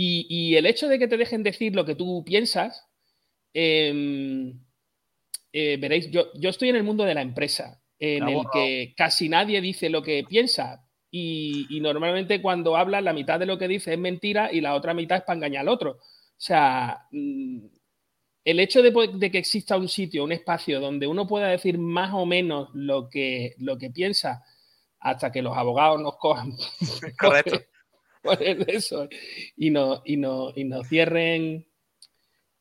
Y, 0.00 0.28
y 0.28 0.54
el 0.54 0.66
hecho 0.66 0.86
de 0.86 0.96
que 0.96 1.08
te 1.08 1.16
dejen 1.16 1.42
decir 1.42 1.74
lo 1.74 1.84
que 1.84 1.96
tú 1.96 2.22
piensas, 2.24 2.86
em, 3.52 4.56
eh, 5.52 5.76
veréis, 5.76 6.08
yo, 6.12 6.28
yo 6.34 6.50
estoy 6.50 6.68
en 6.68 6.76
el 6.76 6.84
mundo 6.84 7.02
de 7.02 7.16
la 7.16 7.20
empresa, 7.20 7.82
en 7.98 8.28
el 8.28 8.42
que 8.52 8.94
casi 8.96 9.28
nadie 9.28 9.60
dice 9.60 9.90
lo 9.90 10.04
que 10.04 10.22
piensa. 10.22 10.88
Y, 11.10 11.66
y 11.68 11.80
normalmente 11.80 12.40
cuando 12.40 12.76
habla, 12.76 13.00
la 13.00 13.12
mitad 13.12 13.40
de 13.40 13.46
lo 13.46 13.58
que 13.58 13.66
dice 13.66 13.94
es 13.94 13.98
mentira 13.98 14.52
y 14.52 14.60
la 14.60 14.76
otra 14.76 14.94
mitad 14.94 15.18
es 15.18 15.24
para 15.24 15.36
engañar 15.36 15.62
al 15.62 15.68
otro. 15.68 15.90
O 15.90 16.00
sea, 16.36 17.08
mm, 17.10 17.66
el 18.44 18.60
hecho 18.60 18.82
de, 18.82 18.92
de 19.14 19.30
que 19.32 19.38
exista 19.38 19.76
un 19.76 19.88
sitio, 19.88 20.22
un 20.22 20.30
espacio 20.30 20.78
donde 20.78 21.08
uno 21.08 21.26
pueda 21.26 21.48
decir 21.48 21.76
más 21.76 22.14
o 22.14 22.24
menos 22.24 22.68
lo 22.72 23.10
que, 23.10 23.56
lo 23.58 23.76
que 23.76 23.90
piensa 23.90 24.44
hasta 25.00 25.32
que 25.32 25.42
los 25.42 25.56
abogados 25.56 26.00
nos 26.00 26.16
cojan 26.18 26.52
Correcto. 27.18 27.58
por 28.22 28.42
eso 28.42 29.08
y, 29.56 29.70
no, 29.70 30.02
y, 30.04 30.16
no, 30.16 30.52
y 30.54 30.64
nos 30.64 30.88
cierren. 30.88 31.64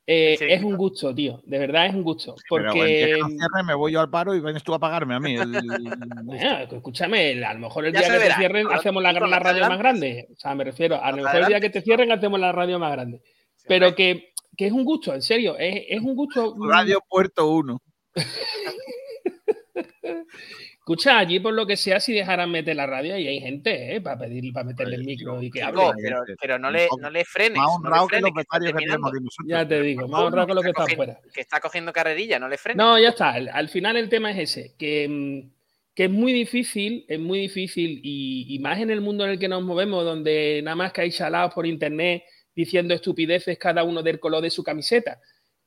Eh, 0.10 0.38
Sí. 0.40 0.46
Es 0.48 0.64
un 0.64 0.78
gusto, 0.78 1.14
tío. 1.14 1.42
De 1.44 1.60
verdad 1.60 1.88
es 1.88 1.94
un 1.94 2.02
gusto. 2.04 2.34
Pero 2.50 2.72
Porque, 2.72 2.80
que 2.80 3.18
nos 3.20 3.30
cierre, 3.30 3.64
me 3.66 3.74
voy 3.74 3.92
yo 3.92 4.00
al 4.00 4.10
paro 4.10 4.34
y 4.34 4.40
vienes 4.40 4.64
tú 4.64 4.74
a 4.74 4.80
pagarme 4.80 5.16
a 5.16 5.20
mí. 5.20 5.36
el- 5.36 5.52
Bueno, 6.24 6.60
escúchame, 6.60 7.44
a 7.44 7.54
lo 7.54 7.60
mejor 7.60 7.86
el 7.86 7.94
Ya 7.94 8.00
día 8.00 8.14
que 8.14 8.20
te 8.28 8.34
cierren 8.36 8.68
hacemos 8.72 9.04
la, 9.04 9.12
radio 9.12 9.68
más 9.68 9.78
grande. 9.78 10.30
O 10.32 10.36
sea, 10.38 10.56
me 10.56 10.64
refiero, 10.64 11.04
a 11.04 11.12
lo 11.12 11.18
mejor 11.18 11.42
el 11.42 11.48
día 11.48 11.60
que 11.60 11.70
te 11.70 11.82
cierren 11.82 12.10
hacemos 12.14 12.40
la 12.40 12.54
radio 12.54 12.80
más 12.80 12.94
grande. 12.94 13.22
Pero 13.68 13.94
que, 13.96 14.32
que 14.56 14.68
es 14.68 14.72
un 14.72 14.86
gusto, 14.86 15.14
en 15.14 15.22
serio, 15.22 15.58
es, 15.58 15.84
es 15.90 16.00
un 16.00 16.16
gusto. 16.16 16.56
Radio 16.58 17.02
Puerto 17.10 17.52
1. 17.52 17.82
Escucha, 20.88 21.18
allí 21.20 21.42
por 21.42 21.54
lo 21.54 21.68
que 21.68 21.76
sea, 21.76 22.00
si 22.00 22.14
dejaran 22.14 22.50
meter 22.50 22.74
la 22.74 22.86
radio, 22.86 23.18
y 23.18 23.28
hay 23.28 23.42
gente, 23.42 23.94
¿eh? 23.94 24.00
Para 24.00 24.20
pedir, 24.20 24.54
para 24.54 24.68
meterle 24.68 24.96
el 24.96 25.04
micro 25.04 25.44
y 25.44 25.52
que 25.52 25.62
hable. 25.62 25.82
pero, 26.02 26.24
pero 26.40 26.58
no, 26.58 26.72
le, 26.72 26.88
no 27.02 27.10
le 27.10 27.26
frenes. 27.26 27.58
Más 27.58 27.68
no 27.68 27.74
honrado 27.76 28.08
que 28.08 28.22
los 28.22 28.32
becarios 28.34 28.72
que 28.72 28.78
tenemos 28.86 29.12
terminando. 29.12 29.18
aquí 29.18 29.24
nosotros. 29.26 29.48
Ya 29.50 29.68
te 29.68 29.82
digo, 29.82 30.08
más 30.08 30.22
honrado 30.24 30.48
que 30.48 30.54
lo 30.54 30.62
que 30.62 30.70
está 30.70 30.84
están 30.84 30.96
fuera. 30.96 31.20
que 31.34 31.42
está 31.42 31.60
cogiendo 31.60 31.92
carrerilla, 31.92 32.40
no 32.40 32.48
le 32.48 32.58
frenes. 32.58 32.78
No, 32.78 32.98
ya 32.98 33.10
está. 33.10 33.32
Al, 33.32 33.50
al 33.50 33.68
final 33.68 33.98
el 33.98 34.08
tema 34.08 34.32
es 34.32 34.38
ese, 34.50 34.76
que, 34.78 35.10
mm, 35.10 35.50
que 35.94 36.06
es 36.06 36.10
muy 36.10 36.32
difícil, 36.32 37.04
es 37.10 37.20
muy 37.20 37.40
difícil, 37.40 38.00
y, 38.02 38.46
y 38.56 38.60
más 38.60 38.80
en 38.80 38.90
el 38.90 39.02
mundo 39.02 39.26
en 39.26 39.32
el 39.32 39.40
que 39.40 39.50
nos 39.50 39.64
movemos, 39.64 40.06
donde 40.06 40.62
nada 40.64 40.76
más 40.78 40.94
que 40.94 41.02
hay 41.02 41.12
chalados 41.12 41.54
por 41.54 41.66
internet 41.68 42.24
diciendo 42.56 42.94
estupideces 42.94 43.58
cada 43.58 43.84
uno 43.84 44.02
del 44.04 44.22
color 44.22 44.42
de 44.42 44.50
su 44.52 44.64
camiseta. 44.64 45.20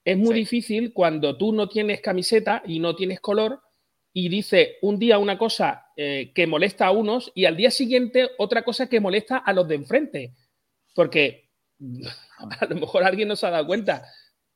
Es 0.03 0.17
muy 0.17 0.29
Sí. 0.29 0.35
difícil 0.41 0.95
cuando 0.95 1.37
tú 1.37 1.53
no 1.53 1.69
tienes 1.69 2.01
camiseta 2.01 2.63
y 2.65 2.79
no 2.81 2.97
tienes 2.97 3.21
color 3.21 3.61
y 4.13 4.29
dices 4.29 4.71
un 4.83 4.99
día 4.99 5.19
una 5.19 5.39
cosa 5.39 5.87
eh, 5.97 6.33
que 6.35 6.47
molesta 6.47 6.87
a 6.87 6.91
unos 6.93 7.31
y 7.35 7.45
al 7.45 7.57
día 7.57 7.71
siguiente 7.71 8.31
otra 8.39 8.63
cosa 8.65 8.89
que 8.89 9.01
molesta 9.01 9.39
a 9.39 9.53
los 9.53 9.69
de 9.69 9.77
enfrente. 9.77 10.35
Porque 10.95 11.51
a 12.61 12.67
lo 12.67 12.77
mejor 12.77 13.05
alguien 13.05 13.29
no 13.29 13.37
se 13.37 13.47
ha 13.47 13.51
dado 13.51 13.67
cuenta, 13.67 14.07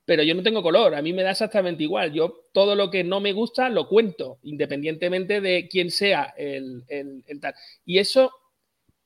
pero 0.04 0.22
yo 0.22 0.34
no 0.34 0.42
tengo 0.42 0.62
color, 0.62 0.94
a 0.94 1.02
mí 1.02 1.12
me 1.12 1.22
da 1.22 1.30
exactamente 1.32 1.82
igual. 1.84 2.12
Yo 2.12 2.46
todo 2.52 2.74
lo 2.76 2.90
que 2.90 3.04
no 3.04 3.20
me 3.20 3.32
gusta 3.32 3.68
lo 3.70 3.88
cuento, 3.88 4.38
independientemente 4.42 5.40
de 5.40 5.68
quién 5.70 5.90
sea 5.90 6.34
el, 6.36 6.84
el- 6.88 7.24
el 7.26 7.40
tal. 7.40 7.54
Y 7.84 7.98
eso 7.98 8.32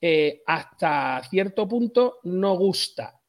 eh, 0.00 0.42
hasta 0.46 1.22
cierto 1.30 1.68
punto 1.68 2.18
no 2.24 2.56
gusta. 2.56 3.20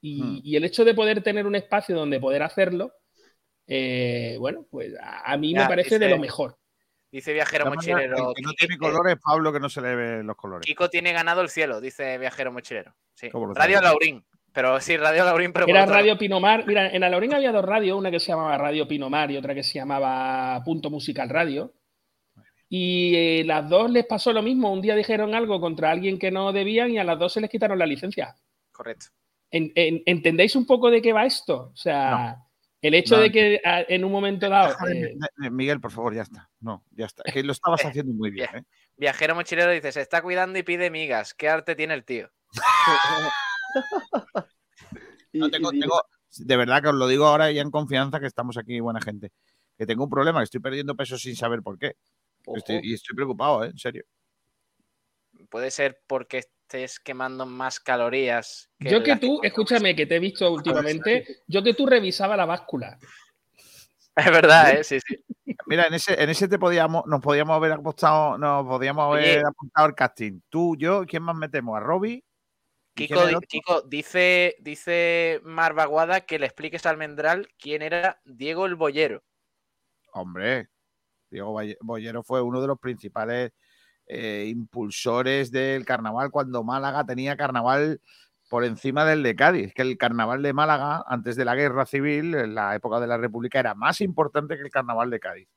Y, 0.00 0.22
Hmm. 0.22 0.40
y 0.44 0.56
el 0.56 0.64
hecho 0.64 0.84
de 0.84 0.94
poder 0.94 1.22
tener 1.22 1.46
un 1.46 1.54
espacio 1.56 1.96
donde 1.96 2.20
poder 2.20 2.42
hacerlo, 2.42 2.92
eh, 3.66 4.36
bueno, 4.38 4.66
pues 4.70 4.94
a, 5.00 5.32
a 5.32 5.36
mí 5.36 5.54
me 5.54 5.66
parece 5.66 5.98
de 5.98 6.06
dice- 6.06 6.10
lo 6.16 6.18
mejor. 6.18 6.58
Dice 7.10 7.32
Viajero 7.32 7.66
Mochilero. 7.66 8.28
El 8.30 8.34
que 8.34 8.42
no 8.42 8.52
tiene 8.52 8.74
eh, 8.74 8.78
colores, 8.78 9.16
Pablo, 9.22 9.52
que 9.52 9.60
no 9.60 9.68
se 9.70 9.80
le 9.80 9.94
ve 9.96 10.22
los 10.22 10.36
colores. 10.36 10.66
Kiko 10.66 10.90
tiene 10.90 11.12
ganado 11.12 11.40
el 11.40 11.48
cielo, 11.48 11.80
dice 11.80 12.18
Viajero 12.18 12.52
Mochilero. 12.52 12.94
Sí. 13.14 13.30
¿Cómo 13.30 13.46
lo 13.46 13.54
Radio 13.54 13.76
sabes? 13.76 13.90
Laurín. 13.90 14.24
Pero 14.52 14.80
sí, 14.80 14.96
Radio 14.96 15.24
Laurín, 15.24 15.52
pero 15.52 15.66
Era 15.66 15.86
Radio 15.86 16.18
Pinomar. 16.18 16.66
Mira, 16.66 16.88
en 16.90 17.04
Alaurín 17.04 17.32
había 17.34 17.52
dos 17.52 17.64
radios, 17.64 17.96
una 17.96 18.10
que 18.10 18.18
se 18.18 18.28
llamaba 18.28 18.58
Radio 18.58 18.88
Pinomar 18.88 19.30
y 19.30 19.36
otra 19.36 19.54
que 19.54 19.62
se 19.62 19.74
llamaba 19.74 20.60
Punto 20.64 20.90
Musical 20.90 21.28
Radio. 21.28 21.72
Y 22.68 23.14
eh, 23.14 23.44
las 23.44 23.68
dos 23.68 23.90
les 23.90 24.04
pasó 24.06 24.32
lo 24.32 24.42
mismo. 24.42 24.72
Un 24.72 24.80
día 24.82 24.94
dijeron 24.96 25.34
algo 25.34 25.60
contra 25.60 25.90
alguien 25.90 26.18
que 26.18 26.30
no 26.30 26.52
debían 26.52 26.90
y 26.90 26.98
a 26.98 27.04
las 27.04 27.18
dos 27.18 27.32
se 27.32 27.40
les 27.40 27.48
quitaron 27.50 27.78
la 27.78 27.86
licencia. 27.86 28.34
Correcto. 28.72 29.06
En- 29.50 29.72
en- 29.74 30.02
¿Entendéis 30.04 30.54
un 30.56 30.66
poco 30.66 30.90
de 30.90 31.00
qué 31.00 31.12
va 31.12 31.24
esto? 31.24 31.70
O 31.72 31.76
sea, 31.76 32.36
el 32.82 32.94
hecho 32.94 33.16
No. 33.16 33.22
de 33.22 33.30
que 33.32 33.60
a- 33.64 33.82
en 33.82 34.04
un 34.04 34.12
momento 34.12 34.48
dado. 34.48 34.68
Déjame, 34.68 35.00
eh, 35.00 35.16
eh, 35.44 35.50
Miguel, 35.50 35.80
por 35.80 35.90
favor, 35.90 36.14
ya 36.14 36.22
está. 36.22 36.48
No, 36.60 36.84
ya 36.92 37.06
está. 37.06 37.22
Es 37.24 37.34
que 37.34 37.42
lo 37.42 37.52
estabas 37.60 37.84
haciendo 37.84 38.12
muy 38.14 38.30
bien. 38.30 38.48
¿eh? 38.54 38.64
Viajero 38.96 39.34
Mochilero 39.34 39.70
dice: 39.72 39.92
Se 39.92 40.00
está 40.00 40.22
cuidando 40.22 40.58
y 40.58 40.62
pide 40.62 40.90
migas. 40.90 41.34
¿Qué 41.34 41.48
arte 41.48 41.74
tiene 41.74 41.94
el 41.94 42.04
tío? 42.04 42.30
Y- 45.32 45.38
No, 45.38 45.50
tengo- 45.50 45.72
y- 45.72 45.80
tengo- 45.80 46.02
de 46.38 46.56
verdad 46.56 46.82
que 46.82 46.88
os 46.88 46.94
lo 46.94 47.06
digo 47.06 47.26
ahora 47.26 47.50
ya 47.50 47.62
en 47.62 47.70
confianza 47.70 48.18
que 48.20 48.26
estamos 48.26 48.56
aquí, 48.56 48.80
buena 48.80 49.00
gente. 49.00 49.30
Que 49.76 49.86
tengo 49.86 50.04
un 50.04 50.10
problema, 50.10 50.40
que 50.40 50.44
estoy 50.44 50.60
perdiendo 50.60 50.96
peso 50.96 51.18
sin 51.18 51.36
saber 51.36 51.62
por 51.62 51.78
qué. 51.78 51.96
Estoy- 52.54 52.80
y 52.82 52.94
estoy 52.94 53.14
preocupado, 53.14 53.64
¿eh? 53.64 53.68
en 53.68 53.78
serio. 53.78 54.04
Puede 55.50 55.70
ser 55.70 56.00
porque 56.06 56.42
estés 56.68 57.00
quemando 57.00 57.46
más 57.46 57.80
calorías. 57.80 58.70
yo 58.78 59.02
que 59.02 59.16
tú, 59.16 59.40
escúchame, 59.42 59.96
que 59.96 60.04
te 60.04 60.16
he 60.16 60.18
visto 60.18 60.52
últimamente, 60.52 61.42
yo 61.46 61.62
que 61.62 61.72
tú 61.72 61.86
revisaba 61.86 62.36
la 62.36 62.44
báscula. 62.44 62.98
Es 64.14 64.26
verdad, 64.26 64.72
¿eh? 64.72 64.84
Sí, 64.84 64.98
sí. 65.00 65.16
Mira, 65.66 65.86
en 65.86 65.94
ese, 65.94 66.20
en 66.22 66.28
ese 66.28 66.48
te 66.48 66.58
podíamos, 66.58 67.06
nos 67.06 67.20
podíamos 67.20 67.54
haber 67.54 67.72
apostado, 67.72 68.36
nos 68.36 68.66
podíamos 68.66 69.14
Oye. 69.14 69.34
haber 69.34 69.46
apuntado 69.46 69.86
el 69.86 69.94
casting. 69.94 70.40
Tú, 70.48 70.76
yo, 70.76 71.06
¿quién 71.06 71.22
más 71.22 71.36
metemos? 71.36 71.76
¿A 71.76 71.80
Robbie? 71.80 72.24
¿Y 72.96 73.06
Kiko? 73.06 73.20
Kiko, 73.48 73.82
dice, 73.82 74.56
dice 74.58 75.40
Mar 75.44 75.72
Baguada 75.72 76.22
que 76.22 76.38
le 76.38 76.46
expliques 76.46 76.84
al 76.84 76.96
Mendral 76.96 77.48
quién 77.58 77.80
era 77.80 78.20
Diego 78.24 78.66
el 78.66 78.74
Boyero. 78.74 79.22
Hombre, 80.12 80.68
Diego 81.30 81.56
Bollero 81.80 82.22
fue 82.24 82.42
uno 82.42 82.60
de 82.60 82.66
los 82.66 82.78
principales 82.78 83.52
eh, 84.08 84.46
impulsores 84.48 85.50
del 85.50 85.84
carnaval 85.84 86.30
cuando 86.30 86.64
Málaga 86.64 87.04
tenía 87.04 87.36
carnaval 87.36 88.00
por 88.48 88.64
encima 88.64 89.04
del 89.04 89.22
de 89.22 89.36
Cádiz. 89.36 89.74
Que 89.74 89.82
el 89.82 89.98
carnaval 89.98 90.42
de 90.42 90.52
Málaga, 90.52 91.04
antes 91.06 91.36
de 91.36 91.44
la 91.44 91.54
guerra 91.54 91.86
civil, 91.86 92.34
en 92.34 92.54
la 92.54 92.74
época 92.74 93.00
de 93.00 93.06
la 93.06 93.18
República, 93.18 93.60
era 93.60 93.74
más 93.74 94.00
importante 94.00 94.56
que 94.56 94.62
el 94.62 94.70
carnaval 94.70 95.10
de 95.10 95.20
Cádiz. 95.20 95.48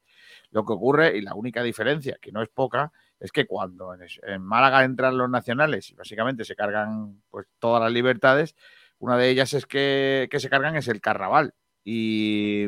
Lo 0.51 0.65
que 0.65 0.73
ocurre, 0.73 1.17
y 1.17 1.21
la 1.21 1.33
única 1.33 1.63
diferencia, 1.63 2.17
que 2.21 2.31
no 2.33 2.41
es 2.41 2.49
poca, 2.49 2.91
es 3.19 3.31
que 3.31 3.45
cuando 3.45 3.93
en, 3.93 4.41
Málaga 4.41 4.83
entran 4.83 5.17
los 5.17 5.29
nacionales 5.29 5.89
y 5.91 5.95
básicamente 5.95 6.43
se 6.43 6.55
cargan 6.55 7.21
pues, 7.29 7.47
todas 7.59 7.81
las 7.81 7.91
libertades, 7.91 8.55
una 8.99 9.17
de 9.17 9.29
ellas 9.29 9.53
es 9.53 9.65
que, 9.65 10.27
que 10.29 10.39
se 10.39 10.49
cargan 10.49 10.75
es 10.75 10.87
el 10.89 10.99
carnaval. 11.01 11.53
Y, 11.83 12.67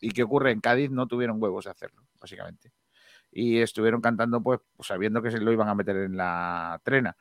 ¿Y 0.00 0.10
qué 0.10 0.22
ocurre? 0.22 0.52
En 0.52 0.60
Cádiz 0.60 0.90
no 0.90 1.06
tuvieron 1.08 1.42
huevos 1.42 1.64
de 1.64 1.72
hacerlo, 1.72 2.02
básicamente. 2.20 2.72
Y 3.36 3.58
estuvieron 3.58 4.00
cantando, 4.00 4.42
pues, 4.42 4.60
sabiendo 4.80 5.20
que 5.20 5.30
se 5.30 5.40
lo 5.40 5.52
iban 5.52 5.68
a 5.68 5.74
meter 5.74 5.96
en 5.96 6.16
la 6.16 6.80
trena 6.82 7.16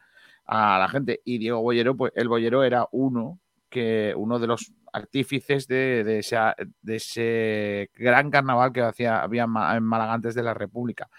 a 0.45 0.79
la 0.79 0.87
gente. 0.87 1.21
Y 1.25 1.37
Diego 1.39 1.61
Bollero, 1.61 1.97
pues, 1.97 2.13
el 2.15 2.29
Bollero 2.29 2.63
era 2.63 2.87
uno 2.91 3.39
que 3.69 4.13
uno 4.15 4.39
de 4.39 4.47
los 4.47 4.71
artífices 4.93 5.67
de, 5.67 6.05
de 6.05 6.95
ese 6.95 7.91
gran 7.95 8.31
carnaval 8.31 8.71
que 8.71 8.81
hacía, 8.81 9.21
había 9.21 9.43
en 9.43 9.83
Málaga 9.83 10.13
antes 10.13 10.35
de 10.35 10.43
la 10.43 10.53
República. 10.53 11.09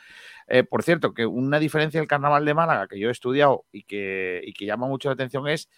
Eh, 0.46 0.64
por 0.64 0.82
cierto, 0.82 1.12
que 1.12 1.26
una 1.26 1.58
diferencia 1.58 2.00
del 2.00 2.08
carnaval 2.08 2.46
de 2.46 2.54
Málaga 2.54 2.88
que 2.88 2.98
yo 2.98 3.08
he 3.08 3.12
estudiado 3.12 3.66
y 3.72 3.82
que, 3.82 4.40
y 4.44 4.54
que 4.54 4.64
llama 4.64 4.86
mucho 4.86 5.10
la 5.10 5.14
atención 5.14 5.46
es 5.48 5.68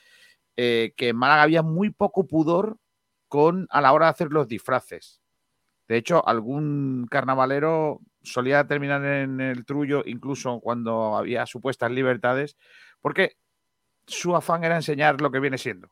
eh, 0.57 0.93
que 0.97 1.09
en 1.09 1.17
Málaga 1.17 1.43
había 1.43 1.63
muy 1.63 1.91
poco 1.91 2.29
pudor 2.29 2.79
con 3.27 3.67
a 3.71 3.81
la 3.81 3.93
hora 3.93 4.07
de 4.07 4.11
hacer 4.11 4.29
los 4.31 4.47
disfraces. 4.47 5.21
De 5.89 5.97
hecho, 5.97 6.27
algún 6.29 7.09
carnavalero 7.11 8.01
solía 8.23 8.67
terminar 8.67 9.05
en 9.05 9.41
el 9.41 9.65
trullo, 9.65 10.03
incluso 10.07 10.61
cuando 10.61 11.17
había 11.17 11.47
supuestas 11.47 11.91
libertades, 11.91 12.57
porque 13.01 13.37
su 14.07 14.35
afán 14.37 14.65
era 14.65 14.77
enseñar 14.77 15.21
lo 15.21 15.31
que 15.31 15.41
viene 15.41 15.59
siendo. 15.59 15.91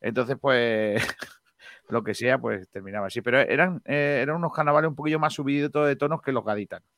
Entonces, 0.00 0.36
pues, 0.40 1.02
lo 1.88 2.04
que 2.04 2.14
sea, 2.14 2.38
pues 2.38 2.68
terminaba 2.70 3.08
así. 3.08 3.22
Pero 3.22 3.40
eran, 3.40 3.82
eh, 3.84 4.20
eran 4.22 4.36
unos 4.36 4.52
carnavales 4.52 4.88
un 4.88 4.96
poquillo 4.96 5.18
más 5.18 5.34
subidos 5.34 5.72
de 5.86 5.96
tonos 5.96 6.22
que 6.22 6.32
los 6.32 6.44
gaditanos. 6.44 6.88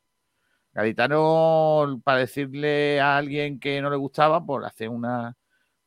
Gaditano, 0.73 2.01
para 2.05 2.19
decirle 2.19 3.01
a 3.01 3.17
alguien 3.17 3.59
que 3.59 3.81
no 3.81 3.91
le 3.91 3.97
gustaba, 3.97 4.45
pues 4.45 4.67
hace 4.67 4.89
una, 4.89 5.37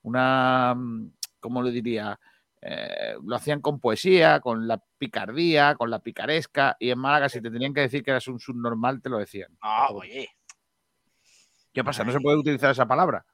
una, 0.02 0.74
mm, 0.76 1.12
¿cómo 1.40 1.62
le 1.64 1.72
diría? 1.72 2.20
Eh, 2.64 3.16
lo 3.24 3.36
hacían 3.36 3.59
con 3.59 3.80
poesía, 3.80 4.39
con 4.39 4.68
la 4.68 4.82
picardía, 4.97 5.74
con 5.76 5.89
la 5.89 5.99
picaresca, 5.99 6.78
y 6.80 6.91
en 6.91 6.99
Málaga 6.99 7.28
si 7.28 7.41
te 7.41 7.49
tenían 7.49 7.74
que 7.74 7.82
decir 7.82 8.03
que 8.03 8.12
eras 8.12 8.28
un 8.28 8.39
subnormal, 8.39 9.01
te 9.01 9.09
lo 9.09 9.18
decían. 9.18 9.57
Ah, 9.62 9.88
oye. 9.91 10.30
¿Qué 11.74 11.84
pasa? 11.84 12.03
¿No 12.03 12.12
se 12.12 12.20
puede 12.20 12.38
utilizar 12.38 12.72
esa 12.72 12.86
palabra? 12.86 13.26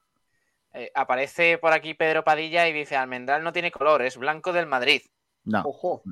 Eh, 0.73 0.91
aparece 0.93 1.57
por 1.57 1.73
aquí 1.73 1.93
Pedro 1.93 2.23
Padilla 2.23 2.67
y 2.67 2.73
dice, 2.73 2.95
Almendral 2.95 3.43
no 3.43 3.51
tiene 3.51 3.71
color, 3.71 4.01
es 4.03 4.15
blanco 4.17 4.53
del 4.53 4.67
Madrid. 4.67 5.01
No. 5.43 5.61
Ojo. 5.65 6.03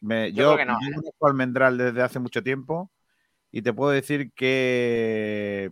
Me- 0.00 0.32
Yo 0.32 0.42
yo 0.42 0.54
creo 0.54 0.56
que 0.56 0.64
no, 0.72 1.28
Almendral 1.28 1.78
desde 1.78 2.02
hace 2.02 2.18
mucho 2.18 2.42
tiempo 2.42 2.90
y 3.52 3.62
te 3.62 3.72
puedo 3.72 3.92
decir 3.92 4.32
que 4.32 5.70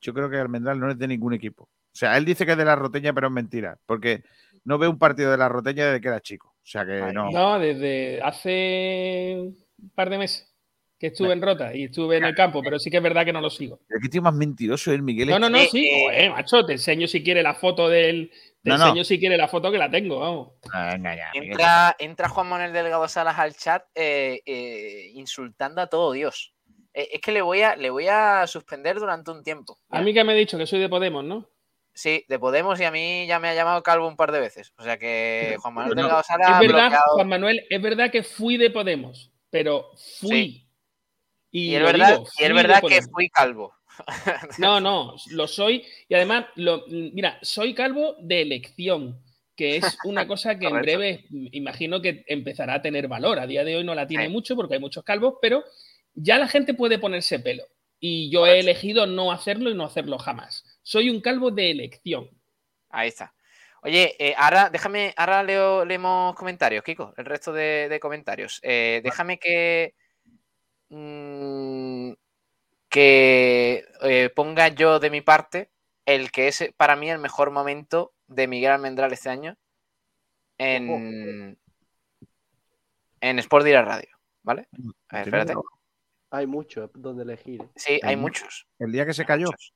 yo 0.00 0.14
creo 0.14 0.30
que 0.30 0.38
Almendral 0.38 0.78
no 0.78 0.90
es 0.90 0.98
de 0.98 1.08
ningún 1.08 1.34
equipo. 1.34 1.64
O 1.64 1.96
sea, 1.98 2.16
él 2.16 2.24
dice 2.24 2.46
que 2.46 2.52
es 2.52 2.58
de 2.58 2.64
la 2.64 2.76
Roteña, 2.76 3.12
pero 3.12 3.26
es 3.26 3.32
mentira, 3.32 3.78
porque 3.84 4.22
no 4.64 4.78
ve 4.78 4.88
un 4.88 4.98
partido 4.98 5.30
de 5.30 5.38
la 5.38 5.48
Roteña 5.48 5.86
desde 5.86 6.00
que 6.00 6.08
era 6.08 6.20
chico. 6.20 6.48
O 6.62 6.66
sea 6.70 6.84
que 6.84 6.92
Ay, 7.02 7.12
no. 7.12 7.30
No, 7.30 7.58
desde 7.58 8.20
hace 8.22 9.34
un 9.38 9.90
par 9.94 10.10
de 10.10 10.18
meses 10.18 10.52
que 10.98 11.06
estuve 11.08 11.32
en 11.32 11.40
Rota 11.40 11.74
y 11.74 11.84
estuve 11.84 12.16
en 12.16 12.24
el 12.24 12.34
campo, 12.34 12.60
pero 12.62 12.78
sí 12.78 12.90
que 12.90 12.96
es 12.96 13.02
verdad 13.02 13.24
que 13.24 13.32
no 13.32 13.40
lo 13.40 13.50
sigo. 13.50 13.80
¿Qué 14.02 14.08
tío 14.08 14.20
más 14.20 14.34
mentiroso 14.34 14.92
es 14.92 15.00
Miguel? 15.00 15.28
No, 15.30 15.38
no, 15.38 15.48
no, 15.48 15.58
Eh, 15.58 15.68
sí. 15.70 15.88
eh, 16.10 16.28
macho, 16.28 16.66
te 16.66 16.72
enseño 16.72 17.06
si 17.06 17.22
quiere 17.22 17.42
la 17.42 17.54
foto 17.54 17.88
del. 17.88 18.30
Te 18.62 18.70
No, 18.70 18.78
no. 18.78 18.86
enseño 18.86 19.04
si 19.04 19.20
quiere 19.20 19.36
la 19.36 19.46
foto 19.46 19.70
que 19.70 19.78
la 19.78 19.88
tengo, 19.88 20.18
vamos. 20.18 20.48
Venga 20.92 21.14
ya. 21.14 21.30
Entra, 21.34 21.96
entra 22.00 22.28
Juan 22.28 22.48
Manuel 22.48 22.72
Delgado 22.72 23.06
Salas 23.06 23.38
al 23.38 23.54
chat 23.54 23.84
eh, 23.94 24.40
eh, 24.44 25.10
insultando 25.14 25.80
a 25.80 25.86
todo 25.86 26.10
Dios. 26.12 26.52
Eh, 26.92 27.08
es 27.12 27.20
que 27.20 27.30
le 27.30 27.42
voy, 27.42 27.60
a, 27.62 27.76
le 27.76 27.90
voy 27.90 28.08
a 28.08 28.44
suspender 28.48 28.98
durante 28.98 29.30
un 29.30 29.44
tiempo. 29.44 29.78
A 29.90 30.02
mí 30.02 30.12
que 30.12 30.24
me 30.24 30.32
he 30.32 30.36
dicho 30.36 30.58
que 30.58 30.66
soy 30.66 30.80
de 30.80 30.88
Podemos, 30.88 31.22
¿no? 31.24 31.48
Sí, 31.98 32.24
de 32.28 32.38
Podemos 32.38 32.78
y 32.78 32.84
a 32.84 32.92
mí 32.92 33.26
ya 33.26 33.40
me 33.40 33.48
ha 33.48 33.54
llamado 33.56 33.82
calvo 33.82 34.06
un 34.06 34.14
par 34.16 34.30
de 34.30 34.38
veces. 34.38 34.72
O 34.78 34.84
sea 34.84 34.96
que 34.98 35.56
Juan 35.60 35.74
Manuel 35.74 35.94
Bueno, 35.96 36.02
Delgado 36.02 36.22
Salas 36.22 36.50
Es 36.52 36.58
verdad, 36.60 36.82
bloqueado. 36.90 37.14
Juan 37.14 37.28
Manuel, 37.28 37.66
es 37.68 37.82
verdad 37.82 38.10
que 38.12 38.22
fui 38.22 38.56
de 38.56 38.70
Podemos, 38.70 39.32
pero 39.50 39.90
fui. 40.20 40.64
Y, 41.50 41.70
Y 41.70 41.74
es 41.74 41.82
verdad, 41.82 42.08
digo, 42.10 42.20
y 42.20 42.22
es 42.22 42.34
fui 42.34 42.46
de 42.46 42.52
verdad 42.54 42.82
que 42.86 43.02
fui 43.02 43.28
calvo. 43.30 43.74
No, 44.58 44.78
no, 44.80 45.16
lo 45.32 45.48
soy. 45.48 45.84
Y 46.08 46.14
además, 46.14 46.46
lo, 46.54 46.84
mira, 46.86 47.36
soy 47.42 47.74
calvo 47.74 48.14
de 48.20 48.42
elección, 48.42 49.20
que 49.56 49.78
es 49.78 49.98
una 50.04 50.28
cosa 50.28 50.56
que 50.56 50.68
en 50.68 50.80
breve 50.80 51.24
imagino 51.50 52.00
que 52.00 52.22
empezará 52.28 52.74
a 52.74 52.82
tener 52.82 53.08
valor. 53.08 53.40
A 53.40 53.46
día 53.48 53.64
de 53.64 53.74
hoy 53.74 53.82
no 53.82 53.96
la 53.96 54.06
tiene 54.06 54.26
Sí. 54.26 54.30
mucho 54.32 54.54
porque 54.54 54.74
hay 54.74 54.80
muchos 54.80 55.02
calvos, 55.02 55.34
pero 55.42 55.64
ya 56.14 56.38
la 56.38 56.46
gente 56.46 56.74
puede 56.74 57.00
ponerse 57.00 57.40
pelo. 57.40 57.64
Y 57.98 58.30
yo 58.30 58.46
he 58.46 58.60
elegido 58.60 59.08
no 59.08 59.32
hacerlo 59.32 59.68
y 59.68 59.74
no 59.74 59.84
hacerlo 59.84 60.16
jamás. 60.18 60.62
Soy 60.88 61.10
un 61.10 61.20
calvo 61.20 61.50
de 61.50 61.70
elección. 61.70 62.30
Ahí 62.88 63.08
está. 63.08 63.34
Oye, 63.82 64.16
eh, 64.18 64.34
ahora 64.38 64.70
déjame, 64.70 65.12
ahora 65.18 65.42
leo, 65.42 65.84
leemos 65.84 66.34
comentarios, 66.34 66.82
Kiko, 66.82 67.12
el 67.18 67.26
resto 67.26 67.52
de, 67.52 67.90
de 67.90 68.00
comentarios. 68.00 68.58
Eh, 68.62 69.02
déjame 69.04 69.38
que, 69.38 69.94
mm, 70.88 72.12
que 72.88 73.84
eh, 74.00 74.30
ponga 74.34 74.68
yo 74.68 74.98
de 74.98 75.10
mi 75.10 75.20
parte 75.20 75.68
el 76.06 76.30
que 76.30 76.48
es 76.48 76.72
para 76.78 76.96
mí 76.96 77.10
el 77.10 77.18
mejor 77.18 77.50
momento 77.50 78.14
de 78.26 78.48
Miguel 78.48 78.72
Almendral 78.72 79.12
este 79.12 79.28
año 79.28 79.58
en, 80.56 81.58
en 83.20 83.38
Sport 83.40 83.66
Direct 83.66 83.88
Radio, 83.88 84.16
¿vale? 84.42 84.68
A 85.10 85.18
ver, 85.18 85.26
espérate. 85.26 85.54
Hay 86.30 86.46
mucho 86.46 86.90
donde 86.94 87.24
elegir. 87.24 87.60
Sí, 87.76 88.00
hay 88.02 88.16
muchos. 88.16 88.66
El 88.78 88.90
día 88.90 89.04
que 89.04 89.12
se 89.12 89.26
cayó. 89.26 89.48
muchos. 89.48 89.74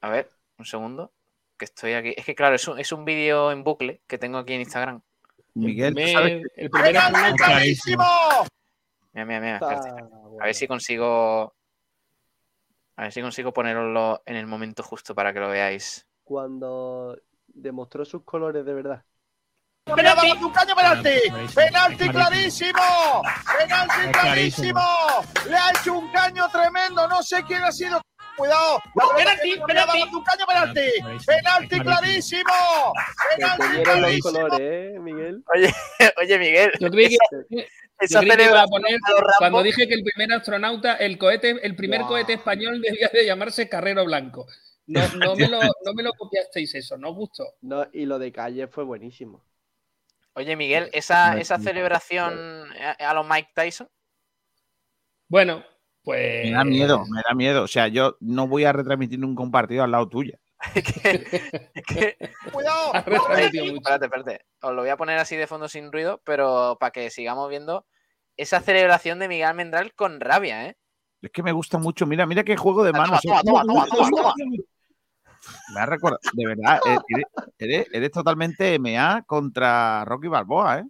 A 0.00 0.08
ver, 0.08 0.30
un 0.58 0.64
segundo. 0.64 1.12
Que 1.56 1.64
estoy 1.66 1.92
aquí. 1.94 2.14
Es 2.16 2.24
que 2.24 2.34
claro, 2.34 2.56
es 2.56 2.66
un, 2.66 2.78
es 2.78 2.90
un 2.92 3.04
vídeo 3.04 3.52
en 3.52 3.62
bucle 3.62 4.02
que 4.06 4.18
tengo 4.18 4.38
aquí 4.38 4.54
en 4.54 4.60
Instagram. 4.62 5.00
Miguel, 5.54 5.96
El 5.98 6.12
sabes 6.12 6.30
primer- 6.30 6.52
el 6.56 6.70
primer 6.70 7.34
clarísimo. 7.36 8.04
Mira, 9.12 9.26
mira, 9.26 9.40
mira. 9.40 9.54
Está 9.56 9.74
espérate. 9.74 10.02
A 10.40 10.44
ver 10.46 10.54
si 10.54 10.66
consigo. 10.66 11.54
A 12.96 13.02
ver 13.02 13.12
si 13.12 13.20
consigo 13.22 13.52
poneroslo 13.52 14.22
en 14.26 14.36
el 14.36 14.46
momento 14.46 14.82
justo 14.82 15.14
para 15.14 15.32
que 15.32 15.40
lo 15.40 15.48
veáis. 15.48 16.06
Cuando 16.24 17.18
demostró 17.46 18.04
sus 18.04 18.22
colores 18.24 18.64
de 18.64 18.74
verdad. 18.74 19.04
¡Penalti! 19.84 20.30
¡Un 20.40 20.52
caño 20.52 20.74
penalti! 20.76 21.20
Clarísimo. 21.28 21.54
¡Penalti 21.54 22.08
Clarísimo. 22.08 23.22
¡Penalti 23.58 24.12
clarísimo! 24.12 24.80
¡Le 25.48 25.56
ha 25.56 25.70
hecho 25.70 25.98
un 25.98 26.10
caño 26.12 26.48
tremendo! 26.50 27.08
No 27.08 27.20
sé 27.22 27.42
quién 27.42 27.64
ha 27.64 27.72
sido. 27.72 28.00
Cuidado. 28.36 28.80
La 28.94 29.16
Penalti, 29.16 29.60
penalti. 29.66 29.98
dado 30.00 30.18
Un 30.18 30.24
caño 30.24 30.46
penalti. 30.46 31.26
¡Penalti 31.26 31.80
clarísimo! 31.80 32.92
¡Penalti 33.36 33.82
clarísimo! 33.82 34.22
colores, 34.22 34.60
¿eh, 34.60 34.98
Miguel? 34.98 35.44
Oye, 36.16 36.38
Miguel. 36.38 36.72
Yo 36.80 36.90
creí 36.90 37.08
que, 37.08 37.68
Esa 37.98 38.20
yo 38.20 38.26
creí 38.26 38.36
que 38.36 38.50
iba 38.50 38.62
a 38.62 38.66
poner, 38.66 38.98
cuando 39.38 39.62
dije 39.62 39.86
que 39.86 39.94
el 39.94 40.02
primer 40.02 40.32
astronauta, 40.32 40.96
el 40.96 41.18
cohete, 41.18 41.58
el 41.62 41.76
primer 41.76 42.00
Guau. 42.00 42.10
cohete 42.10 42.32
español 42.32 42.80
debía 42.80 43.08
de 43.12 43.26
llamarse 43.26 43.68
Carrero 43.68 44.04
Blanco. 44.04 44.46
No, 44.86 45.06
no, 45.14 45.36
me 45.36 45.48
lo, 45.48 45.60
no 45.60 45.94
me 45.94 46.02
lo 46.02 46.12
copiasteis 46.14 46.74
eso, 46.74 46.96
no 46.96 47.10
os 47.10 47.16
gustó. 47.16 47.54
No, 47.60 47.86
y 47.92 48.06
lo 48.06 48.18
de 48.18 48.32
calle 48.32 48.66
fue 48.66 48.82
buenísimo. 48.84 49.44
Oye, 50.34 50.56
Miguel, 50.56 50.88
esa, 50.92 51.38
esa 51.38 51.58
celebración 51.58 52.72
a, 52.80 52.92
a 52.92 53.14
los 53.14 53.26
Mike 53.26 53.50
Tyson. 53.54 53.88
Bueno, 55.28 55.64
pues. 56.02 56.44
Me 56.44 56.50
da 56.52 56.64
miedo, 56.64 57.04
me 57.10 57.20
da 57.28 57.34
miedo. 57.34 57.62
O 57.62 57.68
sea, 57.68 57.88
yo 57.88 58.16
no 58.20 58.46
voy 58.48 58.64
a 58.64 58.72
retransmitir 58.72 59.18
nunca 59.18 59.42
un 59.42 59.50
partido 59.50 59.84
al 59.84 59.90
lado 59.92 60.08
tuya. 60.08 60.38
Es 60.74 60.84
que- 60.84 61.70
es 61.74 61.82
que- 61.86 62.16
¡Cuidado! 62.52 62.92
Espérate, 62.94 64.04
espérate. 64.06 64.46
Os 64.62 64.72
lo 64.72 64.82
voy 64.82 64.90
a 64.90 64.96
poner 64.96 65.18
así 65.18 65.36
de 65.36 65.46
fondo 65.48 65.68
sin 65.68 65.90
ruido, 65.90 66.20
pero 66.24 66.76
para 66.78 66.92
que 66.92 67.10
sigamos 67.10 67.48
viendo 67.50 67.84
esa 68.36 68.60
celebración 68.60 69.18
de 69.18 69.28
Miguel 69.28 69.48
Almendral 69.48 69.92
con 69.94 70.20
rabia, 70.20 70.66
¿eh? 70.68 70.76
Es 71.20 71.30
que 71.30 71.42
me 71.42 71.52
gusta 71.52 71.78
mucho. 71.78 72.06
Mira, 72.06 72.26
mira 72.26 72.44
qué 72.44 72.56
juego 72.56 72.84
de 72.84 72.92
Toma, 72.92 73.06
manos. 73.06 73.20
toma, 73.22 73.42
toma, 73.42 73.64
toma, 73.64 73.86
toma, 73.86 74.10
toma. 74.10 74.34
Me 75.74 75.80
ha 75.80 75.86
recordado, 75.86 76.20
de 76.32 76.46
verdad, 76.46 76.78
eh, 76.86 76.98
eres, 77.08 77.26
eres- 77.58 77.88
eres 77.92 78.10
totalmente 78.12 78.78
MA 78.78 79.22
contra 79.26 80.04
Rocky 80.04 80.28
Balboa, 80.28 80.78
¿eh? 80.78 80.84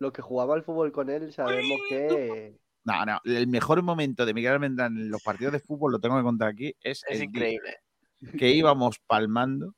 Los 0.00 0.12
que 0.12 0.20
jugaba 0.20 0.54
al 0.54 0.62
fútbol 0.62 0.92
con 0.92 1.08
él 1.08 1.32
sabemos 1.32 1.78
que 1.88 2.58
No, 2.84 3.04
no, 3.06 3.20
el 3.24 3.46
mejor 3.46 3.82
momento 3.82 4.26
de 4.26 4.34
Miguel 4.34 4.54
Almendral 4.54 4.92
en 4.96 5.10
los 5.10 5.22
partidos 5.22 5.52
de 5.52 5.60
fútbol, 5.60 5.92
lo 5.92 6.00
tengo 6.00 6.16
que 6.16 6.22
contar 6.24 6.48
aquí, 6.48 6.74
es, 6.82 7.02
Es 7.08 7.12
el 7.12 7.18
día 7.18 7.24
increíble. 7.26 7.76
que 8.38 8.50
íbamos 8.50 8.98
palmando, 9.06 9.74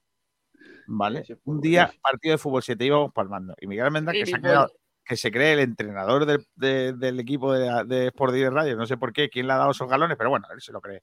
¿vale? 0.86 1.24
Un 1.44 1.60
día, 1.60 1.92
partido 2.02 2.32
de 2.32 2.38
fútbol 2.38 2.62
7, 2.62 2.84
íbamos 2.84 3.12
palmando. 3.12 3.54
Y 3.60 3.66
Miguel 3.66 3.86
Almendral, 3.86 4.16
que, 4.16 4.26
se 4.26 4.34
ha 4.34 4.38
mi 4.38 4.42
quedado- 4.42 4.72
que 5.04 5.16
se 5.16 5.30
cree 5.30 5.52
el 5.52 5.58
entrenador 5.60 6.24
del, 6.24 6.46
de- 6.54 6.94
del 6.94 7.20
equipo 7.20 7.52
de, 7.52 7.84
de 7.84 8.06
Sport 8.06 8.32
Direct 8.32 8.54
Radio, 8.54 8.76
no 8.76 8.86
sé 8.86 8.96
por 8.96 9.12
qué, 9.12 9.28
quién 9.28 9.46
le 9.46 9.52
ha 9.52 9.58
dado 9.58 9.72
esos 9.72 9.88
galones, 9.88 10.16
pero 10.16 10.30
bueno, 10.30 10.46
él 10.54 10.60
se 10.62 10.72
lo 10.72 10.80
cree. 10.80 11.02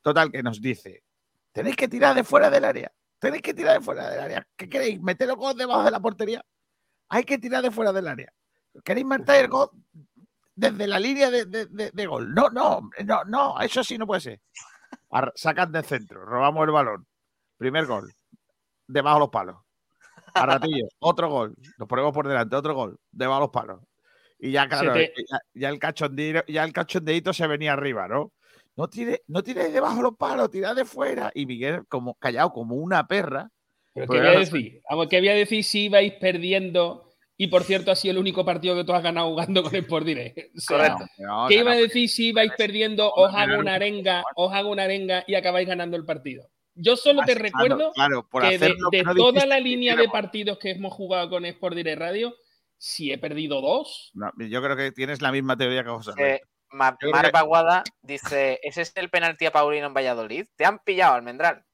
Total, 0.00 0.30
que 0.32 0.42
nos 0.42 0.60
dice, 0.62 1.02
tenéis 1.52 1.76
que 1.76 1.88
tirar 1.88 2.14
de 2.14 2.24
fuera 2.24 2.48
del 2.48 2.64
área, 2.64 2.90
tenéis 3.18 3.42
que 3.42 3.52
tirar 3.52 3.78
de 3.78 3.84
fuera 3.84 4.08
del 4.10 4.20
área. 4.20 4.48
¿Qué 4.56 4.66
queréis? 4.68 5.00
¿Meter 5.02 5.28
el 5.28 5.36
gol 5.36 5.56
debajo 5.56 5.84
de 5.84 5.90
la 5.90 6.00
portería? 6.00 6.42
Hay 7.10 7.24
que 7.24 7.36
tirar 7.36 7.62
de 7.62 7.70
fuera 7.70 7.92
del 7.92 8.08
área. 8.08 8.32
¿Queréis 8.82 9.04
meter 9.06 9.44
el 9.44 9.48
gol 9.50 9.68
desde 10.62 10.86
la 10.86 10.98
línea 11.00 11.30
de, 11.30 11.44
de- 11.46 11.66
de- 11.66 11.90
de 11.90 12.06
gol? 12.06 12.32
No, 12.32 12.48
no, 12.50 12.88
no, 13.04 13.24
no, 13.24 13.60
eso 13.60 13.82
sí 13.82 13.98
no 13.98 14.06
puede 14.06 14.20
ser. 14.20 14.40
Sacan 15.34 15.72
del 15.72 15.84
centro, 15.84 16.24
robamos 16.24 16.64
el 16.64 16.70
balón. 16.70 17.06
Primer 17.58 17.86
gol, 17.86 18.12
debajo 18.86 19.16
de 19.16 19.20
los 19.20 19.28
palos. 19.30 19.56
A 20.34 20.46
ratillos, 20.46 20.88
otro 21.00 21.28
gol, 21.28 21.54
nos 21.78 21.88
ponemos 21.88 22.12
por 22.12 22.26
delante, 22.28 22.56
otro 22.56 22.74
gol, 22.74 22.98
debajo 23.10 23.40
de 23.40 23.44
los 23.44 23.50
palos. 23.50 23.80
Y 24.38 24.50
ya, 24.52 24.68
claro, 24.68 24.92
te- 24.94 25.12
ya, 25.30 25.38
ya 25.54 25.68
el 25.68 25.78
cachondeo, 25.78 26.44
ya 26.48 26.64
el 26.64 26.72
cachondeito 26.72 27.32
se 27.32 27.46
venía 27.46 27.72
arriba, 27.74 28.08
¿no? 28.08 28.32
No 28.76 28.88
tire, 28.88 29.22
no 29.26 29.42
tire 29.42 29.68
debajo 29.70 29.96
de 29.96 30.02
los 30.02 30.16
palos, 30.16 30.50
tira 30.50 30.74
de 30.74 30.84
fuera. 30.84 31.30
Y 31.34 31.44
Miguel, 31.44 31.86
como 31.88 32.14
callado, 32.14 32.52
como 32.52 32.76
una 32.76 33.06
perra. 33.06 33.50
¿Pero 33.92 34.06
Pues 34.06 34.20
¿Qué 34.20 34.26
voy 34.26 34.36
a 34.36 34.38
decir? 34.38 34.80
Vamos, 34.88 35.06
¿qué 35.08 35.18
voy 35.20 35.28
a 35.28 35.34
decir 35.34 35.62
si 35.62 35.84
ibais 35.84 36.14
perdiendo? 36.14 37.11
Y 37.36 37.46
por 37.48 37.64
cierto, 37.64 37.90
ha 37.90 37.96
sido 37.96 38.12
el 38.12 38.18
único 38.18 38.44
partido 38.44 38.76
que 38.76 38.84
tú 38.84 38.92
has 38.92 39.02
ganado 39.02 39.30
jugando 39.30 39.62
con 39.62 39.74
Sport 39.74 40.06
Direct. 40.06 40.38
O 40.56 40.60
sea, 40.60 40.76
Correcto. 40.76 41.06
No, 41.18 41.46
¿Qué 41.48 41.54
iba 41.56 41.72
a 41.72 41.76
decir 41.76 42.08
si 42.08 42.28
ibais 42.28 42.52
perdiendo? 42.56 43.12
Os 43.12 43.34
hago 43.34 43.58
una 43.58 43.74
arenga, 43.74 44.22
os 44.36 44.52
hago 44.52 44.70
una 44.70 44.84
arenga 44.84 45.24
y 45.26 45.34
acabáis 45.34 45.66
ganando 45.66 45.96
el 45.96 46.04
partido. 46.04 46.48
Yo 46.74 46.96
solo 46.96 47.22
te 47.26 47.34
recuerdo 47.34 47.92
claro, 47.92 48.26
por 48.30 48.48
que 48.48 48.58
de, 48.58 48.74
que 48.90 49.04
toda 49.14 49.44
la 49.44 49.60
línea 49.60 49.94
de 49.94 50.08
partidos 50.08 50.58
que 50.58 50.70
hemos 50.70 50.92
jugado 50.92 51.28
con 51.28 51.44
Sport 51.44 51.76
Direct 51.76 52.00
Radio, 52.00 52.34
si 52.78 53.12
he 53.12 53.18
perdido 53.18 53.60
dos, 53.60 54.10
No, 54.14 54.30
yo 54.38 54.62
creo 54.62 54.76
que 54.76 54.90
tienes 54.90 55.20
la 55.20 55.32
misma 55.32 55.56
teoría 55.56 55.84
que 55.84 55.90
José. 55.90 56.12
Eh, 56.16 56.40
Mar 56.70 56.96
dice: 58.02 58.58
¿Es 58.62 58.78
este 58.78 59.00
el 59.00 59.10
penalti 59.10 59.46
a 59.46 59.52
Paulino 59.52 59.86
en 59.86 59.94
Valladolid? 59.94 60.46
Te 60.56 60.64
han 60.64 60.78
pillado, 60.78 61.14
Almendral. 61.14 61.64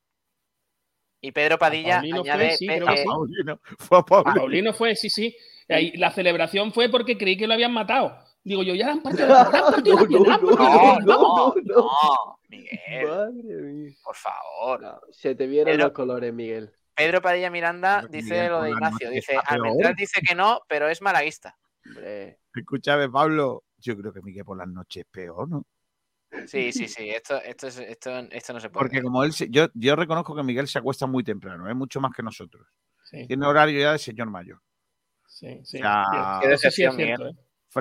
Y 1.20 1.32
Pedro 1.32 1.58
Padilla 1.58 1.96
Paulino 1.96 2.22
fue, 2.22 2.30
añade: 2.30 2.56
sí, 2.56 2.66
creo 2.66 2.86
que 2.86 2.92
eh, 2.92 2.96
sí. 2.98 3.04
Paulino, 3.06 3.60
fue 3.78 3.98
a 3.98 4.02
Paulino. 4.02 4.34
Paulino 4.34 4.72
fue, 4.72 4.96
sí, 4.96 5.10
sí. 5.10 5.36
Ahí, 5.68 5.92
la 5.96 6.10
celebración 6.10 6.72
fue 6.72 6.88
porque 6.88 7.18
creí 7.18 7.36
que 7.36 7.46
lo 7.46 7.54
habían 7.54 7.72
matado. 7.72 8.16
Digo 8.42 8.62
yo, 8.62 8.74
ya 8.74 8.86
la 8.86 8.92
han 8.92 9.02
partido 9.02 9.28
la 9.28 9.50
partido 9.50 9.96
No, 10.06 10.38
no, 10.38 10.38
No, 10.38 10.98
no, 11.00 11.00
no, 11.00 11.54
no, 11.64 12.38
Miguel, 12.48 13.06
Madre 13.06 13.32
mía. 13.62 13.94
por 14.02 14.16
favor. 14.16 14.80
No, 14.80 15.00
se 15.10 15.34
te 15.34 15.46
vieron 15.46 15.76
los 15.76 15.92
colores, 15.92 16.32
Miguel. 16.32 16.72
Pedro 16.94 17.20
Padilla 17.20 17.50
Miranda 17.50 18.06
dice 18.08 18.30
Miguel 18.34 18.48
lo 18.48 18.62
de 18.62 18.70
Ignacio. 18.70 19.10
Dice. 19.10 19.38
Almendral 19.44 19.94
dice 19.94 20.20
que 20.26 20.34
no, 20.34 20.60
pero 20.66 20.88
es 20.88 21.02
malaguista. 21.02 21.56
Hombre, 21.86 22.38
Escúchame, 22.54 23.08
Pablo. 23.08 23.64
Yo 23.76 23.96
creo 23.96 24.12
que 24.12 24.22
Miguel 24.22 24.44
por 24.44 24.58
las 24.58 24.66
noches 24.66 25.04
es 25.04 25.10
peor, 25.10 25.48
¿no? 25.48 25.64
Sí, 26.46 26.72
sí, 26.72 26.86
sí. 26.88 27.10
Esto, 27.10 27.40
esto, 27.42 27.66
es- 27.66 27.78
esto, 27.78 28.10
esto 28.30 28.52
no 28.52 28.60
se 28.60 28.70
puede. 28.70 28.84
Porque 28.84 29.02
como 29.02 29.24
él, 29.24 29.32
se- 29.32 29.48
yo, 29.50 29.68
yo 29.74 29.96
reconozco 29.96 30.34
que 30.34 30.42
Miguel 30.42 30.68
se 30.68 30.78
acuesta 30.78 31.06
muy 31.06 31.24
temprano, 31.24 31.68
es 31.68 31.74
mucho 31.76 32.00
más 32.00 32.12
que 32.14 32.22
nosotros. 32.22 32.66
Sí, 33.04 33.26
Tiene 33.26 33.46
horario 33.46 33.80
ya 33.80 33.92
de 33.92 33.98
señor 33.98 34.28
mayor. 34.30 34.60
sí, 35.26 35.60
sí. 35.64 35.78
Ya. 35.78 36.04
cierto. 36.10 36.38
Qué 36.40 36.46
sí 36.46 36.50
decepción, 36.50 36.96
cierto, 36.96 37.28
¿eh? 37.28 37.34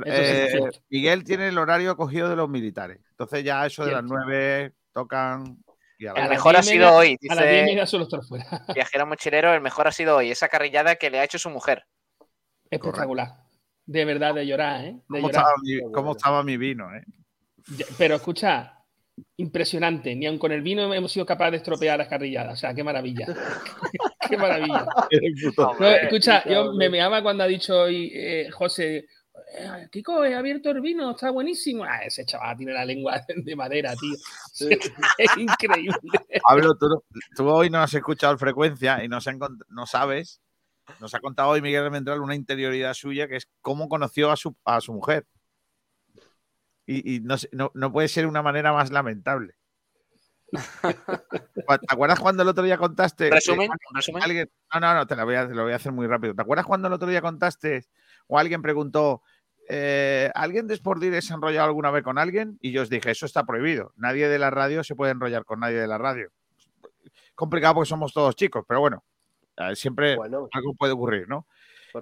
Eh. 0.05 0.69
Miguel 0.89 1.23
tiene 1.23 1.47
el 1.47 1.57
horario 1.57 1.95
cogido 1.95 2.29
de 2.29 2.35
los 2.35 2.49
militares. 2.49 2.99
Entonces 3.11 3.43
ya 3.43 3.65
eso 3.65 3.85
de 3.85 3.91
las 3.93 4.03
nueve 4.03 4.73
tocan 4.93 5.57
y 5.97 6.05
a 6.07 6.13
la 6.13 6.23
El 6.23 6.29
mejor 6.29 6.55
ha 6.55 6.59
10 6.61 6.67
y 6.67 6.69
sido 6.75 6.85
media- 6.87 6.97
hoy, 6.97 7.17
A 7.29 7.35
las 7.35 7.43
10 7.45 7.51
y 7.51 7.55
dice 7.55 7.65
media 7.65 7.85
suelo 7.85 8.03
estar 8.03 8.21
fuera. 8.23 8.45
Viajero 8.75 9.05
Mochilero, 9.07 9.53
el 9.53 9.61
mejor 9.61 9.87
ha 9.87 9.91
sido 9.91 10.17
hoy. 10.17 10.29
Esa 10.31 10.49
carrillada 10.49 10.95
que 10.97 11.09
le 11.09 11.19
ha 11.19 11.23
hecho 11.23 11.39
su 11.39 11.49
mujer. 11.49 11.85
Espectacular. 12.69 13.29
De 13.85 14.03
verdad, 14.05 14.35
de 14.35 14.45
llorar, 14.45 14.81
¿eh? 14.85 14.91
De 14.93 15.01
¿Cómo, 15.07 15.27
llorar. 15.29 15.41
estaba 15.45 15.53
mi, 15.63 15.91
cómo 15.93 16.11
estaba 16.11 16.43
mi 16.43 16.57
vino? 16.57 16.93
eh? 16.93 17.03
Pero 17.97 18.15
escucha, 18.15 18.77
impresionante. 19.37 20.15
Ni 20.15 20.25
aun 20.25 20.37
con 20.37 20.51
el 20.51 20.61
vino 20.61 20.93
hemos 20.93 21.11
sido 21.11 21.25
capaces 21.25 21.51
de 21.51 21.57
estropear 21.57 21.97
las 21.97 22.07
carrilladas. 22.07 22.53
O 22.53 22.57
sea, 22.57 22.73
qué 22.73 22.83
maravilla. 22.83 23.27
qué 24.29 24.37
maravilla. 24.37 24.85
No, 25.79 25.87
escucha, 25.87 26.43
yo 26.47 26.73
me 26.73 26.89
meaba 26.89 27.21
cuando 27.21 27.43
ha 27.43 27.47
dicho 27.47 27.81
hoy 27.81 28.11
eh, 28.13 28.49
José, 28.51 29.07
eh, 29.53 29.87
Kiko, 29.91 30.25
he 30.25 30.35
abierto 30.35 30.69
el 30.71 30.81
vino, 30.81 31.11
está 31.11 31.29
buenísimo. 31.29 31.83
Ah, 31.83 32.03
ese 32.05 32.25
chaval 32.25 32.57
tiene 32.57 32.73
la 32.73 32.85
lengua 32.85 33.21
de 33.27 33.55
madera, 33.55 33.93
tío. 33.95 34.15
Es 35.17 35.37
increíble. 35.37 35.97
Pablo, 36.47 36.75
tú, 36.77 37.49
hoy 37.49 37.69
no 37.69 37.79
has 37.79 37.93
escuchado 37.93 38.33
en 38.33 38.39
frecuencia 38.39 39.03
y 39.03 39.07
no, 39.07 39.21
se 39.21 39.29
han 39.29 39.39
no 39.69 39.85
sabes. 39.85 40.41
Nos 40.99 41.13
ha 41.13 41.19
contado 41.19 41.49
hoy 41.49 41.61
Miguel 41.61 41.83
Almendral 41.83 42.21
una 42.21 42.35
interioridad 42.35 42.93
suya 42.93 43.27
que 43.27 43.35
es 43.35 43.47
cómo 43.61 43.89
conoció 43.89 44.31
a 44.31 44.37
su, 44.37 44.55
a 44.63 44.79
su 44.79 44.93
mujer. 44.93 45.25
Y, 46.87 47.15
y 47.15 47.19
no, 47.19 47.35
no, 47.51 47.71
no 47.75 47.91
puede 47.91 48.07
ser 48.07 48.25
una 48.25 48.41
manera 48.41 48.73
más 48.73 48.89
lamentable. 48.89 49.55
¿Te 50.81 51.87
acuerdas 51.89 52.19
cuando 52.19 52.43
el 52.43 52.49
otro 52.49 52.63
día 52.63 52.77
contaste? 52.77 53.29
Resumen, 53.29 53.69
resumen. 53.93 54.23
alguien, 54.23 54.49
no, 54.73 54.79
no, 54.79 54.93
no, 54.93 55.07
te 55.07 55.15
lo, 55.15 55.25
voy 55.25 55.35
a, 55.35 55.47
te 55.47 55.53
lo 55.53 55.63
voy 55.63 55.73
a 55.73 55.75
hacer 55.75 55.91
muy 55.91 56.07
rápido. 56.07 56.33
¿Te 56.33 56.41
acuerdas 56.41 56.65
cuando 56.65 56.87
el 56.87 56.93
otro 56.93 57.09
día 57.09 57.21
contaste 57.21 57.85
o 58.27 58.39
alguien 58.39 58.61
preguntó, 58.61 59.21
eh, 59.67 60.31
¿alguien 60.33 60.67
de 60.67 60.75
Sport 60.75 61.01
Direct 61.01 61.23
se 61.23 61.33
ha 61.33 61.35
enrollado 61.35 61.67
alguna 61.67 61.91
vez 61.91 62.03
con 62.03 62.17
alguien? 62.17 62.57
Y 62.61 62.71
yo 62.71 62.81
os 62.81 62.89
dije, 62.89 63.11
eso 63.11 63.25
está 63.25 63.45
prohibido. 63.45 63.93
Nadie 63.97 64.29
de 64.29 64.39
la 64.39 64.49
radio 64.49 64.83
se 64.83 64.95
puede 64.95 65.11
enrollar 65.11 65.43
con 65.43 65.59
nadie 65.59 65.77
de 65.77 65.87
la 65.87 65.97
radio. 65.97 66.31
Complicado 67.35 67.75
porque 67.75 67.89
somos 67.89 68.13
todos 68.13 68.35
chicos, 68.35 68.63
pero 68.67 68.79
bueno, 68.79 69.03
siempre 69.75 70.15
bueno, 70.15 70.47
algo 70.53 70.73
puede 70.73 70.93
ocurrir, 70.93 71.27
¿no? 71.27 71.45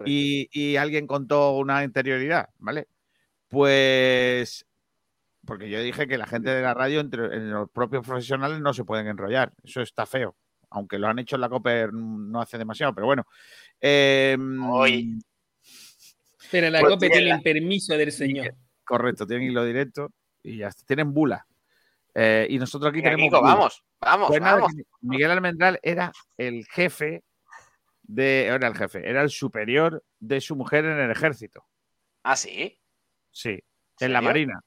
Y, 0.05 0.49
y 0.51 0.75
alguien 0.75 1.07
contó 1.07 1.57
una 1.57 1.83
interioridad, 1.83 2.49
¿vale? 2.59 2.87
Pues 3.47 4.65
porque 5.45 5.69
yo 5.69 5.81
dije 5.81 6.07
que 6.07 6.17
la 6.17 6.27
gente 6.27 6.49
de 6.49 6.61
la 6.61 6.73
radio, 6.73 6.99
entre 6.99 7.25
en 7.35 7.51
los 7.51 7.69
propios 7.69 8.05
profesionales, 8.05 8.59
no 8.59 8.73
se 8.73 8.83
pueden 8.83 9.07
enrollar. 9.07 9.53
Eso 9.63 9.81
está 9.81 10.05
feo. 10.05 10.35
Aunque 10.69 10.99
lo 10.99 11.07
han 11.07 11.19
hecho 11.19 11.35
en 11.35 11.41
la 11.41 11.49
COPER 11.49 11.93
no 11.93 12.41
hace 12.41 12.57
demasiado, 12.57 12.93
pero 12.93 13.07
bueno. 13.07 13.25
Eh, 13.79 14.37
Hoy. 14.69 15.17
Pero 16.51 16.69
la 16.69 16.79
Pues 16.79 16.93
COPE 16.93 17.09
tiene 17.09 17.31
el 17.31 17.41
permiso 17.41 17.97
del 17.97 18.11
señor. 18.11 18.53
Correcto, 18.83 19.25
tienen 19.25 19.49
hilo 19.49 19.63
directo 19.63 20.11
y 20.43 20.57
ya 20.57 20.67
está. 20.67 20.83
Tienen 20.85 21.13
bula. 21.13 21.45
Eh, 22.13 22.47
y 22.49 22.57
nosotros 22.59 22.91
aquí 22.91 23.01
tenemos. 23.01 23.25
Kiko, 23.25 23.41
vamos, 23.41 23.83
vamos, 23.99 24.27
Pues 24.29 24.41
nada, 24.41 24.55
vamos. 24.55 24.73
que 24.73 24.83
Miguel 25.01 25.31
Almendral 25.31 25.79
era 25.81 26.11
el 26.37 26.65
jefe 26.65 27.23
de. 28.03 28.45
Era 28.45 28.67
el 28.67 28.75
jefe, 28.75 29.09
era 29.09 29.21
el 29.21 29.29
superior 29.29 30.03
de 30.19 30.39
su 30.39 30.55
mujer 30.55 30.85
en 30.85 30.99
el 30.99 31.11
ejército. 31.11 31.65
Ah, 32.23 32.35
sí. 32.35 32.79
Sí, 33.31 33.49
en 33.49 33.61
¿En 33.99 34.13
la 34.13 34.21
marina. 34.21 34.61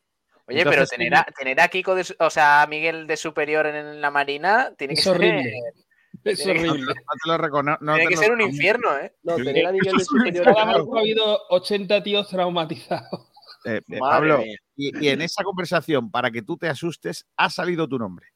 Oye, 0.49 0.59
Entonces, 0.61 0.89
pero 0.89 0.97
tener 1.05 1.15
a, 1.15 1.25
tener 1.25 1.61
a 1.61 1.69
Kiko, 1.69 1.95
de 1.95 2.07
o 2.19 2.31
sea, 2.31 2.63
a 2.63 2.67
Miguel 2.67 3.07
de 3.07 3.17
superior 3.17 3.67
en 3.67 4.01
la 4.01 4.11
marina, 4.11 4.73
tiene 4.79 4.95
que 4.95 5.01
Es 5.01 5.05
ser, 5.05 5.15
horrible. 5.17 5.53
Es 6.25 6.43
Tiene 6.43 6.61
que- 6.61 6.67
No, 6.67 6.73
horrible. 6.73 6.95
te 6.95 7.29
lo 7.31 7.39
reconozco. 7.39 7.85
No 7.85 7.95
tiene 7.95 8.09
te 8.09 8.09
que 8.09 8.17
lo 8.17 8.23
ser 8.23 8.33
un 8.33 8.41
infierno, 8.41 8.99
¿eh? 8.99 9.15
No, 9.23 9.37
tener 9.37 9.67
a 9.67 9.73
Miguel 9.73 9.97
de 9.99 10.05
superior. 10.05 10.49
Ha 10.49 10.99
habido 10.99 11.41
80 11.51 12.03
tíos 12.03 12.29
traumatizados. 12.29 13.31
Eh, 13.65 13.81
eh, 13.89 13.99
Pablo, 13.99 14.43
y, 14.77 15.05
y 15.05 15.09
en 15.11 15.21
esa 15.23 15.45
conversación, 15.45 16.11
para 16.11 16.31
que 16.31 16.43
tú 16.43 16.57
te 16.57 16.69
asustes, 16.69 17.27
ha 17.37 17.51
salido 17.51 17.89
tu 17.89 17.99
nombre. 17.99 18.27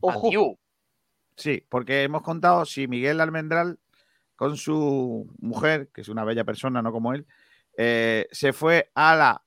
Ojo, 0.00 0.28
Adiós. 0.28 0.54
Sí, 1.36 1.64
porque 1.68 2.02
hemos 2.02 2.22
contado 2.22 2.64
si 2.66 2.88
Miguel 2.88 3.20
Almendral, 3.20 3.78
con 4.36 4.56
su 4.56 5.32
mujer, 5.38 5.88
que 5.94 6.00
es 6.00 6.08
una 6.08 6.24
bella 6.24 6.44
persona, 6.44 6.82
no 6.82 6.90
como 6.92 7.12
él, 7.14 7.26
eh, 7.76 8.26
se 8.32 8.52
fue 8.52 8.90
a 8.94 9.14
la 9.14 9.42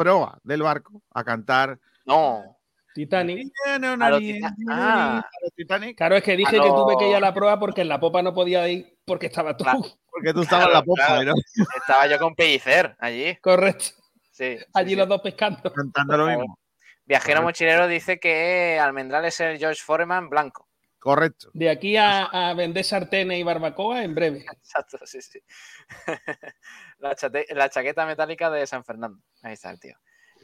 proa 0.00 0.38
del 0.42 0.62
barco 0.62 1.02
a 1.12 1.22
cantar. 1.22 1.78
No. 2.06 2.56
Titanic. 2.94 3.52
Tita- 3.64 4.54
ah. 4.68 5.24
Titanic, 5.54 5.96
Claro, 5.96 6.16
es 6.16 6.24
que 6.24 6.36
dije 6.36 6.58
que 6.58 6.68
tuve 6.68 6.96
que 6.98 7.10
ir 7.10 7.16
a 7.16 7.20
la 7.20 7.34
prueba 7.34 7.58
porque 7.58 7.82
en 7.82 7.88
la 7.88 8.00
popa 8.00 8.22
no 8.22 8.32
podía 8.34 8.66
ir 8.68 8.98
porque 9.04 9.26
estaba 9.26 9.56
tú. 9.56 9.64
Claro. 9.64 9.80
porque 10.10 10.32
tú 10.32 10.42
estabas 10.42 10.66
en 10.68 10.72
la 10.72 10.82
popa, 10.82 11.06
claro. 11.06 11.24
¿no? 11.24 11.34
Estaba 11.76 12.06
yo 12.06 12.18
con 12.18 12.34
Pellicer 12.34 12.96
allí. 12.98 13.36
Correcto. 13.36 13.86
Sí. 14.32 14.56
Allí 14.72 14.90
sí. 14.90 14.96
los 14.96 15.08
dos 15.08 15.20
pescando. 15.20 15.72
cantando 15.72 16.16
lo 16.16 16.26
mismo. 16.26 16.58
Viajero 17.04 17.42
mochilero 17.42 17.86
dice 17.86 18.18
que 18.18 18.78
Almendral 18.80 19.24
es 19.24 19.38
el 19.40 19.58
George 19.58 19.82
Foreman 19.84 20.28
blanco. 20.28 20.69
Correcto. 21.00 21.50
De 21.54 21.70
aquí 21.70 21.96
a, 21.96 22.24
a 22.26 22.52
vender 22.54 22.84
sartenes 22.84 23.38
y 23.40 23.42
barbacoa 23.42 24.04
en 24.04 24.14
breve. 24.14 24.44
Exacto, 24.62 24.98
sí, 25.04 25.20
sí. 25.22 25.40
la, 26.98 27.16
chate- 27.16 27.46
la 27.54 27.68
chaqueta 27.70 28.04
metálica 28.06 28.50
de 28.50 28.66
San 28.66 28.84
Fernando. 28.84 29.18
Ahí 29.42 29.54
está 29.54 29.70
el 29.70 29.80
tío. 29.80 29.96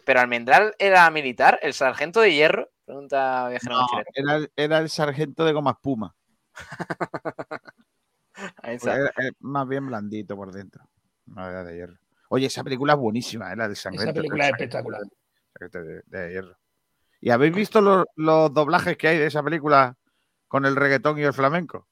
Pero 0.06 0.20
Almendral 0.20 0.74
era 0.78 1.08
militar, 1.10 1.58
el 1.62 1.74
sargento 1.74 2.20
de 2.20 2.32
hierro. 2.32 2.70
Pregunta 2.86 3.48
Viajero 3.50 3.74
No, 3.74 3.86
era, 4.14 4.36
el- 4.36 4.52
era 4.56 4.78
el 4.78 4.88
sargento 4.88 5.44
de 5.44 5.52
goma 5.52 5.72
espuma. 5.72 6.14
Ahí 8.62 8.76
está. 8.76 8.94
Era- 8.96 9.12
era 9.16 9.30
más 9.40 9.68
bien 9.68 9.86
blandito 9.86 10.36
por 10.36 10.52
dentro. 10.52 10.88
No 11.26 11.46
era 11.48 11.64
de 11.64 11.74
hierro. 11.76 11.98
Oye, 12.28 12.46
esa 12.46 12.64
película 12.64 12.94
es 12.94 12.98
buenísima, 12.98 13.52
¿eh? 13.52 13.56
la 13.56 13.66
del 13.68 13.76
sargento. 13.76 14.04
Esa 14.04 14.12
película 14.14 14.44
es 14.46 14.50
espectacular. 14.52 15.02
de, 15.60 16.02
de 16.06 16.30
hierro. 16.32 16.56
¿Y 17.20 17.30
habéis 17.30 17.54
visto 17.54 17.80
los, 17.80 18.04
los 18.14 18.52
doblajes 18.52 18.96
que 18.96 19.08
hay 19.08 19.18
de 19.18 19.26
esa 19.26 19.42
película 19.42 19.96
con 20.48 20.64
el 20.66 20.76
reggaetón 20.76 21.18
y 21.18 21.22
el 21.22 21.32
flamenco? 21.32 21.88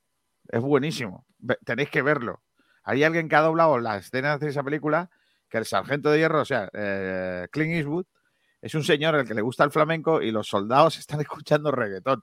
Es 0.49 0.61
buenísimo. 0.61 1.27
Tenéis 1.65 1.91
que 1.91 2.03
verlo. 2.03 2.43
Hay 2.83 3.03
alguien 3.03 3.29
que 3.29 3.37
ha 3.37 3.41
doblado 3.41 3.79
las 3.79 4.05
escenas 4.07 4.41
de 4.41 4.49
esa 4.51 4.63
película 4.63 5.11
que 5.49 5.59
el 5.59 5.65
sargento 5.65 6.11
de 6.11 6.19
hierro, 6.19 6.41
o 6.41 6.45
sea, 6.45 6.69
eh, 6.73 7.47
Clint 7.51 7.73
Eastwood, 7.75 8.07
es 8.61 8.75
un 8.75 8.83
señor 8.85 9.15
al 9.15 9.27
que 9.27 9.35
le 9.35 9.43
gusta 9.43 9.65
el 9.65 9.71
flamenco 9.71 10.21
y 10.23 10.31
los 10.31 10.49
soldados 10.49 10.99
están 10.99 11.21
escuchando 11.21 11.71
reggaetón. 11.71 12.23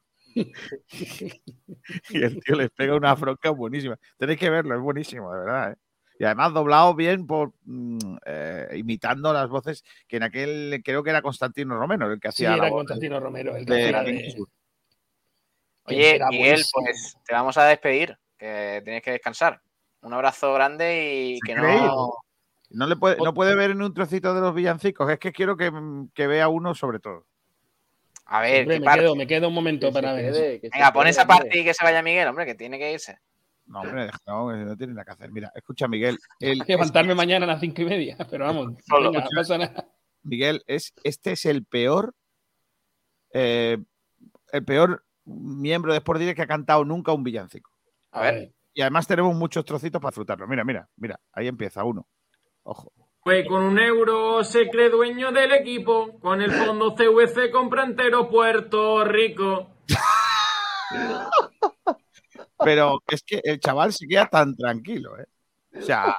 y 2.09 2.23
el 2.23 2.39
tío 2.41 2.55
les 2.55 2.69
pega 2.71 2.95
una 2.95 3.13
bronca 3.15 3.49
buenísima. 3.49 3.97
Tenéis 4.17 4.39
que 4.39 4.49
verlo, 4.49 4.75
es 4.75 4.81
buenísimo, 4.81 5.31
de 5.33 5.39
verdad. 5.39 5.71
¿eh? 5.71 5.75
Y 6.19 6.23
además 6.25 6.53
doblado 6.53 6.93
bien 6.95 7.25
por 7.25 7.53
mm, 7.63 7.97
eh, 8.25 8.67
imitando 8.75 9.33
las 9.33 9.49
voces 9.49 9.83
que 10.07 10.17
en 10.17 10.23
aquel 10.23 10.81
creo 10.85 11.03
que 11.03 11.09
era 11.09 11.21
Constantino 11.21 11.77
Romero 11.77 12.11
el 12.11 12.19
que 12.19 12.31
Sí, 12.31 12.45
hacía 12.45 12.51
la 12.51 12.55
era 12.57 12.69
voz 12.69 12.79
Constantino 12.81 13.19
Romero. 13.19 13.55
El 13.55 13.65
que 13.65 13.73
de 13.73 13.83
hacía 13.85 14.03
Clint 14.03 14.19
de- 14.19 14.25
Eastwood. 14.27 14.49
Oye, 15.85 16.19
Miguel, 16.29 16.39
buenísimo. 16.49 16.83
pues 16.85 17.17
te 17.25 17.33
vamos 17.33 17.57
a 17.57 17.65
despedir, 17.65 18.17
que 18.37 18.81
tienes 18.83 19.01
que 19.01 19.11
descansar. 19.11 19.61
Un 20.01 20.13
abrazo 20.13 20.53
grande 20.53 21.13
y 21.13 21.39
¿Se 21.39 21.47
que 21.47 21.53
cree? 21.55 21.81
no. 21.81 22.13
No, 22.69 22.87
le 22.87 22.95
puede, 22.95 23.17
no 23.17 23.33
puede 23.33 23.53
ver 23.53 23.71
en 23.71 23.81
un 23.81 23.93
trocito 23.93 24.33
de 24.33 24.39
los 24.39 24.55
villancicos. 24.55 25.09
Es 25.11 25.19
que 25.19 25.33
quiero 25.33 25.57
que, 25.57 25.71
que 26.13 26.27
vea 26.27 26.47
uno 26.47 26.73
sobre 26.73 26.99
todo. 26.99 27.27
A 28.25 28.39
ver, 28.41 28.61
Hombre, 28.61 28.75
¿qué 28.75 28.79
me, 28.79 28.85
parte? 28.85 28.99
quedo, 29.01 29.15
me 29.15 29.27
quedo 29.27 29.47
un 29.49 29.53
momento 29.53 29.87
que 29.87 29.93
para 29.93 30.13
ver. 30.13 30.31
quede, 30.31 30.69
Venga, 30.71 30.93
pon 30.93 31.07
esa 31.07 31.27
parte 31.27 31.59
y 31.59 31.65
que 31.65 31.73
se 31.73 31.83
vaya 31.83 32.01
Miguel, 32.01 32.29
hombre, 32.29 32.45
que 32.45 32.55
tiene 32.55 32.79
que 32.79 32.93
irse. 32.93 33.19
No, 33.65 33.81
hombre, 33.81 34.09
no, 34.25 34.55
no 34.55 34.77
tiene 34.77 34.93
nada 34.93 35.03
que 35.05 35.11
hacer. 35.11 35.31
Mira, 35.31 35.51
escucha, 35.53 35.87
Miguel. 35.87 36.17
el- 36.39 36.63
Levantarme 36.65 37.13
mañana 37.13 37.43
a 37.45 37.47
las 37.47 37.59
cinco 37.59 37.81
y 37.81 37.85
media, 37.85 38.17
pero 38.29 38.45
vamos, 38.45 38.73
Solo, 38.87 39.11
venga, 39.11 39.25
no 39.25 39.29
pasa 39.35 39.57
nada. 39.57 39.87
Miguel, 40.23 40.63
es, 40.67 40.93
este 41.03 41.33
es 41.33 41.45
el 41.45 41.65
peor, 41.65 42.15
eh, 43.33 43.77
el 44.51 44.63
peor 44.65 45.03
miembro 45.31 45.91
de 45.91 45.99
Sport 45.99 46.19
Direct 46.19 46.37
que 46.37 46.43
ha 46.43 46.47
cantado 46.47 46.85
nunca 46.85 47.11
un 47.11 47.23
villancico. 47.23 47.71
A 48.11 48.21
ver. 48.21 48.53
Y 48.73 48.81
además 48.81 49.07
tenemos 49.07 49.35
muchos 49.35 49.65
trocitos 49.65 50.01
para 50.01 50.11
disfrutarlo. 50.11 50.47
Mira, 50.47 50.63
mira, 50.63 50.87
mira, 50.95 51.19
ahí 51.33 51.47
empieza 51.47 51.83
uno. 51.83 52.07
Ojo. 52.63 52.93
Pues 53.23 53.47
con 53.47 53.61
un 53.61 53.77
euro 53.77 54.43
se 54.43 54.67
cree 54.69 54.89
dueño 54.89 55.31
del 55.31 55.51
equipo. 55.51 56.19
Con 56.19 56.41
el 56.41 56.51
fondo 56.51 56.95
CVC 56.95 57.51
compra 57.51 57.83
entero 57.83 58.29
Puerto 58.29 59.03
Rico. 59.03 59.75
Pero 62.63 62.99
es 63.07 63.23
que 63.23 63.41
el 63.43 63.59
chaval 63.59 63.93
se 63.93 64.07
queda 64.07 64.27
tan 64.27 64.55
tranquilo, 64.55 65.19
¿eh? 65.19 65.25
O 65.77 65.81
sea, 65.81 66.15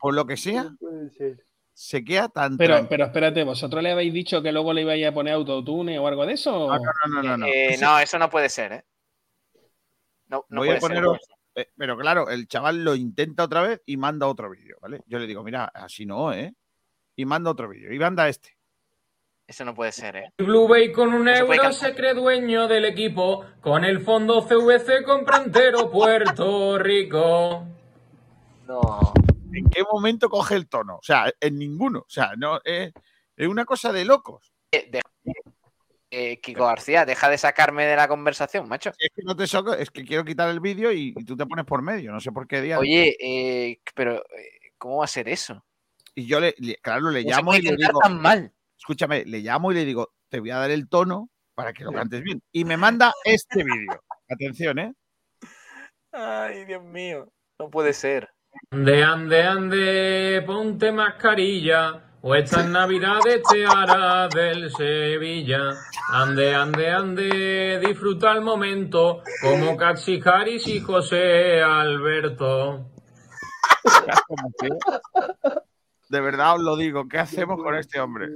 por 0.00 0.14
lo 0.14 0.26
que 0.26 0.36
sea, 0.36 0.64
No 0.64 0.76
puede 0.78 1.10
ser. 1.10 1.44
Se 1.80 2.04
queda 2.04 2.28
tan. 2.28 2.58
Pero, 2.58 2.74
tranquilo. 2.74 2.88
pero 2.90 3.04
espérate, 3.06 3.42
¿vosotros 3.42 3.82
le 3.82 3.92
habéis 3.92 4.12
dicho 4.12 4.42
que 4.42 4.52
luego 4.52 4.74
le 4.74 4.82
ibais 4.82 5.06
a 5.06 5.12
poner 5.12 5.32
autotune 5.32 5.98
o 5.98 6.06
algo 6.06 6.26
de 6.26 6.34
eso? 6.34 6.68
No, 6.68 6.78
no, 6.78 6.82
no, 7.08 7.22
no, 7.22 7.36
no. 7.38 7.46
Eh, 7.46 7.78
no, 7.80 7.98
eso 7.98 8.18
no 8.18 8.28
puede 8.28 8.50
ser, 8.50 8.72
¿eh? 8.72 8.84
No, 10.28 10.44
no 10.50 10.60
Voy 10.60 10.68
puede 10.68 10.76
a 10.76 10.80
poner 10.80 11.02
ser. 11.04 11.20
eh, 11.54 11.70
pero 11.78 11.96
claro, 11.96 12.28
el 12.28 12.46
chaval 12.48 12.84
lo 12.84 12.94
intenta 12.94 13.44
otra 13.44 13.62
vez 13.62 13.80
y 13.86 13.96
manda 13.96 14.26
otro 14.26 14.50
vídeo, 14.50 14.76
¿vale? 14.82 15.00
Yo 15.06 15.18
le 15.18 15.26
digo, 15.26 15.42
mira, 15.42 15.64
así 15.72 16.04
no, 16.04 16.34
¿eh? 16.34 16.52
Y 17.16 17.24
manda 17.24 17.50
otro 17.50 17.66
vídeo. 17.66 17.90
Y 17.94 17.98
manda 17.98 18.28
este. 18.28 18.58
Eso 19.46 19.64
no 19.64 19.74
puede 19.74 19.92
ser, 19.92 20.16
¿eh? 20.16 20.32
Blue 20.36 20.68
Bay 20.68 20.92
con 20.92 21.14
un 21.14 21.28
euro 21.28 21.72
se 21.72 21.94
cree 21.94 22.12
dueño 22.12 22.68
del 22.68 22.84
equipo. 22.84 23.46
Con 23.62 23.86
el 23.86 24.00
fondo 24.00 24.46
CVC 24.46 25.02
compra 25.02 25.38
entero 25.38 25.90
Puerto 25.90 26.78
Rico. 26.78 27.64
No. 28.68 29.14
¿En 29.52 29.68
qué 29.70 29.82
momento 29.90 30.28
coge 30.28 30.54
el 30.56 30.68
tono? 30.68 30.96
O 30.96 31.02
sea, 31.02 31.32
en 31.40 31.58
ninguno. 31.58 32.00
O 32.00 32.10
sea, 32.10 32.32
no 32.36 32.60
es, 32.64 32.92
es 33.36 33.48
una 33.48 33.64
cosa 33.64 33.92
de 33.92 34.04
locos. 34.04 34.52
Eh, 36.12 36.40
Kiko 36.40 36.66
García, 36.66 37.04
deja 37.04 37.28
de 37.28 37.38
sacarme 37.38 37.86
de 37.86 37.94
la 37.94 38.08
conversación, 38.08 38.68
macho. 38.68 38.90
Es 38.98 39.10
que 39.14 39.22
no 39.22 39.36
te 39.36 39.46
soco, 39.46 39.74
es 39.74 39.90
que 39.90 40.04
quiero 40.04 40.24
quitar 40.24 40.48
el 40.48 40.58
vídeo 40.58 40.90
y, 40.90 41.14
y 41.16 41.24
tú 41.24 41.36
te 41.36 41.46
pones 41.46 41.64
por 41.64 41.82
medio. 41.82 42.10
No 42.10 42.18
sé 42.20 42.32
por 42.32 42.48
qué 42.48 42.60
día. 42.60 42.78
Oye, 42.80 43.16
eh, 43.20 43.80
pero 43.94 44.16
eh, 44.16 44.72
¿cómo 44.76 44.98
va 44.98 45.04
a 45.04 45.08
ser 45.08 45.28
eso? 45.28 45.64
Y 46.16 46.26
yo 46.26 46.40
le, 46.40 46.54
le- 46.58 46.76
claro, 46.78 47.10
le 47.10 47.22
¿Cómo 47.22 47.32
se 47.32 47.36
llamo 47.38 47.54
y 47.54 47.62
le 47.62 47.76
digo, 47.76 48.00
tan 48.00 48.20
mal? 48.20 48.52
escúchame, 48.76 49.24
le 49.24 49.38
llamo 49.38 49.70
y 49.70 49.76
le 49.76 49.84
digo, 49.84 50.12
te 50.28 50.40
voy 50.40 50.50
a 50.50 50.56
dar 50.56 50.70
el 50.72 50.88
tono 50.88 51.30
para 51.54 51.72
que 51.72 51.84
lo 51.84 51.92
cantes 51.92 52.22
bien. 52.22 52.42
Y 52.50 52.64
me 52.64 52.76
manda 52.76 53.12
este 53.24 53.62
vídeo. 53.62 54.02
Atención, 54.28 54.78
¿eh? 54.80 54.94
Ay, 56.10 56.64
Dios 56.64 56.82
mío. 56.82 57.32
No 57.58 57.70
puede 57.70 57.92
ser. 57.92 58.28
Ande, 58.72 59.02
ande, 59.02 59.42
ande, 59.42 60.42
ponte 60.46 60.92
mascarilla. 60.92 62.04
O 62.22 62.34
estas 62.34 62.68
navidades 62.68 63.42
te 63.50 63.64
hará 63.66 64.28
del 64.28 64.70
Sevilla. 64.70 65.74
Ande, 66.12 66.54
ande, 66.54 66.90
ande, 66.90 67.80
disfruta 67.80 68.32
el 68.32 68.42
momento. 68.42 69.22
Como 69.42 69.76
Cachi 69.76 70.20
Harris 70.24 70.68
y 70.68 70.80
José 70.80 71.62
Alberto. 71.62 72.90
De 76.08 76.20
verdad 76.20 76.56
os 76.56 76.60
lo 76.60 76.76
digo, 76.76 77.08
¿qué 77.08 77.18
hacemos 77.18 77.62
con 77.62 77.74
este 77.76 78.00
hombre? 78.00 78.28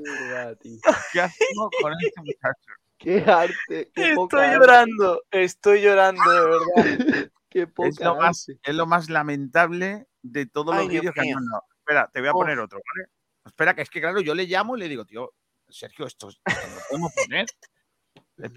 ¿Qué 1.13 1.21
hacemos 1.21 1.69
con 1.83 1.93
este 1.93 2.21
muchacho? 2.21 2.73
Qué 2.99 3.25
arte, 3.27 3.91
qué 3.95 4.13
Estoy 4.13 4.41
arte, 4.41 4.59
llorando, 4.59 5.23
estoy 5.31 5.83
llorando, 5.83 6.23
de 6.31 6.41
verdad. 6.41 7.31
Qué 7.55 7.67
poca 7.67 7.89
Es 7.89 8.01
lo, 8.01 8.17
más, 8.17 8.49
es 8.49 8.75
lo 8.75 8.87
más 8.87 9.09
lamentable 9.09 10.07
de 10.21 10.47
todos 10.47 10.75
Ay, 10.75 10.85
los 10.85 10.93
vídeos 10.93 11.15
que 11.15 11.21
han 11.21 11.31
mandado. 11.31 11.63
Espera, 11.79 12.11
te 12.13 12.21
voy 12.21 12.29
a 12.29 12.33
poner 12.33 12.59
otro, 12.59 12.81
¿vale? 12.95 13.09
Espera, 13.47 13.75
que 13.75 13.83
es 13.83 13.91
que 13.91 14.01
claro, 14.01 14.21
yo 14.21 14.35
le 14.35 14.47
llamo 14.47 14.77
y 14.77 14.81
le 14.81 14.89
digo, 14.89 15.05
tío, 15.07 15.33
Sergio, 15.69 16.07
esto, 16.07 16.29
esto 16.29 16.43
no 16.69 16.75
lo 16.75 16.81
podemos 16.91 17.13
poner. 17.15 17.47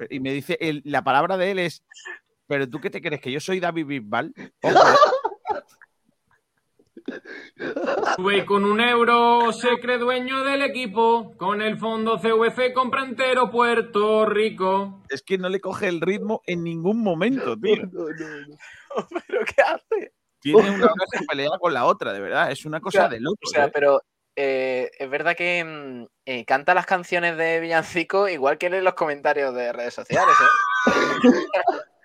Y 0.09 0.19
me 0.19 0.33
dice, 0.33 0.57
el- 0.59 0.81
la 0.85 1.03
palabra 1.03 1.37
de 1.37 1.51
él 1.51 1.59
es, 1.59 1.83
pero 2.47 2.67
tú 2.69 2.81
qué 2.81 2.89
te 2.89 3.01
crees, 3.01 3.21
que 3.21 3.31
yo 3.31 3.39
soy 3.39 3.59
David 3.59 3.85
Bisbal. 3.85 4.33
¿eh? 8.18 8.22
Sube 8.22 8.45
con 8.45 8.65
un 8.65 8.81
euro, 8.81 9.53
se 9.53 9.80
cree 9.80 9.98
dueño 9.98 10.44
del 10.44 10.64
equipo. 10.64 11.35
Con 11.38 11.61
el 11.61 11.77
fondo 11.77 12.18
CVC 12.19 12.73
compra 12.73 13.03
entero 13.03 13.52
Puerto 13.52 14.26
Rico. 14.26 15.03
es 15.10 15.22
que 15.22 15.38
no 15.38 15.49
le 15.49 15.60
coge 15.60 15.88
el 15.88 16.02
ritmo 16.02 16.41
en 16.45 16.64
ningún 16.64 17.02
momento, 17.02 17.57
tío. 17.57 17.85
No, 17.91 18.06
no, 18.10 18.48
no. 18.48 18.57
¿Pero 19.27 19.45
qué 19.45 19.61
hace? 19.61 20.14
Tiene 20.39 20.60
una 20.69 20.85
oreja 20.85 21.26
pelea 21.27 21.49
con 21.60 21.73
la 21.73 21.85
otra, 21.85 22.14
de 22.14 22.19
verdad. 22.19 22.52
Es 22.52 22.65
una 22.65 22.80
cosa 22.80 23.02
sea, 23.02 23.10
de 23.10 23.19
loco. 23.19 23.39
O 23.44 23.49
sea, 23.49 23.69
pero 23.69 24.02
eh, 24.35 24.91
es 24.98 25.10
verdad 25.10 25.35
que 25.35 25.64
mm, 25.64 26.06
eh, 26.26 26.45
canta 26.45 26.73
las 26.73 26.85
canciones 26.85 27.38
de 27.38 27.60
Villancico 27.60 28.27
igual 28.30 28.57
que 28.57 28.69
lee 28.69 28.81
los 28.81 28.94
comentarios 28.94 29.53
de 29.56 29.73
redes 29.73 29.94
sociales, 29.94 30.35
¿eh? 30.39 30.91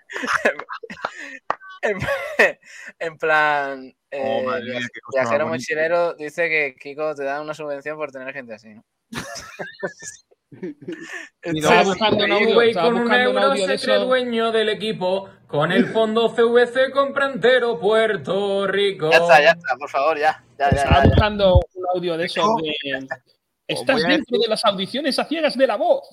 en, 1.83 1.97
en 2.99 3.17
plan, 3.17 3.95
eh, 4.09 4.21
Oh, 4.23 4.43
madre 4.43 4.73
más 4.73 4.89
viajero 5.13 5.47
mochilero 5.47 6.13
dice 6.13 6.49
que 6.49 6.75
Kiko 6.79 7.15
te 7.15 7.23
da 7.23 7.41
una 7.41 7.53
subvención 7.53 7.97
por 7.97 8.11
tener 8.11 8.33
gente 8.33 8.53
así, 8.53 8.69
¿no? 8.69 8.83
Estaba 11.41 11.83
no, 11.83 11.89
buscando 11.89 12.25
un 12.25 12.31
audio, 12.31 12.61
estaba 12.61 12.91
con 12.91 13.01
un 13.01 13.11
euro, 13.11 13.55
se 13.55 13.63
cree 13.63 13.75
eso. 13.75 14.05
dueño 14.05 14.51
del 14.51 14.69
equipo. 14.69 15.29
Con 15.47 15.71
el 15.71 15.87
fondo 15.87 16.33
CVC 16.33 16.91
compra 16.91 17.31
entero 17.31 17.79
Puerto 17.79 18.67
Rico. 18.67 19.09
Ya 19.11 19.17
está, 19.17 19.41
ya 19.41 19.51
está, 19.51 19.75
por 19.77 19.89
favor, 19.89 20.19
ya. 20.19 20.43
Ya, 20.57 20.69
ya, 20.69 20.77
Estaba 20.77 21.03
ya, 21.03 21.09
buscando 21.09 21.55
un 21.55 21.85
audio 21.95 22.17
de 22.17 22.29
Chico, 22.29 22.61
de. 22.61 23.07
Estás 23.67 24.03
dentro 24.03 24.39
de 24.39 24.47
las 24.47 24.63
audiciones 24.65 25.17
a 25.19 25.25
ciegas 25.25 25.57
de 25.57 25.67
la 25.67 25.77
voz. 25.77 26.07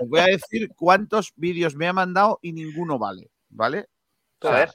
Os 0.00 0.08
voy 0.08 0.20
a 0.20 0.26
decir 0.26 0.68
cuántos 0.76 1.32
vídeos 1.36 1.74
me 1.74 1.88
ha 1.88 1.92
mandado 1.92 2.38
y 2.42 2.52
ninguno 2.52 2.98
vale, 2.98 3.30
¿vale? 3.48 3.88
A 4.42 4.50
ver. 4.50 4.74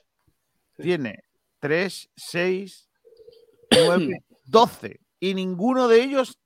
Tiene 0.77 1.23
3, 1.59 2.09
6, 2.15 2.89
9, 3.71 4.23
12 4.45 4.99
y 5.19 5.33
ninguno 5.33 5.87
de 5.87 6.01
ellos 6.03 6.39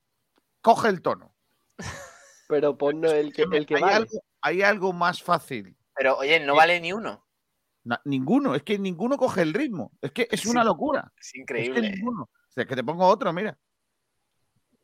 coge 0.61 0.89
el 0.89 1.01
tono. 1.01 1.33
Pero 2.47 2.77
ponnos 2.77 3.11
el 3.13 3.33
que, 3.33 3.43
el 3.51 3.65
que 3.65 3.75
hay, 3.75 3.81
vale. 3.81 3.95
algo, 3.95 4.21
hay 4.41 4.61
algo 4.61 4.93
más 4.93 5.21
fácil. 5.23 5.75
Pero 5.95 6.17
oye, 6.17 6.39
no 6.39 6.55
vale 6.55 6.79
ni 6.79 6.93
uno. 6.93 7.25
Na- 7.83 8.01
ninguno, 8.05 8.53
es 8.55 8.63
que 8.63 8.77
ninguno 8.77 9.17
coge 9.17 9.41
el 9.41 9.53
ritmo. 9.53 9.91
Es 10.01 10.11
que 10.11 10.27
es 10.29 10.45
una 10.45 10.63
locura. 10.63 11.11
Es 11.17 11.27
Es 11.27 11.31
que 11.33 11.39
increíble. 11.41 11.81
ninguno. 11.91 12.23
O 12.23 12.51
sea, 12.51 12.65
que 12.65 12.75
te 12.75 12.83
pongo 12.83 13.05
otro, 13.07 13.31
mira. 13.33 13.57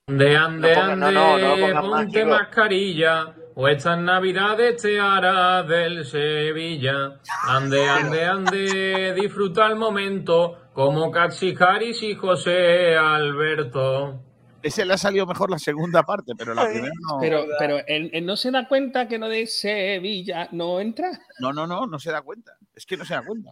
Ande, 0.07 0.35
ande, 0.37 0.75
No 0.75 0.81
ponga- 0.81 0.95
no, 0.95 1.05
ande, 1.07 1.13
no, 1.13 1.81
no 1.81 1.89
más, 1.89 2.03
ponte 2.03 2.25
mascarilla. 2.25 3.35
O 3.55 3.67
estas 3.67 3.99
navidades 3.99 4.81
te 4.81 4.99
hará 4.99 5.61
del 5.63 6.05
Sevilla. 6.05 7.19
Ande, 7.47 7.87
ande, 7.87 8.25
ande, 8.25 9.13
disfruta 9.13 9.67
el 9.67 9.75
momento. 9.75 10.69
Como 10.73 11.11
Cachi 11.11 11.53
Harris 11.59 12.01
y 12.01 12.15
José 12.15 12.95
Alberto. 12.95 14.23
Ese 14.63 14.85
le 14.85 14.93
ha 14.93 14.97
salido 14.97 15.27
mejor 15.27 15.51
la 15.51 15.59
segunda 15.59 16.03
parte, 16.03 16.33
pero 16.37 16.53
la 16.55 16.65
primera 16.65 16.93
no. 16.99 17.19
Pero, 17.19 17.45
pero 17.59 17.77
él, 17.85 18.09
él 18.13 18.25
no 18.25 18.35
se 18.35 18.49
da 18.49 18.67
cuenta 18.67 19.07
que 19.07 19.19
lo 19.19 19.27
de 19.27 19.45
Sevilla 19.45 20.47
no 20.51 20.79
entra. 20.79 21.11
No, 21.39 21.53
no, 21.53 21.67
no, 21.67 21.85
no 21.85 21.99
se 21.99 22.11
da 22.11 22.21
cuenta. 22.21 22.57
Es 22.73 22.85
que 22.85 22.97
no 22.97 23.05
se 23.05 23.13
da 23.13 23.23
cuenta. 23.23 23.51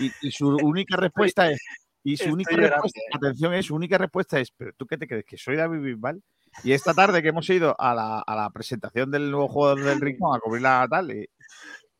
Y, 0.00 0.10
y 0.26 0.30
su 0.30 0.48
única 0.48 0.96
respuesta 0.96 1.50
es. 1.50 1.60
Y 2.04 2.16
su 2.16 2.24
estoy 2.24 2.34
única 2.34 2.56
respuesta, 2.56 3.00
eh. 3.00 3.16
atención, 3.16 3.54
es 3.54 3.66
su 3.66 3.74
única 3.74 3.96
respuesta 3.98 4.38
es, 4.38 4.50
pero 4.50 4.72
tú 4.76 4.86
qué 4.86 4.98
te 4.98 5.08
crees, 5.08 5.24
que 5.24 5.38
soy 5.38 5.56
David 5.56 5.80
Bisbal. 5.80 6.22
Y 6.62 6.72
esta 6.72 6.94
tarde 6.94 7.22
que 7.22 7.28
hemos 7.28 7.48
ido 7.50 7.74
a 7.78 7.94
la, 7.94 8.20
a 8.20 8.36
la 8.36 8.50
presentación 8.50 9.10
del 9.10 9.30
nuevo 9.30 9.48
juego 9.48 9.74
del 9.76 10.00
Rincón 10.00 10.36
a 10.36 10.40
cubrir 10.40 10.62
la 10.62 10.86
tal, 10.88 11.10
y, 11.10 11.28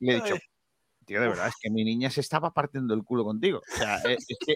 y 0.01 0.06
le 0.06 0.12
he 0.12 0.14
dicho, 0.16 0.36
tío, 1.05 1.20
de 1.20 1.28
verdad, 1.28 1.48
es 1.48 1.55
que 1.60 1.70
mi 1.70 1.85
niña 1.85 2.10
se 2.10 2.20
estaba 2.20 2.52
partiendo 2.52 2.94
el 2.94 3.05
culo 3.05 3.24
contigo. 3.24 3.60
O 3.60 3.76
sea, 3.76 3.97
es, 3.98 4.24
es 4.28 4.39
que 4.44 4.55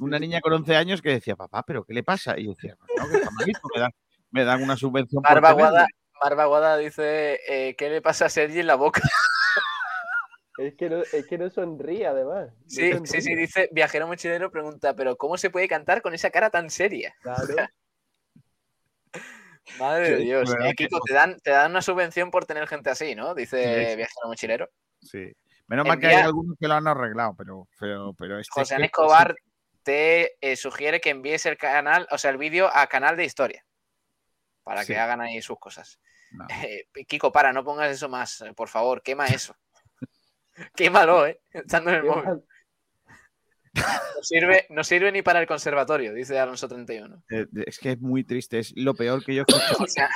una 0.00 0.18
niña 0.18 0.40
con 0.40 0.52
11 0.52 0.76
años 0.76 1.02
que 1.02 1.10
decía, 1.10 1.36
papá, 1.36 1.62
¿pero 1.62 1.84
qué 1.84 1.94
le 1.94 2.02
pasa? 2.02 2.38
Y 2.38 2.44
yo 2.44 2.50
decía, 2.50 2.76
"Pues 2.78 2.90
no, 2.96 3.08
que 3.10 3.16
está 3.18 3.30
malito, 3.30 3.60
me 3.74 3.80
dan, 3.80 3.90
me 4.30 4.44
dan 4.44 4.62
una 4.62 4.76
subvención 4.76 5.22
Marva 5.22 5.50
tenerlo". 5.50 5.70
Guada, 5.70 5.86
Marva 6.22 6.44
Guada 6.46 6.76
dice, 6.78 7.40
eh, 7.48 7.76
¿qué 7.76 7.90
le 7.90 8.02
pasa 8.02 8.26
a 8.26 8.28
Sergi 8.30 8.60
en 8.60 8.66
la 8.66 8.76
boca? 8.76 9.00
Es 10.58 10.74
que 10.74 10.88
no, 10.88 11.02
es 11.02 11.26
que 11.26 11.36
no 11.36 11.50
sonríe, 11.50 12.06
además. 12.06 12.48
No 12.48 12.64
Sí, 12.66 12.90
sí, 13.04 13.20
sí, 13.20 13.34
dice, 13.34 13.68
viajero 13.72 14.06
mochilero 14.06 14.50
pregunta, 14.50 14.96
pero 14.96 15.16
¿cómo 15.16 15.36
se 15.36 15.50
puede 15.50 15.68
cantar 15.68 16.00
con 16.00 16.14
esa 16.14 16.30
cara 16.30 16.48
tan 16.48 16.70
seria? 16.70 17.14
Claro. 17.20 17.42
Madre 19.78 20.10
de 20.10 20.16
Dios. 20.18 20.54
Eh, 20.64 20.74
Kiko, 20.76 21.00
te 21.00 21.12
dan, 21.14 21.38
te 21.40 21.50
dan 21.50 21.70
una 21.72 21.82
subvención 21.82 22.30
por 22.30 22.44
tener 22.46 22.66
gente 22.68 22.90
así, 22.90 23.14
¿no? 23.14 23.34
Dice 23.34 23.56
Sí, 23.62 23.90
sí. 23.90 23.96
viajero 23.96 24.26
mochilero. 24.28 24.68
Sí. 25.00 25.32
Menos 25.66 25.86
mal 25.86 25.98
que 25.98 26.06
hay 26.06 26.16
algunos 26.22 26.56
que 26.58 26.68
lo 26.68 26.74
han 26.74 26.86
arreglado, 26.86 27.34
pero, 27.36 27.68
pero, 27.78 28.14
pero 28.14 28.38
este 28.38 28.52
José 28.52 28.74
es 28.74 28.78
que- 28.80 28.86
Escobar 28.86 29.34
te 29.82 30.36
eh, 30.40 30.56
sugiere 30.56 31.00
que 31.00 31.10
envíes 31.10 31.46
el 31.46 31.56
canal, 31.56 32.06
o 32.10 32.18
sea, 32.18 32.30
el 32.30 32.38
vídeo 32.38 32.70
a 32.72 32.86
canal 32.86 33.16
de 33.16 33.24
historia. 33.24 33.64
Para 34.62 34.82
Sí. 34.82 34.92
que 34.92 34.98
hagan 34.98 35.20
ahí 35.20 35.40
sus 35.42 35.58
cosas. 35.58 35.98
No. 36.32 36.46
Eh, 36.70 36.86
Kiko, 37.06 37.30
para, 37.32 37.52
no 37.52 37.64
pongas 37.64 37.90
eso 37.90 38.08
más, 38.08 38.44
por 38.56 38.68
favor, 38.68 39.02
quema 39.02 39.26
eso. 39.26 39.56
Quémalo, 40.76 41.26
¿eh? 41.26 41.40
Estando 41.52 41.90
en 41.90 41.96
el 41.96 42.02
móvil. 42.04 42.44
No 43.76 44.22
sirve, 44.22 44.66
no 44.70 44.82
sirve 44.84 45.12
ni 45.12 45.22
para 45.22 45.40
el 45.40 45.46
conservatorio, 45.46 46.12
dice 46.14 46.38
Alonso 46.38 46.66
31. 46.68 47.22
Eh, 47.30 47.46
es 47.66 47.78
que 47.78 47.92
es 47.92 48.00
muy 48.00 48.24
triste, 48.24 48.58
es 48.58 48.72
lo 48.76 48.94
peor 48.94 49.24
que 49.24 49.34
yo 49.34 49.42
he 49.42 49.44
escuchado. 49.48 49.76
O 49.84 49.86
sea, 49.86 50.08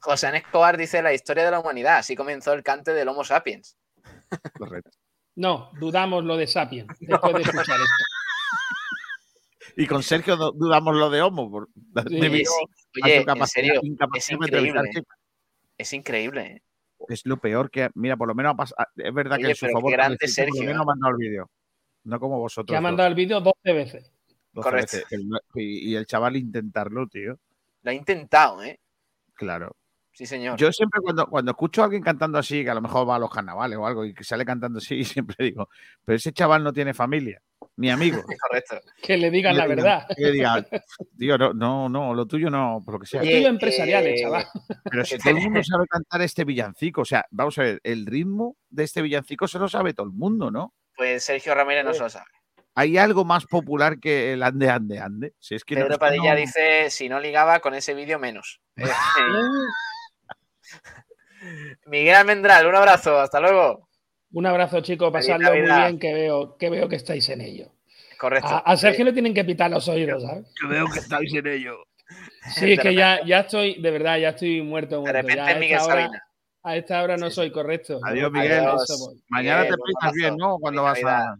José 0.00 0.36
Escobar 0.36 0.76
dice 0.76 1.02
la 1.02 1.12
historia 1.12 1.44
de 1.44 1.50
la 1.50 1.60
humanidad. 1.60 1.98
Así 1.98 2.14
comenzó 2.16 2.52
el 2.52 2.62
cante 2.62 2.92
del 2.94 3.08
Homo 3.08 3.24
sapiens. 3.24 3.76
Correcto. 4.56 4.90
No, 5.36 5.70
dudamos 5.78 6.24
lo 6.24 6.36
de 6.36 6.46
Sapien 6.46 6.86
después 7.00 7.34
de 7.34 7.42
escuchar 7.42 7.76
esto. 7.80 8.04
Y 9.76 9.86
con 9.86 10.02
Sergio 10.02 10.36
du- 10.36 10.52
dudamos 10.52 10.96
lo 10.96 11.10
de 11.10 11.20
Homo. 11.22 11.50
Por, 11.50 11.68
Sí. 12.08 12.20
debido 12.20 12.50
Sí, 12.92 13.00
Oye, 13.04 13.24
en 13.26 13.46
serio, 13.46 13.80
es 14.16 14.26
de 14.28 14.34
increíble. 14.34 14.90
Es 15.76 15.92
increíble. 15.92 16.42
¿eh? 16.42 16.62
Es 17.08 17.24
lo 17.26 17.36
peor 17.36 17.70
que. 17.70 17.88
Mira, 17.94 18.16
por 18.16 18.26
lo 18.26 18.34
menos 18.34 18.54
ha 18.54 18.56
pasado. 18.56 18.88
Es 18.96 19.14
verdad 19.14 19.36
Oye, 19.36 19.44
que 19.44 19.50
en 19.50 19.56
su 19.56 19.66
favor. 19.68 19.92
grande 19.92 20.16
Carlecito, 20.18 20.42
por 20.42 20.48
lo 20.48 20.54
Sergio, 20.54 20.66
menos 20.68 20.80
¿eh? 20.80 20.82
ha 20.82 20.86
mandado 20.86 21.10
el 21.12 21.16
vídeo. 21.18 21.50
No 22.04 22.20
como 22.20 22.38
vosotros. 22.38 22.72
Que 22.72 22.76
ha 22.76 22.80
dos, 22.80 22.82
mandado 22.82 23.08
el 23.08 23.14
vídeo 23.14 23.40
12 23.40 23.72
veces. 23.72 24.12
doce 24.52 24.68
Correcto. 24.68 24.96
veces. 24.96 25.20
Y, 25.54 25.90
y 25.90 25.96
el 25.96 26.06
chaval 26.06 26.36
intentarlo, 26.36 27.06
tío. 27.06 27.38
Lo 27.82 27.90
ha 27.90 27.94
intentado, 27.94 28.62
¿eh? 28.62 28.80
Claro. 29.34 29.76
Sí, 30.18 30.26
señor. 30.26 30.58
Yo 30.58 30.72
siempre 30.72 31.00
cuando, 31.00 31.28
cuando 31.28 31.52
escucho 31.52 31.80
a 31.80 31.84
alguien 31.84 32.02
cantando 32.02 32.38
así, 32.38 32.64
que 32.64 32.70
a 32.70 32.74
lo 32.74 32.80
mejor 32.80 33.08
va 33.08 33.14
a 33.14 33.18
los 33.20 33.30
carnavales 33.30 33.78
o 33.78 33.86
algo 33.86 34.04
y 34.04 34.12
que 34.12 34.24
sale 34.24 34.44
cantando 34.44 34.78
así, 34.78 35.04
siempre 35.04 35.36
digo, 35.38 35.68
pero 36.04 36.16
ese 36.16 36.32
chaval 36.32 36.64
no 36.64 36.72
tiene 36.72 36.92
familia, 36.92 37.40
ni 37.76 37.88
amigos. 37.88 38.24
Correcto. 38.50 38.80
Que 39.00 39.16
le 39.16 39.30
digan 39.30 39.56
la 39.56 39.68
verdad. 39.68 40.08
que 40.16 40.32
diga, 40.32 40.66
tío, 41.16 41.38
no, 41.38 41.54
no, 41.54 41.88
no, 41.88 42.14
lo 42.14 42.26
tuyo 42.26 42.50
no, 42.50 42.82
por 42.84 42.94
lo 42.94 43.00
que 43.00 43.06
sea. 43.06 43.22
Lo 43.22 43.30
tuyo 43.30 43.46
empresariales, 43.46 44.18
eh, 44.18 44.22
chaval. 44.24 44.46
Pero 44.90 45.04
si 45.04 45.18
que 45.18 45.22
todo 45.22 45.36
el 45.36 45.44
mundo 45.44 45.62
sabe 45.62 45.86
cantar 45.86 46.22
este 46.22 46.44
villancico, 46.44 47.02
o 47.02 47.04
sea, 47.04 47.24
vamos 47.30 47.56
a 47.60 47.62
ver, 47.62 47.80
el 47.84 48.04
ritmo 48.04 48.56
de 48.70 48.82
este 48.82 49.02
villancico 49.02 49.46
se 49.46 49.60
lo 49.60 49.68
sabe 49.68 49.94
todo 49.94 50.06
el 50.06 50.12
mundo, 50.12 50.50
¿no? 50.50 50.74
Pues 50.98 51.24
Sergio 51.24 51.54
Ramírez 51.54 51.84
no 51.84 51.94
se 51.94 52.00
lo 52.00 52.10
sabe. 52.10 52.26
¿Hay 52.74 52.98
algo 52.98 53.24
más 53.24 53.46
popular 53.46 53.98
que 54.00 54.32
el 54.34 54.42
ande, 54.42 54.68
ande, 54.68 54.98
ande? 54.98 55.32
Si 55.38 55.54
es 55.54 55.64
que 55.64 55.76
Pedro 55.76 55.96
Padilla 55.98 56.34
no- 56.34 56.40
dice, 56.40 56.90
si 56.90 57.08
no 57.08 57.20
ligaba 57.20 57.60
con 57.60 57.72
ese 57.74 57.94
vídeo 57.94 58.18
menos. 58.18 58.60
Miguel 61.86 62.14
Almendral, 62.16 62.66
un 62.66 62.74
abrazo, 62.76 63.18
hasta 63.20 63.40
luego. 63.40 63.88
Un 64.32 64.46
abrazo, 64.46 64.80
chicos. 64.80 65.10
Pasadlo 65.12 65.50
muy 65.50 65.62
bien, 65.62 65.98
que 65.98 66.12
veo, 66.12 66.56
que 66.58 66.68
veo 66.68 66.88
que 66.88 66.96
estáis 66.96 67.28
en 67.30 67.40
ello. 67.40 67.72
Correcto. 68.18 68.48
A, 68.48 68.58
a 68.58 68.76
Sergio 68.76 69.04
le 69.04 69.12
tienen 69.12 69.32
que 69.32 69.44
pitar 69.44 69.70
los 69.70 69.88
oídos, 69.88 70.22
¿sabes? 70.24 70.52
Que 70.60 70.66
veo 70.66 70.86
que 70.92 70.98
estáis 70.98 71.32
en 71.34 71.46
ello. 71.46 71.84
Sí, 72.54 72.72
es 72.72 72.80
que 72.80 72.94
ya, 72.94 73.24
ya 73.24 73.40
estoy, 73.40 73.80
de 73.80 73.90
verdad, 73.90 74.18
ya 74.18 74.30
estoy 74.30 74.60
muerto, 74.62 74.96
De 74.96 75.00
muerto. 75.02 75.16
repente 75.22 75.36
Ya 75.36 75.56
a, 75.56 75.58
Miguel 75.58 75.76
esta 75.78 75.84
hora, 75.86 75.94
Sabina. 76.02 76.22
A 76.68 76.76
esta 76.76 77.02
hora 77.02 77.16
no 77.16 77.30
soy 77.30 77.50
correcto. 77.50 77.98
Adiós, 78.04 78.30
Miguel. 78.30 78.66
a. 78.66 78.76
Mañana 79.28 79.62
Miguel, 79.62 79.68
te 79.68 79.74
explicas 79.74 80.12
bien. 80.12 80.36
¿no? 80.36 80.58
Cuando 80.58 80.82
vas 80.82 81.02
a. 81.02 81.34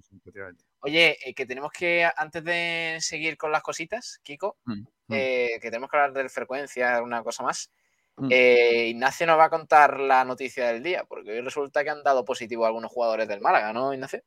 Oye, 0.80 1.18
eh, 1.22 1.34
que 1.34 1.44
tenemos 1.44 1.70
que, 1.70 2.08
antes 2.16 2.42
de 2.42 2.96
seguir 3.00 3.36
con 3.36 3.52
las 3.52 3.62
cositas, 3.62 4.20
Kiko, 4.22 4.56
Mm, 4.64 4.72
mm. 4.72 4.86
eh, 5.10 5.58
que 5.60 5.70
tenemos 5.70 5.90
que 5.90 5.96
hablar 5.96 6.12
de 6.12 6.28
frecuencia, 6.28 7.02
una 7.02 7.22
cosa 7.22 7.42
más. 7.42 7.70
Mm. 8.16 8.28
Eh, 8.30 8.86
Ignacio 8.88 9.26
nos 9.26 9.38
va 9.38 9.44
a 9.44 9.50
contar 9.50 10.00
la 10.00 10.24
noticia 10.24 10.68
del 10.68 10.82
día, 10.82 11.04
porque 11.04 11.32
hoy 11.32 11.40
resulta 11.40 11.84
que 11.84 11.90
han 11.90 12.02
dado 12.02 12.24
positivo 12.24 12.64
algunos 12.64 12.90
jugadores 12.90 13.28
del 13.28 13.40
Málaga, 13.40 13.72
¿no, 13.72 13.92
Ignacio? 13.92 14.22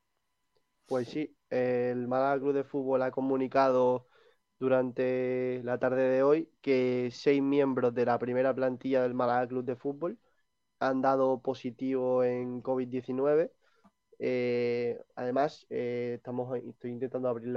Pues 0.86 1.08
sí, 1.08 1.36
el 1.50 2.08
Málaga 2.08 2.40
Club 2.40 2.54
de 2.54 2.64
Fútbol 2.64 3.02
ha 3.02 3.12
comunicado 3.12 4.08
durante 4.60 5.62
la 5.64 5.80
tarde 5.80 6.04
de 6.10 6.22
hoy 6.22 6.50
que 6.62 7.10
seis 7.12 7.42
miembros 7.42 7.96
de 7.96 8.06
la 8.06 8.20
primera 8.20 8.54
plantilla 8.54 9.02
del 9.02 9.14
Málaga 9.16 9.48
Club 9.48 9.64
de 9.66 9.76
Fútbol 9.76 10.20
han 10.82 11.02
dado 11.02 11.42
positivo 11.42 12.24
en 12.24 12.64
COVID-19. 12.64 13.52
Eh, 14.20 15.00
además, 15.16 15.66
eh, 15.70 16.16
estamos, 16.18 16.58
estoy 16.58 16.92
intentando 16.92 17.30
abrir 17.30 17.56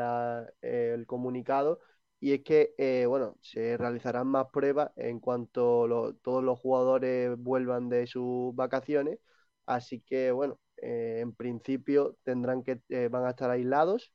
eh, 0.63 0.93
el 0.95 1.07
comunicado 1.07 1.81
y 2.21 2.33
es 2.35 2.43
que, 2.45 3.07
bueno, 3.09 3.37
se 3.43 3.77
realizarán 3.77 4.29
más 4.29 4.47
pruebas 4.53 4.91
en 4.97 5.21
cuanto 5.21 6.15
todos 6.23 6.45
los 6.45 6.59
jugadores 6.61 7.37
vuelvan 7.39 7.89
de 7.89 8.07
sus 8.07 8.55
vacaciones. 8.55 9.19
Así 9.67 10.01
que, 10.01 10.31
bueno, 10.33 10.59
en 10.79 11.35
principio 11.35 12.17
tendrán 12.25 12.63
que, 12.63 12.81
van 13.11 13.25
a 13.27 13.31
estar 13.31 13.51
aislados 13.51 14.13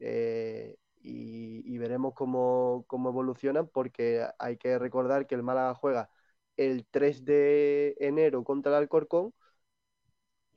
y, 0.00 0.74
y 1.02 1.78
veremos 1.78 2.14
cómo, 2.14 2.84
cómo 2.88 3.10
evolucionan 3.10 3.68
porque 3.68 4.26
hay 4.38 4.56
que 4.56 4.78
recordar 4.78 5.26
que 5.26 5.34
el 5.34 5.42
Málaga 5.42 5.74
juega 5.74 6.10
el 6.56 6.86
3 6.90 7.24
de 7.24 7.96
enero 8.00 8.44
contra 8.44 8.72
el 8.72 8.78
Alcorcón. 8.78 9.32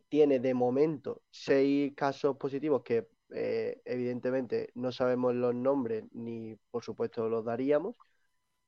Tiene 0.09 0.39
de 0.39 0.53
momento 0.53 1.21
seis 1.29 1.93
casos 1.95 2.37
positivos 2.37 2.81
que 2.83 3.07
eh, 3.31 3.81
evidentemente 3.83 4.69
no 4.75 4.91
sabemos 4.93 5.35
los 5.35 5.53
nombres 5.53 6.05
ni 6.13 6.55
por 6.71 6.83
supuesto 6.83 7.27
los 7.29 7.43
daríamos. 7.45 7.95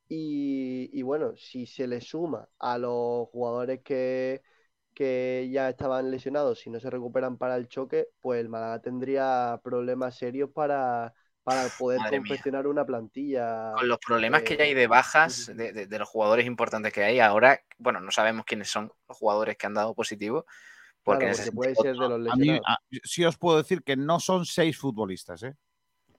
Y, 0.09 1.01
bueno, 1.03 1.35
si 1.37 1.65
se 1.67 1.87
le 1.87 2.01
suma 2.01 2.49
a 2.59 2.77
los 2.79 3.29
jugadores 3.29 3.81
que, 3.83 4.41
que 4.95 5.49
ya 5.51 5.69
estaban 5.69 6.11
lesionados, 6.11 6.59
si 6.59 6.69
no 6.71 6.79
se 6.79 6.89
recuperan 6.89 7.37
para 7.37 7.55
el 7.57 7.67
choque, 7.69 8.07
pues 8.21 8.41
el 8.41 8.49
Málaga 8.49 8.81
tendría 8.81 9.59
problemas 9.63 10.17
serios 10.17 10.51
para, 10.51 11.13
para 11.49 11.67
poder 11.69 11.99
Madre 11.99 12.19
mía. 12.19 12.27
confeccionar 12.27 12.67
una 12.67 12.85
plantilla. 12.85 13.71
Con 13.73 13.87
los 13.87 13.97
problemas 13.97 14.43
que 14.43 14.55
ya 14.55 14.63
hay 14.65 14.71
eh, 14.71 14.75
de 14.75 14.87
bajas 14.87 15.47
de, 15.55 15.73
de- 15.73 15.87
de 15.87 15.99
los 15.99 16.07
jugadores 16.07 16.45
importantes 16.45 16.93
que 16.93 17.03
hay, 17.03 17.19
ahora, 17.19 17.59
bueno, 17.79 17.99
no 17.99 18.11
sabemos 18.11 18.45
quiénes 18.45 18.69
son 18.69 18.91
los 19.07 19.17
jugadores 19.17 19.57
que 19.57 19.65
han 19.65 19.73
dado 19.73 19.95
positivo, 19.95 20.45
porque, 21.03 21.25
Claro, 21.25 21.37
porque 21.37 21.51
puede 21.51 21.75
ser 21.75 21.95
de 21.95 22.07
los 22.09 22.31
A 22.31 22.35
mí, 22.35 22.49
a- 22.51 22.77
sí 23.03 23.25
os 23.25 23.37
puedo 23.37 23.57
decir 23.57 23.81
que 23.83 23.95
no 23.97 24.19
son 24.19 24.45
seis 24.45 24.77
futbolistas, 24.77 25.41
¿eh? 25.43 25.55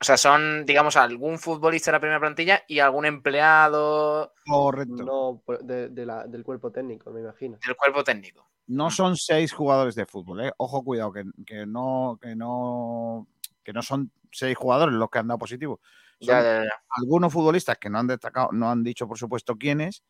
o 0.01 0.05
sea, 0.05 0.17
son, 0.17 0.65
digamos, 0.67 0.97
algún 0.97 1.39
futbolista 1.39 1.91
de 1.91 1.97
la 1.97 2.01
primera 2.01 2.19
plantilla 2.19 2.65
y 2.67 2.81
algún 2.81 3.05
empleado 3.05 4.33
Correcto. 4.47 4.95
No, 4.97 5.05
No, 5.05 5.43
por- 5.45 5.63
de- 5.63 5.91
de 5.91 6.07
la- 6.07 6.27
del 6.27 6.43
cuerpo 6.43 6.73
técnico, 6.73 7.11
me 7.13 7.21
imagino. 7.21 7.59
del 7.65 7.77
cuerpo 7.77 8.03
técnico. 8.03 8.49
son 8.91 9.17
seis 9.17 9.53
jugadores 9.53 9.95
de 9.95 10.07
fútbol, 10.07 10.41
¿eh? 10.47 10.53
Ojo, 10.57 10.83
cuidado, 10.83 11.13
que, 11.13 11.25
que 11.47 11.67
no, 11.67 12.19
que 12.21 12.35
no, 12.35 13.29
que 13.63 13.73
no 13.73 13.83
son 13.83 14.11
seis 14.33 14.57
jugadores 14.57 14.95
los 14.95 15.11
que 15.11 15.19
han 15.19 15.29
dado 15.29 15.39
positivo. 15.39 15.81
Son 16.21 16.29
Ya, 16.37 16.43
ya, 16.43 16.65
ya. 16.65 16.71
algunos 16.91 17.33
futbolistas 17.33 17.79
que 17.79 17.91
no 17.91 17.99
han 17.99 18.07
destacado, 18.07 18.51
no 18.53 18.71
han 18.71 18.83
dicho, 18.85 19.07
por 19.09 19.19
supuesto, 19.19 19.57
quiénes, 19.57 20.03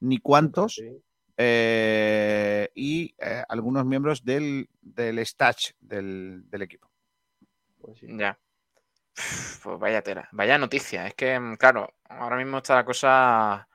ni 0.00 0.18
cuántos, 0.18 0.74
Sí. 0.74 1.02
eh, 1.36 2.70
y 2.74 3.14
eh, 3.18 3.42
algunos 3.48 3.84
miembros 3.86 4.24
del, 4.24 4.68
del 4.80 5.18
staff 5.20 5.70
del, 5.80 6.42
del 6.50 6.62
equipo. 6.62 6.90
Pues 7.80 7.98
sí. 7.98 8.06
Ya. 8.10 8.38
Pues 9.62 9.78
vaya 9.78 10.02
tela, 10.02 10.28
vaya 10.32 10.58
noticia. 10.58 11.06
Es 11.06 11.14
que, 11.14 11.38
mm, 11.38 11.54
claro, 11.56 11.94
ahora 12.08 12.36
mismo 12.36 12.58
está 12.58 12.74
la 12.74 12.84
cosa 12.84 13.68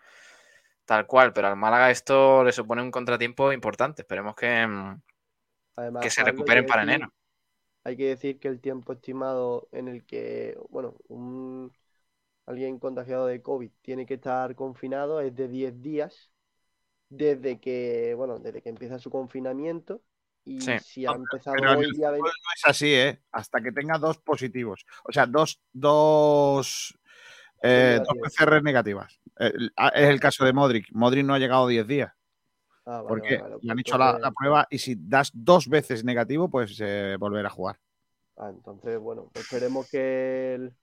tal 0.86 1.06
cual, 1.08 1.32
pero 1.34 1.48
al 1.48 1.56
Málaga 1.56 1.92
esto 1.92 2.44
le 2.44 2.52
supone 2.52 2.82
un 2.82 2.92
contratiempo 2.92 3.54
importante. 3.54 4.02
Esperemos 4.02 4.36
que, 4.36 4.68
mm, 4.68 5.02
Además, 5.78 6.04
que 6.04 6.10
se 6.10 6.24
recuperen 6.24 6.66
para 6.66 6.84
enero. 6.84 7.14
Hay 7.84 7.98
que 7.98 8.08
decir 8.08 8.40
que 8.40 8.48
el 8.48 8.60
tiempo 8.60 8.94
estimado 8.94 9.70
en 9.72 9.88
el 9.88 10.06
que, 10.06 10.58
bueno, 10.70 10.96
un, 11.08 11.72
alguien 12.46 12.80
contagiado 12.80 13.26
de 13.28 13.42
COVID 13.42 13.72
tiene 13.82 14.06
que 14.06 14.16
estar 14.16 14.56
confinado 14.56 15.22
es 15.22 15.36
de 15.36 15.48
10 15.48 15.82
días 15.82 16.32
desde 17.10 17.60
que, 17.60 18.14
bueno, 18.16 18.38
desde 18.38 18.62
que 18.62 18.70
empieza 18.70 19.00
su 19.00 19.10
confinamiento 19.10 20.02
y 20.46 20.62
Sí. 20.62 20.80
si 20.80 21.06
ha 21.06 21.12
empezado 21.12 21.56
Pero 21.58 21.78
hoy 21.78 21.86
el 21.86 21.92
día 21.92 22.10
fútbol 22.10 22.24
20 22.24 22.40
no 22.44 22.52
es 22.56 22.62
así, 22.66 22.94
¿eh? 22.94 23.22
Hasta 23.32 23.62
que 23.62 23.72
tenga 23.72 23.98
dos 23.98 24.18
positivos. 24.18 24.86
O 25.04 25.12
sea, 25.12 25.26
dos, 25.26 25.62
dos, 25.72 26.98
eh, 27.62 28.00
dos. 28.04 28.18
PCR 28.22 28.62
negativas. 28.62 29.20
Eh, 29.40 29.54
es 29.94 30.10
el 30.10 30.20
caso 30.20 30.46
de 30.46 30.54
Modric. 30.54 30.88
Modric 30.92 31.26
no 31.26 31.34
ha 31.34 31.40
llegado 31.40 31.68
10 31.68 31.88
días. 31.88 32.12
Ah, 32.90 33.02
vale, 33.02 33.20
Porque 33.20 33.34
vale, 33.38 33.38
vale, 33.38 33.60
le 33.62 33.72
han 33.72 33.80
pues 33.80 33.80
hecho 33.80 33.98
la, 33.98 34.18
la 34.22 34.32
prueba 34.32 34.68
y 34.70 34.78
si 34.80 34.96
das 34.98 35.32
dos 35.34 35.68
veces 35.68 36.04
negativo, 36.04 36.50
pues 36.50 36.78
eh, 36.82 37.16
volver 37.20 37.46
a 37.46 37.50
jugar. 37.50 37.80
Ah, 38.38 38.50
entonces, 38.50 38.98
bueno, 39.00 39.30
esperemos 39.36 39.88
que, 39.90 40.54
el- 40.56 40.74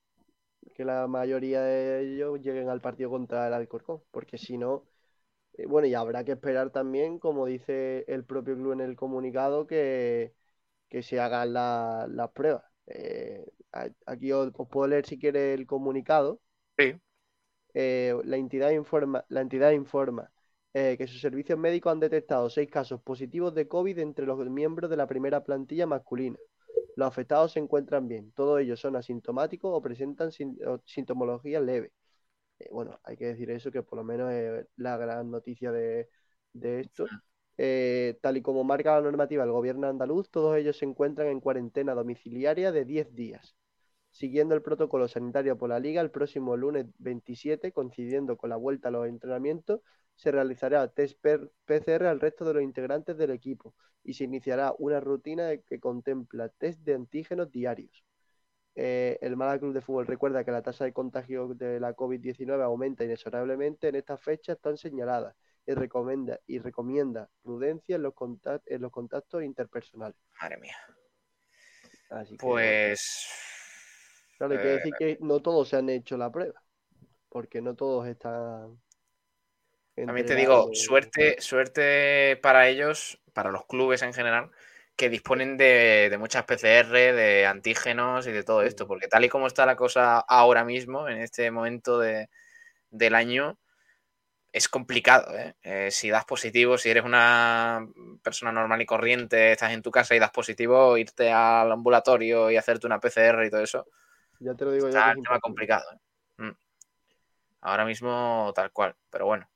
que 0.75 0.85
la 0.85 1.07
mayoría 1.09 1.63
de 1.63 2.03
ellos 2.15 2.41
lleguen 2.43 2.69
al 2.71 2.81
partido 2.83 3.11
contra 3.11 3.49
el 3.49 3.55
Alcorcón, 3.55 4.03
porque 4.13 4.39
si 4.39 4.59
no, 4.59 4.85
eh, 5.55 5.67
bueno, 5.67 5.89
y 5.89 5.95
habrá 5.95 6.25
que 6.25 6.33
esperar 6.33 6.71
también, 6.71 7.19
como 7.21 7.47
dice 7.47 8.05
el 8.09 8.25
propio 8.25 8.57
club 8.57 8.73
en 8.75 8.81
el 8.83 8.97
comunicado, 8.97 9.67
que, 9.67 10.35
que 10.89 11.03
se 11.03 11.21
hagan 11.21 11.55
la- 11.55 12.07
las 12.11 12.31
pruebas. 12.33 12.65
Eh, 12.89 13.47
aquí 14.07 14.33
os, 14.33 14.53
os 14.57 14.69
puedo 14.69 14.89
leer 14.89 15.07
si 15.07 15.19
quiere 15.19 15.55
el 15.55 15.67
comunicado. 15.67 16.41
Sí. 16.79 17.01
Eh, 17.75 18.15
la 18.25 18.37
entidad 18.39 18.71
informa, 18.71 19.25
la 19.29 19.41
entidad 19.43 19.71
informa 19.73 20.33
eh, 20.79 20.97
que 20.99 21.07
sus 21.07 21.21
servicios 21.21 21.59
médicos 21.59 21.93
han 21.93 22.01
detectado 22.01 22.51
seis 22.51 22.69
casos 22.71 23.01
positivos 23.03 23.55
de 23.55 23.69
COVID 23.69 23.99
entre 23.99 24.27
los 24.27 24.39
miembros 24.51 24.91
de 24.91 24.97
la 24.97 25.07
primera 25.07 25.43
plantilla 25.45 25.87
masculina. 25.87 26.39
Los 26.97 27.09
afectados 27.09 27.53
se 27.53 27.61
encuentran 27.61 28.09
bien. 28.09 28.33
Todos 28.33 28.61
ellos 28.61 28.81
son 28.81 28.97
asintomáticos 28.97 29.71
o 29.75 29.83
presentan 29.83 30.33
sin- 30.33 30.59
o 30.67 30.81
sintomología 30.87 31.61
leve. 31.61 31.93
Eh, 32.59 32.69
bueno, 32.73 32.99
hay 33.05 33.17
que 33.17 33.27
decir 33.27 33.51
eso, 33.51 33.71
que 33.71 33.83
por 33.83 33.99
lo 33.99 34.05
menos 34.05 34.33
es 34.33 34.67
la 34.77 34.97
gran 34.97 35.31
noticia 35.31 35.73
de, 35.73 36.09
de 36.53 36.81
esto. 36.81 37.07
Eh, 37.59 38.19
tal 38.23 38.37
y 38.37 38.43
como 38.43 38.65
marca 38.65 38.95
la 38.97 39.03
normativa 39.03 39.45
del 39.45 39.53
gobierno 39.53 39.87
andaluz, 39.89 40.31
todos 40.31 40.57
ellos 40.57 40.77
se 40.79 40.85
encuentran 40.85 41.29
en 41.29 41.41
cuarentena 41.41 41.95
domiciliaria 41.95 42.73
de 42.73 42.85
10 42.85 43.15
días. 43.15 43.57
Siguiendo 44.11 44.55
el 44.55 44.63
protocolo 44.63 45.09
sanitario 45.09 45.59
por 45.59 45.69
la 45.71 45.81
Liga, 45.81 46.01
el 46.03 46.11
próximo 46.11 46.57
lunes 46.57 46.87
27, 46.99 47.73
coincidiendo 47.73 48.37
con 48.37 48.51
la 48.51 48.57
vuelta 48.57 48.89
a 48.89 48.93
los 48.93 49.07
entrenamientos, 49.09 49.81
se 50.17 50.33
realizará 50.33 50.89
test 50.89 51.19
PCR 51.65 52.09
al 52.09 52.21
resto 52.21 52.45
de 52.45 52.55
los 52.55 52.63
integrantes 52.63 53.17
del 53.17 53.31
equipo 53.31 53.75
y 54.03 54.15
se 54.15 54.25
iniciará 54.25 54.75
una 54.79 54.99
rutina 54.99 55.57
que 55.59 55.79
contempla 55.79 56.49
test 56.49 56.81
de 56.81 56.95
antígenos 56.95 57.51
diarios. 57.53 58.05
Eh, 58.75 59.19
el 59.23 59.37
Málaga 59.37 59.61
Club 59.61 59.73
de 59.75 59.81
Fútbol 59.81 60.07
recuerda 60.07 60.45
que 60.45 60.51
la 60.51 60.63
tasa 60.63 60.85
de 60.85 60.93
contagio 60.93 61.49
de 61.55 61.81
la 61.81 61.95
COVID-19 61.95 62.63
aumenta 62.63 63.05
inexorablemente 63.05 63.89
en 63.89 63.95
estas 63.95 64.21
fechas 64.21 64.59
tan 64.61 64.77
señaladas 64.77 65.35
y 65.67 65.73
recomienda, 65.75 66.39
y 66.47 66.59
recomienda 66.59 67.29
prudencia 67.43 67.97
en 67.97 68.03
los, 68.03 68.15
contact- 68.15 68.63
en 68.67 68.83
los 68.83 68.93
contactos 68.93 69.43
interpersonales. 69.43 70.17
Madre 70.41 70.59
mía. 70.59 70.77
Así 72.11 72.37
que, 72.37 72.47
Pues. 72.47 73.29
claro, 74.39 74.53
hay 74.55 74.61
que 74.61 74.69
eh, 74.69 74.77
decir 74.77 74.95
que 74.99 75.19
no 75.21 75.41
todos 75.41 75.69
se 75.69 75.77
han 75.77 75.89
hecho 75.89 76.17
la 76.17 76.31
prueba, 76.31 76.63
porque 77.29 77.61
no 77.61 77.75
todos 77.75 78.07
están 78.07 78.79
También 80.05 80.27
te 80.27 80.35
digo, 80.35 80.71
suerte, 80.75 81.41
suerte 81.41 82.39
para 82.43 82.69
ellos, 82.69 83.21
para 83.33 83.51
los 83.51 83.65
clubes 83.67 84.03
en 84.03 84.13
general, 84.13 84.51
que 84.95 85.09
disponen 85.09 85.57
de, 85.57 86.09
de 86.11 86.19
muchas 86.19 86.45
PCR, 86.45 87.13
de 87.13 87.47
antígenos 87.47 88.27
y 88.27 88.33
de 88.33 88.43
todo 88.45 88.63
esto, 88.63 88.87
porque 88.87 89.09
tal 89.09 89.25
y 89.25 89.29
como 89.29 89.47
está 89.47 89.65
la 89.65 89.77
cosa 89.77 90.19
ahora 90.21 90.65
mismo, 90.65 91.09
en 91.09 91.19
este 91.19 91.51
momento 91.51 91.99
de- 91.99 92.29
del 92.91 93.15
año, 93.15 93.59
es 94.53 94.69
complicado. 94.69 95.37
¿eh? 95.37 95.55
Eh, 95.63 95.91
si 95.91 96.09
das 96.09 96.25
positivo, 96.25 96.79
si 96.79 96.89
eres 96.91 97.05
una 97.05 97.87
persona 98.23 98.53
normal 98.53 98.81
y 98.81 98.87
corriente, 98.87 99.53
estás 99.53 99.73
en 99.73 99.83
tu 99.83 99.91
casa 99.91 100.15
y 100.15 100.19
das 100.19 100.31
positivo, 100.31 100.97
irte 100.97 101.31
al 101.31 101.73
ambulatorio 101.73 102.51
y 102.51 102.57
hacerte 102.57 102.87
una 102.87 103.01
PCR 103.01 103.47
y 103.47 103.51
todo 103.51 103.63
eso, 103.63 103.87
Ya 104.41 104.55
te 104.55 104.65
lo 104.65 104.73
digo 104.73 104.89
yo. 104.89 104.89
está 104.89 105.05
que 105.05 105.11
es 105.11 105.15
tema 105.17 105.37
imposible. 105.37 105.41
complicado. 105.41 105.85
¿eh? 105.93 106.43
Mm. 106.43 106.57
Ahora 107.63 107.85
mismo 107.85 108.53
tal 108.55 108.71
cual, 108.73 108.95
pero 109.11 109.27
bueno. 109.27 109.47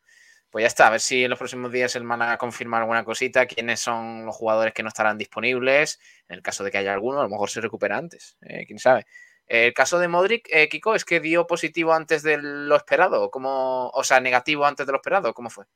Pues 0.51 0.65
ya 0.65 0.67
está, 0.67 0.89
a 0.89 0.91
ver 0.91 1.01
si 1.01 1.23
en 1.23 1.31
los 1.31 1.39
próximos 1.39 1.71
días 1.71 1.95
el 1.95 2.03
Málaga 2.03 2.37
confirma 2.37 2.79
alguna 2.79 3.05
cosita, 3.05 3.47
quiénes 3.47 3.79
son 3.79 4.27
los 4.27 4.35
jugadores 4.35 4.75
que 4.75 4.83
no 4.83 4.89
estarán 4.89 5.17
disponibles, 5.17 6.01
en 6.29 6.37
el 6.37 6.43
caso 6.43 6.65
de 6.65 6.73
que 6.73 6.79
haya 6.79 6.93
alguno, 6.93 7.21
a 7.21 7.23
lo 7.23 7.29
mejor 7.29 7.49
se 7.51 7.61
recupera 7.61 7.97
antes, 7.97 8.37
eh, 8.41 8.67
quién 8.67 8.81
sabe. 8.81 9.07
El 9.47 9.73
caso 9.73 9.99
de 9.99 10.09
Modric, 10.09 10.49
eh, 10.51 10.69
Kiko, 10.69 10.95
es 10.95 11.05
que 11.05 11.21
dio 11.21 11.47
positivo 11.47 11.93
antes 11.93 12.23
de 12.23 12.39
lo 12.41 12.77
esperado, 12.77 13.31
como, 13.31 13.91
o 13.91 14.03
sea, 14.05 14.21
negativo 14.21 14.65
antes 14.67 14.87
de 14.87 14.93
lo 14.93 14.99
esperado, 14.99 15.33
¿cómo 15.35 15.51
fue? 15.51 15.67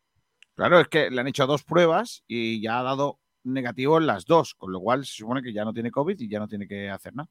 Claro, 0.54 0.80
es 0.80 0.88
que 0.88 1.10
le 1.10 1.20
han 1.20 1.28
hecho 1.28 1.46
dos 1.46 1.64
pruebas 1.64 2.24
y 2.26 2.60
ya 2.60 2.80
ha 2.80 2.82
dado 2.82 3.18
negativo 3.44 3.98
en 3.98 4.06
las 4.06 4.24
dos, 4.26 4.54
con 4.54 4.72
lo 4.72 4.80
cual 4.80 5.04
se 5.04 5.14
supone 5.14 5.42
que 5.42 5.52
ya 5.52 5.64
no 5.64 5.72
tiene 5.72 5.90
COVID 5.90 6.18
y 6.18 6.28
ya 6.28 6.38
no 6.38 6.48
tiene 6.48 6.66
que 6.66 6.90
hacer 6.90 7.14
nada. 7.14 7.28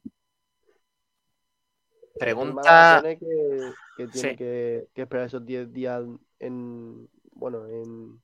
Pregunta, 2.20 3.02
que, 3.03 3.18
que 3.98 4.07
tiene 4.07 4.30
Sí. 4.32 4.36
que, 4.38 4.88
que 4.94 5.02
esperar 5.02 5.26
esos 5.28 5.45
10 5.45 5.74
días 5.74 6.03
en, 6.40 7.10
bueno, 7.35 7.68
en, 7.68 8.22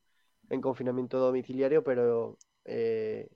en 0.50 0.62
confinamiento 0.62 1.20
domiciliario, 1.20 1.84
pero 1.84 2.38
eh, 2.66 3.30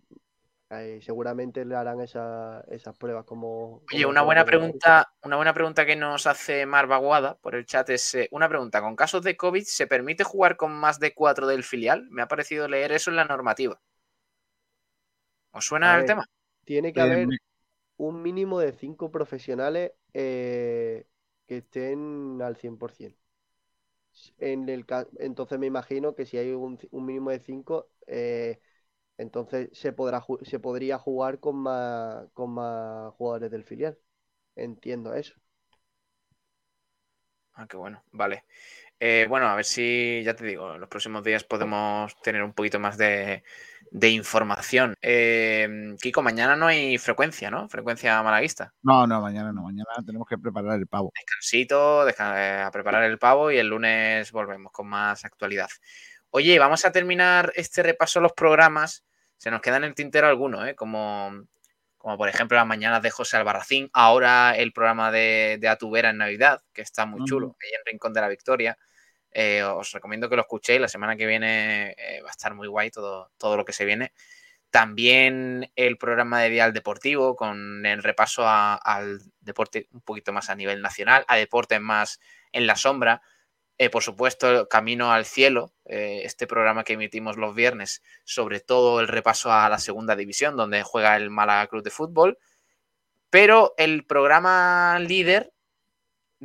eh, 0.71 0.99
seguramente 1.01 1.65
le 1.65 1.75
harán 1.75 2.01
esa- 2.01 2.61
esas 2.69 2.95
pruebas 2.97 3.25
como... 3.25 3.83
Oye, 3.93 4.05
como 4.05 4.05
una 4.05 4.21
buena 4.23 4.43
pregunta, 4.45 5.13
una 5.21 5.35
buena 5.37 5.53
pregunta 5.53 5.85
que 5.85 5.95
nos 5.95 6.27
hace 6.27 6.65
Mar 6.65 6.87
Baguada 6.87 7.35
por 7.39 7.55
el 7.55 7.65
chat 7.65 7.89
es 7.91 8.13
eh, 8.15 8.27
una 8.31 8.49
pregunta. 8.49 8.81
¿Con 8.81 8.95
casos 8.97 9.23
de 9.23 9.37
COVID 9.37 9.63
se 9.63 9.87
permite 9.87 10.23
jugar 10.25 10.57
con 10.57 10.73
más 10.73 10.99
de 10.99 11.13
cuatro 11.13 11.47
del 11.47 11.63
filial? 11.63 12.07
Me 12.09 12.21
ha 12.21 12.27
parecido 12.27 12.67
leer 12.67 12.91
eso 12.91 13.09
en 13.09 13.15
la 13.17 13.25
normativa. 13.25 13.79
¿Os 15.57 15.65
suena 15.65 15.95
el 15.97 16.05
tema? 16.05 16.25
Tiene 16.65 16.93
que 16.93 17.01
Eh, 17.01 17.01
haber 17.01 17.35
un 17.97 18.21
mínimo 18.23 18.59
de 18.59 18.73
cinco 18.73 19.11
profesionales 19.11 19.93
eh, 20.13 21.07
que 21.47 21.57
estén 21.59 22.41
al 22.43 22.57
100%. 22.57 23.19
En 24.37 24.69
el, 24.69 24.85
entonces 25.19 25.59
me 25.59 25.67
imagino 25.67 26.15
que 26.15 26.25
si 26.25 26.37
hay 26.37 26.51
un, 26.51 26.79
mínimo 26.91 27.31
de 27.31 27.39
cinco, 27.39 27.89
eh, 28.07 28.59
entonces 29.17 29.69
se 29.73 29.93
podrá 29.93 30.25
se 30.43 30.59
podría 30.59 30.97
jugar 30.99 31.39
con 31.39 31.57
más, 31.57 32.27
con 32.33 32.51
más 32.51 33.13
jugadores 33.15 33.51
del 33.51 33.63
filial. 33.63 33.97
Entiendo 34.55 35.13
eso. 35.15 35.35
Ah, 37.55 37.67
qué 37.67 37.77
bueno, 37.77 38.03
vale. 38.11 38.43
Eh, 39.05 39.25
bueno, 39.27 39.49
a 39.49 39.55
ver 39.55 39.65
si, 39.65 40.23
ya 40.23 40.33
te 40.33 40.45
digo, 40.45 40.75
en 40.75 40.79
los 40.79 40.87
próximos 40.87 41.25
días 41.25 41.43
podemos 41.43 42.15
tener 42.21 42.41
un 42.41 42.53
poquito 42.53 42.79
más 42.79 42.97
de, 42.97 43.43
de 43.91 44.09
información. 44.09 44.95
Eh, 45.01 45.93
Kiko, 46.01 46.21
mañana 46.21 46.55
no 46.55 46.67
hay 46.67 46.97
frecuencia, 46.97 47.51
¿no? 47.51 47.67
Frecuencia 47.67 48.23
malaguista. 48.23 48.73
No, 48.81 49.05
no, 49.05 49.19
mañana 49.19 49.51
no, 49.51 49.63
mañana 49.63 49.89
tenemos 50.05 50.25
que 50.25 50.37
preparar 50.37 50.79
el 50.79 50.87
pavo. 50.87 51.11
Descansito, 51.13 52.07
eh, 52.07 52.61
a 52.61 52.71
preparar 52.71 53.03
el 53.03 53.19
pavo 53.19 53.51
y 53.51 53.57
el 53.57 53.67
lunes 53.67 54.31
volvemos 54.31 54.71
con 54.71 54.87
más 54.87 55.25
actualidad. 55.25 55.67
Oye, 56.29 56.57
vamos 56.57 56.85
a 56.85 56.93
terminar 56.93 57.51
este 57.57 57.83
repaso 57.83 58.19
a 58.19 58.21
los 58.21 58.31
programas. 58.31 59.03
Se 59.35 59.51
nos 59.51 59.59
queda 59.59 59.75
en 59.75 59.83
el 59.83 59.95
tintero 59.95 60.27
alguno, 60.27 60.65
¿eh? 60.65 60.75
Como, 60.75 61.43
como 61.97 62.17
por 62.17 62.29
ejemplo 62.29 62.55
las 62.55 62.65
mañanas 62.67 63.01
de 63.01 63.11
José 63.11 63.35
Albarracín, 63.35 63.89
ahora 63.91 64.55
el 64.55 64.71
programa 64.71 65.11
de, 65.11 65.57
de 65.59 65.67
Atubera 65.67 66.11
en 66.11 66.19
Navidad, 66.19 66.61
que 66.71 66.83
está 66.83 67.05
muy 67.05 67.25
chulo, 67.25 67.57
ahí 67.61 67.69
en 67.77 67.85
Rincón 67.91 68.13
de 68.13 68.21
la 68.21 68.29
Victoria. 68.29 68.77
Eh, 69.33 69.63
os 69.63 69.91
recomiendo 69.91 70.29
que 70.29 70.35
lo 70.35 70.43
escuchéis, 70.43 70.79
la 70.79 70.87
semana 70.87 71.15
que 71.15 71.25
viene 71.25 71.95
eh, 71.97 72.21
va 72.21 72.29
a 72.29 72.31
estar 72.31 72.53
muy 72.53 72.67
guay 72.67 72.91
todo, 72.91 73.31
todo 73.37 73.57
lo 73.57 73.65
que 73.65 73.73
se 73.73 73.85
viene. 73.85 74.13
También 74.69 75.71
el 75.75 75.97
programa 75.97 76.41
de 76.41 76.49
Dial 76.49 76.73
Deportivo 76.73 77.35
con 77.35 77.85
el 77.85 78.03
repaso 78.03 78.43
al 78.47 79.21
deporte 79.39 79.87
un 79.91 80.01
poquito 80.01 80.33
más 80.33 80.49
a 80.49 80.55
nivel 80.55 80.81
nacional, 80.81 81.25
a 81.27 81.35
deportes 81.35 81.79
más 81.79 82.19
en 82.51 82.67
la 82.67 82.75
sombra. 82.75 83.21
Eh, 83.77 83.89
por 83.89 84.03
supuesto, 84.03 84.67
Camino 84.69 85.11
al 85.11 85.25
Cielo, 85.25 85.73
este 85.85 86.47
programa 86.47 86.83
que 86.83 86.93
emitimos 86.93 87.37
los 87.37 87.53
viernes, 87.53 88.01
sobre 88.23 88.61
todo 88.61 88.99
el 88.99 89.07
repaso 89.07 89.51
a 89.51 89.69
la 89.69 89.77
segunda 89.77 90.15
división, 90.15 90.55
donde 90.57 90.83
juega 90.83 91.15
el 91.17 91.29
Málaga 91.29 91.67
Club 91.67 91.83
de 91.83 91.91
Fútbol. 91.91 92.37
Pero 93.29 93.73
el 93.77 94.05
programa 94.05 94.97
líder 94.99 95.52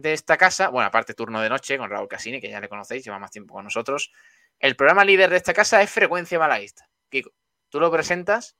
de 0.01 0.13
esta 0.13 0.37
casa, 0.37 0.69
bueno, 0.69 0.87
aparte 0.89 1.15
turno 1.15 1.41
de 1.41 1.49
noche 1.49 1.79
con 1.79 1.91
Raúl 1.91 2.09
Casini, 2.09 2.41
que 2.41 2.51
ya 2.51 2.61
le 2.61 2.69
conocéis, 2.69 3.05
lleva 3.05 3.19
más 3.19 3.31
tiempo 3.31 3.55
con 3.55 3.65
nosotros. 3.65 4.11
El 4.59 4.77
programa 4.77 5.05
líder 5.05 5.31
de 5.31 5.37
esta 5.37 5.55
casa 5.55 5.83
es 5.83 5.91
Frecuencia 5.91 6.39
Malaguista. 6.39 6.89
Kiko, 7.09 7.31
tú 7.69 7.81
lo 7.81 7.91
presentas. 7.91 8.57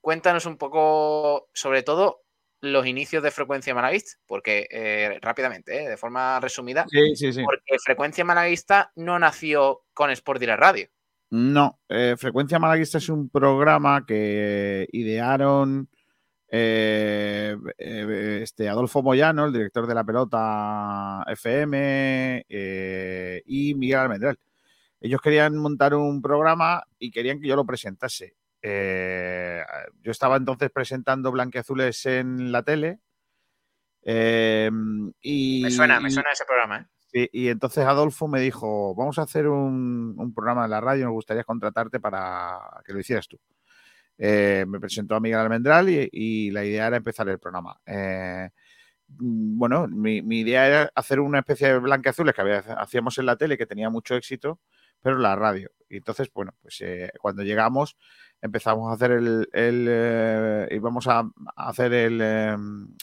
Cuéntanos 0.00 0.46
un 0.46 0.56
poco, 0.56 1.48
sobre 1.52 1.82
todo, 1.82 2.22
los 2.60 2.86
inicios 2.86 3.22
de 3.22 3.30
Frecuencia 3.30 3.74
Malaguista, 3.74 4.12
porque 4.26 4.66
eh, 4.70 5.18
rápidamente, 5.20 5.84
eh, 5.84 5.88
de 5.88 5.96
forma 5.96 6.38
resumida, 6.40 6.86
Sí, 6.88 7.16
sí, 7.16 7.32
sí. 7.32 7.42
porque 7.44 7.78
Frecuencia 7.84 8.24
Malaguista 8.24 8.92
no 8.96 9.18
nació 9.18 9.84
con 9.92 10.10
Sport 10.10 10.40
Direct 10.40 10.60
Radio. 10.60 10.88
No, 11.30 11.80
eh, 11.88 12.14
Frecuencia 12.16 12.58
Malaguista 12.58 12.98
es 12.98 13.08
un 13.08 13.28
programa 13.28 14.06
que 14.06 14.86
idearon 14.92 15.88
eh, 16.48 17.56
eh, 17.78 18.40
este 18.42 18.68
Adolfo 18.68 19.02
Moyano, 19.02 19.46
el 19.46 19.52
director 19.52 19.86
de 19.86 19.94
la 19.94 20.04
pelota 20.04 21.24
FM, 21.28 22.46
eh, 22.48 23.42
y 23.46 23.74
Miguel 23.74 23.98
Almendral. 23.98 24.38
Ellos 25.00 25.20
querían 25.20 25.56
montar 25.56 25.94
un 25.94 26.22
programa 26.22 26.84
y 26.98 27.10
querían 27.10 27.40
que 27.40 27.48
yo 27.48 27.56
lo 27.56 27.66
presentase. 27.66 28.36
Yo 28.62 30.10
estaba 30.10 30.36
entonces 30.36 30.70
presentando 30.70 31.30
Blanqueazules 31.30 32.06
en 32.06 32.50
la 32.50 32.62
tele. 32.62 32.98
y, 34.02 35.60
Me 35.62 35.70
suena, 35.70 36.00
me 36.00 36.10
suena 36.10 36.30
ese 36.32 36.44
programa, 36.44 36.88
y 37.12 37.48
entonces 37.48 37.84
Adolfo 37.86 38.28
me 38.28 38.40
dijo, 38.40 38.94
vamos 38.94 39.18
a 39.18 39.22
hacer 39.22 39.48
un, 39.48 40.14
un 40.18 40.34
programa 40.34 40.64
en 40.64 40.70
la 40.70 40.80
radio, 40.82 41.06
nos 41.06 41.14
gustaría 41.14 41.44
contratarte 41.44 41.98
para 41.98 42.58
que 42.84 42.92
lo 42.92 43.00
hicieras 43.00 43.26
tú. 43.26 43.38
Eh, 44.18 44.64
me 44.66 44.80
presentó 44.80 45.14
a 45.14 45.20
Miguel 45.20 45.40
Almendral 45.40 45.88
y, 45.90 46.50
la 46.50 46.64
idea 46.64 46.86
era 46.86 46.96
empezar 46.96 47.28
el 47.28 47.38
programa. 47.38 47.80
Eh, 47.86 48.48
mm, 49.08 49.58
bueno, 49.58 49.86
mi, 49.88 50.18
idea 50.40 50.66
era 50.66 50.92
hacer 50.94 51.20
una 51.20 51.40
especie 51.40 51.68
de 51.68 51.78
blanqueazules 51.78 52.34
que 52.34 52.40
había- 52.40 52.58
hacíamos 52.78 53.18
en 53.18 53.26
la 53.26 53.36
tele, 53.36 53.58
que 53.58 53.66
tenía 53.66 53.90
mucho 53.90 54.14
éxito, 54.16 54.60
pero 55.00 55.18
la 55.18 55.36
radio. 55.36 55.70
Y 55.88 55.98
entonces, 55.98 56.30
bueno, 56.32 56.52
pues 56.62 56.80
eh, 56.80 57.10
cuando 57.20 57.42
llegamos 57.42 57.96
empezamos 58.42 58.90
a 58.90 58.94
hacer 58.94 59.12
el, 59.12 59.48
el, 59.52 60.68
íbamos 60.70 61.06
a, 61.08 61.24
hacer 61.56 61.92
el, 61.92 62.20
eh, 62.22 62.56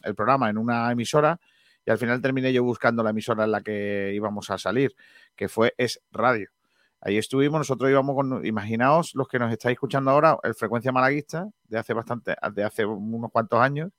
el 0.04 0.16
programa 0.16 0.50
en 0.50 0.58
una 0.58 0.92
emisora 0.92 1.40
y 1.86 1.92
al 1.92 1.98
final 1.98 2.22
terminé 2.22 2.54
yo 2.54 2.64
buscando 2.64 3.04
la 3.04 3.10
emisora 3.10 3.44
en 3.46 3.52
la 3.52 3.62
que 3.62 4.12
íbamos 4.14 4.50
a 4.50 4.58
salir, 4.58 4.96
que 5.36 5.50
fue 5.50 5.74
Es 5.78 6.02
Radio. 6.12 6.50
Ahí 7.06 7.18
estuvimos, 7.18 7.60
nosotros 7.60 7.92
íbamos 7.92 8.16
con, 8.16 8.46
imaginaos 8.46 9.14
los 9.14 9.28
que 9.28 9.38
nos 9.38 9.52
estáis 9.52 9.74
escuchando 9.74 10.10
ahora, 10.10 10.38
el 10.44 10.56
Frecuencia 10.56 10.94
Malaguista, 10.94 11.50
de 11.68 11.78
hace 11.78 11.94
bastante, 11.94 12.34
de 12.54 12.64
hace 12.64 12.86
unos 12.86 13.30
cuantos 13.30 13.60
años, 13.60 13.92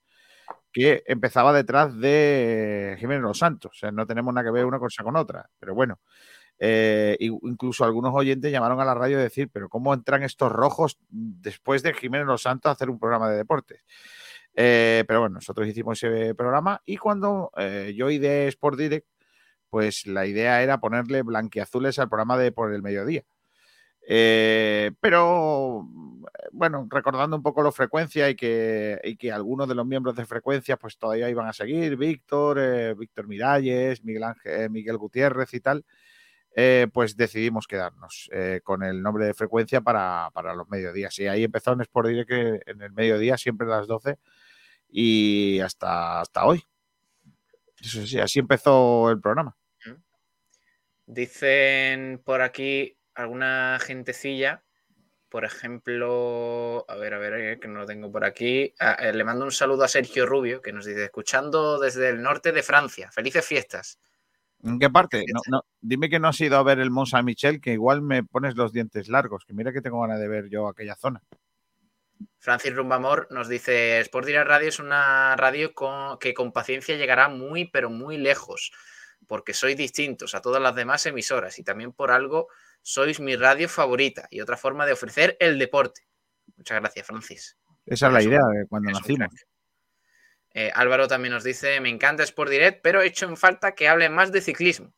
que 0.72 1.02
empezaba 1.06 1.52
detrás 1.52 1.98
de 1.98 2.97
Jiménez 2.98 3.22
Los 3.22 3.39
Santos. 3.39 3.72
O 3.74 3.78
sea, 3.78 3.93
no 3.93 4.06
tenemos 4.06 4.32
nada 4.32 4.47
que 4.47 4.52
ver 4.52 4.64
una 4.64 4.78
cosa 4.78 5.05
con 5.05 5.16
otra, 5.16 5.48
pero 5.59 5.74
bueno. 5.74 6.01
Eh, 6.59 7.16
incluso 7.20 7.85
algunos 7.85 8.14
oyentes 8.14 8.51
llamaron 8.51 8.81
a 8.81 8.85
la 8.85 8.94
radio 8.94 9.18
a 9.18 9.22
decir, 9.22 9.51
pero 9.52 9.68
¿cómo 9.68 9.93
entran 9.93 10.22
estos 10.22 10.51
rojos 10.51 10.98
después 11.10 11.82
de 11.82 11.93
Jiménez 11.93 12.26
Los 12.26 12.43
Santos 12.43 12.70
a 12.70 12.72
hacer 12.72 12.89
un 12.89 12.98
programa 12.98 13.28
de 13.28 13.36
deportes? 13.36 13.82
Eh, 14.55 15.05
pero 15.06 15.20
bueno, 15.20 15.35
nosotros 15.35 15.66
hicimos 15.66 16.02
ese 16.02 16.35
programa 16.35 16.81
y 16.86 16.97
cuando 16.97 17.51
eh, 17.56 17.93
yo 17.97 18.09
ideé 18.09 18.48
Sport 18.48 18.78
Direct, 18.78 19.06
pues 19.74 20.06
la 20.06 20.24
idea 20.24 20.62
era 20.62 20.78
ponerle 20.78 21.22
blanquiazules 21.22 21.98
al 21.98 22.09
programa 22.09 22.38
de 22.38 22.52
por 22.52 22.72
el 22.72 22.80
mediodía. 22.80 23.24
Eh, 24.06 24.92
pero 25.01 25.84
bueno, 26.52 26.86
recordando 26.88 27.36
un 27.36 27.42
poco 27.42 27.60
la 27.64 27.72
frecuencia 27.72 28.30
y 28.30 28.36
que, 28.36 29.01
y 29.02 29.16
que 29.16 29.32
algunos 29.32 29.66
de 29.66 29.74
los 29.74 29.84
miembros 29.84 30.14
de 30.14 30.26
frecuencia 30.26 30.76
pues 30.76 30.96
todavía 30.96 31.28
iban 31.28 31.48
a 31.48 31.52
seguir, 31.52 31.96
Víctor, 31.96 32.60
eh, 32.60 32.94
Víctor 32.94 33.26
Miralles, 33.26 34.05
Miguel, 34.05 34.22
Ángel, 34.22 34.60
eh, 34.60 34.68
Miguel 34.68 34.96
Gutiérrez 34.96 35.52
y 35.55 35.60
tal, 35.60 35.84
pues 36.92 37.16
decidimos 37.16 37.66
quedarnos 37.66 38.30
con 38.62 38.84
el 38.84 39.02
nombre 39.02 39.26
de 39.26 39.34
frecuencia 39.34 39.80
para, 39.80 40.30
para 40.32 40.55
los 40.55 40.68
mediodías. 40.68 41.18
Y 41.18 41.26
ahí 41.26 41.42
empezó 41.42 41.72
en 41.72 41.80
Sport 41.80 42.06
Direct 42.06 42.30
en 42.68 42.80
el 42.80 42.92
mediodía, 42.92 43.36
siempre 43.38 43.66
a 43.66 43.70
las 43.78 43.88
12 43.88 44.18
y 44.88 45.59
hasta, 45.59 46.20
hasta 46.20 46.46
hoy. 46.46 46.62
Eso 47.80 48.06
sí, 48.06 48.20
así 48.20 48.38
empezó 48.38 49.10
el 49.10 49.20
programa. 49.20 49.56
Dicen 51.06 52.20
por 52.24 52.43
aquí 52.43 52.97
alguna 53.14 53.78
gentecilla, 53.81 54.64
por 55.28 55.44
ejemplo, 55.44 56.85
a 56.89 56.97
ver, 56.97 57.14
a 57.14 57.18
ver, 57.18 57.59
que 57.59 57.68
no 57.68 57.81
lo 57.81 57.86
tengo 57.86 58.10
por 58.10 58.24
aquí. 58.24 58.72
Ah, 58.78 58.97
eh, 59.01 59.12
le 59.12 59.24
mando 59.24 59.44
un 59.44 59.52
saludo 59.52 59.85
a 59.85 59.89
Sergio 59.89 60.26
Rubio, 60.26 60.62
que 60.62 60.72
nos 60.72 60.86
dice, 60.86 61.05
escuchando 61.05 61.78
desde 61.78 62.09
el 62.09 62.22
norte 62.22 62.52
de 62.52 62.62
Francia. 62.62 63.10
Felices 63.10 63.44
fiestas. 63.44 63.98
¿En 64.62 64.78
qué 64.78 64.89
parte? 64.89 65.24
No, 65.32 65.40
no, 65.48 65.64
dime 65.81 66.09
que 66.09 66.18
no 66.18 66.28
has 66.28 66.40
ido 66.40 66.56
a 66.56 66.62
ver 66.62 66.78
el 66.78 66.90
Mont 66.90 67.09
Saint 67.09 67.26
Michel, 67.26 67.60
que 67.60 67.72
igual 67.72 68.01
me 68.01 68.22
pones 68.22 68.55
los 68.56 68.72
dientes 68.72 69.09
largos, 69.09 69.44
que 69.44 69.52
mira 69.52 69.72
que 69.72 69.82
tengo 69.82 70.01
ganas 70.01 70.20
de 70.20 70.28
ver 70.28 70.48
yo 70.48 70.68
aquella 70.68 70.97
zona. 70.97 71.20
Francis 72.39 72.74
Rumbamor 72.74 73.26
nos 73.31 73.48
dice, 73.48 74.01
Sport 74.01 74.26
Direct 74.26 74.47
Radio 74.47 74.68
es 74.68 74.78
una 74.78 75.36
radio 75.36 75.74
con- 75.74 76.18
que 76.18 76.32
con 76.32 76.52
paciencia 76.52 76.97
llegará 76.97 77.28
muy, 77.28 77.66
pero 77.66 77.90
muy 77.90 78.16
lejos, 78.16 78.72
porque 79.26 79.55
sois 79.55 79.76
distintos 79.76 80.34
a 80.34 80.40
todas 80.40 80.60
las 80.62 80.74
demás 80.74 81.05
emisoras 81.06 81.59
y 81.59 81.64
también 81.64 81.92
por 81.92 82.10
algo 82.10 82.48
sois 82.82 83.20
mi 83.20 83.36
radio 83.36 83.68
favorita 83.68 84.26
y 84.30 84.40
otra 84.40 84.56
forma 84.56 84.86
de 84.86 84.92
ofrecer 84.92 85.36
el 85.40 85.59
deporte. 85.59 86.02
Muchas 86.56 86.80
gracias, 86.80 87.06
Francis. 87.06 87.56
Esa 87.86 88.06
es 88.09 88.12
la 88.12 88.22
idea 88.22 88.40
de 88.40 88.66
cuando 88.66 88.90
nacimos. 88.90 89.28
Eh, 90.52 90.70
Álvaro 90.74 91.09
también 91.09 91.34
nos 91.34 91.42
dice, 91.42 91.80
me 91.80 91.88
encanta 91.88 92.22
Sport 92.22 92.51
Direct, 92.51 92.80
pero 92.82 93.02
he 93.02 93.06
hecho 93.06 93.26
en 93.26 93.36
falta 93.36 93.74
que 93.74 93.88
hablen 93.88 94.14
más 94.14 94.30
de 94.30 94.40
ciclismo. 94.40 94.92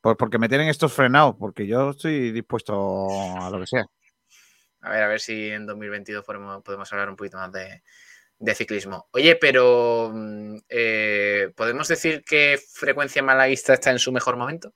Por- 0.00 0.16
porque 0.16 0.38
me 0.38 0.48
tienen 0.48 0.68
estos 0.68 0.92
frenados, 0.92 1.36
porque 1.38 1.66
yo 1.66 1.90
estoy 1.90 2.32
dispuesto 2.32 3.06
a 3.40 3.48
lo 3.50 3.60
que 3.60 3.66
sea. 3.68 3.86
A 4.80 4.90
ver, 4.90 5.02
a 5.04 5.06
ver 5.08 5.20
si 5.20 5.48
en 5.50 5.64
2022 5.64 6.24
podemos, 6.24 6.60
podemos 6.64 6.92
hablar 6.92 7.08
un 7.08 7.14
poquito 7.14 7.36
más 7.36 7.52
de, 7.52 7.82
de 8.42 8.54
ciclismo. 8.56 9.08
Oye, 9.12 9.36
pero 9.36 10.10
mm, 10.12 10.56
eh, 10.68 11.52
¿podemos 11.56 11.86
decir 11.86 12.24
que 12.24 12.58
Frecuencia 12.74 13.22
Malaguista 13.22 13.72
está 13.72 13.92
en 13.92 14.00
su 14.00 14.10
mejor 14.10 14.36
momento? 14.36 14.74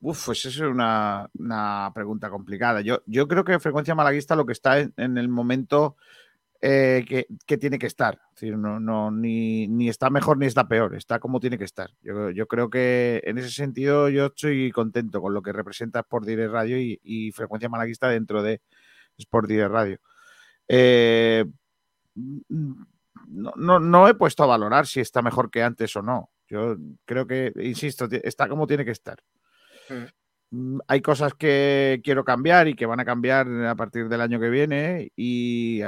Uf, 0.00 0.26
pues 0.26 0.44
eso 0.44 0.64
es 0.64 0.70
una, 0.70 1.30
una 1.38 1.92
pregunta 1.94 2.28
complicada. 2.30 2.80
Yo, 2.80 3.02
yo 3.06 3.28
creo 3.28 3.44
que 3.44 3.60
Frecuencia 3.60 3.94
Malaguista 3.94 4.34
lo 4.34 4.44
que 4.44 4.52
está 4.52 4.80
en, 4.80 5.16
el 5.16 5.28
momento 5.28 5.96
eh, 6.60 7.04
que, 7.08 7.28
que 7.46 7.58
tiene 7.58 7.78
que 7.78 7.86
estar. 7.86 8.20
Es 8.34 8.40
decir, 8.40 8.58
no, 8.58 8.80
no, 8.80 9.12
ni, 9.12 9.68
ni 9.68 9.88
está 9.88 10.10
mejor 10.10 10.38
ni 10.38 10.46
está 10.46 10.66
peor, 10.66 10.96
está 10.96 11.20
como 11.20 11.38
tiene 11.38 11.58
que 11.58 11.64
estar. 11.64 11.90
Yo, 12.02 12.30
yo 12.30 12.48
creo 12.48 12.70
que 12.70 13.22
en 13.24 13.38
ese 13.38 13.50
sentido 13.50 14.08
yo 14.08 14.26
estoy 14.26 14.72
contento 14.72 15.22
con 15.22 15.32
lo 15.32 15.42
que 15.42 15.52
representa 15.52 16.00
Sport 16.00 16.26
Direct 16.26 16.50
Radio 16.50 16.80
y, 16.80 17.00
y 17.04 17.30
Frecuencia 17.30 17.68
Malaguista 17.68 18.08
dentro 18.08 18.42
de 18.42 18.60
Sport 19.16 19.46
Direct 19.48 19.70
Radio. 19.70 20.00
Eh, 20.68 21.44
no, 22.14 23.52
no, 23.56 23.80
no 23.80 24.08
he 24.08 24.14
puesto 24.14 24.42
a 24.42 24.46
valorar 24.46 24.86
si 24.86 25.00
está 25.00 25.22
mejor 25.22 25.50
que 25.50 25.62
antes 25.62 25.94
o 25.96 26.02
no. 26.02 26.30
Yo 26.48 26.76
creo 27.04 27.26
que, 27.26 27.52
insisto, 27.56 28.06
está 28.10 28.48
como 28.48 28.66
tiene 28.66 28.84
que 28.84 28.90
estar. 28.90 29.18
Mm, 30.50 30.78
Hay 30.86 31.00
cosas 31.00 31.34
que 31.34 32.00
quiero 32.04 32.24
cambiar 32.24 32.68
y 32.68 32.74
que 32.74 32.86
van 32.86 33.00
a 33.00 33.04
cambiar 33.04 33.48
a 33.66 33.74
partir 33.74 34.08
del 34.08 34.20
año 34.20 34.38
que 34.38 34.50
viene, 34.50 35.10
y, 35.16 35.82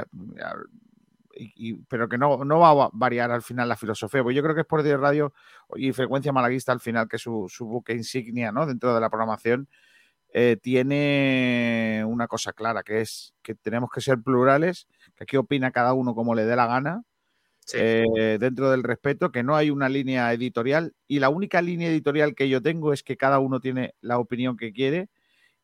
pero 1.87 2.09
que 2.09 2.17
no, 2.17 2.43
no 2.43 2.59
va 2.59 2.85
a 2.85 2.89
variar 2.93 3.31
al 3.31 3.41
final 3.41 3.69
la 3.69 3.77
filosofía. 3.77 4.23
Pues 4.23 4.35
yo 4.35 4.41
creo 4.41 4.55
que 4.55 4.61
es 4.61 4.67
por 4.67 4.83
Radio 4.83 5.33
y 5.75 5.91
Frecuencia 5.91 6.31
Malaguista 6.31 6.71
al 6.71 6.79
final, 6.79 7.07
que 7.07 7.17
es 7.17 7.21
su, 7.21 7.45
su 7.49 7.65
buque 7.65 7.93
insignia 7.93 8.51
¿no? 8.51 8.65
dentro 8.65 8.93
de 8.93 9.01
la 9.01 9.09
programación, 9.09 9.67
eh, 10.37 10.57
tiene 10.61 12.03
una 12.05 12.27
cosa 12.27 12.51
clara, 12.51 12.83
que 12.83 12.99
es 12.99 13.33
que 13.41 13.55
tenemos 13.55 13.89
que 13.89 14.01
ser 14.01 14.21
plurales, 14.21 14.85
que 15.15 15.23
aquí 15.23 15.37
opina 15.37 15.71
cada 15.71 15.93
uno 15.93 16.13
como 16.13 16.35
le 16.35 16.43
dé 16.43 16.57
la 16.57 16.67
gana, 16.67 17.03
eh, 17.73 18.37
dentro 18.37 18.69
del 18.69 18.83
respeto, 18.83 19.31
que 19.31 19.43
no 19.43 19.55
hay 19.55 19.69
una 19.69 19.87
línea 19.87 20.33
editorial 20.33 20.93
y 21.07 21.19
la 21.19 21.29
única 21.29 21.61
línea 21.61 21.87
editorial 21.87 22.35
que 22.35 22.49
yo 22.49 22.61
tengo 22.61 22.91
es 22.91 23.01
que 23.01 23.15
cada 23.15 23.39
uno 23.39 23.61
tiene 23.61 23.95
la 24.01 24.19
opinión 24.19 24.57
que 24.57 24.73
quiere 24.73 25.07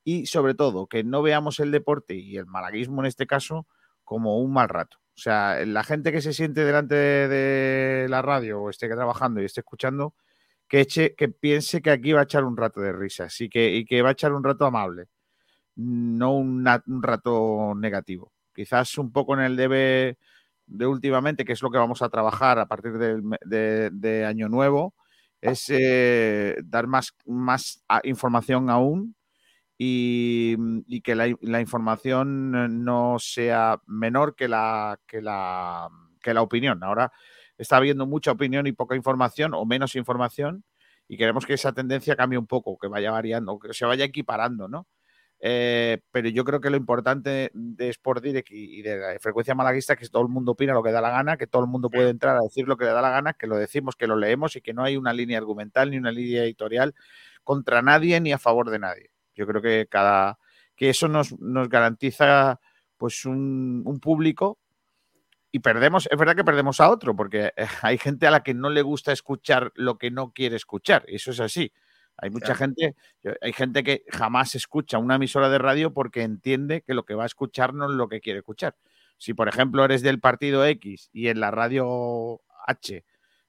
y 0.06 0.28
sobre 0.28 0.56
todo 0.56 0.88
que 0.88 1.04
no 1.04 1.22
veamos 1.22 1.60
el 1.60 1.72
deporte 1.72 2.16
y 2.16 2.38
el 2.38 2.46
malaguismo 2.46 3.02
en 3.02 3.08
este 3.08 3.28
caso 3.28 3.68
como 4.06 4.40
un 4.40 4.54
mal 4.54 4.70
rato. 4.70 5.00
O 5.18 5.20
sea, 5.20 5.66
la 5.66 5.84
gente 5.84 6.14
que 6.14 6.22
se 6.22 6.32
siente 6.32 6.64
delante 6.64 6.96
de, 6.96 7.28
de 7.28 8.08
la 8.08 8.22
radio 8.22 8.62
o 8.62 8.70
esté 8.70 8.88
trabajando 8.88 9.42
y 9.42 9.46
esté 9.46 9.60
escuchando, 9.60 10.16
que, 11.18 11.30
piense 11.30 11.82
que 11.82 11.92
aquí 11.92 12.14
va 12.14 12.22
a 12.22 12.24
echar 12.24 12.44
un 12.46 12.58
rato 12.58 12.82
de 12.82 12.94
risas 12.94 13.40
y 13.42 13.50
que, 13.50 13.76
y 13.76 13.86
que 13.86 14.02
va 14.02 14.10
a 14.10 14.12
echar 14.14 14.34
un 14.34 14.44
rato 14.44 14.66
amable, 14.66 15.08
no 15.76 16.34
un 16.36 16.66
rato 17.04 17.74
negativo. 17.76 18.34
Quizás 18.54 18.98
un 18.98 19.12
poco 19.12 19.34
en 19.36 19.42
el 19.42 19.56
debe 19.56 20.18
de 20.68 20.88
últimamente, 20.88 21.46
que 21.46 21.54
es 21.54 21.62
lo 21.62 21.72
que 21.72 21.78
vamos 21.78 22.02
a 22.02 22.10
trabajar 22.10 22.60
a 22.60 22.68
partir 22.68 22.94
de, 22.98 23.22
Año 24.26 24.50
Nuevo, 24.50 24.96
es 25.42 25.66
eh, 25.70 26.58
dar 26.66 26.88
más, 26.88 27.14
más 27.26 27.84
a- 27.88 28.02
información 28.04 28.70
aún 28.70 29.16
y, 29.78 30.56
y 30.88 31.02
que 31.02 31.16
la, 31.16 31.34
la 31.42 31.62
información 31.62 32.84
no 32.84 33.18
sea 33.20 33.82
menor 33.88 34.36
que 34.36 34.48
la, 34.48 35.00
que, 35.08 35.22
la, 35.22 35.90
que 36.22 36.34
la 36.34 36.42
opinión. 36.44 36.84
Ahora 36.84 37.12
está 37.62 37.78
habiendo 37.78 38.06
mucha 38.08 38.32
opinión 38.32 38.68
y 38.68 38.72
poca 38.72 38.96
información 38.96 39.54
o 39.54 39.66
menos 39.66 39.96
información 39.96 40.64
y 41.08 41.18
queremos 41.18 41.46
que 41.46 41.54
esa 41.54 41.74
tendencia 41.74 42.16
cambie 42.16 42.40
un 42.40 42.48
poco, 42.48 42.78
que 42.78 42.88
vaya 42.88 43.12
variando, 43.12 43.60
que 43.60 43.74
se 43.74 43.86
vaya 43.86 44.06
equiparando, 44.06 44.68
¿no? 44.68 44.88
Eh, 45.44 46.00
pero 46.12 46.30
yo 46.30 46.46
creo 46.46 46.62
que 46.62 46.70
lo 46.70 46.78
importante 46.78 47.50
de 47.54 47.90
Sport 47.90 48.24
Direct 48.24 48.52
y, 48.52 48.80
y 48.80 48.82
de 48.84 48.98
la 48.98 49.20
frecuencia 49.20 49.56
malaguista 49.56 49.94
es 49.94 50.00
que 50.00 50.08
todo 50.08 50.22
el 50.22 50.30
mundo 50.30 50.52
opina 50.52 50.74
lo 50.74 50.84
que 50.84 50.92
da 50.92 51.02
la 51.02 51.10
gana, 51.10 51.36
que 51.36 51.48
todo 51.48 51.64
el 51.64 51.68
mundo 51.68 51.90
puede 51.90 52.10
entrar 52.10 52.38
a 52.38 52.42
decir 52.42 52.68
lo 52.68 52.78
que 52.78 52.86
le 52.86 52.92
da 52.92 53.02
la 53.02 53.10
gana, 53.10 53.34
que 53.34 53.48
lo 53.48 53.58
decimos, 53.58 53.96
que 53.96 54.06
lo 54.06 54.16
leemos 54.16 54.56
y 54.56 54.62
que 54.62 54.74
no 54.74 54.84
hay 54.84 54.98
una 54.98 55.14
línea 55.14 55.40
argumental 55.40 55.90
ni 55.90 55.98
una 55.98 56.12
línea 56.12 56.44
editorial 56.44 56.94
contra 57.44 57.82
nadie 57.82 58.22
ni 58.22 58.32
a 58.32 58.38
favor 58.38 58.70
de 58.70 58.80
nadie. 58.80 59.10
Yo 59.36 59.48
creo 59.48 59.62
que 59.62 59.88
cada 59.90 60.38
que 60.76 60.90
eso 60.90 61.08
nos, 61.08 61.38
nos 61.40 61.70
garantiza 61.70 62.60
pues 62.98 63.26
un, 63.26 63.82
un 63.86 64.00
público 64.00 64.60
y 65.52 65.60
perdemos, 65.60 66.08
es 66.12 66.18
verdad 66.18 66.36
que 66.36 66.44
perdemos 66.44 66.80
a 66.80 66.90
otro, 66.90 67.16
porque 67.16 67.54
eh, 67.58 67.68
hay 67.82 67.98
gente 67.98 68.28
a 68.28 68.32
la 68.32 68.44
que 68.44 68.54
no 68.54 68.70
le 68.70 68.82
gusta 68.82 69.12
escuchar 69.12 69.72
lo 69.76 69.98
que 69.98 70.12
no 70.12 70.34
quiere 70.34 70.56
escuchar, 70.56 71.06
y 71.08 71.16
eso 71.16 71.32
es 71.32 71.40
así. 71.40 71.72
Hay 72.18 72.30
mucha 72.30 72.54
Claro. 72.54 72.60
gente, 72.60 72.96
hay 73.42 73.54
gente 73.54 73.84
que 73.84 74.04
jamás 74.10 74.54
escucha 74.56 74.98
una 75.00 75.16
emisora 75.16 75.50
de 75.50 75.58
radio 75.58 75.94
porque 75.94 76.22
entiende 76.24 76.82
que 76.84 76.94
lo 76.94 77.04
que 77.06 77.16
va 77.16 77.24
a 77.24 77.26
escuchar 77.26 77.74
no 77.74 77.86
es 77.86 77.92
lo 77.92 78.10
que 78.10 78.22
quiere 78.22 78.40
escuchar. 78.40 78.76
Si, 79.18 79.34
por 79.34 79.48
ejemplo, 79.48 79.84
eres 79.86 80.02
del 80.02 80.20
partido 80.20 80.66
X 80.66 81.10
y 81.14 81.30
en 81.30 81.40
la 81.40 81.52
radio 81.52 82.42
H 82.68 83.04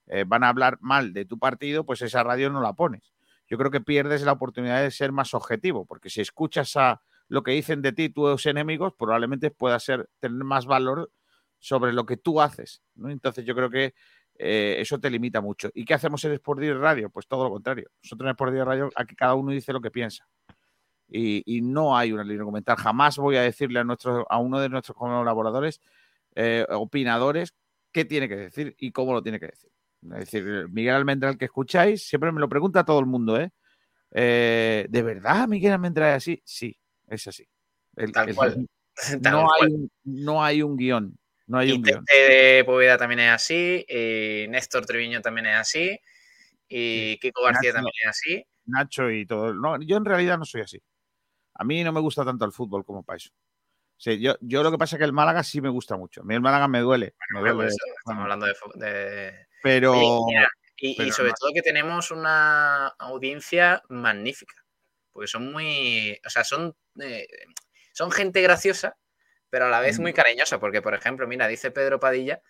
eh, 0.07 0.25
van 0.27 0.45
a 0.45 0.49
hablar 0.49 0.79
mal 0.81 1.13
de 1.13 1.25
tu 1.25 1.39
partido, 1.39 1.85
pues 1.85 2.03
esa 2.03 2.23
radio 2.23 2.51
no 2.51 2.61
la 2.61 2.73
pones. 2.75 3.13
Yo 3.49 3.59
creo 3.59 3.71
que 3.71 3.81
pierdes 3.81 4.23
la 4.23 4.33
oportunidad 4.33 4.83
de 4.83 4.91
ser 4.91 5.13
más 5.13 5.35
objetivo, 5.35 5.85
porque 5.87 6.09
si 6.11 6.21
escuchas 6.21 6.77
a 6.77 7.03
lo 7.29 7.43
que 7.43 7.53
dicen 7.53 7.83
de 7.83 7.93
ti 7.93 8.09
tus 8.09 8.47
enemigos, 8.47 8.95
probablemente 8.99 9.51
pueda 9.51 9.79
ser 9.81 10.09
tener 10.21 10.45
más 10.45 10.67
valor 10.67 11.11
sobre 11.63 11.93
lo 11.93 12.05
que 12.05 12.17
tú 12.17 12.41
haces. 12.41 12.83
¿no? 12.97 13.09
Entonces 13.09 13.45
yo 13.45 13.55
creo 13.55 13.71
que 13.71 13.95
eh, 14.37 14.77
eso 14.81 14.99
te 14.99 15.09
limita 15.09 15.41
mucho. 15.41 15.71
¿Y 15.73 15.85
qué 15.85 15.95
hacemos 15.95 16.25
en 16.25 16.33
Sport 16.33 16.61
Direct 16.61 16.81
Radio? 16.81 17.09
Pues 17.09 17.29
todo 17.29 17.45
lo 17.45 17.51
contrario. 17.51 17.89
Nosotros 18.03 18.27
en 18.27 18.31
Sport 18.33 18.51
Direct 18.53 18.67
Radio 18.67 18.91
aquí 18.97 19.15
cada 19.15 19.35
uno 19.35 19.53
dice 19.53 19.73
lo 19.73 19.81
que 19.81 19.93
piensa. 19.93 20.27
Y, 21.09 21.43
y 21.47 21.61
no 21.63 21.97
hay 21.97 22.11
una 22.13 22.25
línea 22.25 22.41
argumental. 22.41 22.77
Jamás 22.77 23.17
voy 23.19 23.37
a 23.37 23.43
decirle 23.43 23.79
a, 23.79 23.85
nuestro, 23.85 24.27
a 24.29 24.39
uno 24.39 24.59
de 24.59 24.69
nuestros 24.71 24.97
colaboradores, 24.97 25.81
eh, 26.35 26.67
opinadores, 26.71 27.55
qué 27.93 28.05
tiene 28.05 28.29
que 28.29 28.37
decir 28.37 28.75
y 28.79 28.91
cómo 28.91 29.13
lo 29.13 29.23
tiene 29.23 29.39
que 29.39 29.47
decir. 29.47 29.71
Es 30.15 30.19
decir, 30.31 30.69
Miguel 30.71 30.95
Almendral 30.97 31.39
que 31.39 31.45
escucháis, 31.45 32.03
siempre 32.09 32.33
me 32.33 32.41
lo 32.41 32.49
pregunta 32.49 32.85
todo 32.85 32.99
el 32.99 33.07
mundo, 33.07 33.39
¿eh? 33.41 33.53
Eh, 34.11 34.87
¿De 34.91 35.03
verdad 35.03 35.47
Miguel 35.47 35.73
Almendral 35.73 36.11
es 36.11 36.17
así? 36.17 36.43
Sí, 36.45 36.77
es 37.07 37.27
así. 37.29 37.47
El- 37.95 38.11
Tal 38.11 38.31
el- 38.31 38.35
cual. 38.35 38.69
Tal 39.23 39.33
no, 39.33 39.41
hay, 39.53 39.59
cual. 39.71 39.91
no 40.05 40.43
hay 40.45 40.63
un 40.63 40.77
guion. 40.77 41.17
No 41.53 41.59
hay 41.59 41.69
Y 41.69 41.73
un 41.73 41.83
guion. 41.83 42.05
De 42.07 42.63
Poveda 42.65 42.97
también 42.97 43.21
es 43.21 43.31
así, 43.31 43.85
y 43.87 44.47
Néstor 44.49 44.87
Treviño 44.87 45.21
también 45.21 45.49
es 45.49 45.57
así, 45.59 46.01
y 46.67 47.19
Kiko 47.19 47.43
García 47.45 47.73
Nacho- 47.73 47.75
también 47.75 47.93
es 48.05 48.09
así. 48.09 48.47
Nacho 48.65 49.11
y 49.11 49.27
todo. 49.27 49.53
No, 49.53 49.79
yo 49.83 49.99
en 49.99 50.05
realidad 50.07 50.39
no 50.39 50.47
soy 50.47 50.63
así. 50.63 50.81
A 51.55 51.65
mí 51.65 51.85
no 51.85 51.93
me 51.93 52.01
gusta 52.01 52.25
tanto 52.25 52.47
el 52.47 52.53
fútbol 52.53 52.87
como 52.87 53.03
para 53.03 53.19
eso. 53.19 53.29
Yo, 53.99 54.35
yo 54.41 54.63
lo 54.63 54.71
que 54.71 54.79
pasa 54.79 54.97
es 54.97 54.99
que 54.99 55.05
el 55.05 55.13
Málaga 55.13 55.43
sí 55.45 55.61
me 55.61 55.69
gusta 55.69 55.99
mucho. 55.99 56.23
A 56.23 56.25
mí 56.25 56.35
el 56.35 56.41
Málaga 56.41 56.69
me 56.69 56.81
duele. 56.81 57.15
me 57.31 57.41
Hombre, 57.41 57.53
duele, 57.53 57.69
pues, 57.69 57.77
estamos 57.99 58.23
hablando 58.23 58.47
de, 58.47 59.47
pero, 59.63 60.25
mira, 60.27 60.49
y, 60.79 61.13
sobre 61.13 61.29
no. 61.29 61.35
todo 61.39 61.51
que 61.53 61.61
tenemos 61.61 62.11
una 62.11 62.87
audiencia 62.99 63.83
magnífica, 63.91 64.55
porque 65.13 65.29
son 65.29 65.53
muy, 65.53 66.19
o 66.25 66.31
sea, 66.31 66.45
son, 66.45 66.75
eh, 66.99 67.27
son 67.93 68.11
gente 68.11 68.41
graciosa, 68.41 68.97
pero 69.53 69.67
a 69.67 69.69
la 69.69 69.81
vez 69.81 70.01
muy 70.01 70.15
cariñosa, 70.15 70.59
porque 70.59 70.81
por 70.81 70.95
ejemplo, 70.95 71.29
mira, 71.29 71.47
dice 71.47 71.71
Pedro 71.71 72.01
Padilla 72.01 72.41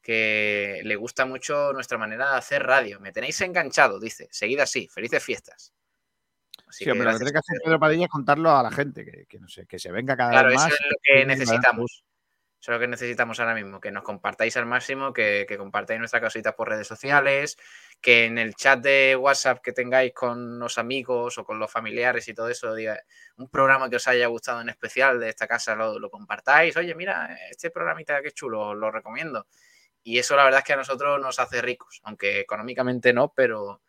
que 0.00 0.80
le 0.84 0.94
gusta 0.94 1.26
mucho 1.26 1.72
nuestra 1.72 1.98
manera 1.98 2.30
de 2.30 2.36
hacer 2.38 2.62
radio. 2.62 3.00
Me 3.00 3.10
tenéis 3.10 3.40
enganchado, 3.40 3.98
dice. 3.98 4.28
Seguid 4.30 4.60
así, 4.60 4.86
felices 4.86 5.24
fiestas. 5.24 5.72
Así 6.68 6.84
sí, 6.84 6.90
hombre, 6.90 7.06
lo 7.06 7.12
que 7.14 7.18
tiene 7.18 7.32
que 7.32 7.38
hacer 7.38 7.58
Pedro 7.64 7.80
Padilla 7.80 8.04
es 8.04 8.10
contarlo 8.10 8.56
a 8.56 8.62
la 8.62 8.70
gente, 8.70 9.04
que, 9.04 9.26
que 9.26 9.40
no 9.40 9.48
sé, 9.48 9.66
que 9.66 9.80
se 9.80 9.90
venga 9.90 10.16
cada 10.16 10.30
Claro, 10.30 10.48
vez 10.50 10.56
eso 10.58 10.64
más. 10.66 10.72
es 10.72 10.80
lo 10.88 10.96
que 11.02 11.26
necesitamos. 11.26 12.04
Eso 12.62 12.70
es 12.70 12.76
lo 12.76 12.80
que 12.80 12.86
necesitamos 12.86 13.40
ahora 13.40 13.54
mismo, 13.56 13.80
que 13.80 13.90
nos 13.90 14.04
compartáis 14.04 14.56
al 14.56 14.66
máximo, 14.66 15.12
que, 15.12 15.52
compartáis 15.58 15.98
nuestras 15.98 16.22
cositas 16.22 16.54
por 16.54 16.68
redes 16.68 16.86
sociales, 16.86 17.58
que 18.00 18.26
en 18.26 18.38
el 18.38 18.54
chat 18.54 18.78
de 18.78 19.16
WhatsApp 19.16 19.60
que 19.60 19.72
tengáis 19.72 20.12
con 20.14 20.60
los 20.60 20.78
amigos 20.78 21.38
o 21.38 21.44
con 21.44 21.58
los 21.58 21.68
familiares 21.68 22.28
y 22.28 22.34
todo 22.34 22.48
eso, 22.48 22.72
diga, 22.72 23.00
un 23.36 23.48
programa 23.48 23.90
que 23.90 23.96
os 23.96 24.06
haya 24.06 24.28
gustado 24.28 24.60
en 24.60 24.68
especial 24.68 25.18
de 25.18 25.30
esta 25.30 25.48
casa, 25.48 25.74
lo, 25.74 26.08
compartáis. 26.08 26.76
Oye, 26.76 26.94
mira, 26.94 27.36
este 27.50 27.72
programita 27.72 28.22
que 28.22 28.30
chulo, 28.30 28.74
lo 28.74 28.92
recomiendo. 28.92 29.48
Y 30.04 30.20
eso 30.20 30.36
la 30.36 30.44
verdad 30.44 30.60
es 30.60 30.64
que 30.64 30.74
a 30.74 30.76
nosotros 30.76 31.20
nos 31.20 31.40
hace 31.40 31.62
ricos, 31.62 32.00
aunque 32.04 32.38
económicamente 32.38 33.12
no, 33.12 33.32
pero, 33.34 33.82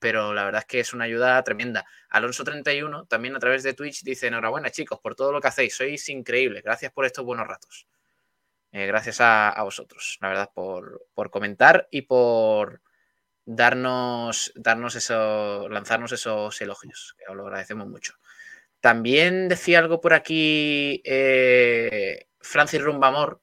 pero 0.00 0.34
la 0.34 0.44
verdad 0.46 0.62
es 0.62 0.66
que 0.66 0.80
es 0.80 0.92
una 0.92 1.04
ayuda 1.04 1.40
tremenda. 1.44 1.86
Alonso31 2.10 3.06
también 3.06 3.36
a 3.36 3.38
través 3.38 3.62
de 3.62 3.74
Twitch 3.74 4.02
dice, 4.02 4.26
enhorabuena 4.26 4.70
chicos 4.70 4.98
por 4.98 5.14
todo 5.14 5.30
lo 5.30 5.40
que 5.40 5.46
hacéis, 5.46 5.76
sois 5.76 6.08
increíbles, 6.08 6.64
gracias 6.64 6.90
por 6.90 7.06
estos 7.06 7.24
buenos 7.24 7.46
ratos. 7.46 7.86
Eh, 8.72 8.86
gracias 8.86 9.20
a, 9.20 9.60
vosotros, 9.64 10.18
la 10.20 10.28
verdad, 10.28 10.50
por, 10.54 11.06
por, 11.14 11.30
comentar 11.30 11.88
y 11.90 12.02
por 12.02 12.82
darnos, 13.44 14.52
darnos 14.54 14.94
eso, 14.94 15.68
lanzarnos 15.68 16.12
esos 16.12 16.60
elogios, 16.60 17.16
que 17.18 17.30
os 17.30 17.36
lo 17.36 17.44
agradecemos 17.44 17.88
mucho. 17.88 18.14
También 18.80 19.48
decía 19.48 19.80
algo 19.80 20.00
por 20.00 20.14
aquí 20.14 21.02
eh, 21.04 22.28
Francis 22.40 22.82
Rumbamor, 22.82 23.42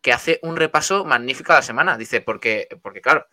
que 0.00 0.12
hace 0.12 0.40
un 0.42 0.56
repaso 0.56 1.04
magnífico 1.04 1.52
a 1.52 1.56
la 1.56 1.62
semana. 1.62 1.96
Dice, 1.96 2.20
porque, 2.20 2.68
porque 2.82 3.00
claro, 3.00 3.26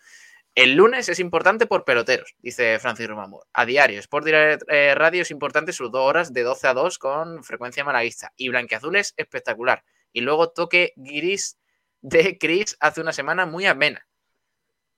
el 0.54 0.76
lunes 0.76 1.10
es 1.10 1.20
importante 1.20 1.66
por 1.66 1.86
peloteros, 1.86 2.36
dice 2.40 2.78
Francis 2.80 3.08
Rumbamor. 3.08 3.48
A 3.54 3.66
diario, 3.66 4.00
Sport 4.00 4.28
eh, 4.28 4.96
Radio 4.96 5.22
es 5.24 5.32
importante 5.32 5.74
sus 5.74 5.92
dos 5.92 6.02
horas 6.08 6.34
de 6.34 6.44
12 6.44 6.68
a 6.68 6.74
2 6.74 7.00
con 7.00 7.44
frecuencia 7.44 7.84
malaguista. 7.84 8.34
Y 8.36 8.50
Blanqueazul 8.50 8.96
es 8.98 9.14
espectacular. 9.18 9.84
Y 10.14 10.22
luego 10.22 10.52
toque 10.52 10.94
gris 10.96 11.58
de 12.02 12.38
Chris 12.38 12.78
hace 12.80 13.02
una 13.02 13.14
semana 13.14 13.46
muy 13.46 13.66
amena, 13.66 14.08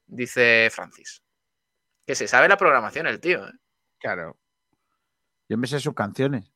dice 0.05 0.69
Francis. 0.71 1.21
Que 2.05 2.15
se 2.15 2.27
sabe 2.27 2.47
la 2.47 2.57
programación 2.57 3.07
el 3.07 3.19
tío. 3.19 3.47
¿eh? 3.47 3.53
Claro. 3.99 4.37
Yo 5.47 5.57
me 5.57 5.67
sé 5.67 5.79
sus 5.79 5.93
canciones. 5.93 6.51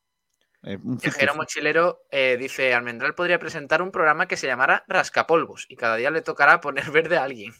Eh, 0.64 0.78
Viajero 0.82 1.36
Mochilero 1.36 2.02
eh, 2.12 2.36
dice: 2.38 2.74
Almendral 2.74 3.16
podría 3.16 3.40
presentar 3.40 3.82
un 3.82 3.92
programa 3.92 4.28
que 4.28 4.38
se 4.38 4.48
llamara 4.48 4.84
Rascapolvos 4.88 5.66
y 5.70 5.76
cada 5.76 5.96
día 5.96 6.12
le 6.12 6.22
tocará 6.22 6.60
poner 6.60 6.90
verde 6.92 7.18
a 7.18 7.24
alguien. 7.24 7.54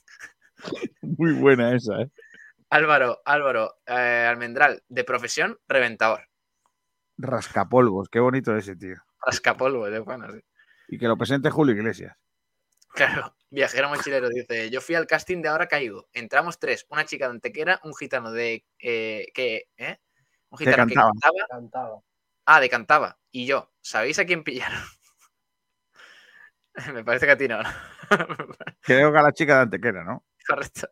Muy 1.02 1.34
buena 1.34 1.76
esa, 1.76 2.02
¿eh? 2.02 2.12
Álvaro, 2.70 3.22
Álvaro, 3.24 3.78
eh, 3.86 4.26
Almendral, 4.30 4.84
de 4.90 5.04
profesión, 5.04 5.58
reventador. 5.68 6.28
Rascapolvos, 7.18 8.10
qué 8.10 8.20
bonito 8.20 8.56
ese 8.56 8.76
tío. 8.76 8.96
Rascapolvos, 9.26 9.90
de 9.90 10.00
bueno, 10.00 10.30
sí. 10.32 10.42
Y 10.88 10.98
que 10.98 11.08
lo 11.08 11.18
presente 11.18 11.50
Julio 11.50 11.76
Iglesias. 11.76 12.16
Claro, 12.94 13.36
viajero 13.50 13.90
mochilero 13.90 14.30
dice, 14.30 14.70
yo 14.70 14.82
fui 14.82 14.96
al 14.96 15.06
casting 15.06 15.42
de 15.42 15.50
Ahora 15.50 15.68
Caigo. 15.68 16.08
Entramos 16.14 16.58
tres, 16.58 16.86
una 16.90 17.06
chica 17.06 17.26
de 17.26 17.32
Antequera, 17.32 17.80
un 17.84 17.94
gitano 17.94 18.32
de... 18.32 18.66
Eh, 18.80 19.28
que, 19.34 19.70
¿eh? 19.78 20.00
Un 20.50 20.58
gitano 20.58 20.88
que 20.88 20.96
cantaba. 20.96 22.02
Ah, 22.46 22.60
de 22.60 22.70
cantaba. 22.70 23.20
Y 23.30 23.46
yo, 23.46 23.72
¿sabéis 23.82 24.20
a 24.20 24.26
quién 24.26 24.44
pillaron? 24.44 24.82
Me 26.94 27.04
parece 27.04 27.26
que 27.26 27.32
a 27.34 27.38
ti 27.38 27.48
no. 27.48 27.60
Creo 28.82 29.12
que 29.12 29.20
a 29.20 29.22
la 29.22 29.34
chica 29.34 29.56
de 29.56 29.62
Antequera, 29.64 30.04
¿no? 30.04 30.26
Correcto. 30.48 30.90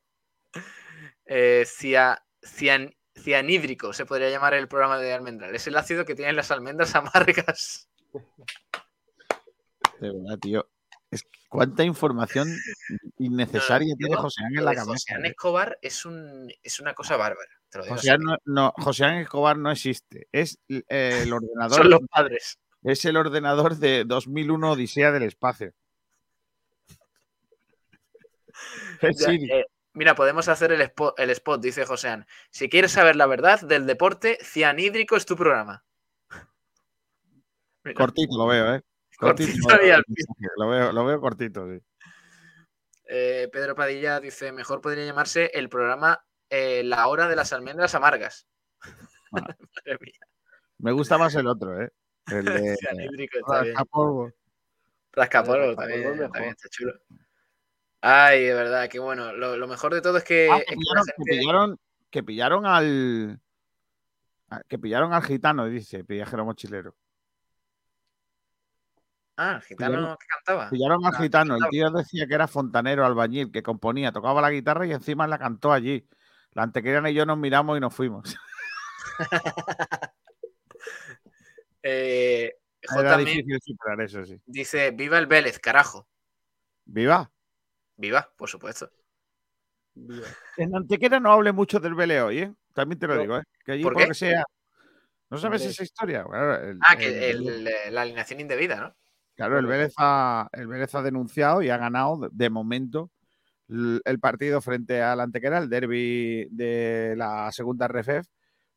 Eh, 1.26 1.64
cia, 1.66 2.24
cian, 2.44 2.94
cianídrico 3.16 3.94
se 3.94 4.06
podría 4.06 4.30
llamar 4.30 4.54
el 4.54 4.68
programa 4.68 5.00
de 5.00 5.14
almendral. 5.14 5.56
Es 5.56 5.66
el 5.68 5.78
ácido 5.78 6.06
que 6.06 6.16
tienen 6.16 6.36
las 6.36 6.52
almendras 6.52 6.94
amargas. 6.96 7.90
De 10.06 10.12
verdad, 10.12 10.40
tío. 10.40 10.70
Es 11.10 11.24
cuánta 11.50 11.84
información 11.84 12.48
innecesaria 13.18 13.94
no, 13.94 13.98
tiene 13.98 14.16
José 14.16 14.44
Ángel 14.44 14.60
en 14.60 14.66
la 14.66 14.76
cabeza. 14.76 14.92
José 14.92 15.14
Ángel 15.14 15.32
Escobar 15.32 15.80
es, 15.82 16.06
un, 16.06 16.52
es 16.62 16.80
una 16.80 16.94
cosa 16.94 17.16
bárbara. 17.18 17.50
Te 17.70 17.78
lo 17.78 17.84
digo 17.86 17.96
José, 17.96 18.18
no, 18.18 18.38
no, 18.46 18.74
José 18.78 19.06
Ángel 19.06 19.24
Escobar 19.24 19.58
no 19.58 19.72
existe. 19.72 20.28
Es 20.32 20.60
eh, 20.68 20.84
el 21.24 21.34
ordenador. 21.34 21.78
Son 21.78 21.90
los 21.90 22.02
padres. 22.10 22.60
Es 22.84 23.06
el 23.06 23.18
ordenador 23.18 23.78
de 23.78 24.04
2001 24.06 24.72
Odisea 24.72 25.12
del 25.12 25.24
Espacio. 25.24 25.74
Ya, 29.02 29.32
eh, 29.32 29.66
mira, 29.94 30.16
podemos 30.16 30.48
hacer 30.48 30.72
el 30.72 30.82
spot, 30.82 31.20
el 31.20 31.30
spot, 31.32 31.62
dice 31.62 31.86
Joséan. 31.86 32.26
Si 32.50 32.70
quieres 32.70 32.92
saber 32.92 33.16
la 33.16 33.26
verdad 33.26 33.62
del 33.62 33.86
deporte, 33.86 34.38
cianhídrico 34.42 35.16
es 35.16 35.26
tu 35.26 35.36
programa. 35.36 35.84
Mira. 37.84 37.96
Cortito 37.96 38.38
lo 38.38 38.48
veo, 38.48 38.76
¿eh? 38.76 38.82
Cortito, 39.18 39.52
cortito 39.64 40.34
lo, 40.58 40.70
veo, 40.70 40.92
lo, 40.92 41.06
veo, 41.06 41.22
cortito, 41.22 41.68
sí. 41.70 41.80
Eh, 43.08 43.50
Pedro 43.52 43.76
Padilla 43.76 44.20
dice, 44.20 44.52
mejor 44.52 44.82
podría 44.82 45.06
llamarse 45.06 45.52
el 45.54 45.70
programa 45.70 46.26
eh, 46.50 46.84
La 46.84 47.08
Hora 47.08 47.28
de 47.28 47.36
las 47.36 47.54
Almendras 47.54 47.96
Amargas. 47.96 48.48
Bueno, 49.32 49.48
me 50.80 50.92
gusta 50.92 51.18
más 51.18 51.36
el 51.36 51.48
otro, 51.48 51.82
¿eh? 51.82 51.92
El 52.28 52.46
de 52.46 52.76
Rascapolvo. 53.48 54.32
Rascapolvo 55.12 55.76
también, 55.76 56.18
también 56.32 56.50
está 56.50 56.68
chulo. 56.70 56.94
Ay, 58.02 58.44
de 58.44 58.54
verdad, 58.54 58.90
que 58.90 59.00
bueno. 59.00 59.34
Lo, 59.34 59.58
lo, 59.58 59.68
mejor 59.68 59.94
de 59.94 60.02
todo 60.02 60.18
es 60.18 60.24
que. 60.24 60.50
Ah, 60.52 60.60
que, 60.60 60.76
pillaron, 60.76 61.06
gente... 61.06 61.14
que, 61.16 61.38
pillaron, 61.38 61.80
que, 62.12 62.24
pillaron, 62.24 62.66
al. 62.66 63.42
Que 64.68 64.80
pillaron 64.80 65.14
al 65.14 65.24
gitano, 65.24 65.66
dice 65.66 66.04
Pillajero 66.04 66.46
Mochilero. 66.46 66.96
Ah, 69.38 69.56
el 69.56 69.62
gitano 69.64 69.96
pillaron, 69.96 70.18
que 70.18 70.28
cantaba. 70.28 70.70
Pillaron 70.70 71.06
al 71.06 71.14
ah, 71.14 71.22
gitano. 71.22 71.56
El 71.58 71.70
tío 71.70 71.90
decía 71.92 72.26
que 72.26 72.34
era 72.34 72.48
fontanero, 72.48 73.06
albañil, 73.06 73.52
que 73.52 73.62
componía, 73.62 74.12
tocaba 74.12 74.42
la 74.42 74.52
guitarra 74.52 74.86
y 74.88 74.94
encima 74.94 75.28
la 75.28 75.38
cantó 75.38 75.74
allí. 75.74 76.08
La 76.52 76.64
antequeriana 76.64 77.10
y 77.10 77.16
yo 77.16 77.26
nos 77.26 77.38
miramos 77.38 77.78
y 77.78 77.82
nos 77.82 77.94
fuimos. 77.94 78.38
eh, 81.84 82.56
era 82.82 83.18
difícil 83.18 83.60
superar 83.62 84.02
eso, 84.02 84.24
sí. 84.24 84.40
Dice: 84.46 84.92
Viva 84.92 85.18
el 85.18 85.28
Vélez, 85.28 85.60
carajo. 85.60 86.08
¿Viva? 86.86 87.30
Viva, 87.98 88.32
por 88.38 88.50
supuesto. 88.50 88.90
Viva. 89.96 90.28
En 90.56 90.76
Antequera 90.76 91.20
no 91.20 91.34
hable 91.34 91.52
mucho 91.52 91.82
del 91.82 91.96
Vélez 91.96 92.22
hoy, 92.22 92.40
¿eh? 92.40 92.54
También 92.74 93.00
te 93.00 93.08
lo 93.08 93.16
no. 93.16 93.22
digo, 93.22 93.38
¿eh? 93.38 93.44
Que 93.66 93.74
allí, 93.74 93.84
¿Por, 93.84 93.98
qué? 93.98 94.08
que 94.08 94.14
sea. 94.14 94.46
¿No 95.30 95.38
sabes 95.38 95.66
esa 95.66 95.84
historia? 95.84 96.24
Bueno, 96.24 96.56
el, 96.56 96.80
ah, 96.88 96.96
que 96.96 97.32
el, 97.32 97.68
el, 97.68 97.94
la 97.94 98.02
alineación 98.04 98.40
indebida, 98.40 98.80
¿no? 98.80 98.96
Claro, 99.36 99.60
el 99.60 99.66
Vélez, 99.66 99.94
ha, 99.98 100.48
el 100.54 100.68
Vélez 100.68 100.96
ha 100.96 101.02
denunciado 101.02 101.62
y 101.62 101.70
ha 101.70 101.78
ganado 101.78 102.30
de 102.32 102.50
momento 102.50 103.12
el 103.68 104.20
partido 104.20 104.62
frente 104.62 105.02
al 105.02 105.20
Antequera, 105.20 105.58
el 105.58 105.70
derby 105.70 106.48
de 106.52 107.16
la 107.18 107.52
segunda 107.52 107.88
RFF, 107.88 108.28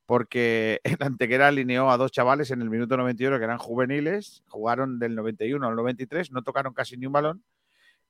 porque 0.07 0.81
el 0.85 0.97
Antequera 1.01 1.49
alineó 1.49 1.91
a 1.91 1.97
dos 1.97 2.11
chavales 2.11 2.51
en 2.51 2.63
el 2.63 2.71
minuto 2.71 2.97
91 2.97 3.39
que 3.39 3.45
eran 3.45 3.59
juveniles, 3.59 4.43
jugaron 4.49 4.99
del 4.99 5.15
91 5.15 5.67
al 5.67 5.77
93, 5.77 6.33
no 6.33 6.43
tocaron 6.43 6.75
casi 6.75 6.97
ni 6.97 7.07
un 7.07 7.13
balón 7.13 7.45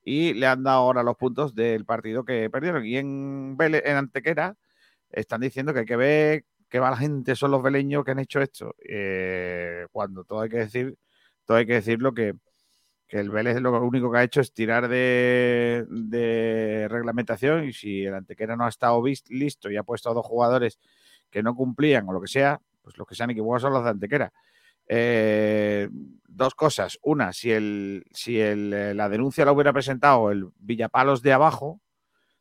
y 0.04 0.34
le 0.34 0.46
han 0.46 0.62
dado 0.62 0.78
ahora 0.78 1.02
los 1.02 1.16
puntos 1.16 1.54
del 1.54 1.84
partido 1.84 2.24
que 2.24 2.48
perdieron. 2.50 2.86
Y 2.86 2.96
en, 2.96 3.56
en 3.60 3.96
Antequera 3.96 4.56
están 5.10 5.40
diciendo 5.40 5.72
que 5.74 5.80
hay 5.80 5.86
que 5.86 5.96
ver 5.96 6.44
qué 6.68 6.78
va 6.78 6.90
la 6.90 6.96
gente, 6.96 7.36
son 7.36 7.50
los 7.50 7.62
veleños 7.62 8.04
que 8.04 8.12
han 8.12 8.18
hecho 8.20 8.40
esto. 8.40 8.74
Eh, 8.88 9.86
cuando 9.92 10.24
todo 10.24 10.40
hay 10.42 10.48
que 10.50 10.58
decir, 10.58 10.96
todo 11.48 11.56
hay 11.56 11.66
que 11.66 11.72
decirlo 11.72 12.12
que, 12.12 12.34
que 13.06 13.18
el 13.18 13.30
Vélez 13.30 13.58
lo 13.62 13.82
único 13.82 14.12
que 14.12 14.18
ha 14.18 14.22
hecho 14.22 14.42
es 14.42 14.52
tirar 14.52 14.86
de, 14.86 15.86
reglamentación 16.90 17.64
y 17.64 17.72
si 17.72 18.04
el 18.04 18.14
Antequera 18.14 18.54
no 18.54 18.66
ha 18.66 18.68
estado 18.68 19.02
listo 19.30 19.70
y 19.70 19.78
ha 19.78 19.82
puesto 19.82 20.10
a 20.10 20.14
dos 20.14 20.26
jugadores 20.26 20.78
que 21.30 21.42
no 21.42 21.54
cumplían 21.54 22.06
o 22.06 22.12
lo 22.12 22.20
que 22.20 22.28
sea, 22.28 22.60
pues 22.82 22.98
los 22.98 23.08
que 23.08 23.14
se 23.14 23.22
han 23.22 23.30
equivocado 23.30 23.60
son 23.60 23.72
los 23.72 23.82
de 23.82 23.88
Antequera. 23.88 24.30
Eh, 24.86 25.88
dos 26.26 26.54
cosas. 26.54 26.98
Una, 27.00 27.32
si, 27.32 27.50
el, 27.50 28.04
si 28.12 28.38
el, 28.38 28.94
la 28.94 29.08
denuncia 29.08 29.46
la 29.46 29.52
hubiera 29.52 29.72
presentado 29.72 30.30
el 30.30 30.50
Villapalos 30.58 31.22
de 31.22 31.32
abajo, 31.32 31.80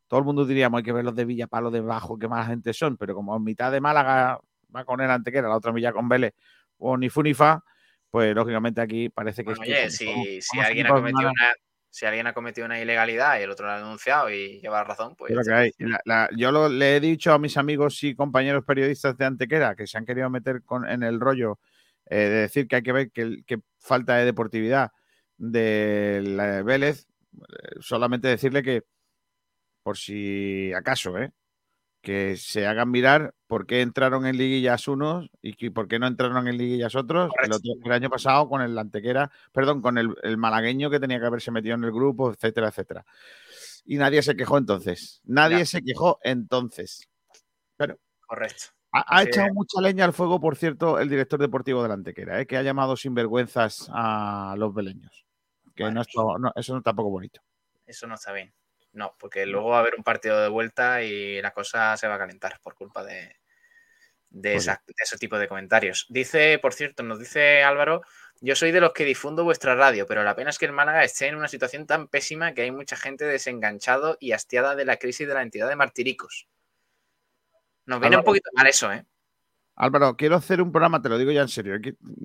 todo 0.08 0.20
el 0.20 0.26
mundo 0.26 0.46
diríamos 0.46 0.80
hay 0.80 0.84
que 0.84 0.92
ver 0.92 1.06
los 1.06 1.16
de 1.16 1.24
Villapalos 1.24 1.72
de 1.72 1.80
abajo, 1.80 2.20
que 2.20 2.28
más 2.28 2.46
gente 2.46 2.74
son, 2.74 2.98
pero 2.98 3.16
como 3.16 3.34
en 3.38 3.44
mitad 3.46 3.72
de 3.72 3.80
Málaga 3.80 4.42
va 4.76 4.84
con 4.84 5.00
el 5.00 5.10
Antequera, 5.10 5.48
la 5.48 5.56
otra 5.56 5.72
Villa 5.72 5.94
con 5.94 6.10
Vélez, 6.10 6.34
o 6.78 6.98
ni 6.98 7.08
Funifa, 7.08 7.64
pues 8.12 8.34
lógicamente 8.36 8.82
aquí 8.82 9.10
parece 9.10 9.44
que... 9.44 9.54
Bueno, 9.54 9.64
es 9.64 9.70
que 9.70 9.74
oye, 9.74 9.92
si, 9.92 10.06
como, 10.06 10.24
si 10.42 10.60
alguien 10.60 10.88
ha 10.88 10.90
cometido 10.90 11.30
una, 11.30 11.54
si 11.90 12.06
alguien 12.06 12.28
ha 12.28 12.34
cometido 12.34 12.66
una 12.66 12.80
ilegalidad 12.80 13.40
y 13.40 13.44
el 13.44 13.50
otro 13.50 13.66
lo 13.66 13.72
ha 13.72 13.78
denunciado 13.78 14.30
y 14.30 14.60
lleva 14.60 14.84
razón, 14.84 15.16
pues. 15.16 15.34
Lo 15.34 15.42
que 15.42 15.54
hay. 15.54 15.72
La, 15.80 16.00
la, 16.06 16.30
yo 16.36 16.52
lo, 16.52 16.70
le 16.70 16.98
he 16.98 17.00
dicho 17.00 17.34
a 17.34 17.40
mis 17.40 17.58
amigos 17.58 18.04
y 18.04 18.16
compañeros 18.16 18.64
periodistas 18.66 19.18
de 19.18 19.26
Antequera 19.26 19.76
que 19.76 19.88
se 19.88 19.98
han 19.98 20.06
querido 20.06 20.30
meter 20.30 20.64
con, 20.64 20.88
en 20.88 21.04
el 21.04 21.20
rollo 21.20 21.60
eh, 22.06 22.18
de 22.18 22.30
decir 22.30 22.68
que 22.68 22.78
hay 22.78 22.84
que 22.84 22.92
ver 22.92 23.12
que, 23.12 23.44
que 23.46 23.60
falta 23.80 24.16
de 24.16 24.26
deportividad 24.26 24.92
de 25.38 26.62
Vélez, 26.66 27.08
eh, 27.34 27.76
solamente 27.80 28.28
decirle 28.28 28.64
que, 28.64 28.84
por 29.84 29.98
si 29.98 30.74
acaso, 30.74 31.18
¿eh? 31.18 31.32
Que 32.08 32.38
se 32.38 32.66
hagan 32.66 32.90
mirar 32.90 33.34
por 33.48 33.66
qué 33.68 33.82
entraron 33.82 34.26
en 34.26 34.38
liguillas 34.38 34.88
unos 34.88 35.30
y 35.42 35.72
por 35.72 35.90
qué 35.90 36.00
no 36.00 36.08
entraron 36.08 36.48
en 36.48 36.58
liguillas 36.58 36.96
otros. 36.96 37.34
El, 37.44 37.52
otro- 37.52 37.74
el 37.84 37.92
año 37.92 38.10
pasado 38.10 38.48
con 38.48 38.62
el 38.62 38.78
antequera, 38.80 39.30
perdón, 39.52 39.82
con 39.82 39.98
el, 39.98 40.16
el 40.24 40.38
malagueño 40.38 40.90
que 40.90 41.02
tenía 41.02 41.20
que 41.20 41.26
haberse 41.26 41.52
metido 41.52 41.76
en 41.76 41.84
el 41.84 41.92
grupo, 41.92 42.32
etcétera, 42.32 42.70
etcétera. 42.70 43.06
Y 43.84 43.98
nadie 43.98 44.22
se 44.24 44.38
quejó 44.38 44.58
entonces. 44.58 45.20
Nadie 45.26 45.60
Ya. 45.60 45.66
se 45.66 45.82
quejó 45.82 46.18
entonces. 46.24 47.10
Correcto. 48.26 48.68
Ha, 48.94 49.00
ha 49.00 49.18
Así 49.20 49.28
echado 49.28 49.54
mucha 49.54 49.82
leña 49.82 50.06
al 50.06 50.14
fuego, 50.14 50.40
por 50.40 50.56
cierto, 50.56 51.00
el 51.00 51.10
director 51.10 51.42
deportivo 51.42 51.84
del 51.84 51.92
Antequera, 51.92 52.40
¿eh? 52.40 52.48
que 52.48 52.56
ha 52.56 52.62
llamado 52.62 52.96
sinvergüenzas 52.96 53.90
a 53.92 54.56
los 54.58 54.74
beleños. 54.74 55.26
Que 55.76 55.84
Bueno, 55.84 55.96
no, 55.96 56.02
es 56.04 56.40
no, 56.42 56.54
eso 56.56 56.74
no 56.74 56.82
tampoco 56.82 57.10
bonito. 57.10 57.42
Eso 57.86 58.08
no 58.08 58.16
está 58.16 58.32
bien. 58.32 58.54
No, 58.98 59.16
porque 59.20 59.46
luego 59.46 59.70
va 59.70 59.78
a 59.78 59.80
haber 59.82 59.94
un 59.96 60.04
partido 60.04 60.42
de 60.42 60.50
vuelta 60.50 61.04
y 61.04 61.40
la 61.40 61.52
cosa 61.52 61.96
se 61.98 62.08
va 62.08 62.16
a 62.16 62.18
calentar 62.18 62.60
por 62.64 62.74
culpa 62.74 63.04
de, 63.04 63.36
de, 64.32 64.56
esa- 64.56 64.82
de 64.88 64.94
ese 64.98 65.18
tipo 65.20 65.38
de 65.38 65.48
comentarios. 65.48 66.08
Dice, 66.10 66.58
por 66.60 66.74
cierto, 66.74 67.04
nos 67.04 67.20
dice 67.20 67.62
Álvaro, 67.62 68.02
yo 68.42 68.56
soy 68.56 68.72
de 68.72 68.82
los 68.82 68.94
que 68.94 69.06
difundo 69.06 69.44
vuestra 69.44 69.76
radio, 69.76 70.08
pero 70.08 70.24
la 70.24 70.36
pena 70.36 70.50
es 70.50 70.58
que 70.58 70.66
el 70.66 70.72
Málaga 70.72 71.04
esté 71.04 71.28
en 71.28 71.36
una 71.36 71.48
situación 71.48 71.86
tan 71.86 72.08
pésima 72.08 72.54
que 72.56 72.64
hay 72.64 72.72
mucha 72.72 72.96
gente 72.96 73.24
desenganchado 73.26 74.18
y 74.20 74.32
hastiada 74.32 74.76
de 74.76 74.86
la 74.86 74.98
crisis 74.98 75.28
de 75.28 75.34
la 75.36 75.44
entidad 75.44 75.70
de 75.70 75.76
Martiricos. 75.76 76.48
Nos 77.86 78.00
viene 78.00 78.18
un 78.18 78.24
poquito 78.26 78.50
mal 78.54 78.66
eso, 78.66 78.92
¿eh? 78.92 79.06
Álvaro, 79.80 80.18
quiero 80.18 80.36
hacer 80.36 80.60
un 80.60 80.72
programa, 80.72 81.00
te 81.04 81.08
lo 81.08 81.20
digo 81.20 81.32
ya 81.32 81.42
en 81.44 81.50
serio. 81.50 81.76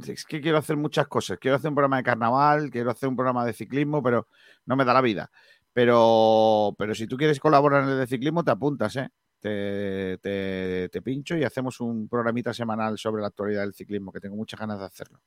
Es 0.06 0.24
que 0.24 0.40
quiero 0.40 0.56
hacer 0.56 0.78
muchas 0.78 1.06
cosas. 1.06 1.36
Quiero 1.38 1.58
hacer 1.58 1.68
un 1.68 1.74
programa 1.74 1.98
de 1.98 2.02
carnaval, 2.02 2.70
quiero 2.70 2.90
hacer 2.90 3.10
un 3.10 3.14
programa 3.16 3.44
de 3.44 3.52
ciclismo, 3.52 4.02
pero 4.02 4.26
no 4.64 4.74
me 4.74 4.86
da 4.86 4.94
la 4.94 5.02
vida. 5.02 5.30
Pero, 5.72 6.74
pero 6.78 6.94
si 6.94 7.06
tú 7.06 7.16
quieres 7.16 7.40
colaborar 7.40 7.84
en 7.84 7.90
el 7.90 7.98
de 7.98 8.06
ciclismo, 8.06 8.44
te 8.44 8.50
apuntas, 8.50 8.94
¿eh? 8.96 9.08
Te, 9.40 10.18
te- 10.18 10.88
te 10.90 11.02
pincho 11.02 11.36
y 11.36 11.42
hacemos 11.44 11.80
un 11.80 12.08
programita 12.08 12.52
semanal 12.54 12.96
sobre 12.98 13.22
la 13.22 13.28
actualidad 13.28 13.62
del 13.62 13.74
ciclismo, 13.74 14.12
que 14.12 14.20
tengo 14.20 14.36
muchas 14.36 14.60
ganas 14.60 14.78
de 14.78 14.84
hacerlo. 14.84 15.20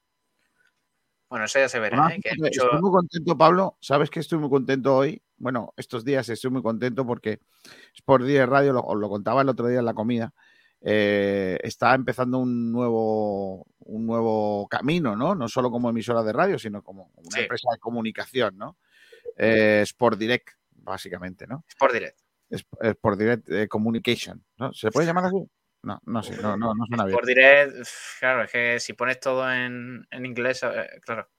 Bueno, 1.28 1.46
eso 1.46 1.60
ya 1.60 1.68
se 1.68 1.80
verá, 1.80 1.98
Además, 1.98 2.14
¿eh? 2.18 2.22
Que 2.22 2.48
Estoy 2.50 2.80
muy 2.82 2.92
contento, 2.92 3.38
Pablo. 3.38 3.78
Sabes 3.82 4.10
que 4.10 4.20
estoy 4.20 4.38
muy 4.38 4.50
contento 4.50 4.96
hoy. 4.96 5.22
Bueno, 5.38 5.74
estos 5.76 6.06
días 6.06 6.30
estoy 6.30 6.52
muy 6.52 6.62
contento 6.62 7.06
porque 7.06 7.40
Sport 7.96 8.24
Direct 8.26 8.50
Radio, 8.50 8.74
lo, 8.74 8.82
os 8.82 8.98
lo 8.98 9.10
contaba 9.10 9.42
el 9.42 9.50
otro 9.50 9.68
día 9.68 9.80
en 9.80 9.86
la 9.86 9.94
comida, 9.96 10.34
eh, 10.82 11.58
está 11.64 11.94
empezando 11.96 12.38
un 12.38 12.72
nuevo, 12.72 13.66
un 13.80 14.06
nuevo 14.06 14.68
camino, 14.70 15.16
¿no? 15.16 15.34
No 15.36 15.50
solo 15.50 15.72
como 15.72 15.90
emisora 15.90 16.22
de 16.24 16.32
radio, 16.32 16.60
sino 16.60 16.84
como 16.84 17.10
una 17.16 17.32
Sí. 17.32 17.42
empresa 17.42 17.68
de 17.74 17.80
comunicación, 17.80 18.56
¿no? 18.58 18.78
Eh, 19.36 19.82
Sport 19.84 20.18
Direct, 20.18 20.50
básicamente, 20.72 21.48
¿no? 21.48 21.64
Sport 21.68 21.94
Direct. 21.94 22.20
Sport 22.50 23.20
Direct 23.20 23.50
eh, 23.50 23.68
Communication, 23.68 24.44
¿no? 24.58 24.72
¿Se 24.74 24.92
puede 24.92 25.08
llamar 25.08 25.26
así? 25.26 25.38
No, 25.84 26.00
no 26.06 26.24
sé, 26.24 26.36
no, 26.42 26.58
no, 26.58 26.74
no 26.74 26.86
suena 26.88 27.06
bien. 27.06 27.16
Sport 27.16 27.28
Direct, 27.28 27.88
claro, 28.20 28.44
es 28.44 28.52
que 28.52 28.80
si 28.80 28.94
pones 28.94 29.20
todo 29.20 29.52
en, 29.52 30.06
en 30.10 30.26
inglés, 30.26 30.64
eh, 30.64 31.00
claro. 31.02 31.30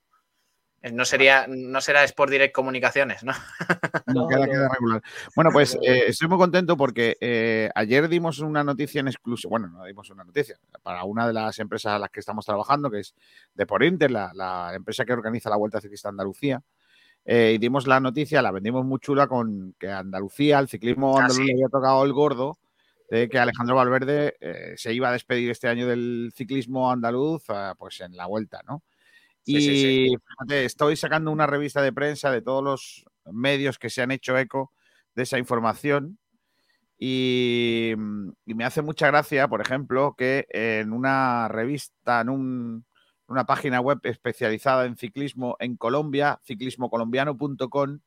No 0.92 1.04
sería, 1.04 1.46
no 1.48 1.80
será 1.80 2.04
Sport 2.04 2.30
Direct 2.30 2.54
Comunicaciones, 2.54 3.24
¿no? 3.24 3.32
No, 4.14 4.28
queda, 4.28 4.68
regular. 4.68 5.02
Bueno, 5.34 5.50
pues 5.50 5.76
eh, 5.82 6.04
estoy 6.08 6.28
muy 6.28 6.38
contento 6.38 6.76
porque 6.76 7.16
eh, 7.20 7.68
ayer 7.74 8.08
dimos 8.08 8.38
una 8.38 8.62
noticia 8.62 9.00
en 9.00 9.08
exclusiva. 9.08 9.50
Bueno, 9.50 9.68
no 9.68 9.84
dimos 9.84 10.08
una 10.10 10.22
noticia 10.22 10.56
para 10.82 11.02
una 11.02 11.26
de 11.26 11.32
las 11.32 11.58
empresas 11.58 11.94
a 11.94 11.98
las 11.98 12.10
que 12.10 12.20
estamos 12.20 12.46
trabajando, 12.46 12.88
que 12.88 13.00
es 13.00 13.14
Deporinter, 13.54 14.10
la, 14.12 14.30
la 14.32 14.72
empresa 14.74 15.04
que 15.04 15.12
organiza 15.12 15.50
la 15.50 15.56
Vuelta 15.56 15.80
Ciclista 15.80 16.08
a 16.08 16.10
Andalucía. 16.10 16.62
Eh, 17.28 17.54
y 17.56 17.58
dimos 17.58 17.86
la 17.88 17.98
noticia, 18.00 18.40
la 18.40 18.52
vendimos 18.52 18.84
muy 18.86 19.00
chula 19.00 19.26
con 19.26 19.74
que 19.78 19.90
Andalucía, 19.90 20.60
el 20.60 20.68
ciclismo 20.68 21.16
Ah, 21.16 21.20
andaluz 21.22 21.44
le 21.46 21.52
había 21.54 21.68
tocado 21.68 22.04
el 22.04 22.12
gordo 22.12 22.58
de 23.10 23.28
que 23.28 23.38
Alejandro 23.38 23.74
Valverde 23.76 24.36
eh, 24.40 24.74
se 24.76 24.92
iba 24.94 25.08
a 25.08 25.12
despedir 25.12 25.50
este 25.50 25.68
año 25.68 25.86
del 25.88 26.32
ciclismo 26.34 26.90
andaluz, 26.90 27.44
ah, 27.48 27.74
pues 27.78 28.00
en 28.00 28.16
la 28.16 28.26
vuelta, 28.26 28.60
¿no? 28.66 28.82
Sí, 29.42 29.58
y 29.58 29.60
sí, 29.60 29.76
sí. 29.76 30.16
fíjate, 30.26 30.64
estoy 30.64 30.96
sacando 30.96 31.30
una 31.32 31.46
revista 31.46 31.82
de 31.82 31.92
prensa 31.92 32.30
de 32.30 32.42
todos 32.42 32.64
los 32.64 33.04
medios 33.32 33.78
que 33.78 33.90
se 33.90 34.02
han 34.02 34.10
hecho 34.12 34.36
eco 34.38 34.72
de 35.14 35.22
esa 35.24 35.38
información. 35.38 36.18
Y, 36.98 37.92
y 38.46 38.54
me 38.54 38.64
hace 38.64 38.82
mucha 38.82 39.08
gracia, 39.08 39.48
por 39.48 39.60
ejemplo, 39.60 40.14
que 40.16 40.46
en 40.50 40.92
una 40.92 41.48
revista, 41.48 42.20
en 42.22 42.28
un- 42.30 42.86
una 43.28 43.44
página 43.44 43.80
web 43.80 43.98
especializada 44.04 44.84
en 44.86 44.96
ciclismo 44.96 45.56
en 45.60 45.76
Colombia, 45.76 46.40
ciclismocolombiano.com, 46.44 47.98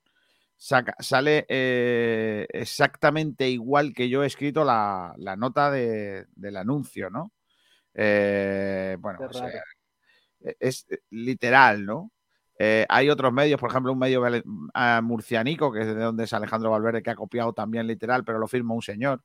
sale 0.58 1.46
eh, 1.48 2.46
exactamente 2.50 3.50
igual 3.50 3.94
que 3.94 4.10
yo 4.10 4.24
he 4.24 4.28
escrito 4.28 4.64
la, 4.64 5.14
la 5.18 5.36
nota 5.36 5.72
de- 5.72 6.26
del 6.36 6.58
anuncio, 6.58 7.10
¿no? 7.10 7.32
Eh, 7.94 8.98
bueno, 9.00 9.20
o 9.30 9.34
sea, 9.34 9.64
eh, 10.42 10.56
es 10.60 10.86
literal, 11.10 11.86
¿no? 11.86 12.12
Eh, 12.58 12.86
hay 12.90 13.10
otros 13.10 13.32
medios, 13.32 13.60
por 13.60 13.70
ejemplo, 13.70 13.94
un 13.94 14.00
medio 14.00 14.22
murcianico, 15.02 15.72
que 15.72 15.82
es 15.82 15.88
de 15.88 15.96
donde 15.96 16.26
es 16.26 16.34
Alejandro 16.34 16.72
Valverde, 16.72 17.02
que 17.02 17.10
ha 17.10 17.16
copiado 17.16 17.54
también 17.54 17.88
literal, 17.88 18.26
pero 18.26 18.38
lo 18.38 18.48
firma 18.48 18.74
un 18.74 18.82
señor. 18.82 19.22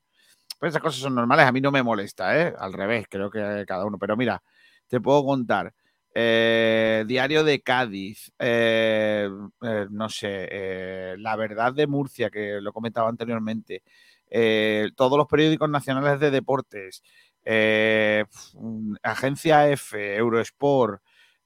Pues 0.57 0.69
esas 0.71 0.81
cosas 0.81 1.01
son 1.01 1.15
normales, 1.15 1.45
a 1.45 1.51
mí 1.51 1.59
no 1.59 1.71
me 1.71 1.83
molesta, 1.83 2.39
¿eh? 2.41 2.53
Al 2.57 2.71
revés, 2.71 3.07
creo 3.09 3.29
que 3.29 3.65
cada 3.67 3.85
uno. 3.85 3.97
Pero 3.99 4.15
mira, 4.15 4.41
te 4.87 5.01
puedo 5.01 5.25
contar. 5.25 5.73
Eh, 6.17 7.03
Diario 7.05 7.43
de 7.43 7.61
Cádiz, 7.61 8.31
eh, 8.39 9.29
eh, 9.61 9.87
no 9.91 10.07
sé, 10.07 11.17
La 11.17 11.35
Verdad 11.35 11.73
de 11.73 11.87
Murcia, 11.87 12.29
que 12.29 12.61
lo 12.61 12.69
he 12.69 12.73
comentado 12.73 13.07
anteriormente, 13.07 13.83
todos 14.95 15.17
los 15.17 15.27
periódicos 15.27 15.69
nacionales 15.69 16.21
de 16.21 16.31
deportes, 16.31 17.03
Agencia 19.03 19.69
F, 19.69 20.15
Eurosport, 20.15 21.01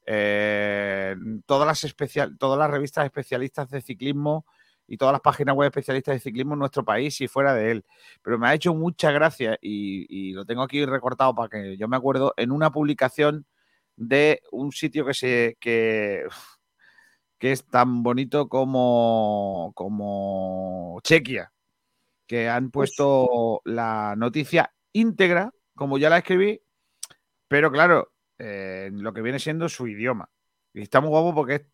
todas, 0.05 1.67
las 1.67 1.83
especial, 1.83 2.37
todas 2.37 2.59
las 2.59 2.69
revistas 2.69 3.05
especialistas 3.05 3.71
de 3.71 3.81
ciclismo 3.81 4.45
y 4.87 4.97
todas 4.97 5.13
las 5.13 5.21
páginas 5.21 5.55
web 5.55 5.67
especialistas 5.67 6.13
de 6.13 6.19
ciclismo 6.19 6.53
en 6.53 6.59
nuestro 6.59 6.85
país 6.85 7.19
y 7.21 7.27
fuera 7.27 7.55
de 7.55 7.71
él. 7.71 7.85
Pero 8.21 8.37
me 8.37 8.47
ha 8.47 8.53
hecho 8.53 8.75
mucha 8.75 9.11
gracia 9.11 9.57
y, 9.61 10.05
y 10.09 10.33
lo 10.33 10.45
tengo 10.45 10.61
aquí 10.61 10.85
recortado 10.85 11.33
para 11.33 11.49
que 11.49 11.75
yo 11.77 11.87
me 11.87 11.97
acuerdo 11.97 12.35
en 12.37 12.51
una 12.51 12.71
publicación 12.71 13.47
de 13.99 14.41
un 14.51 14.71
sitio 14.71 15.05
que 15.05 15.13
se 15.13 15.57
que, 15.59 16.25
que 17.37 17.51
es 17.51 17.65
tan 17.65 18.03
bonito 18.03 18.49
como, 18.49 19.71
como 19.75 20.99
Chequia, 21.03 21.51
que 22.27 22.49
han 22.49 22.71
puesto 22.71 23.61
la 23.65 24.15
noticia 24.17 24.73
íntegra, 24.93 25.53
como 25.75 25.97
ya 25.97 26.09
la 26.09 26.17
escribí, 26.19 26.61
pero 27.47 27.71
claro, 27.71 28.11
eh, 28.37 28.89
lo 28.93 29.13
que 29.13 29.21
viene 29.21 29.39
siendo 29.39 29.69
su 29.69 29.87
idioma. 29.87 30.29
Y 30.73 30.81
está 30.81 31.01
muy 31.01 31.09
guapo 31.09 31.33
porque 31.35 31.55
es 31.55 31.65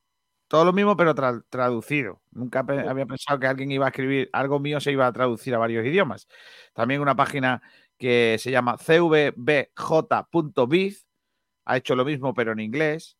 todo 0.47 0.65
lo 0.65 0.73
mismo, 0.73 0.95
pero 0.97 1.15
tra- 1.15 1.43
traducido. 1.49 2.21
Nunca 2.31 2.65
pe- 2.65 2.87
había 2.87 3.05
pensado 3.05 3.39
que 3.39 3.47
alguien 3.47 3.71
iba 3.71 3.85
a 3.85 3.89
escribir 3.89 4.29
algo 4.33 4.59
mío, 4.59 4.79
se 4.79 4.91
iba 4.91 5.07
a 5.07 5.13
traducir 5.13 5.55
a 5.55 5.57
varios 5.59 5.85
idiomas. 5.85 6.27
También 6.73 7.01
una 7.01 7.15
página 7.15 7.61
que 7.97 8.37
se 8.39 8.51
llama 8.51 8.77
cvbj.biz 9.75 11.05
ha 11.65 11.77
hecho 11.77 11.95
lo 11.95 12.05
mismo, 12.05 12.33
pero 12.33 12.51
en 12.53 12.59
inglés. 12.59 13.17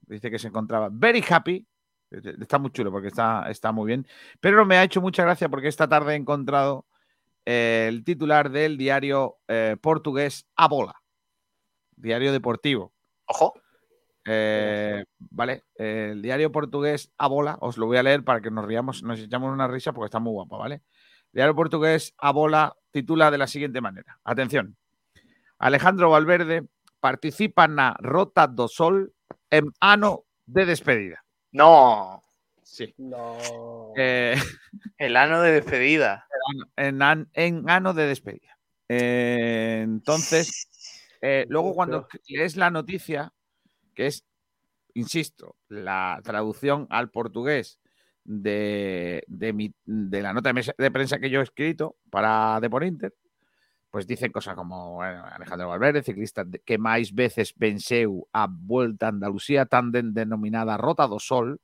Dice 0.00 0.30
que 0.30 0.38
se 0.38 0.48
encontraba 0.48 0.88
very 0.90 1.22
happy. 1.28 1.66
Está 2.10 2.58
muy 2.58 2.70
chulo 2.70 2.90
porque 2.90 3.08
está, 3.08 3.50
está 3.50 3.72
muy 3.72 3.86
bien. 3.86 4.06
Pero 4.40 4.64
me 4.64 4.78
ha 4.78 4.84
hecho 4.84 5.00
mucha 5.00 5.22
gracia 5.22 5.48
porque 5.48 5.68
esta 5.68 5.88
tarde 5.88 6.14
he 6.14 6.16
encontrado 6.16 6.86
eh, 7.44 7.86
el 7.88 8.04
titular 8.04 8.50
del 8.50 8.78
diario 8.78 9.36
eh, 9.46 9.76
portugués 9.80 10.46
A 10.56 10.68
Bola, 10.68 10.94
diario 11.96 12.32
deportivo. 12.32 12.92
Ojo. 13.26 13.54
Eh, 14.30 15.04
vale, 15.18 15.64
eh, 15.78 16.10
el 16.12 16.20
diario 16.20 16.52
portugués 16.52 17.10
A 17.16 17.28
Bola, 17.28 17.56
os 17.60 17.78
lo 17.78 17.86
voy 17.86 17.96
a 17.96 18.02
leer 18.02 18.24
para 18.24 18.42
que 18.42 18.50
nos 18.50 18.66
riamos, 18.66 19.02
nos 19.02 19.18
echamos 19.20 19.50
una 19.52 19.66
risa 19.68 19.92
porque 19.92 20.06
está 20.06 20.18
muy 20.18 20.32
guapo, 20.32 20.58
¿vale? 20.58 20.82
El 21.32 21.38
diario 21.38 21.54
portugués 21.54 22.14
A 22.18 22.32
Bola 22.32 22.74
titula 22.90 23.30
de 23.30 23.38
la 23.38 23.46
siguiente 23.46 23.80
manera. 23.80 24.18
Atención. 24.24 24.76
Alejandro 25.58 26.10
Valverde 26.10 26.66
participa 27.00 27.66
na 27.68 27.94
Rota 28.00 28.46
do 28.46 28.68
Sol 28.68 29.12
en 29.50 29.72
ano 29.80 30.24
de 30.46 30.66
despedida. 30.66 31.24
No. 31.52 32.22
Sí. 32.62 32.94
No. 32.98 33.38
Eh, 33.96 34.34
El 34.98 35.16
ano 35.16 35.40
de 35.42 35.52
despedida. 35.52 36.26
en, 36.76 37.02
an- 37.02 37.28
en 37.32 37.68
ano 37.70 37.94
de 37.94 38.06
despedida. 38.06 38.58
Eh, 38.88 39.80
entonces, 39.82 40.68
eh, 41.20 41.46
luego 41.48 41.74
cuando 41.74 42.08
lees 42.28 42.56
la 42.56 42.70
noticia, 42.70 43.32
que 43.94 44.06
es, 44.06 44.24
insisto, 44.94 45.56
la 45.68 46.20
traducción 46.24 46.86
al 46.90 47.10
portugués 47.10 47.80
de, 48.24 49.24
de, 49.26 49.52
mi- 49.52 49.74
de 49.84 50.22
la 50.22 50.32
nota 50.32 50.50
de, 50.50 50.54
mesa- 50.54 50.74
de 50.76 50.90
prensa 50.90 51.18
que 51.18 51.30
yo 51.30 51.40
he 51.40 51.44
escrito 51.44 51.96
para 52.10 52.58
Deporinter, 52.60 53.14
pues 53.90 54.06
dicen 54.06 54.30
cosas 54.32 54.54
como 54.54 54.94
bueno, 54.96 55.24
Alejandro 55.24 55.68
Valverde, 55.68 56.02
ciclista 56.02 56.44
de- 56.44 56.60
que 56.60 56.76
máis 56.76 57.14
veces 57.14 57.54
venceu 57.56 58.28
a 58.32 58.46
Vuelta 58.46 59.06
a 59.06 59.08
Andalucía, 59.10 59.64
tan 59.66 59.90
den- 59.92 60.12
denominada 60.12 60.76
Rota 60.76 61.06
do 61.08 61.18
Sol, 61.18 61.56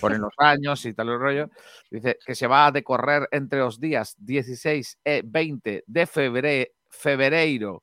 ponen 0.00 0.20
los 0.20 0.34
años 0.38 0.84
y 0.84 0.92
tal 0.94 1.08
el 1.08 1.18
rollo. 1.18 1.50
Dice 1.90 2.18
que 2.24 2.34
se 2.34 2.46
va 2.46 2.66
a 2.66 2.72
decorrer 2.72 3.28
entre 3.32 3.58
los 3.60 3.80
días 3.80 4.14
16 4.18 4.98
y 5.04 5.22
20 5.24 5.82
de 5.86 6.06
febre, 6.06 6.72
febrero 6.88 7.82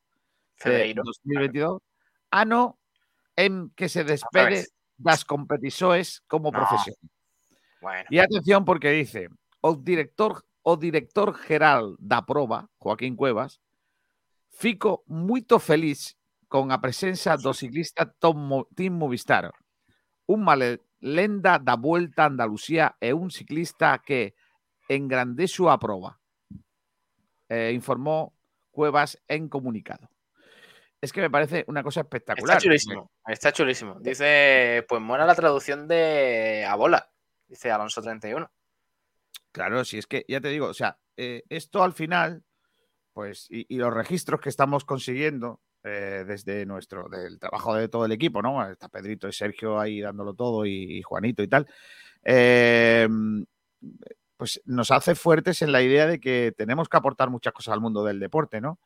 Fevereiro, 0.56 1.02
2022, 1.04 1.82
ano 2.30 2.78
en 3.36 3.70
que 3.74 3.88
se 3.88 4.04
despede 4.04 4.66
las 5.02 5.24
competiciones 5.24 6.22
como 6.26 6.50
No. 6.50 6.58
profesión. 6.58 6.96
Bueno, 7.80 8.06
Y 8.08 8.18
atención 8.18 8.64
porque 8.64 8.90
dice, 8.92 9.28
o 9.60 9.74
director 9.76 10.42
o 10.64 10.76
director 10.80 11.36
geral 11.36 11.94
da 12.00 12.24
prova, 12.24 12.66
Joaquín 12.80 13.14
Cuevas, 13.16 13.60
fico 14.48 15.04
muito 15.06 15.60
feliz 15.60 16.16
con 16.48 16.72
a 16.72 16.80
presenza 16.80 17.36
do 17.36 17.52
ciclista 17.52 18.08
Tom 18.08 18.64
Team 18.74 18.96
Movistar. 18.96 19.52
Unha 20.24 20.56
le- 20.56 20.80
lenda 21.04 21.60
da 21.60 21.76
Vuelta 21.76 22.24
a 22.24 22.32
Andalucía 22.32 22.96
e 22.96 23.12
un 23.12 23.28
ciclista 23.28 24.00
que 24.00 24.32
engrandece 24.88 25.68
a 25.68 25.76
prova. 25.76 26.16
Eh, 27.48 27.72
informó 27.76 28.32
Cuevas 28.72 29.20
en 29.28 29.48
comunicado. 29.52 30.08
Es 31.00 31.12
que 31.12 31.20
me 31.20 31.28
parece 31.30 31.64
una 31.68 31.82
cosa 31.82 32.00
espectacular. 32.00 32.56
está 32.56 32.64
chulísimo. 32.64 33.10
Está 33.28 33.52
chulísimo. 33.52 34.00
Dice, 34.00 34.84
pues 34.88 35.02
mola 35.02 35.26
la 35.26 35.34
traducción 35.34 35.86
de 35.86 36.64
a 36.66 36.74
bola. 36.74 37.10
Dice 37.46 37.70
Alonso 37.70 38.00
31. 38.00 38.50
Claro, 39.54 39.84
si 39.84 39.98
es 39.98 40.08
que 40.08 40.24
ya 40.26 40.40
te 40.40 40.48
digo, 40.48 40.66
o 40.66 40.74
sea, 40.74 40.98
eh, 41.16 41.44
esto 41.48 41.84
al 41.84 41.92
final, 41.92 42.42
pues, 43.12 43.46
y, 43.48 43.64
y 43.72 43.78
los 43.78 43.94
registros 43.94 44.40
que 44.40 44.48
estamos 44.48 44.84
consiguiendo 44.84 45.60
eh, 45.84 46.24
desde 46.26 46.66
nuestro, 46.66 47.08
del 47.08 47.38
trabajo 47.38 47.72
de 47.76 47.88
todo 47.88 48.04
el 48.04 48.10
equipo, 48.10 48.42
¿no? 48.42 48.68
Está 48.68 48.88
Pedrito 48.88 49.28
y 49.28 49.32
Sergio 49.32 49.78
ahí 49.78 50.00
dándolo 50.00 50.34
todo 50.34 50.66
y, 50.66 50.98
y 50.98 51.02
Juanito 51.02 51.40
y 51.44 51.46
tal. 51.48 51.68
eh, 52.24 53.08
pues 54.36 54.60
nos 54.64 54.90
hace 54.90 55.14
fuertes 55.14 55.62
en 55.62 55.70
la 55.70 55.80
idea 55.82 56.06
de 56.08 56.18
que 56.18 56.52
tenemos 56.56 56.88
que 56.88 56.96
aportar 56.96 57.30
muchas 57.30 57.52
cosas 57.52 57.74
al 57.74 57.80
mundo 57.80 58.02
del 58.04 58.18
deporte, 58.18 58.60
¿no? 58.60 58.80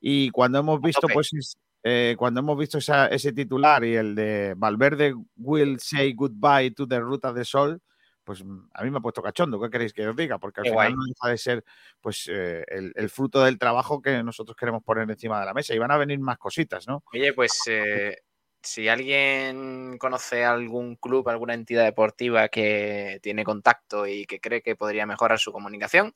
Y 0.00 0.30
cuando 0.30 0.58
hemos 0.60 0.80
visto, 0.80 1.00
pues, 1.14 1.32
es- 1.32 1.56
eh, 1.82 2.14
cuando 2.16 2.38
hemos 2.40 2.56
visto 2.56 2.78
esa- 2.78 3.08
ese 3.08 3.32
titular 3.32 3.82
y 3.84 3.96
el 3.96 4.14
de 4.14 4.54
Valverde 4.56 5.14
will 5.36 5.80
say 5.80 6.12
goodbye 6.14 6.70
to 6.70 6.86
the 6.86 7.00
Ruta 7.00 7.32
de 7.32 7.44
Sol, 7.44 7.80
pues 8.24 8.44
mm, 8.44 8.68
a 8.74 8.82
mí 8.84 8.90
me 8.90 8.98
ha 8.98 9.00
puesto 9.00 9.22
cachondo. 9.22 9.60
¿Qué 9.60 9.70
queréis 9.70 9.92
que 9.92 10.06
os 10.06 10.16
diga? 10.16 10.38
Porque 10.38 10.60
al 10.60 10.64
Qué 10.64 10.70
final 10.70 10.94
guay. 10.94 10.96
no 10.96 11.04
deja 11.04 11.28
de 11.28 11.38
ser 11.38 11.64
pues 12.00 12.28
eh, 12.28 12.64
el, 12.68 12.92
el 12.94 13.10
fruto 13.10 13.42
del 13.44 13.58
trabajo 13.58 14.00
que 14.00 14.22
nosotros 14.22 14.56
queremos 14.56 14.82
poner 14.82 15.08
encima 15.10 15.40
de 15.40 15.46
la 15.46 15.54
mesa. 15.54 15.74
Y 15.74 15.78
van 15.78 15.90
a 15.90 15.98
venir 15.98 16.18
más 16.20 16.38
cositas, 16.38 16.86
¿no? 16.86 17.02
Oye, 17.12 17.32
pues 17.32 17.62
eh, 17.66 18.16
si 18.62 18.88
alguien 18.88 19.98
conoce 19.98 20.44
algún 20.44 20.96
club, 20.96 21.28
alguna 21.28 21.54
entidad 21.54 21.84
deportiva 21.84 22.48
que 22.48 23.18
tiene 23.22 23.44
contacto 23.44 24.06
y 24.06 24.24
que 24.26 24.40
cree 24.40 24.62
que 24.62 24.76
podría 24.76 25.06
mejorar 25.06 25.38
su 25.38 25.52
comunicación, 25.52 26.14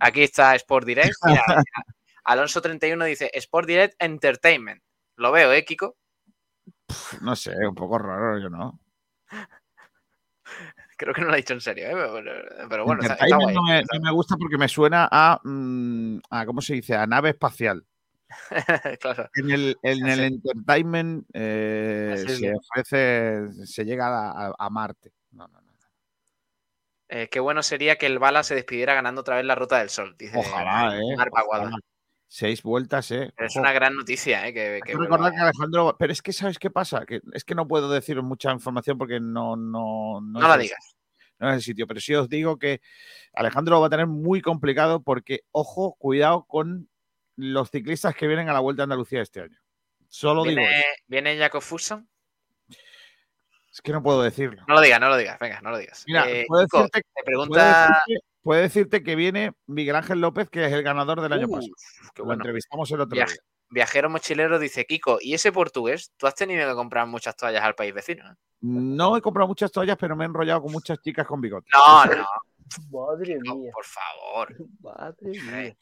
aquí 0.00 0.22
está 0.22 0.54
Sport 0.54 0.86
Direct. 0.86 1.14
Mira, 1.24 1.42
mira, 1.48 1.62
Alonso 2.24 2.60
31 2.60 3.04
dice 3.06 3.30
Sport 3.32 3.66
Direct 3.66 3.94
Entertainment. 3.98 4.82
Lo 5.16 5.32
veo, 5.32 5.52
¿eh, 5.52 5.64
Kiko? 5.64 5.96
No 7.22 7.34
sé, 7.34 7.52
un 7.66 7.74
poco 7.74 7.98
raro, 7.98 8.38
yo 8.38 8.50
no. 8.50 8.80
Creo 10.98 11.14
que 11.14 11.20
no 11.20 11.28
lo 11.28 11.32
ha 11.32 11.36
dicho 11.36 11.54
en 11.54 11.60
serio, 11.60 11.86
¿eh? 11.86 11.92
pero, 11.94 12.68
pero 12.68 12.84
bueno, 12.84 13.00
está, 13.02 13.14
está 13.14 13.36
guay. 13.36 13.54
no, 13.54 13.62
me, 13.62 13.78
está- 13.78 13.96
no 13.98 14.02
me 14.04 14.10
gusta 14.12 14.36
porque 14.36 14.58
me 14.58 14.68
suena 14.68 15.08
a, 15.10 15.40
mm, 15.44 16.18
a, 16.28 16.44
¿cómo 16.44 16.60
se 16.60 16.74
dice? 16.74 16.96
A 16.96 17.06
nave 17.06 17.30
espacial. 17.30 17.86
claro. 19.00 19.30
En 19.34 19.50
el, 19.50 19.76
en 19.82 20.06
el 20.08 20.20
entertainment 20.20 21.24
eh, 21.32 22.24
se 22.26 22.36
bien. 22.40 22.56
ofrece, 22.56 23.64
se 23.64 23.84
llega 23.84 24.08
a, 24.08 24.48
a- 24.48 24.54
a 24.58 24.70
Marte. 24.70 25.12
No, 25.30 25.46
no, 25.46 25.60
no. 25.60 25.68
Eh, 27.10 27.28
qué 27.30 27.40
bueno 27.40 27.62
sería 27.62 27.96
que 27.96 28.06
el 28.06 28.18
Bala 28.18 28.42
se 28.42 28.54
despidiera 28.54 28.92
ganando 28.94 29.22
otra 29.22 29.36
vez 29.36 29.44
la 29.46 29.54
Ruta 29.54 29.78
del 29.78 29.88
Sol, 29.88 30.14
dice 30.18 30.36
Ojalá, 30.36 30.98
¿eh? 30.98 31.16
Ojalá. 31.32 31.70
Seis 32.30 32.62
vueltas, 32.62 33.10
¿eh? 33.10 33.32
Pero 33.34 33.46
Es 33.48 33.56
una 33.56 33.72
gran 33.72 33.96
noticia, 33.96 34.46
¿eh? 34.46 34.52
Que, 34.52 34.80
recordar 34.94 35.32
que 35.32 35.38
Alejandro. 35.38 35.96
Pero 35.98 36.12
es 36.12 36.20
que, 36.20 36.34
¿sabes 36.34 36.58
qué 36.58 36.70
pasa? 36.70 37.06
Que 37.06 37.22
es 37.32 37.42
que 37.42 37.54
no 37.54 37.66
puedo 37.66 37.90
deciros 37.90 38.22
mucha 38.22 38.52
información 38.52 38.98
porque 38.98 39.18
no. 39.18 39.56
No, 39.56 40.20
No 40.20 40.40
la 40.46 40.58
digas. 40.58 40.94
No 41.38 41.48
es 41.48 41.56
el 41.56 41.62
sitio. 41.62 41.86
Pero 41.86 42.00
sí 42.00 42.14
os 42.14 42.28
digo 42.28 42.58
que 42.58 42.82
Alejandro 43.32 43.76
lo 43.76 43.80
va 43.80 43.86
a 43.86 43.90
tener 43.90 44.06
muy 44.06 44.42
complicado 44.42 45.02
porque, 45.02 45.40
ojo, 45.52 45.94
cuidado 45.98 46.44
con 46.44 46.90
los 47.36 47.70
ciclistas 47.70 48.14
que 48.14 48.26
vienen 48.26 48.48
a 48.50 48.52
la 48.52 48.60
Vuelta 48.60 48.82
a 48.82 48.84
Andalucía 48.84 49.22
este 49.22 49.40
año. 49.40 49.56
Solo 50.08 50.42
digo 50.44 50.56
¿Viene, 50.60 50.78
eso. 50.80 50.86
¿Viene 51.06 51.38
Jacob 51.38 51.62
Fuson? 51.62 52.08
Es 53.72 53.80
que 53.80 53.92
no 53.92 54.02
puedo 54.02 54.22
decirlo. 54.22 54.64
No 54.66 54.74
lo 54.74 54.80
digas, 54.80 55.00
no 55.00 55.08
lo 55.08 55.16
digas, 55.16 55.38
venga, 55.38 55.60
no 55.60 55.70
lo 55.70 55.78
digas. 55.78 56.04
Mira, 56.06 56.28
Eh, 56.28 56.44
puedo 56.48 56.62
decirte, 56.62 57.00
te 57.00 57.06
puedo 57.14 57.24
pregunta. 57.24 57.88
decirte- 58.06 58.24
puedo 58.48 58.62
decirte 58.62 59.02
que 59.02 59.14
viene 59.14 59.52
Miguel 59.66 59.94
Ángel 59.94 60.22
López, 60.22 60.48
que 60.48 60.64
es 60.64 60.72
el 60.72 60.82
ganador 60.82 61.20
del 61.20 61.34
año 61.34 61.48
pasado. 61.48 61.70
qué 62.14 62.22
Lo 62.22 62.32
entrevistamos 62.32 62.90
el 62.90 63.02
otro 63.02 63.14
día. 63.14 63.26
Viajero 63.68 64.08
mochilero 64.08 64.58
dice, 64.58 64.86
Kiko, 64.86 65.18
¿y 65.20 65.34
ese 65.34 65.52
portugués? 65.52 66.14
Tú 66.16 66.26
has 66.26 66.34
tenido 66.34 66.66
que 66.66 66.74
comprar 66.74 67.06
muchas 67.06 67.36
toallas 67.36 67.62
al 67.62 67.74
país 67.74 67.92
vecino. 67.92 68.24
¿eh? 68.26 68.34
No 68.62 69.18
he 69.18 69.20
comprado 69.20 69.48
muchas 69.48 69.70
toallas, 69.70 69.98
pero 70.00 70.16
me 70.16 70.24
he 70.24 70.28
enrollado 70.28 70.62
con 70.62 70.72
muchas 70.72 70.98
chicas 71.02 71.26
con 71.26 71.42
bigote. 71.42 71.68
No, 71.74 72.06
no, 72.06 72.26
Madre 72.90 73.38
no, 73.44 73.56
mía, 73.56 73.70
por 73.74 73.84
favor. 73.84 74.56
madre 74.80 75.42
mía. 75.42 75.76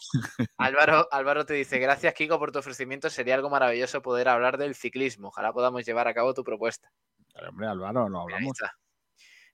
Álvaro, 0.56 1.06
Álvaro 1.12 1.46
te 1.46 1.54
dice, 1.54 1.78
gracias 1.78 2.14
Kiko 2.14 2.36
por 2.40 2.50
tu 2.50 2.58
ofrecimiento, 2.58 3.08
sería 3.10 3.36
algo 3.36 3.48
maravilloso 3.48 4.02
poder 4.02 4.28
hablar 4.28 4.58
del 4.58 4.74
ciclismo. 4.74 5.28
Ojalá 5.28 5.52
podamos 5.52 5.86
llevar 5.86 6.08
a 6.08 6.14
cabo 6.14 6.34
tu 6.34 6.42
propuesta. 6.42 6.90
Pero, 7.32 7.50
hombre, 7.50 7.68
Álvaro, 7.68 8.08
lo 8.08 8.24
Mira, 8.26 8.38
ahí 8.38 8.42
hablamos. 8.42 8.56
está. 8.60 8.76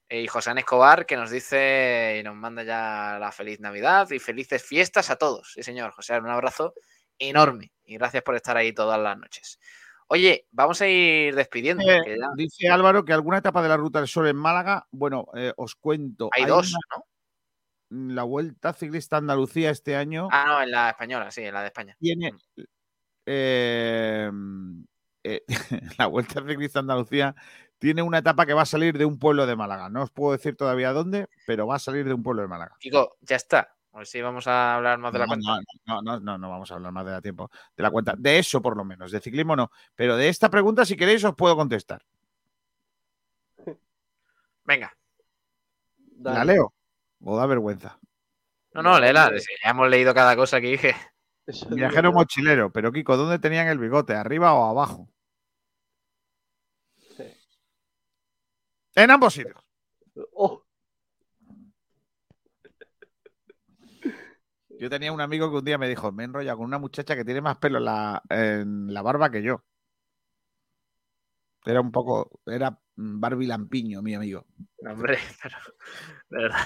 Eh, 0.09 0.21
Y 0.23 0.27
José 0.27 0.51
Escobar 0.57 1.05
que 1.05 1.15
nos 1.15 1.31
dice 1.31 2.17
y 2.19 2.23
nos 2.23 2.35
manda 2.35 2.63
ya 2.63 3.17
la 3.19 3.31
feliz 3.31 3.59
Navidad 3.59 4.09
y 4.11 4.19
felices 4.19 4.61
fiestas 4.63 5.09
a 5.09 5.15
todos. 5.15 5.53
Sí, 5.53 5.63
señor, 5.63 5.91
José, 5.91 6.17
un 6.19 6.29
abrazo 6.29 6.73
enorme 7.17 7.71
y 7.85 7.95
gracias 7.97 8.23
por 8.23 8.35
estar 8.35 8.57
ahí 8.57 8.73
todas 8.73 8.99
las 8.99 9.17
noches. 9.17 9.59
Oye, 10.07 10.47
vamos 10.51 10.81
a 10.81 10.87
ir 10.87 11.33
despidiendo. 11.33 11.83
Eh, 11.89 12.01
que 12.03 12.17
ya 12.19 12.27
Dice 12.35 12.69
Álvaro 12.69 13.03
que 13.05 13.13
alguna 13.13 13.37
etapa 13.37 13.63
de 13.63 13.69
la 13.69 13.77
Ruta 13.77 13.99
del 13.99 14.07
Sol 14.07 14.27
en 14.27 14.35
Málaga, 14.35 14.85
bueno, 14.91 15.27
eh, 15.35 15.53
os 15.57 15.75
cuento. 15.75 16.29
hay 16.35 16.45
dos, 16.45 16.69
una- 16.73 16.79
¿no? 16.97 18.13
la 18.13 18.23
Vuelta 18.23 18.73
Ciclista 18.73 19.17
Andalucía 19.17 19.69
este 19.69 19.95
año 19.95 20.27
Ah, 20.31 20.45
no, 20.47 20.61
en 20.63 20.71
la 20.71 20.89
española, 20.89 21.29
sí, 21.31 21.41
en 21.43 21.53
la 21.53 21.61
de 21.61 21.67
España. 21.67 21.95
tiene 21.99 22.33
eh, 23.25 24.29
eh, 25.23 25.43
la 25.99 26.07
Vuelta 26.07 26.41
Ciclista 26.45 26.79
Andalucía 26.79 27.35
tiene 27.83 28.01
una 28.01 28.19
etapa 28.19 28.45
que 28.45 28.53
va 28.53 28.61
a 28.61 28.65
salir 28.65 28.97
de 28.97 29.03
un 29.03 29.19
pueblo 29.19 29.45
de 29.45 29.57
Málaga. 29.57 29.89
No 29.89 30.03
os 30.03 30.09
puedo 30.09 30.31
decir 30.31 30.55
todavía 30.55 30.93
dónde, 30.93 31.27
pero 31.45 31.67
va 31.67 31.75
a 31.75 31.79
salir 31.79 32.05
de 32.05 32.13
un 32.13 32.23
pueblo 32.23 32.41
de 32.41 32.47
Málaga. 32.47 32.77
Kiko, 32.79 33.17
ya 33.19 33.35
está. 33.35 33.75
A 33.91 33.97
ver 33.97 34.07
si 34.07 34.21
vamos 34.21 34.47
a 34.47 34.75
hablar 34.75 34.99
más 34.99 35.11
de 35.11 35.19
la 35.19 35.27
cuenta. 35.27 35.59
no, 35.85 36.01
no, 36.01 36.01
no, 36.01 36.19
no, 36.21 36.37
no 36.37 36.49
vamos 36.49 36.71
a 36.71 36.75
hablar 36.75 36.93
más 36.93 37.05
de 37.05 37.11
la 37.11 37.21
tiempo, 37.21 37.51
de 37.75 37.83
la 37.83 37.91
cuenta. 37.91 38.15
De 38.17 38.39
eso 38.39 38.61
por 38.61 38.77
lo 38.77 38.85
menos, 38.85 39.11
de 39.11 39.19
ciclismo 39.19 39.57
no. 39.57 39.69
Pero 39.95 40.15
de 40.15 40.29
esta 40.29 40.49
pregunta, 40.49 40.85
si 40.85 40.95
queréis, 40.95 41.25
os 41.25 41.35
puedo 41.35 41.57
contestar. 41.57 42.05
Venga. 44.63 44.95
¿La 46.21 46.45
leo? 46.45 46.73
¿O 47.21 47.35
da 47.35 47.45
vergüenza? 47.47 47.99
No, 48.73 48.81
no, 48.81 48.97
Lela, 48.97 49.29
si 49.37 49.53
ya 49.61 49.71
hemos 49.71 49.89
leído 49.89 50.13
cada 50.13 50.37
cosa 50.37 50.61
que 50.61 50.67
dije. 50.67 50.95
Digo 51.45 51.75
Viajero 51.75 52.13
mochilero, 52.13 52.71
pero 52.71 52.93
Kiko, 52.93 53.17
¿dónde 53.17 53.39
tenían 53.39 53.67
el 53.67 53.77
bigote? 53.77 54.15
¿Arriba 54.15 54.53
o 54.53 54.69
abajo? 54.69 55.09
Sí. 57.17 57.25
En 58.95 59.11
ambos 59.11 59.33
sitios. 59.33 59.57
Oh, 60.33 60.63
Yo 64.83 64.89
tenía 64.89 65.13
un 65.13 65.21
amigo 65.21 65.49
que 65.49 65.57
un 65.57 65.63
día 65.63 65.77
me 65.77 65.87
dijo, 65.87 66.11
me 66.11 66.23
he 66.23 66.25
enrollado 66.25 66.57
con 66.57 66.65
una 66.65 66.77
muchacha 66.77 67.15
que 67.15 67.23
tiene 67.23 67.39
más 67.39 67.57
pelo 67.57 67.77
en 67.77 67.85
la, 67.85 68.21
en 68.29 68.93
la 68.93 69.01
barba 69.01 69.31
que 69.31 69.41
yo. 69.41 69.63
Era 71.65 71.79
un 71.79 71.89
poco, 71.89 72.41
era 72.45 72.77
Barbie 72.95 73.47
Lampiño, 73.47 74.01
mi 74.01 74.13
amigo. 74.13 74.45
No, 74.81 74.91
hombre, 74.91 75.17
pero. 75.41 75.57
De 76.29 76.37
verdad. 76.37 76.65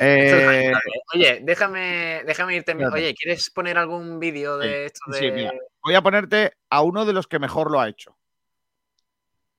Eh, 0.00 0.72
Oye, 1.14 1.40
déjame, 1.44 2.24
déjame 2.26 2.56
irte. 2.56 2.74
Oye, 2.84 3.14
¿quieres 3.14 3.48
poner 3.50 3.78
algún 3.78 4.18
vídeo 4.18 4.58
de 4.58 4.86
esto 4.86 5.00
de.? 5.12 5.18
sí, 5.18 5.30
mira. 5.30 5.52
voy 5.84 5.94
a 5.94 6.02
ponerte 6.02 6.54
a 6.68 6.82
uno 6.82 7.06
de 7.06 7.12
los 7.12 7.28
que 7.28 7.38
mejor 7.38 7.70
lo 7.70 7.80
ha 7.80 7.88
hecho. 7.88 8.17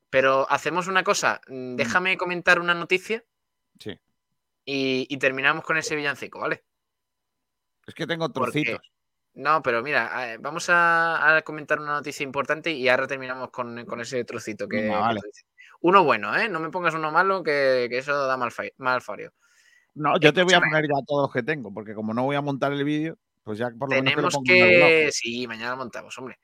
Pero 0.09 0.49
hacemos 0.49 0.87
una 0.87 1.03
cosa. 1.03 1.39
mm, 1.47 1.75
Déjame 1.75 2.17
comentar 2.17 2.59
una 2.59 2.73
noticia 2.73 3.23
Sí. 3.79 3.91
y, 4.65 5.05
y 5.09 5.17
terminamos 5.17 5.63
con 5.63 5.77
ese 5.77 5.95
villancico, 5.95 6.39
¿vale? 6.39 6.63
Es 7.87 7.93
que 7.93 8.07
tengo 8.07 8.29
Porque- 8.31 8.51
trocitos. 8.63 8.91
No, 9.35 9.61
pero 9.61 9.81
mira, 9.83 10.33
eh, 10.33 10.37
vamos 10.39 10.69
a, 10.69 11.37
a 11.37 11.41
comentar 11.43 11.79
una 11.79 11.93
noticia 11.93 12.23
importante 12.23 12.71
y 12.71 12.89
ahora 12.89 13.07
terminamos 13.07 13.51
con, 13.51 13.85
con 13.85 14.01
ese 14.01 14.23
trocito 14.25 14.67
que, 14.67 14.81
que 14.81 14.89
vale. 14.89 15.21
Uno 15.81 16.03
bueno, 16.03 16.35
¿eh? 16.35 16.49
No 16.49 16.59
me 16.59 16.71
pongas 16.71 16.93
uno 16.95 17.09
malo 17.11 17.41
que, 17.41 17.87
que 17.89 17.99
eso 17.99 18.25
da 18.25 18.35
mal, 18.35 18.51
mal 18.77 19.01
fario. 19.01 19.31
No, 19.93 20.19
yo 20.19 20.33
te 20.33 20.43
voy 20.43 20.53
a 20.55 20.59
poner 20.59 20.83
ya 20.85 20.99
todos 21.07 21.27
los 21.27 21.33
que 21.33 21.43
tengo, 21.43 21.71
porque 21.73 21.93
como 21.93 22.13
no 22.13 22.23
voy 22.23 22.35
a 22.35 22.41
montar 22.41 22.73
el 22.73 22.83
vídeo, 22.83 23.17
pues 23.43 23.59
ya 23.59 23.69
por 23.69 23.89
lo 23.89 23.95
menos 24.01 24.11
Tenemos 24.13 24.33
que 24.33 24.39
lo 24.39 24.41
pongo 24.43 24.55
en 24.55 24.63
algún 24.63 24.79
lado. 24.79 24.89
que. 25.05 25.11
Sí, 25.11 25.47
mañana 25.47 25.71
lo 25.71 25.77
montamos, 25.77 26.17
hombre. 26.17 26.39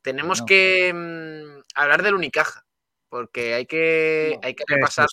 Tenemos 0.00 0.42
que 0.42 0.92
mm, 0.94 1.60
hablar 1.74 2.02
del 2.02 2.14
Unicaja. 2.14 2.64
Porque 3.08 3.54
hay 3.54 3.66
que, 3.66 4.32
No, 4.34 4.40
hay 4.46 4.54
que 4.54 4.64
¿qué 4.66 4.74
es 4.74 4.76
repasar 4.76 5.06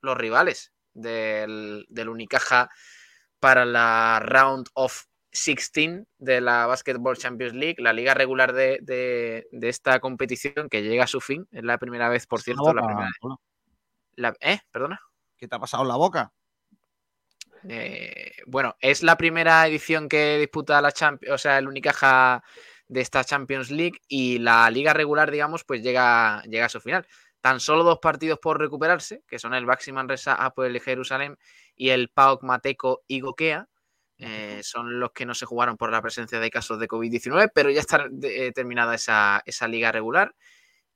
los 0.00 0.16
rivales 0.16 0.72
del, 0.92 1.86
del 1.88 2.08
Unicaja 2.08 2.70
para 3.40 3.64
la 3.64 4.20
Round 4.24 4.68
of 4.74 5.04
16 5.32 6.02
de 6.18 6.40
la 6.40 6.66
Basketball 6.66 7.16
Champions 7.16 7.54
League, 7.54 7.76
la 7.78 7.92
liga 7.92 8.14
regular 8.14 8.52
de, 8.52 8.78
de- 8.82 9.46
de 9.50 9.68
esta 9.68 9.98
competición 10.00 10.68
que 10.68 10.82
llega 10.82 11.04
a 11.04 11.08
su 11.08 11.20
fin. 11.20 11.46
Es 11.50 11.64
la 11.64 11.78
primera 11.78 12.08
vez, 12.08 12.26
por 12.26 12.40
cierto, 12.40 12.72
la 12.72 12.86
primera. 12.86 13.08
La- 14.14 14.34
¿Eh? 14.40 14.60
Perdona. 14.70 15.00
¿Qué 15.36 15.48
te 15.48 15.56
ha 15.56 15.58
pasado 15.58 15.82
en 15.82 15.88
la 15.88 15.96
boca? 15.96 16.32
Eh, 17.68 18.32
bueno, 18.46 18.76
es 18.80 19.02
la 19.02 19.16
primera 19.16 19.66
edición 19.66 20.08
que 20.08 20.38
disputa 20.38 20.80
la 20.82 20.92
Champions, 20.92 21.34
o 21.34 21.38
sea, 21.38 21.58
el 21.58 21.66
Unicaja 21.66 22.42
de 22.88 23.00
esta 23.00 23.24
Champions 23.24 23.70
League 23.70 23.98
y 24.06 24.38
la 24.38 24.70
liga 24.70 24.92
regular, 24.92 25.30
digamos, 25.30 25.64
pues 25.64 25.82
llega, 25.82 26.42
llega 26.42 26.66
a 26.66 26.68
su 26.68 26.80
final. 26.80 27.06
Tan 27.44 27.60
solo 27.60 27.84
dos 27.84 27.98
partidos 27.98 28.38
por 28.38 28.58
recuperarse, 28.58 29.22
que 29.28 29.38
son 29.38 29.52
el 29.52 29.66
Baxi 29.66 29.92
Manresa 29.92 30.34
Apoel 30.34 30.80
Jerusalén 30.80 31.36
y 31.76 31.90
el 31.90 32.08
PAOK 32.08 32.42
Mateco 32.42 33.02
y 33.06 33.20
Gokea. 33.20 33.68
Eh, 34.16 34.60
son 34.62 34.98
los 34.98 35.12
que 35.12 35.26
no 35.26 35.34
se 35.34 35.44
jugaron 35.44 35.76
por 35.76 35.92
la 35.92 36.00
presencia 36.00 36.40
de 36.40 36.48
casos 36.48 36.80
de 36.80 36.88
COVID-19, 36.88 37.50
pero 37.54 37.68
ya 37.68 37.80
está 37.80 38.08
eh, 38.22 38.50
terminada 38.52 38.94
esa, 38.94 39.42
esa 39.44 39.68
liga 39.68 39.92
regular. 39.92 40.34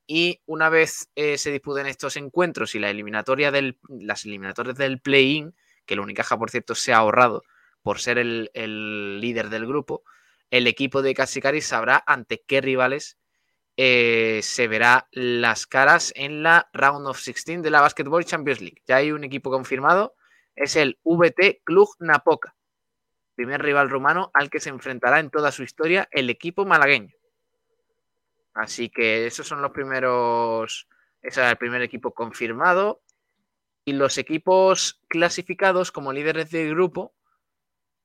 Y 0.06 0.40
una 0.46 0.70
vez 0.70 1.10
eh, 1.16 1.36
se 1.36 1.52
disputen 1.52 1.86
estos 1.86 2.16
encuentros 2.16 2.74
y 2.74 2.78
la 2.78 2.88
eliminatoria 2.88 3.50
del, 3.50 3.78
las 3.86 4.24
eliminatorias 4.24 4.78
del 4.78 5.02
play-in, 5.02 5.54
que 5.84 5.92
el 5.92 6.00
Unicaja, 6.00 6.38
por 6.38 6.48
cierto, 6.48 6.74
se 6.74 6.94
ha 6.94 6.96
ahorrado 6.96 7.42
por 7.82 7.98
ser 7.98 8.16
el, 8.16 8.50
el 8.54 9.20
líder 9.20 9.50
del 9.50 9.66
grupo, 9.66 10.02
el 10.48 10.66
equipo 10.66 11.02
de 11.02 11.12
Casicari 11.12 11.60
sabrá 11.60 12.02
ante 12.06 12.42
qué 12.46 12.62
rivales 12.62 13.18
eh, 13.80 14.40
se 14.42 14.66
verá 14.66 15.06
las 15.12 15.68
caras 15.68 16.12
en 16.16 16.42
la 16.42 16.68
Round 16.72 17.06
of 17.06 17.24
16 17.24 17.62
de 17.62 17.70
la 17.70 17.80
Basketball 17.80 18.24
Champions 18.24 18.60
League. 18.60 18.82
Ya 18.88 18.96
hay 18.96 19.12
un 19.12 19.22
equipo 19.22 19.52
confirmado, 19.52 20.16
es 20.56 20.74
el 20.74 20.98
VT 21.04 21.62
Cluj 21.62 21.94
Napoca, 22.00 22.56
primer 23.36 23.62
rival 23.62 23.88
rumano 23.88 24.32
al 24.34 24.50
que 24.50 24.58
se 24.58 24.70
enfrentará 24.70 25.20
en 25.20 25.30
toda 25.30 25.52
su 25.52 25.62
historia 25.62 26.08
el 26.10 26.28
equipo 26.28 26.64
malagueño. 26.64 27.14
Así 28.52 28.90
que 28.90 29.28
esos 29.28 29.46
son 29.46 29.62
los 29.62 29.70
primeros, 29.70 30.88
ese 31.22 31.44
es 31.44 31.48
el 31.48 31.56
primer 31.56 31.80
equipo 31.82 32.12
confirmado. 32.12 33.00
Y 33.84 33.92
los 33.92 34.18
equipos 34.18 35.00
clasificados 35.06 35.92
como 35.92 36.12
líderes 36.12 36.50
del 36.50 36.70
grupo, 36.70 37.14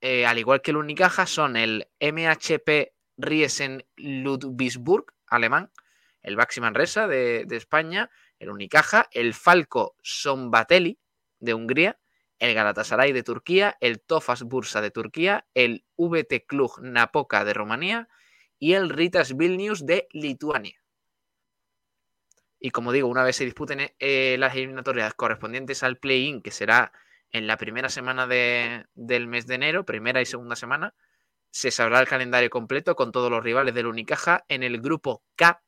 eh, 0.01 0.27
al 0.27 0.37
igual 0.37 0.61
que 0.61 0.69
el 0.69 0.77
Unicaja, 0.77 1.25
son 1.25 1.57
el 1.57 1.87
MHP 1.99 2.93
Riesen 3.17 3.85
Ludwigsburg, 3.95 5.05
alemán, 5.27 5.71
el 6.21 6.35
Baxi 6.35 6.61
Manresa 6.61 7.07
de, 7.07 7.45
España, 7.51 8.09
el 8.39 8.49
Unicaja, 8.49 9.07
el 9.11 9.33
Falco 9.33 9.95
Sombatelli 10.01 10.99
de 11.39 11.53
Hungría, 11.53 11.99
el 12.39 12.53
Galatasaray 12.53 13.11
de 13.13 13.23
Turquía, 13.23 13.77
el 13.79 14.01
Tofas 14.01 14.43
Bursa 14.43 14.81
de 14.81 14.91
Turquía, 14.91 15.45
el 15.53 15.85
VT 15.97 16.45
Cluj 16.45 16.79
Napoca 16.81 17.43
de 17.45 17.53
Rumanía 17.53 18.09
y 18.59 18.73
el 18.73 18.89
Ritas 18.89 19.35
Vilnius 19.37 19.85
de 19.85 20.07
Lituania. 20.11 20.79
Y 22.59 22.71
como 22.71 22.91
digo, 22.93 23.09
una 23.09 23.23
vez 23.23 23.35
se 23.35 23.45
disputen 23.45 23.91
eh, 23.99 24.37
las 24.39 24.55
eliminatorias 24.55 25.13
correspondientes 25.13 25.83
al 25.83 25.97
play-in, 25.97 26.41
que 26.41 26.51
será 26.51 26.93
en 27.31 27.45
la 27.47 27.57
primera 27.57 27.89
semana 27.89 28.25
de- 28.27 28.85
del 28.93 29.27
mes 29.27 29.47
de 29.47 29.55
enero, 29.55 29.85
primera 29.85 30.21
y 30.21 30.25
segunda 30.25 30.55
semana, 30.55 30.93
se 31.55 31.69
sabrá 31.69 31.99
el 31.99 32.07
calendario 32.07 32.49
completo 32.49 32.95
con 32.95 33.11
todos 33.11 33.29
los 33.29 33.43
rivales 33.43 33.75
del 33.75 33.85
Unicaja 33.85 34.43
en 34.47 34.63
el 34.63 34.81
grupo 34.81 35.21
K 35.35 35.61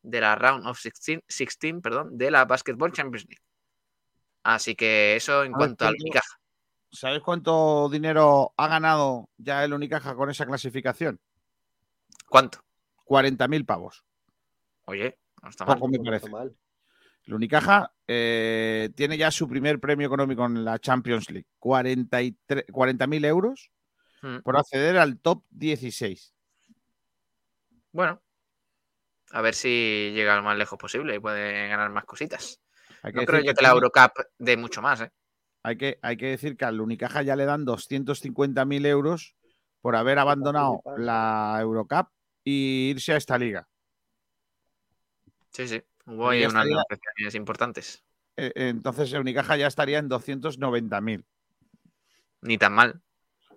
de 0.00 0.20
la 0.20 0.36
Round 0.36 0.64
of 0.64 0.80
16, 0.80 1.22
16, 1.26 1.74
perdón, 1.82 2.16
de 2.16 2.30
la 2.30 2.44
Basketball 2.44 2.92
Champions 2.92 3.26
League. 3.28 3.42
Así 4.44 4.76
que 4.76 5.16
eso 5.16 5.42
en 5.42 5.50
cuanto 5.52 5.86
al 5.86 5.94
¿cuánto- 5.94 6.02
Unicaja. 6.04 6.38
¿Sabes 6.92 7.20
cuánto 7.22 7.88
dinero 7.90 8.54
ha 8.56 8.68
ganado 8.68 9.28
ya 9.36 9.64
el 9.64 9.72
Unicaja 9.74 10.14
con 10.14 10.30
esa 10.30 10.46
clasificación? 10.46 11.18
¿Cuánto? 12.28 12.60
40.000 13.04 13.64
pavos. 13.66 14.04
Oye, 14.84 15.18
no 15.42 15.48
está 15.48 15.64
mal. 15.64 15.74
Poco 15.74 15.88
me 15.88 15.98
No 15.98 16.04
parece. 16.04 16.26
está 16.26 16.36
mal. 16.38 16.56
El 17.24 17.34
Unicaja 17.34 17.92
eh, 18.06 18.90
tiene 18.94 19.16
ya 19.18 19.32
su 19.32 19.48
primer 19.48 19.80
premio 19.80 20.06
económico 20.06 20.46
en 20.46 20.64
la 20.64 20.78
Champions 20.78 21.28
League. 21.30 21.48
43 21.58 22.66
40.000 22.68 23.24
euros 23.24 23.72
Mm. 24.24 24.38
por 24.38 24.56
acceder 24.56 24.96
al 24.96 25.20
top 25.20 25.44
16. 25.50 26.32
Bueno, 27.92 28.22
a 29.32 29.42
ver 29.42 29.54
si 29.54 30.12
llega 30.14 30.34
lo 30.36 30.42
más 30.42 30.56
lejos 30.56 30.78
posible 30.78 31.16
y 31.16 31.18
puede 31.18 31.68
ganar 31.68 31.90
más 31.90 32.06
cositas. 32.06 32.58
Hay 33.02 33.12
que, 33.12 33.18
No 33.20 33.26
creo 33.26 33.36
decir 33.36 33.48
yo 33.48 33.52
que 33.52 33.58
que 33.58 33.62
la 33.62 33.72
Eurocup 33.72 34.12
dé 34.38 34.56
mucho 34.56 34.80
más, 34.80 35.02
¿eh? 35.02 35.12
hay, 35.62 35.76
que, 35.76 35.98
hay 36.00 36.16
que 36.16 36.26
decir 36.28 36.56
que 36.56 36.64
al 36.64 36.80
Unicaja 36.80 37.20
ya 37.20 37.36
le 37.36 37.44
dan 37.44 37.66
250.000 37.66 38.86
euros 38.86 39.36
por 39.82 39.94
haber 39.94 40.18
abandonado 40.18 40.80
la 40.96 41.58
Eurocup 41.60 42.08
y 42.42 42.92
irse 42.92 43.12
a 43.12 43.18
esta 43.18 43.36
liga. 43.36 43.68
Sí, 45.50 45.68
sí. 45.68 45.82
Hubo 46.06 46.30
ahí 46.30 46.46
unas 46.46 46.64
negociaciones 46.64 47.34
importantes. 47.34 48.02
Eh, 48.36 48.52
Entonces 48.54 49.12
el 49.12 49.20
Unicaja 49.20 49.58
ya 49.58 49.66
estaría 49.66 49.98
en 49.98 50.08
290.000. 50.08 51.26
Ni 52.40 52.56
tan 52.56 52.72
mal. 52.72 53.03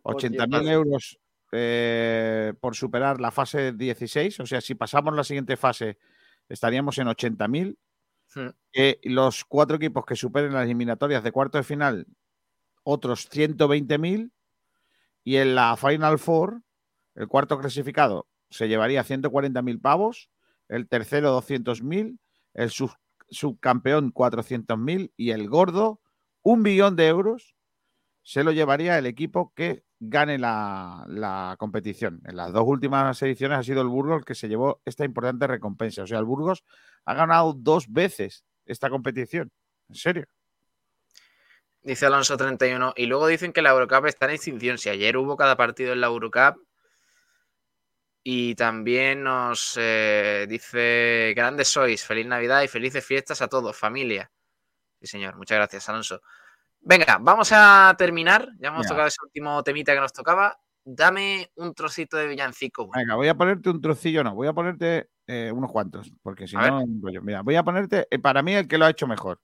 80.000 0.07 0.55
Hostia. 0.57 0.71
euros 0.73 1.19
eh, 1.51 2.53
por 2.59 2.75
superar 2.75 3.19
la 3.21 3.31
fase 3.31 3.71
16. 3.73 4.39
O 4.41 4.45
sea, 4.45 4.61
si 4.61 4.75
pasamos 4.75 5.15
la 5.15 5.23
siguiente 5.23 5.57
fase, 5.57 5.97
estaríamos 6.49 6.97
en 6.97 7.07
80.000. 7.07 7.77
Hmm. 8.35 8.49
Eh, 8.73 8.99
los 9.03 9.45
cuatro 9.45 9.77
equipos 9.77 10.05
que 10.05 10.15
superen 10.15 10.53
las 10.53 10.65
eliminatorias 10.65 11.23
de 11.23 11.31
cuarto 11.31 11.57
de 11.57 11.63
final, 11.63 12.07
otros 12.83 13.29
120.000. 13.29 14.31
Y 15.23 15.37
en 15.37 15.55
la 15.55 15.75
Final 15.75 16.19
Four, 16.19 16.61
el 17.15 17.27
cuarto 17.27 17.59
clasificado 17.59 18.27
se 18.49 18.69
llevaría 18.69 19.03
140.000 19.03 19.81
pavos, 19.81 20.29
el 20.69 20.87
tercero 20.87 21.37
200.000, 21.41 22.17
el 22.53 22.69
sub- 22.69 22.95
subcampeón 23.29 24.13
400.000 24.13 25.11
y 25.17 25.31
el 25.31 25.49
gordo 25.49 25.99
un 26.43 26.63
billón 26.63 26.95
de 26.95 27.07
euros 27.07 27.55
se 28.27 28.43
lo 28.43 28.51
llevaría 28.51 28.97
el 28.97 29.05
equipo 29.05 29.53
que 29.55 29.85
gane 30.01 30.37
la, 30.37 31.55
competición. 31.57 32.21
En 32.25 32.35
las 32.35 32.51
dos 32.51 32.65
últimas 32.67 33.21
ediciones 33.21 33.57
ha 33.57 33.63
sido 33.63 33.81
el 33.81 33.87
Burgos 33.87 34.17
el 34.17 34.25
que 34.25 34.35
se 34.35 34.49
llevó 34.49 34.81
esta 34.83 35.05
importante 35.05 35.47
recompensa. 35.47 36.03
O 36.03 36.07
sea, 36.07 36.19
el 36.19 36.25
Burgos 36.25 36.65
ha 37.05 37.13
ganado 37.13 37.53
dos 37.53 37.89
veces 37.89 38.43
esta 38.65 38.89
competición. 38.89 39.49
En 39.87 39.95
serio. 39.95 40.25
Dice 41.81 42.05
Alonso 42.05 42.35
31. 42.35 42.95
Y 42.97 43.05
luego 43.05 43.27
dicen 43.27 43.53
que 43.53 43.61
la 43.61 43.69
Eurocup 43.69 44.07
está 44.07 44.25
en 44.25 44.33
extinción. 44.33 44.77
Si 44.77 44.89
ayer 44.89 45.15
hubo 45.15 45.37
cada 45.37 45.55
partido 45.55 45.93
en 45.93 46.01
la 46.01 46.07
Eurocup. 46.07 46.57
Y 48.25 48.55
también 48.55 49.23
nos 49.23 49.77
eh, 49.79 50.47
dice, 50.49 51.31
grandes 51.33 51.69
sois, 51.69 52.03
feliz 52.03 52.25
Navidad 52.25 52.61
y 52.61 52.67
felices 52.67 53.05
fiestas 53.05 53.41
a 53.41 53.47
todos, 53.47 53.77
familia. 53.77 54.29
Sí, 54.99 55.07
señor, 55.07 55.37
muchas 55.37 55.59
gracias, 55.59 55.87
Alonso. 55.87 56.21
Venga, 56.89 57.17
vamos 57.19 57.49
a 57.51 57.93
terminar. 57.97 58.47
Ya 58.59 58.69
hemos 58.69 58.85
Ya. 58.85 58.89
tocado 58.89 59.07
ese 59.09 59.17
último 59.21 59.61
temita 59.61 59.93
que 59.93 59.99
nos 59.99 60.13
tocaba. 60.13 60.57
Dame 60.85 61.51
un 61.55 61.73
trocito 61.73 62.15
de 62.15 62.27
villancico. 62.27 62.87
bueno. 62.87 62.97
Venga, 63.01 63.15
voy 63.15 63.27
a 63.27 63.35
ponerte 63.35 63.69
un 63.69 63.81
trocillo, 63.81 64.23
no, 64.23 64.33
voy 64.33 64.47
a 64.47 64.53
ponerte 64.53 65.09
eh, 65.27 65.51
unos 65.53 65.69
cuantos, 65.69 66.09
porque 66.23 66.47
si 66.47 66.55
A 66.55 66.69
no. 66.69 66.85
Mira, 67.21 67.41
voy 67.41 67.55
a 67.57 67.63
ponerte, 67.63 68.07
eh, 68.09 68.19
para 68.19 68.41
mí, 68.41 68.53
el 68.53 68.69
que 68.69 68.77
lo 68.77 68.85
ha 68.85 68.89
hecho 68.89 69.05
mejor. 69.05 69.41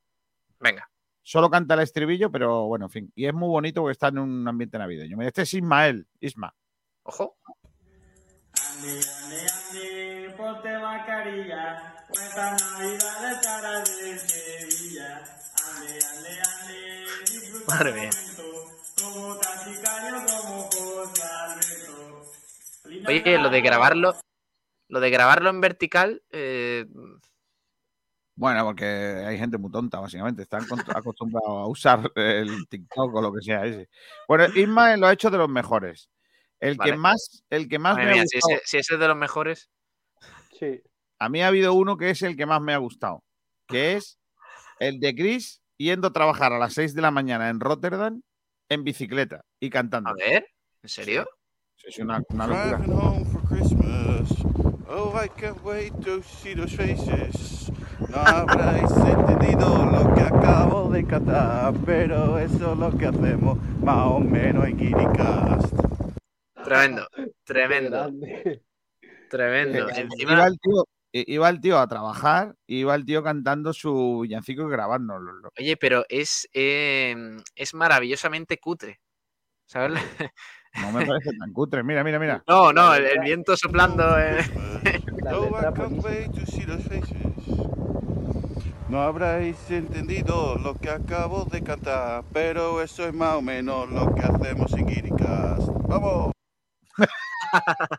Venga, 0.59 0.89
Solo 1.21 1.49
canta 1.49 1.73
el 1.73 1.81
estribillo, 1.81 2.31
pero 2.31 2.65
bueno, 2.67 2.85
en 2.85 2.91
fin. 2.91 3.11
Y 3.15 3.25
es 3.25 3.33
muy 3.33 3.47
bonito 3.49 3.81
porque 3.81 3.91
está 3.93 4.07
en 4.09 4.19
un 4.19 4.47
ambiente 4.47 4.77
navideño. 4.77 5.17
Mira, 5.17 5.27
Este 5.29 5.41
es 5.41 5.53
Ismael, 5.53 6.07
Isma. 6.21 6.53
ojo. 7.03 7.37
Ande, 8.77 8.99
ande, 9.23 9.47
ande, 9.49 10.35
ponte 10.37 10.77
mascarilla, 10.79 11.93
Navidad 12.35 13.83
de 13.85 14.19
Sevilla. 14.19 15.23
Madre 17.67 17.93
mía. 17.93 18.09
Oye, 23.07 23.37
lo 23.39 23.49
de 23.49 23.61
grabarlo, 23.61 24.15
lo 24.89 24.99
de 24.99 25.09
grabarlo 25.09 25.49
en 25.49 25.61
vertical, 25.61 26.21
eh, 26.31 26.85
Bueno, 28.35 28.63
porque 28.65 28.85
hay 28.85 29.37
gente 29.37 29.57
muy 29.57 29.71
tonta, 29.71 29.99
básicamente. 29.99 30.43
Están 30.43 30.61
acostumbrados 30.95 31.49
a 31.49 31.67
usar 31.67 32.11
el 32.15 32.67
TikTok 32.67 33.13
o 33.13 33.21
lo 33.21 33.33
que 33.33 33.41
sea 33.41 33.65
ese. 33.65 33.89
Bueno, 34.27 34.45
Ismael 34.55 34.99
lo 34.99 35.07
ha 35.07 35.13
hecho 35.13 35.29
de 35.29 35.37
los 35.37 35.49
mejores. 35.49 36.09
El 36.59 36.77
que 36.77 36.95
más, 36.95 37.43
el 37.49 37.67
que 37.67 37.77
más 37.77 37.95
madre 37.95 38.05
me 38.05 38.11
ha 38.11 38.15
mía, 38.15 38.23
si 38.25 38.37
gustado, 38.37 38.55
ese, 38.57 38.65
si 38.65 38.77
ese 38.77 38.93
es 38.93 38.99
de 38.99 39.07
los 39.07 39.17
mejores, 39.17 39.69
Sí. 40.57 40.81
a 41.19 41.27
mí 41.27 41.41
ha 41.41 41.47
habido 41.47 41.73
uno 41.73 41.97
que 41.97 42.09
es 42.11 42.21
el 42.21 42.37
que 42.37 42.45
más 42.45 42.61
me 42.61 42.73
ha 42.73 42.77
gustado, 42.77 43.21
que 43.67 43.93
es 43.93 44.17
el 44.79 44.99
de 44.99 45.13
Chris 45.13 45.62
yendo 45.83 46.07
a 46.07 46.13
trabajar 46.13 46.53
a 46.53 46.59
las 46.59 46.73
6 46.73 46.95
de 46.95 47.01
la 47.01 47.11
mañana 47.11 47.49
en 47.49 47.59
Rotterdam 47.59 48.21
en 48.69 48.83
bicicleta 48.83 49.43
y 49.59 49.69
cantando. 49.69 50.09
a 50.09 50.13
ver, 50.13 50.47
¿en 50.81 50.89
serio? 50.89 51.27
Es 51.83 51.99
una, 51.99 52.21
una 52.29 52.47
locura. 52.47 52.77
Driving 52.77 52.93
home 52.93 53.25
for 53.25 53.41
Christmas. 53.43 54.29
Oh, 54.87 55.13
I 55.15 55.27
can't 55.27 55.61
wait 55.63 55.93
to 56.05 56.21
see 56.23 56.55
those 56.55 56.75
faces. 56.75 57.71
No 58.09 58.17
habréis 58.19 58.91
entendido 58.91 59.85
lo 59.85 60.13
que 60.13 60.21
acabo 60.21 60.89
de 60.89 61.05
cantar, 61.05 61.73
pero 61.85 62.37
eso 62.39 62.73
es 62.73 62.79
lo 62.79 62.97
que 62.97 63.07
hacemos 63.07 63.57
más 63.81 64.07
o 64.07 64.19
menos 64.19 64.65
en 64.65 64.77
Guiricast. 64.77 65.73
Tremendo, 66.63 67.07
tremendo, 67.43 68.11
tremendo. 69.29 69.89
Eh, 69.89 69.93
Encima, 70.01 70.45
el, 70.45 70.59
tío, 70.59 70.85
iba 71.13 71.47
el 71.49 71.61
tío 71.61 71.79
a 71.79 71.87
trabajar 71.87 72.55
y 72.65 72.79
iba 72.79 72.95
el 72.95 73.05
tío 73.05 73.23
cantando 73.23 73.71
su 73.71 74.21
villancico 74.21 74.67
y 74.67 74.71
grabándolo. 74.71 75.49
oye, 75.57 75.77
pero 75.77 76.05
es, 76.09 76.49
eh, 76.53 77.15
es 77.55 77.73
maravillosamente 77.73 78.57
cutre. 78.57 78.99
¿Sabes? 79.65 79.93
No 80.75 80.91
me 80.91 81.05
parece 81.05 81.29
tan 81.37 81.53
cutre. 81.53 81.83
Mira, 81.83 82.03
mira, 82.03 82.17
mira. 82.17 82.43
No, 82.47 82.73
no, 82.73 82.95
el, 82.95 83.05
el 83.05 83.19
viento 83.19 83.55
soplando. 83.55 84.19
eh. 84.19 84.43
No, 88.89 89.01
habréis 89.01 89.69
entendido 89.69 90.55
lo 90.57 90.75
que 90.75 90.89
acabo 90.89 91.45
de 91.45 91.63
cantar, 91.63 92.23
pero 92.33 92.81
eso 92.81 93.07
es 93.07 93.13
más 93.13 93.35
o 93.35 93.41
menos 93.41 93.89
lo 93.89 94.13
que 94.13 94.21
hacemos 94.21 94.73
en 94.73 94.87
Guiricast. 94.87 95.67
¡Vamos! 95.87 96.31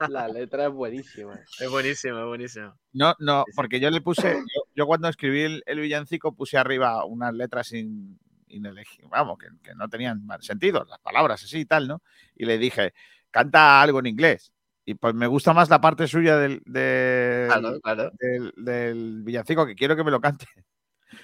La 0.08 0.28
letra 0.28 0.66
es 0.66 0.72
buenísima. 0.72 1.38
Es 1.60 1.70
buenísimo, 1.70 2.18
es 2.20 2.26
buenísimo. 2.26 2.78
No, 2.92 3.14
no, 3.18 3.44
porque 3.54 3.80
yo 3.80 3.90
le 3.90 4.00
puse, 4.00 4.32
yo, 4.34 4.62
yo 4.74 4.86
cuando 4.86 5.08
escribí 5.08 5.42
el, 5.42 5.62
el 5.66 5.80
villancico 5.80 6.34
puse 6.34 6.56
arriba 6.58 7.04
unas 7.04 7.32
letras 7.34 7.72
in, 7.72 8.18
inelegi- 8.48 9.08
vamos, 9.08 9.38
que, 9.38 9.48
que 9.62 9.74
no 9.74 9.88
tenían 9.88 10.24
mal 10.26 10.42
sentido, 10.42 10.84
las 10.88 10.98
palabras 11.00 11.42
así 11.44 11.60
y 11.60 11.64
tal, 11.66 11.88
¿no? 11.88 12.02
Y 12.34 12.44
le 12.46 12.58
dije, 12.58 12.92
canta 13.30 13.80
algo 13.82 13.98
en 14.00 14.06
inglés. 14.06 14.52
Y 14.86 14.94
pues 14.94 15.14
me 15.14 15.26
gusta 15.26 15.54
más 15.54 15.70
la 15.70 15.80
parte 15.80 16.06
suya 16.06 16.36
del, 16.36 16.60
del, 16.66 17.46
Claro, 17.48 17.80
claro. 17.80 18.10
del- 18.18 18.52
del 18.56 19.22
villancico, 19.22 19.64
que 19.66 19.74
quiero 19.74 19.96
que 19.96 20.04
me 20.04 20.10
lo 20.10 20.20
cante. 20.20 20.46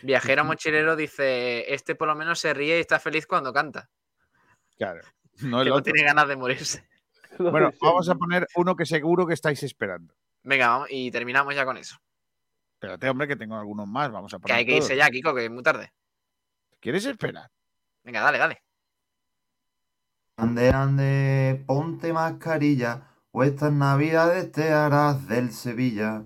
Viajero 0.03 0.45
mochilero 0.47 0.97
dice: 0.97 1.73
Este 1.75 1.95
por 1.95 2.09
lo 2.09 2.15
menos 2.15 2.39
se 2.39 2.55
ríe 2.55 2.79
y 2.79 2.81
está 2.81 2.99
feliz 2.99 3.27
cuando 3.27 3.53
canta. 3.53 3.91
Claro. 4.79 5.03
No 5.43 5.59
el 5.61 5.65
que 5.67 5.71
no 5.71 5.77
otro. 5.77 5.93
tiene 5.93 6.05
ganas 6.07 6.27
de 6.29 6.37
morirse. 6.37 6.89
Bueno, 7.49 7.71
vamos 7.81 8.09
a 8.09 8.15
poner 8.15 8.47
uno 8.57 8.77
que 8.77 8.85
seguro 8.87 9.27
que 9.27 9.35
estáis 9.35 9.63
esperando. 9.63 10.15
Venga, 10.43 10.69
vamos 10.69 10.89
y 10.91 11.11
terminamos 11.11 11.55
ya 11.55 11.65
con 11.65 11.77
eso. 11.77 11.97
Espérate, 12.75 13.09
hombre, 13.09 13.29
que 13.29 13.37
tengo 13.37 13.57
algunos 13.57 13.87
más. 13.87 14.11
Vamos 14.11 14.33
a 14.35 14.39
Que 14.39 14.43
poner. 14.43 14.57
hay 14.57 14.67
que 14.67 14.77
irse 14.77 14.97
ya, 14.97 15.09
Kiko, 15.11 15.35
que 15.35 15.45
es 15.45 15.51
muy 15.51 15.63
tarde. 15.63 15.93
¿Quieres 16.81 17.05
esperar? 17.05 17.51
Venga, 18.03 18.21
dale, 18.23 18.39
dale. 18.39 18.63
Ande, 20.37 20.71
ande, 20.71 21.65
ponte 21.67 22.13
mascarilla, 22.15 23.07
o 23.31 23.45
estas 23.45 23.73
navidades 23.73 24.51
te 24.53 24.71
harás 24.73 25.29
del 25.29 25.53
Sevilla. 25.53 26.25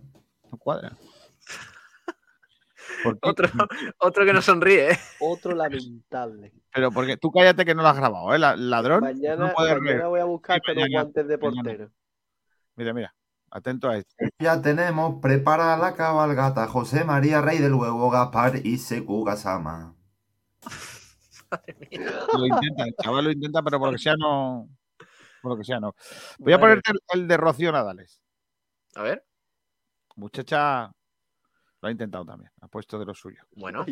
No 0.51 0.59
cuadra. 0.59 0.97
Otro, 3.23 3.49
otro 3.99 4.24
que 4.24 4.32
no 4.32 4.41
sonríe, 4.41 4.93
¿eh? 4.93 4.99
Otro 5.20 5.55
lamentable. 5.55 6.53
Pero 6.75 6.91
porque 6.91 7.17
tú 7.17 7.31
cállate 7.31 7.65
que 7.65 7.75
no 7.75 7.83
lo 7.83 7.89
has 7.89 7.97
grabado, 7.97 8.35
¿eh? 8.35 8.39
La- 8.39 8.57
Ladrón. 8.57 9.01
Mañana, 9.05 9.47
no 9.47 9.55
puedes 9.55 9.81
mañana 9.81 10.09
voy 10.09 10.19
a 10.21 10.25
buscar 10.25 10.57
Sí, 10.57 10.63
con 10.67 10.75
los 10.83 10.89
guantes 10.91 11.29
de 11.29 11.39
mañana. 11.39 11.63
portero. 11.63 11.91
Mira, 12.75 12.93
mira. 12.93 13.15
Atento 13.51 13.89
a 13.89 13.97
esto. 13.97 14.13
Ya 14.41 14.61
tenemos 14.61 15.21
preparada 15.23 15.77
la 15.77 15.95
cabalgata, 15.95 16.67
José 16.67 17.05
María 17.05 17.41
Rey 17.41 17.59
del 17.59 17.75
Huevo, 17.75 18.11
Gaspar 18.11 18.57
y 18.67 18.79
Seku 18.79 19.23
Gasama. 19.23 19.95
Lo 22.37 22.47
intenta, 22.47 22.83
el 22.85 22.95
chaval 23.01 23.25
lo 23.27 23.31
intenta, 23.31 23.63
pero 23.63 23.79
por 23.79 23.89
lo 23.91 23.93
que 23.93 24.03
sea 24.03 24.17
no. 24.17 24.69
Por 25.41 25.53
lo 25.53 25.57
que 25.57 25.63
sea 25.63 25.79
no. 25.79 25.95
Voy 26.39 26.53
a 26.53 26.59
ponerte 26.59 26.91
el, 26.91 27.21
el 27.21 27.29
de 27.29 27.37
Rocío 27.37 27.71
Nadales. 27.71 28.21
A 28.97 29.03
ver, 29.03 29.25
Muchacha 30.17 30.91
lo 31.81 31.89
ha 31.89 31.91
intentado 31.93 32.25
también. 32.25 32.51
Ha 32.61 32.67
puesto 32.67 32.99
de 32.99 33.05
lo 33.05 33.15
suyo. 33.15 33.41
bueno, 33.53 33.87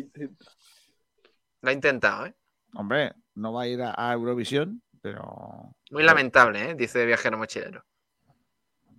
lo 1.61 1.69
ha 1.69 1.73
intentado, 1.73 2.25
¿eh? 2.25 2.35
Hombre, 2.75 3.13
no 3.35 3.53
va 3.53 3.63
a 3.63 3.67
ir 3.67 3.81
a, 3.81 3.93
a 3.95 4.13
Eurovisión, 4.13 4.81
pero. 5.01 5.75
Muy 5.91 6.03
lamentable, 6.03 6.71
¿eh? 6.71 6.75
Dice 6.75 7.05
Viajero 7.05 7.37
mochilero. 7.37 7.83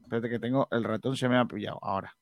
Espérate 0.02 0.28
que 0.28 0.38
tengo. 0.38 0.68
El 0.70 0.84
ratón 0.84 1.16
se 1.16 1.28
me 1.28 1.38
ha 1.38 1.44
pillado 1.44 1.78
ahora. 1.82 2.14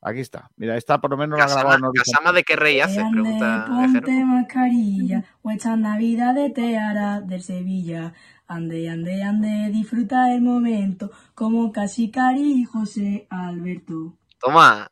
Aquí 0.00 0.20
está. 0.20 0.50
Mira, 0.56 0.76
esta 0.76 1.00
por 1.00 1.10
lo 1.10 1.16
menos 1.16 1.38
la 1.38 1.46
grabado 1.46 1.92
Casama, 1.92 2.32
de 2.32 2.44
qué 2.44 2.54
rey 2.54 2.80
hace, 2.80 3.00
Ande, 3.00 3.20
pregunta 3.20 3.66
Viajero. 3.68 3.92
ponte 3.92 4.24
mascarilla, 4.24 5.24
o 5.42 5.50
esta 5.50 5.76
Navidad 5.76 6.34
te 6.54 6.78
hará 6.78 7.20
del 7.20 7.42
Sevilla. 7.42 8.14
Ande, 8.46 8.88
ande, 8.88 9.22
ande, 9.22 9.70
disfruta 9.72 10.32
el 10.32 10.40
momento, 10.40 11.10
como 11.34 11.72
casi 11.72 12.10
Cari 12.10 12.64
José 12.64 13.26
Alberto. 13.28 14.16
Toma, 14.40 14.90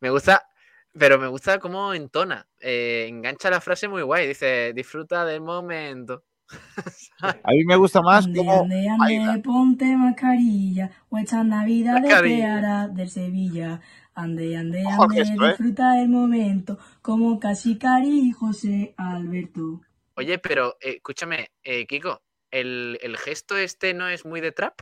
me 0.00 0.10
gusta, 0.10 0.46
pero 0.92 1.18
me 1.18 1.26
gusta 1.26 1.58
cómo 1.58 1.94
entona. 1.94 2.46
Eh, 2.68 3.06
engancha 3.06 3.48
la 3.48 3.60
frase 3.60 3.86
muy 3.86 4.02
guay. 4.02 4.26
Dice, 4.26 4.72
disfruta 4.74 5.24
del 5.24 5.40
momento. 5.40 6.24
A 7.20 7.52
mí 7.52 7.64
me 7.64 7.76
gusta 7.76 8.02
más 8.02 8.26
como. 8.26 8.62
ande, 8.62 8.88
ande, 8.88 9.40
ponte 9.40 9.96
mascarilla, 9.96 10.90
o 11.08 11.16
esta 11.16 11.44
Navidad 11.44 12.04
hará 12.04 12.88
del 12.88 13.08
Sevilla. 13.08 13.80
Ande, 14.14 14.56
ande, 14.56 14.82
ande, 14.84 15.20
¿eh? 15.20 15.24
disfruta 15.48 16.00
el 16.00 16.08
momento, 16.08 16.76
como 17.02 17.38
casi 17.38 17.78
Cari 17.78 18.32
José 18.32 18.94
Alberto. 18.96 19.82
Oye, 20.14 20.38
pero 20.38 20.76
eh, 20.80 20.94
escúchame, 20.96 21.50
eh, 21.62 21.86
Kiko, 21.86 22.20
¿el, 22.50 22.98
el 23.00 23.16
gesto 23.16 23.56
este 23.56 23.94
no 23.94 24.08
es 24.08 24.24
muy 24.24 24.40
de 24.40 24.50
trap? 24.50 24.80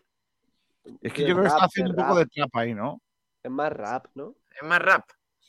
Es 1.03 1.13
que 1.13 1.23
De 1.23 1.29
yo 1.29 1.35
creo 1.35 1.43
que 1.43 1.49
está 1.49 1.65
haciendo 1.67 1.91
un 1.91 1.97
poco 1.97 2.19
de 2.21 2.27
trap 2.27 2.57
ahí, 2.57 2.73
¿no? 2.73 3.03
Es 3.43 3.51
más 3.51 3.73
rap, 3.73 4.07
¿no? 4.15 4.37
Es 4.59 4.67
más 4.67 4.79
rap. 4.79 5.05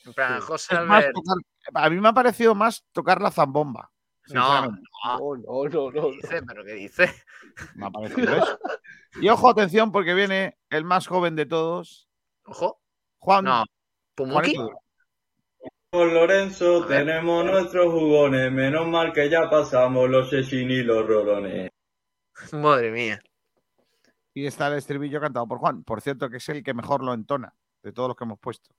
En 0.06 0.12
plan, 0.14 0.40
Sí. 0.40 0.46
José 0.46 0.76
Albert. 0.76 1.12
tocar- 1.14 1.84
a 1.84 1.90
mí 1.90 2.00
me 2.00 2.08
ha 2.08 2.12
parecido 2.12 2.54
más 2.54 2.84
tocar 2.92 3.20
la 3.20 3.30
zambomba. 3.30 3.90
No, 4.28 4.62
no, 4.66 4.70
No, 5.04 5.36
no, 5.36 5.68
no, 5.68 5.90
no. 5.90 6.10
¿qué 6.10 6.16
dice? 6.16 6.42
¿Pero 6.46 6.64
qué 6.64 6.72
dice? 6.72 7.14
Me 7.74 7.86
ha 7.86 7.90
parecido 7.90 8.36
eso. 8.36 8.58
Y 9.20 9.28
ojo, 9.28 9.48
atención, 9.50 9.92
porque 9.92 10.14
viene 10.14 10.58
el 10.70 10.84
más 10.84 11.06
joven 11.06 11.36
de 11.36 11.46
todos, 11.46 12.08
Ojo, 12.44 12.80
Juan. 13.18 13.44
no. 13.44 13.64
¿Pumuki? 14.14 14.54
Con 15.90 16.12
Lorenzo 16.12 16.84
tenemos 16.86 17.44
nuestros 17.44 17.86
jugones, 17.86 18.50
menos 18.52 18.86
mal 18.88 19.12
que 19.12 19.30
ya 19.30 19.48
pasamos 19.48 20.08
los 20.10 20.28
Chechín 20.30 20.70
y 20.70 20.82
los 20.82 21.06
rolones. 21.06 21.70
Madre 22.52 22.90
mía. 22.90 23.20
Y 24.34 24.46
está 24.46 24.66
el 24.68 24.74
estribillo 24.74 25.20
cantado 25.20 25.46
por 25.46 25.58
Juan. 25.58 25.82
Por 25.84 26.00
cierto, 26.02 26.28
que 26.28 26.36
es 26.38 26.48
el 26.50 26.62
que 26.62 26.74
mejor 26.74 27.02
lo 27.02 27.14
entona 27.14 27.54
de 27.82 27.92
todos 27.92 28.08
los 28.08 28.16
que 28.16 28.24
hemos 28.24 28.38
puesto. 28.38 28.74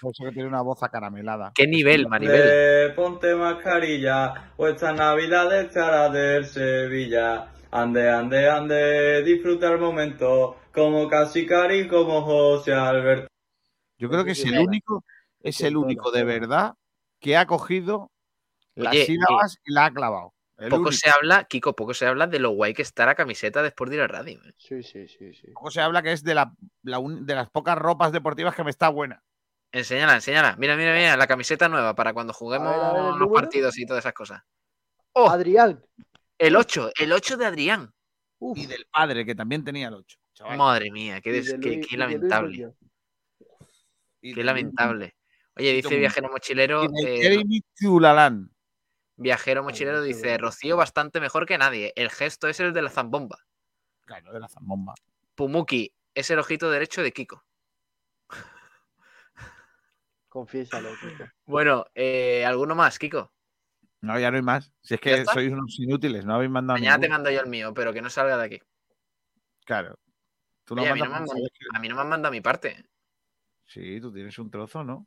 Por 0.00 0.12
eso 0.12 0.24
que 0.24 0.32
tiene 0.32 0.48
una 0.48 0.62
voz 0.62 0.82
acaramelada. 0.82 1.52
¿Qué 1.54 1.66
nivel, 1.66 2.08
Maribel? 2.08 2.40
De 2.42 2.90
ponte 2.96 3.34
mascarilla, 3.34 4.52
o 4.56 4.66
esta 4.66 4.92
Navidad 4.92 5.68
te 5.70 5.80
hará 5.80 6.08
del 6.08 6.46
Sevilla. 6.46 7.52
Ande, 7.72 8.10
ande, 8.10 8.48
ande, 8.48 9.22
disfruta 9.22 9.70
el 9.70 9.78
momento, 9.78 10.56
como 10.72 11.08
casi 11.08 11.46
Cari, 11.46 11.86
como 11.86 12.22
José 12.22 12.72
Alberto. 12.72 13.28
Yo 13.98 14.08
creo 14.08 14.24
que 14.24 14.32
es 14.32 14.44
el 14.44 14.58
único, 14.58 15.04
es 15.40 15.60
el 15.60 15.76
único 15.76 16.10
de 16.10 16.24
verdad 16.24 16.74
que 17.20 17.36
ha 17.36 17.46
cogido 17.46 18.10
las 18.74 18.94
Oye, 18.94 19.04
sílabas 19.06 19.58
y 19.64 19.72
la 19.72 19.84
ha 19.86 19.90
clavado. 19.92 20.32
El 20.58 20.68
Poco 20.70 20.88
único. 20.88 20.92
se 20.92 21.10
habla, 21.10 21.44
Kiko, 21.44 21.74
poco 21.76 21.94
se 21.94 22.06
habla 22.06 22.26
de 22.26 22.38
lo 22.38 22.50
guay 22.50 22.74
que 22.74 22.82
está 22.82 23.06
la 23.06 23.14
camiseta 23.14 23.62
después 23.62 23.88
de 23.90 23.96
ir 23.96 24.02
a 24.02 24.08
radio. 24.08 24.40
¿eh? 24.44 24.52
Sí, 24.56 24.82
sí, 24.82 25.06
sí, 25.06 25.32
sí. 25.32 25.48
Poco 25.52 25.70
se 25.70 25.80
habla 25.80 26.02
que 26.02 26.12
es 26.12 26.22
de, 26.22 26.34
la, 26.34 26.52
la 26.82 26.98
un- 26.98 27.24
de 27.24 27.34
las 27.34 27.50
pocas 27.50 27.78
ropas 27.78 28.10
deportivas 28.12 28.54
que 28.54 28.64
me 28.64 28.70
está 28.70 28.88
buena. 28.88 29.22
Enséñala, 29.72 30.14
enséñala. 30.16 30.56
Mira, 30.58 30.76
mira, 30.76 30.94
mira, 30.94 31.16
la 31.16 31.26
camiseta 31.26 31.68
nueva 31.68 31.94
para 31.94 32.12
cuando 32.12 32.32
juguemos 32.32 32.68
A 32.68 32.70
ver, 32.76 32.80
a 32.80 32.92
ver, 32.92 33.00
¿el 33.02 33.06
los 33.10 33.18
número? 33.20 33.32
partidos 33.34 33.78
y 33.78 33.86
todas 33.86 34.02
esas 34.04 34.12
cosas. 34.14 34.42
¡Oh! 35.12 35.28
Adrián. 35.30 35.84
El 36.38 36.56
8, 36.56 36.90
el 36.98 37.12
8 37.12 37.36
de 37.36 37.46
Adrián. 37.46 37.92
Uf. 38.38 38.58
Y 38.58 38.66
del 38.66 38.86
padre, 38.90 39.24
que 39.24 39.34
también 39.34 39.62
tenía 39.64 39.88
el 39.88 39.94
8. 39.94 40.18
chaval. 40.32 40.56
Madre 40.58 40.90
mía, 40.90 41.20
qué, 41.20 41.32
des- 41.32 41.56
qué- 41.60 41.96
lamentable. 41.96 42.74
Y 44.22 44.34
Qué 44.34 44.42
lamentable. 44.44 45.16
Oye, 45.56 45.72
dice 45.72 45.96
Viajero 45.98 46.28
Mochilero. 46.30 46.84
eh. 47.04 47.42
Viajero 49.16 49.62
Mochilero 49.62 50.02
dice. 50.02 50.38
Rocío 50.38 50.76
bastante 50.76 51.20
mejor 51.20 51.44
que 51.46 51.58
nadie. 51.58 51.92
El 51.96 52.10
gesto 52.10 52.48
es 52.48 52.58
el 52.60 52.72
de 52.72 52.82
la 52.82 52.90
zambomba. 52.90 53.38
Claro, 54.06 54.32
de 54.32 54.40
la 54.40 54.48
zambomba. 54.48 54.94
Pumuki 55.34 55.92
es 56.14 56.30
el 56.30 56.38
ojito 56.38 56.70
derecho 56.70 57.02
de 57.02 57.12
Kiko. 57.12 57.44
Confiésalo, 60.30 60.88
Kiko. 61.00 61.24
Bueno, 61.44 61.86
eh, 61.94 62.44
¿alguno 62.46 62.76
más, 62.76 62.98
Kiko? 63.00 63.32
No, 64.00 64.18
ya 64.18 64.30
no 64.30 64.36
hay 64.36 64.42
más. 64.42 64.72
Si 64.80 64.94
es 64.94 65.00
¿Ya 65.00 65.16
que 65.16 65.24
sois 65.26 65.52
unos 65.52 65.78
inútiles, 65.78 66.24
no 66.24 66.36
habéis 66.36 66.50
mandado 66.52 66.78
Mañana 66.78 67.00
te 67.00 67.08
mando 67.08 67.30
yo 67.30 67.40
el 67.40 67.48
mío, 67.48 67.74
pero 67.74 67.92
que 67.92 68.00
no 68.00 68.08
salga 68.08 68.38
de 68.38 68.44
aquí. 68.44 68.60
Claro. 69.66 69.98
Tú 70.64 70.76
lo 70.76 70.82
Oye, 70.82 70.90
a, 70.90 70.94
mí 70.94 71.00
no 71.00 71.10
me 71.10 71.16
han, 71.16 71.24
a 71.74 71.78
mí 71.80 71.88
no 71.88 71.96
me 71.96 72.04
mandado 72.04 72.30
mi 72.32 72.40
parte. 72.40 72.86
Sí, 73.66 74.00
tú 74.00 74.12
tienes 74.12 74.38
un 74.38 74.50
trozo, 74.50 74.84
¿no? 74.84 75.06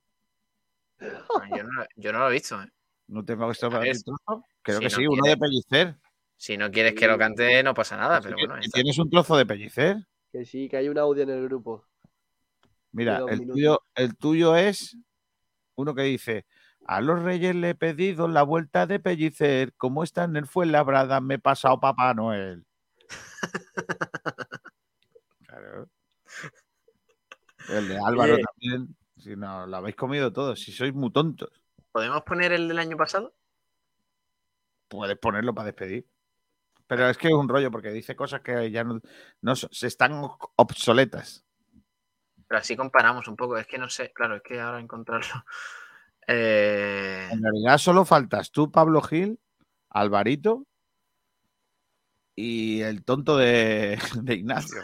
Yo 1.00 1.64
no, 1.64 1.86
yo 1.96 2.12
no 2.12 2.20
lo 2.20 2.30
he 2.30 2.34
visto. 2.34 2.62
¿eh? 2.62 2.68
¿No 3.08 3.24
tengo 3.24 3.50
esto 3.50 3.68
A 3.68 3.70
para 3.70 3.82
ver, 3.84 3.96
ti 3.96 4.04
trozo? 4.04 4.46
Creo 4.62 4.80
si 4.80 4.84
que 4.86 4.90
no 4.90 4.96
sí, 4.98 5.08
uno 5.08 5.24
de 5.26 5.38
pellicer. 5.38 5.96
Si 6.36 6.58
no 6.58 6.70
quieres 6.70 6.94
que 6.96 7.08
lo 7.08 7.18
cante, 7.18 7.64
no 7.64 7.74
pasa 7.74 7.96
nada, 7.96 8.18
Así 8.18 8.26
pero 8.26 8.36
que- 8.38 8.42
bueno. 8.48 8.56
ya 8.56 8.62
¿y 8.62 8.66
está. 8.66 8.76
¿Tienes 8.76 8.98
un 9.00 9.10
trozo 9.10 9.38
de 9.38 9.46
pellicer? 9.46 9.98
Que 10.32 10.46
sí, 10.46 10.68
que 10.68 10.78
hay 10.78 10.90
un 10.90 10.98
audio 10.98 11.24
en 11.24 11.30
el 11.30 11.44
grupo. 11.44 11.86
Mira, 12.92 13.18
el 13.28 13.40
minutos. 13.40 13.56
tuyo, 13.56 13.82
el 13.96 14.18
tuyo 14.18 14.56
es 14.56 14.98
Uno 15.76 15.96
que 15.96 16.04
dice, 16.04 16.46
a 16.86 17.02
los 17.02 17.22
reyes 17.22 17.56
le 17.56 17.72
he 17.72 17.76
pedido 17.76 18.28
la 18.28 18.44
vuelta 18.44 18.86
de 18.86 19.00
Pellicer, 19.00 19.74
como 19.76 20.04
está 20.04 20.26
en 20.26 20.36
el 20.36 20.48
Fuenlabrada, 20.48 21.22
me 21.22 21.36
he 21.36 21.40
pasado 21.40 21.80
Papá 21.80 22.14
Noel. 22.14 22.66
Claro. 25.48 25.88
El 27.70 27.88
de 27.88 27.98
Álvaro 28.00 28.34
Oye. 28.34 28.44
también. 28.44 28.96
Si 29.18 29.36
no, 29.36 29.68
lo 29.68 29.78
habéis 29.78 29.96
comido 29.96 30.34
todos, 30.34 30.60
si 30.60 30.72
sois 30.72 30.94
muy 30.96 31.12
tontos. 31.12 31.50
¿Podemos 31.92 32.24
poner 32.24 32.52
el 32.54 32.68
del 32.68 32.80
año 32.80 32.98
pasado? 32.98 33.36
Puedes 34.88 35.16
ponerlo 35.20 35.54
para 35.54 35.68
despedir. 35.68 36.08
Pero 36.88 37.08
es 37.08 37.18
que 37.18 37.28
es 37.28 37.34
un 37.34 37.48
rollo 37.48 37.70
porque 37.72 37.92
dice 37.92 38.16
cosas 38.16 38.42
que 38.42 38.72
ya 38.72 38.84
no, 38.84 39.00
no 39.42 39.56
se 39.56 39.88
están 39.88 40.14
obsoletas. 40.56 41.43
Pero 42.48 42.60
así 42.60 42.76
comparamos 42.76 43.28
un 43.28 43.36
poco. 43.36 43.58
Es 43.58 43.68
que 43.68 43.78
no 43.78 43.90
sé, 43.90 44.12
claro, 44.14 44.36
es 44.38 44.42
que 44.44 44.60
ahora 44.60 44.80
encontrarlo. 44.80 45.28
Eh, 46.26 47.28
En 47.34 47.44
realidad 47.44 47.78
solo 47.78 48.06
faltas 48.06 48.50
tú, 48.50 48.72
Pablo 48.72 49.02
Gil, 49.02 49.42
Alvarito 49.90 50.66
y 52.34 52.80
el 52.82 53.04
tonto 53.04 53.36
de, 53.36 53.98
de 54.24 54.34
Ignacio. 54.34 54.82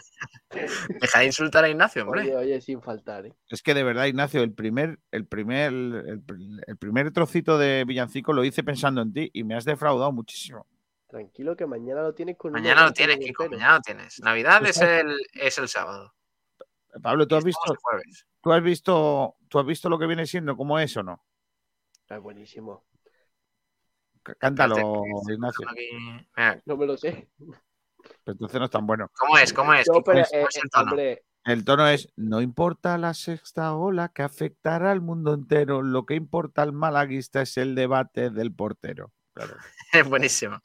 Deja 1.00 1.20
de 1.20 1.26
insultar 1.26 1.64
a 1.64 1.70
Ignacio, 1.70 2.04
hombre. 2.04 2.24
Oye, 2.24 2.36
oye, 2.36 2.62
sin 2.62 2.82
faltar, 2.82 3.28
¿eh? 3.28 3.34
Es 3.48 3.64
que 3.64 3.74
de 3.74 3.84
verdad, 3.84 4.08
Ignacio, 4.08 4.44
el 4.44 4.52
primer, 4.52 5.00
el 5.12 5.28
primer, 5.28 5.72
el, 5.72 6.62
el 6.68 6.78
primer 6.78 7.12
trocito 7.12 7.58
de 7.58 7.86
Villancico 7.86 8.34
lo 8.34 8.44
hice 8.44 8.62
pensando 8.64 9.02
en 9.02 9.14
ti 9.14 9.30
y 9.32 9.46
me 9.46 9.56
has 9.56 9.64
defraudado 9.64 10.12
muchísimo. 10.12 10.68
Tranquilo 11.08 11.56
que 11.56 11.66
mañana 11.66 12.04
lo 12.04 12.14
tienes 12.14 12.38
con 12.38 12.52
Mañana 12.52 12.84
lo 12.84 12.92
tienes, 12.92 13.18
Kiko, 13.18 13.50
mañana 13.50 13.76
lo 13.76 13.82
tienes. 13.82 14.20
Navidad 14.20 14.64
es 14.66 14.80
el, 14.82 15.16
es 15.34 15.58
el 15.58 15.68
sábado. 15.68 16.14
Pablo, 17.02 17.28
¿tú 17.28 17.36
has 17.36 17.44
visto, 17.44 17.72
el 17.72 17.78
tú 18.42 18.52
has 18.52 18.64
visto, 18.64 19.36
tú 19.48 19.60
has 19.60 19.66
visto 19.66 19.90
lo 19.90 20.00
que 20.00 20.08
viene 20.08 20.26
siendo 20.26 20.58
cómo 20.58 20.80
es 20.80 20.96
o 20.98 21.04
no? 21.04 21.24
Es 22.08 22.20
buenísimo. 22.20 22.86
C- 24.26 24.36
Cántalo, 24.36 25.04
Ignacio. 25.30 25.68
Mira, 26.36 26.62
No 26.66 26.78
me 26.78 26.86
lo 26.86 26.98
sé. 26.98 27.30
Pero 27.38 28.34
entonces 28.34 28.60
no 28.60 28.66
es 28.66 28.72
tan 28.72 28.88
bueno. 28.88 29.10
¿Cómo 29.18 29.38
es? 29.38 29.54
¿Cómo 29.54 29.74
es? 29.74 29.88
No, 29.88 29.96
Kiko? 29.96 30.04
pero, 30.12 30.26
¿Cómo 30.30 30.44
eh, 30.44 30.48
es 30.50 30.64
el 30.64 30.70
tono? 30.70 30.96
El 31.46 31.66
tono 31.66 31.88
es, 31.88 32.12
no 32.16 32.42
importa 32.42 32.98
la 32.98 33.14
sexta 33.14 33.74
ola 33.74 34.10
que 34.10 34.24
afectará 34.24 34.92
al 34.92 35.02
mundo 35.02 35.34
entero, 35.34 35.82
lo 35.82 36.06
que 36.06 36.16
importa 36.16 36.62
al 36.62 36.74
malaguista 36.74 37.42
es 37.42 37.58
el 37.58 37.76
debate 37.76 38.30
del 38.30 38.54
portero. 38.54 39.12
Claro. 39.34 39.56
Es 39.94 40.08
buenísimo. 40.08 40.60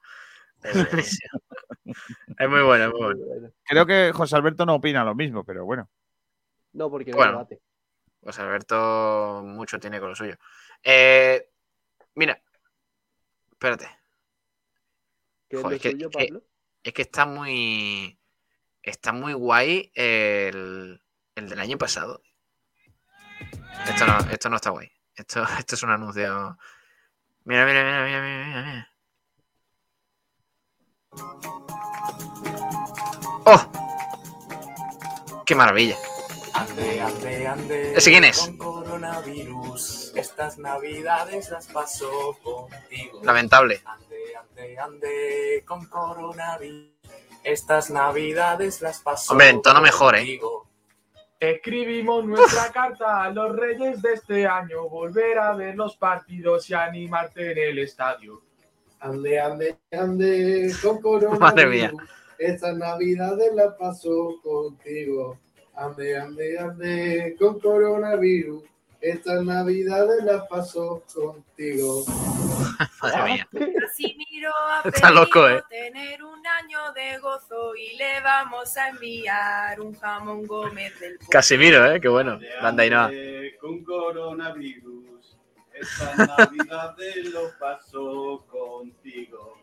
Es 0.63 0.75
buenísimo. 0.75 1.41
Es 2.39 2.49
muy 2.49 2.63
bueno, 2.63 2.85
es 2.87 2.93
muy 2.93 3.15
bueno. 3.15 3.51
Creo 3.65 3.87
que 3.87 4.13
José 4.13 4.37
Alberto 4.37 4.67
no 4.67 4.75
opina 4.75 5.05
lo 5.05 5.15
mismo, 5.15 5.45
pero 5.45 5.65
bueno. 5.65 5.89
No, 6.75 6.91
porque 6.91 7.11
no 7.11 7.17
Bueno. 7.17 7.33
debate. 7.33 7.61
Pues 8.21 8.39
Alberto 8.39 9.43
mucho 9.45 9.79
tiene 9.81 10.01
con 10.01 10.11
lo 10.11 10.15
suyo. 10.15 10.37
Eh, 10.83 11.51
mira, 12.15 12.41
espérate. 13.53 13.87
¿Qué 15.49 15.57
es 15.57 15.63
Joder, 15.63 15.73
lo 15.73 15.77
es 15.77 15.83
que- 15.83 15.91
suyo, 15.93 16.09
es 16.11 16.17
que- 16.17 16.25
Pablo? 16.27 16.43
Es 16.83 16.93
que 16.93 17.03
está 17.03 17.27
muy. 17.27 18.19
Está 18.83 19.13
muy 19.13 19.33
guay 19.33 19.91
el, 19.95 21.01
el 21.35 21.49
del 21.49 21.61
año 21.61 21.79
pasado. 21.79 22.23
Esto 23.89 24.07
no, 24.07 24.19
esto 24.31 24.51
no 24.51 24.57
está 24.57 24.71
guay. 24.71 24.91
Esto, 25.17 25.43
esto 25.59 25.75
es 25.75 25.83
un 25.83 25.91
anuncio. 25.91 26.59
Mira, 27.45 27.65
mira, 27.67 27.85
mira, 27.85 28.05
mira, 28.05 28.21
mira, 28.23 28.45
mira, 28.47 28.63
mira. 28.63 28.91
¡Oh! 33.47 35.43
¡Qué 35.47 35.55
maravilla! 35.55 35.97
Ande, 36.55 37.01
ande, 37.01 37.47
ande. 37.49 37.95
¿Ese 37.95 38.11
quién 38.11 38.23
es? 38.23 38.39
Con 38.39 38.57
coronavirus. 38.59 40.13
Estas 40.15 40.57
navidades 40.57 41.51
las 41.51 41.67
pasó 41.67 42.39
contigo. 42.45 43.21
Lamentable. 43.25 43.83
Ande, 43.85 44.37
ande, 44.37 44.79
ande. 44.79 45.65
Con 45.67 45.85
coronavirus. 45.87 46.93
Estas 47.43 47.91
navidades 47.91 48.81
las 48.81 49.01
pasó 49.01 49.33
Hombre, 49.33 49.49
en 49.51 49.63
tono 49.63 49.83
mejor, 49.83 50.15
¿eh? 50.15 50.19
contigo. 50.19 50.69
Escribimos 51.41 52.25
nuestra 52.25 52.71
carta 52.71 53.25
a 53.25 53.31
los 53.31 53.55
reyes 53.55 54.01
de 54.01 54.13
este 54.13 54.47
año, 54.47 54.89
volver 54.89 55.39
a 55.41 55.55
ver 55.55 55.75
los 55.75 55.97
partidos 55.97 56.71
y 56.71 56.75
animarte 56.75 57.51
en 57.51 57.59
el 57.59 57.79
estadio. 57.81 58.43
Ande, 59.01 59.41
ande, 59.41 59.77
ande, 59.91 60.73
con 60.81 61.03
coronavirus. 61.03 61.41
Madre 61.41 61.67
mía. 61.67 61.93
Estas 62.39 62.77
navidades 62.77 63.53
las 63.55 63.75
pasó 63.75 64.41
contigo. 64.41 65.39
Ande, 65.77 66.17
ande, 66.17 66.59
ande, 66.59 67.37
con 67.39 67.59
coronavirus. 67.59 68.63
Estas 69.01 69.45
navidades 69.45 70.23
las 70.25 70.47
pasó 70.47 71.03
contigo. 71.13 72.05
Madre 73.03 73.23
mía. 73.25 73.49
Casimiro 73.81 74.51
ha 74.69 74.83
Está 74.89 75.11
loco, 75.11 75.49
¿eh? 75.49 75.63
tener 75.69 76.23
un 76.23 76.47
año 76.47 76.93
de 76.93 77.19
gozo 77.19 77.75
y 77.75 77.97
le 77.97 78.21
vamos 78.21 78.77
a 78.77 78.89
enviar 78.89 79.81
un 79.81 79.95
jamón 79.99 80.47
Gómez 80.47 80.99
del 81.01 81.19
Pozo. 81.19 81.31
Casimiro, 81.31 81.93
¿eh? 81.93 82.01
Qué 82.01 82.09
bueno. 82.09 82.39
Banda 82.63 82.85
Ainhoa. 82.85 83.07
Ande 83.07 83.57
Con 83.61 83.85
coronavirus, 83.85 85.37
esta 85.75 86.15
Navidad 86.15 86.97
lo 87.33 87.51
pasó 87.59 88.47
contigo. 88.49 89.59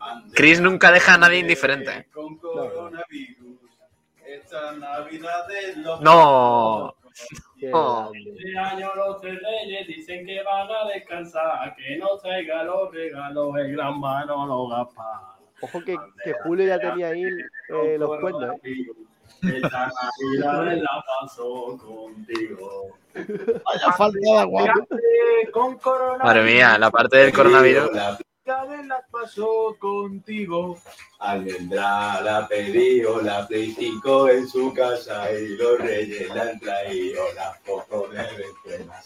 Ande, 0.00 0.34
Chris 0.34 0.60
nunca 0.60 0.90
deja 0.90 1.14
a 1.14 1.18
nadie 1.18 1.38
indiferente. 1.38 2.08
Con 2.12 2.36
coronavirus, 2.36 3.61
esta 4.34 4.72
Navidad 4.72 5.46
lo 5.76 6.00
No. 6.00 6.94
Oh. 7.72 8.10
grande. 8.10 8.18
Este 8.36 8.58
año 8.58 8.94
los 8.94 9.20
tres 9.20 9.38
reyes 9.40 9.86
dicen 9.86 10.26
que 10.26 10.42
van 10.42 10.68
a 10.70 10.88
descansar, 10.92 11.74
que 11.76 11.96
no 11.98 12.18
traiga 12.18 12.64
los 12.64 12.92
regalos 12.92 13.56
el 13.58 13.72
gran 13.72 14.00
Manolo 14.00 14.68
Gaspar. 14.68 15.20
Ojo 15.60 15.80
que, 15.84 15.96
que 16.24 16.32
Julio 16.42 16.66
ya 16.66 16.78
tenía 16.78 17.08
ahí 17.08 17.22
eh, 17.22 17.96
los 17.98 18.18
cuernos, 18.18 18.56
¿eh? 18.64 18.86
Esta 19.42 19.90
Navidad 19.90 20.76
la 20.82 21.04
pasó 21.20 21.76
contigo. 21.78 22.96
Vaya 23.14 23.92
falta 23.96 24.18
de 24.20 24.38
agua. 24.38 24.74
Madre 26.22 26.42
mía, 26.42 26.78
la 26.78 26.90
parte 26.90 27.18
del 27.18 27.32
coronavirus. 27.32 27.90
Las 28.44 29.04
pasó 29.10 29.76
contigo. 29.78 30.76
Almendra 31.20 32.20
la 32.22 32.48
pedido 32.48 33.22
la 33.22 33.46
Play 33.46 33.70
5 33.70 34.28
en 34.30 34.48
su 34.48 34.74
casa 34.74 35.30
y 35.32 35.48
los 35.56 35.78
reyes 35.78 36.28
la 36.34 36.42
han 36.42 36.58
traído 36.58 37.22
las 37.36 37.60
fotos 37.60 38.10
de 38.10 38.18
Venezuela. 38.18 39.00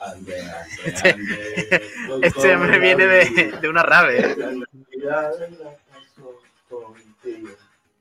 Ande, 0.00 0.40
ande, 0.40 0.82
Este- 0.86 2.26
Este 2.26 2.54
hombre 2.54 2.78
viene 2.78 3.06
de, 3.06 3.52
de 3.60 3.68
una 3.68 3.82
rave. 3.82 4.34
Las 4.34 4.54
navidades 4.54 5.58
las 5.58 5.74
pasó 5.90 6.40
contigo. 6.70 7.48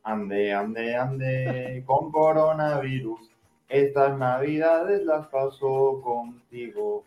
Ande, 0.03 0.53
ande, 0.53 0.95
ande, 0.95 1.83
con 1.85 2.09
coronavirus. 2.11 3.19
Estas 3.67 4.17
navidades 4.17 5.03
las 5.03 5.27
pasó 5.27 5.99
contigo. 6.01 7.03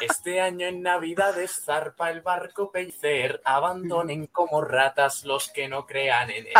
Este 0.00 0.40
año 0.40 0.66
en 0.66 0.82
Navidades 0.82 1.62
zarpa 1.64 2.10
el 2.10 2.20
barco 2.20 2.70
Pellicer. 2.70 3.40
Abandonen 3.44 4.26
como 4.26 4.60
ratas 4.62 5.24
los 5.24 5.50
que 5.50 5.68
no 5.68 5.86
crean 5.86 6.30
en 6.30 6.46
él. 6.46 6.52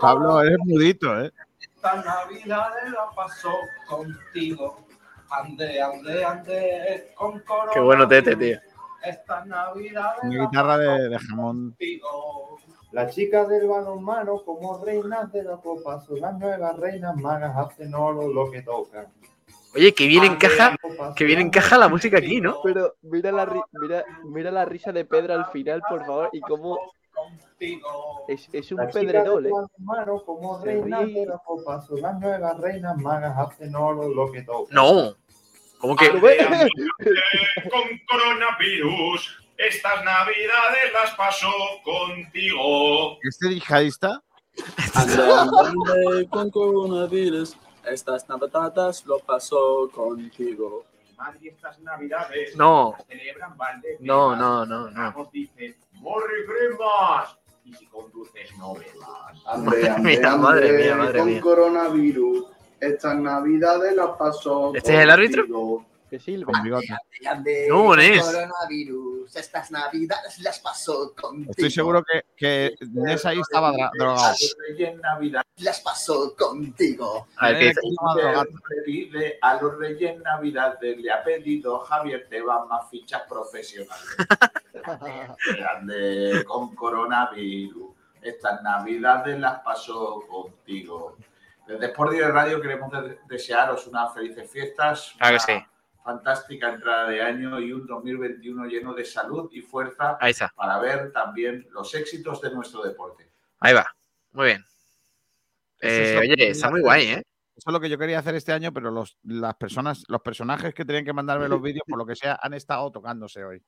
Pablo, 0.00 0.40
eres 0.42 0.58
mudito, 0.64 1.20
¿eh? 1.20 1.32
Esta 1.60 1.96
Navidad 2.02 2.70
la 2.92 3.10
pasó 3.14 3.52
contigo. 3.86 4.86
Ande, 5.30 5.80
ande, 5.80 6.24
ande. 6.24 7.12
Con 7.14 7.40
coronavirus. 7.40 7.74
Qué 7.74 7.80
bueno 7.80 8.08
tete, 8.08 8.36
tío. 8.36 8.58
Esta 9.04 9.44
Navidad 9.44 10.14
Una 10.22 10.44
guitarra 10.46 10.78
de, 10.78 11.08
de 11.08 11.18
jamón. 11.18 11.70
contigo. 11.70 12.58
Las 12.90 13.14
chicas 13.14 13.46
del 13.48 13.68
balonmano, 13.68 14.42
como 14.44 14.82
reinas 14.82 15.30
de 15.30 15.42
la 15.44 15.58
copa, 15.58 16.00
son 16.00 16.20
las 16.20 16.34
nuevas 16.38 16.74
reinas 16.76 17.14
magas, 17.16 17.54
hacen 17.56 17.94
oro 17.94 18.26
lo 18.32 18.50
que 18.50 18.62
tocan. 18.62 19.06
Oye, 19.74 19.94
que 19.94 20.06
bien 20.06 20.24
encaja, 20.24 20.76
que 21.14 21.24
bien 21.24 21.40
encaja 21.40 21.76
la 21.78 21.88
música 21.88 22.18
aquí, 22.18 22.40
¿no? 22.40 22.60
Pero 22.62 22.94
mira 23.02 23.30
la, 23.32 23.46
ri- 23.46 23.64
mira, 23.72 24.04
mira 24.24 24.50
la 24.50 24.64
risa 24.64 24.92
de 24.92 25.04
Pedro 25.04 25.34
al 25.34 25.46
final, 25.46 25.82
por 25.88 26.04
favor, 26.06 26.30
y 26.32 26.40
cómo 26.40 26.78
es, 28.28 28.48
es 28.52 28.72
un 28.72 28.78
pedredol, 28.92 29.46
¿eh? 29.46 29.50
como 30.24 30.58
ríe. 30.64 30.80
de 30.80 31.26
la 31.26 31.38
copa, 31.44 31.80
son 31.82 32.00
las 32.00 32.18
nuevas 32.18 32.56
reinas 32.58 32.96
magas, 32.96 33.36
hacen 33.36 33.74
oro 33.74 34.08
lo 34.08 34.30
que 34.32 34.42
tocan. 34.42 34.74
No. 34.74 35.14
¿Cómo 35.78 35.94
que? 35.94 36.08
Con 36.10 36.20
coronavirus, 38.08 39.44
estas 39.56 40.04
navidades 40.04 40.92
las 40.92 41.14
pasó 41.14 41.50
contigo. 41.84 43.18
¿Este 43.22 43.54
yihadista? 43.54 44.22
Con 46.30 46.50
coronavirus. 46.50 47.56
Estas 47.90 48.28
navidades 48.28 49.04
lo 49.06 49.18
pasó 49.20 49.90
contigo. 49.92 50.84
Madre, 51.16 51.48
estas 51.48 51.78
navidades 51.80 52.54
No. 52.56 52.94
celebran 53.08 53.56
Valdez. 53.56 54.00
No, 54.00 54.36
no, 54.36 54.64
no, 54.64 54.88
no. 54.90 54.96
Ramos 54.96 55.30
dice, 55.32 55.76
¡Morri 55.94 56.44
Christmas! 56.46 57.36
Y 57.64 57.74
si 57.74 57.86
conduces, 57.86 58.56
no 58.56 58.74
bebas. 58.74 59.42
Ande, 59.46 59.88
ande, 59.90 60.02
Mira, 60.16 60.36
madre 60.36 60.72
mía, 60.72 60.94
madre 60.96 61.18
con 61.18 61.28
mía. 61.28 61.40
coronavirus. 61.40 62.46
Estas 62.80 63.16
navidades 63.16 63.96
las 63.96 64.10
pasó. 64.10 64.72
¿Este 64.74 64.94
es 64.94 65.00
el 65.00 65.10
árbitro? 65.10 65.44
Que. 66.08 66.44
Con 66.44 66.62
bigote. 66.62 66.86
No, 67.68 67.84
coronavirus. 68.24 69.36
Estas 69.36 69.70
navidades 69.70 70.38
las 70.38 70.58
pasó 70.60 71.14
contigo. 71.14 71.50
Estoy 71.50 71.70
seguro 71.70 72.02
que, 72.02 72.22
que 72.36 72.74
Nes 72.92 73.24
ahí 73.26 73.40
estaba 73.40 73.72
drogado. 73.98 74.34
Las 75.58 75.80
pasó 75.80 76.34
contigo. 76.36 77.26
A 77.36 77.48
ver, 77.48 77.58
¿qué 77.58 77.64
dice? 77.68 77.80
Estaba 77.84 78.14
drogado. 78.14 78.44
Le 78.76 78.82
pide 78.84 79.38
a 79.42 79.54
los 79.60 79.78
Reyes 79.78 80.18
Navidades, 80.20 80.98
le 80.98 81.10
ha 81.12 81.22
pedido 81.22 81.78
Javier 81.80 82.26
Tebas 82.30 82.66
más 82.68 82.88
fichas 82.90 83.22
profesionales. 83.28 84.04
Que 84.72 85.64
ande 85.64 86.44
con 86.46 86.74
coronavirus. 86.74 87.90
Estas 88.22 88.62
Navidades 88.62 89.38
las 89.38 89.60
pasó 89.60 90.22
contigo. 90.28 91.16
Desde 91.66 91.86
Sport 91.86 92.12
Direct 92.12 92.32
Radio 92.32 92.60
queremos 92.62 92.90
de- 92.92 93.18
desearos 93.28 93.86
unas 93.86 94.14
felices 94.14 94.50
fiestas. 94.50 95.14
Claro 95.18 95.36
una 95.36 95.36
que 95.36 95.52
sí. 95.52 95.58
Fantástica 96.02 96.72
entrada 96.72 97.08
de 97.08 97.20
año 97.22 97.60
y 97.60 97.72
un 97.72 97.86
2021 97.86 98.66
lleno 98.66 98.94
de 98.94 99.04
salud 99.04 99.50
y 99.52 99.60
fuerza 99.60 100.16
Ahí 100.20 100.30
está. 100.30 100.52
para 100.56 100.78
ver 100.78 101.12
también 101.12 101.66
los 101.70 101.94
éxitos 101.94 102.40
de 102.40 102.50
nuestro 102.50 102.82
deporte. 102.82 103.30
Ahí 103.60 103.74
va. 103.74 103.86
Muy 104.32 104.46
bien. 104.46 104.64
Eso 105.80 106.02
Eh, 106.02 106.14
es 106.14 106.20
oye, 106.20 106.50
está 106.50 106.70
muy 106.70 106.80
guay, 106.80 107.06
¿eh? 107.08 107.22
Eso 107.56 107.70
es 107.70 107.72
lo 107.72 107.80
que 107.80 107.88
yo 107.90 107.98
quería 107.98 108.20
hacer 108.20 108.34
este 108.36 108.52
año, 108.52 108.72
pero 108.72 108.90
los, 108.90 109.18
las 109.24 109.54
personas, 109.56 110.04
los 110.08 110.20
personajes 110.22 110.72
que 110.72 110.84
tenían 110.84 111.04
que 111.04 111.12
mandarme 111.12 111.48
los 111.48 111.60
vídeos, 111.60 111.82
por 111.88 111.98
lo 111.98 112.06
que 112.06 112.14
sea, 112.14 112.38
han 112.40 112.54
estado 112.54 112.90
tocándose 112.92 113.44
hoy. 113.44 113.60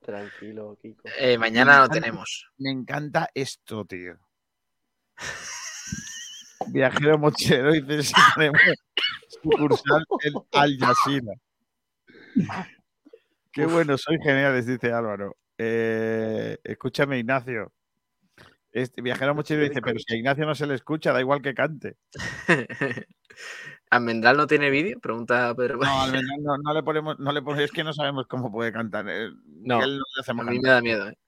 Tranquilo, 0.00 0.76
Kiko. 0.80 1.02
Eh, 1.18 1.36
mañana 1.38 1.80
lo 1.80 1.88
tenemos. 1.88 2.50
Me 2.58 2.70
encanta 2.70 3.28
esto, 3.34 3.84
tío. 3.84 4.16
Viajero 6.68 7.18
mochilero 7.18 7.72
dice 7.72 8.12
sucursal 9.42 10.04
en 10.22 10.34
Al 10.52 10.78
Jazeera. 10.78 11.32
Qué 13.52 13.66
bueno, 13.66 13.98
soy 13.98 14.18
geniales, 14.22 14.66
dice 14.66 14.92
Álvaro. 14.92 15.36
Eh, 15.58 16.58
escúchame, 16.64 17.18
Ignacio. 17.18 17.72
Este 18.72 19.02
viajero 19.02 19.34
mochilero 19.34 19.68
dice, 19.68 19.82
pero 19.82 19.98
si 19.98 20.14
a 20.14 20.16
Ignacio 20.16 20.46
no 20.46 20.54
se 20.54 20.66
le 20.66 20.74
escucha, 20.74 21.12
da 21.12 21.20
igual 21.20 21.42
que 21.42 21.54
cante. 21.54 21.96
¿Almendral 23.90 24.38
no 24.38 24.46
tiene 24.46 24.70
vídeo? 24.70 24.98
Pregunta 25.00 25.54
Pedro. 25.54 25.76
No, 25.78 26.02
Almendral, 26.02 26.42
no, 26.42 26.56
no 26.56 26.72
le 26.74 26.82
ponemos, 26.82 27.18
no 27.18 27.32
le 27.32 27.42
ponemos, 27.42 27.64
es 27.64 27.70
que 27.72 27.84
no 27.84 27.92
sabemos 27.92 28.26
cómo 28.26 28.50
puede 28.50 28.72
cantar. 28.72 29.06
eh, 29.10 29.28
No, 29.44 29.82
él 29.84 29.98
no 29.98 30.04
le 30.16 30.40
A 30.40 30.44
mí 30.50 30.58
me 30.58 30.68
da 30.70 30.80
miedo. 30.80 31.08
¿eh? 31.10 31.18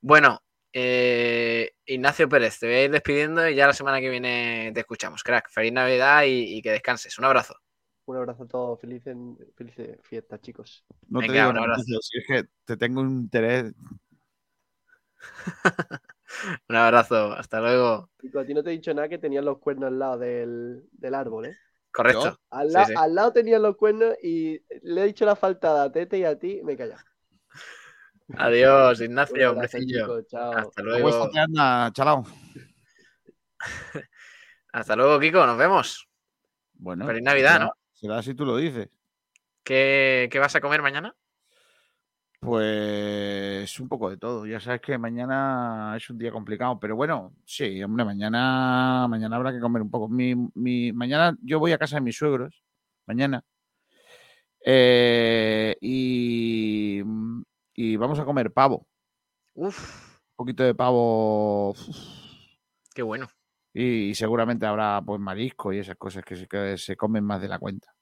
Bueno, 0.00 0.40
eh, 0.72 1.72
Ignacio 1.86 2.28
Pérez, 2.28 2.60
te 2.60 2.66
voy 2.66 2.76
a 2.76 2.84
ir 2.84 2.90
despidiendo 2.92 3.48
y 3.48 3.56
ya 3.56 3.66
la 3.66 3.72
semana 3.72 4.00
que 4.00 4.08
viene 4.08 4.70
te 4.72 4.80
escuchamos. 4.80 5.24
Crack, 5.24 5.50
feliz 5.50 5.72
Navidad 5.72 6.22
y, 6.22 6.56
y 6.58 6.62
que 6.62 6.70
descanses. 6.70 7.18
Un 7.18 7.24
abrazo. 7.24 7.56
Un 8.06 8.16
abrazo 8.16 8.44
a 8.44 8.48
todos. 8.48 8.80
Felices, 8.80 9.16
felices 9.56 9.98
fiestas, 10.02 10.40
chicos. 10.40 10.84
No 11.08 11.20
te 11.20 11.26
Venga, 11.28 11.40
digo 11.40 11.50
un 11.50 11.58
abrazo. 11.58 11.84
Si 12.00 12.18
es 12.18 12.24
que 12.26 12.44
te 12.64 12.76
tengo 12.76 13.00
un 13.00 13.10
interés. 13.10 13.72
Un 16.68 16.76
abrazo. 16.76 17.32
Hasta 17.32 17.60
luego. 17.60 18.10
Kiko, 18.18 18.40
a 18.40 18.44
ti 18.44 18.52
no 18.54 18.62
te 18.62 18.70
he 18.70 18.72
dicho 18.74 18.92
nada 18.92 19.08
que 19.08 19.18
tenían 19.18 19.44
los 19.44 19.58
cuernos 19.58 19.88
al 19.88 19.98
lado 19.98 20.18
del, 20.18 20.84
del 20.92 21.14
árbol, 21.14 21.46
¿eh? 21.46 21.56
Correcto. 21.92 22.38
Al, 22.50 22.68
Sí, 22.68 22.74
la- 22.74 22.84
sí. 22.84 22.94
al 22.96 23.14
lado 23.14 23.32
tenían 23.32 23.62
los 23.62 23.76
cuernos 23.76 24.14
y 24.22 24.60
le 24.82 25.02
he 25.02 25.06
dicho 25.06 25.24
la 25.24 25.36
faltada 25.36 25.84
a 25.84 25.92
Tete 25.92 26.18
y 26.18 26.24
a 26.24 26.38
ti 26.38 26.60
me 26.62 26.72
he 26.74 26.76
callado. 26.76 27.00
Adiós, 28.36 28.98
Un 29.00 29.06
Ignacio, 29.06 29.54
chao. 30.26 30.52
Hasta 30.52 30.82
¿Cómo 30.82 30.84
luego. 30.84 31.30
te 31.30 31.38
anda, 31.38 31.90
chalao? 31.92 32.24
Hasta 34.72 34.96
luego, 34.96 35.18
Kiko. 35.20 35.46
Nos 35.46 35.56
vemos. 35.56 36.08
Bueno, 36.74 37.06
Feliz 37.06 37.22
Navidad, 37.22 37.60
¿no? 37.60 37.72
Será 38.00 38.22
si 38.22 38.34
tú 38.34 38.44
lo 38.46 38.56
dices. 38.56 38.88
¿Qué, 39.64 40.28
qué 40.30 40.38
vas 40.38 40.54
a 40.56 40.60
comer 40.60 40.82
mañana? 40.82 41.14
Pues 42.40 43.80
un 43.80 43.88
poco 43.88 44.10
de 44.10 44.18
todo. 44.18 44.46
Ya 44.46 44.60
sabes 44.60 44.80
que 44.80 44.98
mañana 44.98 45.94
es 45.96 46.08
un 46.10 46.18
día 46.18 46.30
complicado, 46.30 46.78
pero 46.78 46.94
bueno, 46.94 47.34
sí, 47.44 47.82
hombre, 47.82 48.04
mañana, 48.04 49.06
mañana 49.08 49.36
habrá 49.36 49.52
que 49.52 49.60
comer 49.60 49.82
un 49.82 49.90
poco. 49.90 50.08
Mi, 50.08 50.34
mi- 50.54 50.92
mañana 50.92 51.36
yo 51.42 51.58
voy 51.58 51.72
a 51.72 51.78
casa 51.78 51.96
de 51.96 52.02
mis 52.02 52.16
suegros, 52.16 52.62
mañana, 53.06 53.42
eh, 54.64 55.76
y, 55.80 57.02
y 57.74 57.96
vamos 57.96 58.18
a 58.18 58.24
comer 58.24 58.52
pavo. 58.52 58.86
Uf, 59.54 59.78
Un 60.32 60.36
poquito 60.36 60.62
de 60.64 60.74
pavo. 60.74 61.70
uf, 61.70 61.88
qué 62.94 63.02
bueno. 63.02 63.28
Y, 63.78 64.14
seguramente 64.14 64.64
habrá 64.64 65.02
pues 65.04 65.20
marisco 65.20 65.70
y 65.70 65.78
esas 65.78 65.96
cosas 65.96 66.24
que 66.24 66.34
se, 66.34 66.48
que 66.48 66.78
se 66.78 66.96
comen 66.96 67.22
más 67.24 67.42
de 67.42 67.48
la 67.48 67.58
cuenta. 67.58 67.92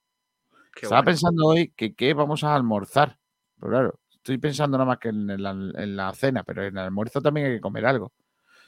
Qué 0.72 0.86
Estaba 0.86 1.00
bueno. 1.00 1.06
pensando 1.06 1.46
hoy 1.46 1.72
que 1.74 1.94
qué 1.96 2.14
vamos 2.14 2.44
a 2.44 2.54
almorzar. 2.54 3.18
Pero 3.58 3.70
claro, 3.72 4.00
estoy 4.12 4.38
pensando 4.38 4.78
nada 4.78 4.86
más 4.86 4.98
que 4.98 5.08
en 5.08 5.42
la, 5.42 5.50
en 5.50 5.96
la 5.96 6.12
cena, 6.14 6.44
pero 6.44 6.62
en 6.62 6.78
el 6.78 6.84
almuerzo 6.84 7.20
también 7.20 7.48
hay 7.48 7.54
que 7.54 7.60
comer 7.60 7.86
algo. 7.86 8.12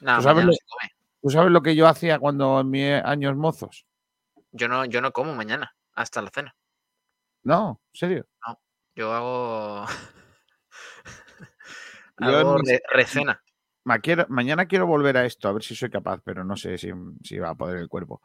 Nada, 0.01 0.17
¿Tú, 0.17 0.23
sabes 0.23 0.43
lo, 0.43 0.51
se 0.51 0.59
come. 0.67 0.91
tú 1.21 1.29
sabes 1.29 1.51
lo 1.51 1.61
que 1.61 1.75
yo 1.77 1.87
hacía 1.87 2.19
cuando 2.19 2.59
en 2.59 2.69
mis 2.69 2.91
años 2.91 3.37
mozos? 3.37 3.85
Yo 4.51 4.67
no, 4.67 4.83
yo 4.83 4.99
no 4.99 5.13
como 5.13 5.33
mañana, 5.33 5.73
hasta 5.93 6.21
la 6.21 6.29
cena. 6.29 6.55
No, 7.43 7.79
en 7.93 7.97
serio. 7.97 8.27
No, 8.45 8.59
yo 8.95 9.13
hago. 9.13 9.85
Yo 12.19 12.27
hago 12.37 12.57
mis- 12.59 12.69
re- 12.69 12.81
recena. 12.91 13.41
Ma- 13.87 13.99
quiero- 13.99 14.25
mañana 14.29 14.65
quiero 14.65 14.85
volver 14.85 15.15
a 15.15 15.25
esto, 15.25 15.47
a 15.47 15.53
ver 15.53 15.63
si 15.63 15.73
soy 15.73 15.89
capaz, 15.89 16.19
pero 16.25 16.43
no 16.43 16.57
sé 16.57 16.77
si, 16.77 16.91
si 17.23 17.39
va 17.39 17.51
a 17.51 17.55
poder 17.55 17.77
el 17.77 17.87
cuerpo. 17.87 18.21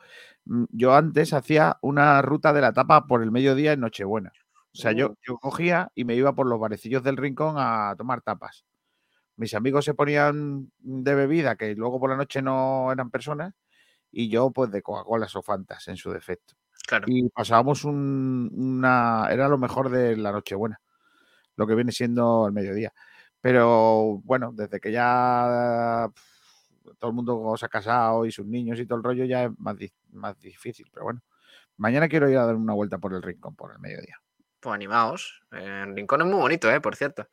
Mm, 0.46 0.64
Yo 0.70 0.92
antes 0.94 1.32
hacía 1.32 1.78
una 1.82 2.20
ruta 2.20 2.52
de 2.52 2.60
la 2.60 2.72
tapa 2.72 3.06
por 3.06 3.22
el 3.22 3.30
mediodía 3.30 3.72
en 3.72 3.80
Nochebuena. 3.80 4.32
O 4.74 4.76
sea, 4.76 4.90
yo, 4.92 5.14
yo 5.26 5.36
cogía 5.38 5.92
y 5.94 6.04
me 6.04 6.14
iba 6.16 6.34
por 6.34 6.46
los 6.48 6.58
barecillos 6.58 7.04
del 7.04 7.16
rincón 7.16 7.56
a 7.58 7.94
tomar 7.96 8.22
tapas. 8.22 8.64
Mis 9.36 9.54
amigos 9.54 9.84
se 9.84 9.94
ponían 9.94 10.72
de 10.78 11.14
bebida, 11.14 11.54
que 11.56 11.74
luego 11.76 12.00
por 12.00 12.10
la 12.10 12.16
noche 12.16 12.42
no 12.42 12.90
eran 12.90 13.10
personas, 13.10 13.54
y 14.10 14.28
yo 14.30 14.50
pues 14.50 14.70
de 14.72 14.82
Coca-Cola 14.82 15.28
o 15.32 15.42
Fantas 15.42 15.86
en 15.88 15.96
su 15.96 16.10
defecto. 16.10 16.54
Claro. 16.88 17.04
Y 17.08 17.28
pasábamos 17.28 17.84
un- 17.84 18.50
una... 18.52 19.28
Era 19.30 19.46
lo 19.48 19.58
mejor 19.58 19.90
de 19.90 20.16
la 20.16 20.32
Nochebuena, 20.32 20.80
lo 21.56 21.66
que 21.66 21.74
viene 21.76 21.92
siendo 21.92 22.46
el 22.46 22.52
mediodía. 22.52 22.92
Pero 23.42 24.20
bueno, 24.24 24.52
desde 24.54 24.80
que 24.80 24.92
ya 24.92 26.08
todo 26.98 27.10
el 27.10 27.14
mundo 27.14 27.54
se 27.58 27.66
ha 27.66 27.68
casado 27.68 28.24
y 28.24 28.32
sus 28.32 28.46
niños 28.46 28.78
y 28.78 28.86
todo 28.86 28.98
el 28.98 29.04
rollo, 29.04 29.24
ya 29.24 29.44
es 29.44 29.50
más, 29.58 29.76
más 30.12 30.38
difícil. 30.40 30.86
Pero 30.92 31.04
bueno, 31.04 31.20
mañana 31.76 32.08
quiero 32.08 32.30
ir 32.30 32.38
a 32.38 32.46
dar 32.46 32.54
una 32.54 32.72
vuelta 32.72 32.98
por 32.98 33.12
el 33.12 33.22
rincón 33.22 33.54
por 33.56 33.72
el 33.72 33.80
mediodía. 33.80 34.20
Pues 34.60 34.74
animaos. 34.74 35.42
El 35.50 35.94
rincón 35.96 36.20
es 36.22 36.26
muy 36.28 36.38
bonito, 36.38 36.70
¿eh? 36.70 36.80
Por 36.80 36.94
cierto. 36.94 37.28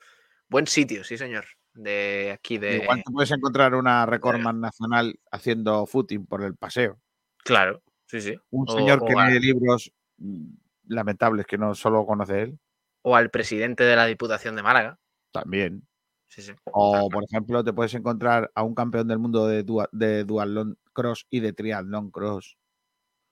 Buen 0.50 0.66
sitio, 0.66 1.04
sí, 1.04 1.16
señor. 1.16 1.46
De 1.76 2.32
aquí, 2.34 2.58
de. 2.58 2.78
Igual 2.78 3.04
te 3.04 3.12
puedes 3.12 3.30
encontrar 3.32 3.76
una 3.76 4.08
recordman 4.08 4.60
nacional 4.60 5.20
haciendo 5.32 5.86
footing 5.86 6.26
por 6.26 6.44
el 6.44 6.56
paseo. 6.56 7.00
Claro, 7.44 7.84
sí, 8.08 8.20
sí. 8.20 8.36
Un 8.50 8.68
O- 8.68 8.72
señor 8.74 9.00
o 9.04 9.06
que 9.06 9.14
lee 9.14 9.40
libros 9.40 9.94
mm, 10.18 10.48
lamentables 10.88 11.46
que 11.46 11.60
no 11.60 11.76
solo 11.76 12.04
conoce 12.08 12.42
él, 12.42 12.60
O 13.04 13.16
al 13.16 13.30
presidente 13.30 13.84
de 13.84 13.96
la 13.96 14.08
Diputación 14.08 14.56
de 14.56 14.64
Málaga. 14.64 14.98
también. 15.32 15.88
Sí, 16.30 16.42
sí. 16.44 16.54
O, 16.66 17.10
por 17.10 17.24
ejemplo, 17.24 17.64
te 17.64 17.74
puedes 17.74 17.94
encontrar 17.96 18.52
a 18.56 18.64
un 18.64 18.76
campeón 18.76 19.08
del 19.08 19.20
mundo 19.20 19.48
de, 19.48 19.66
dua- 19.66 19.90
de 19.92 20.24
dualón 20.24 20.78
cross 20.94 21.26
y 21.30 21.40
de 21.40 21.54
triatlón 21.54 22.12
cross. 22.12 22.56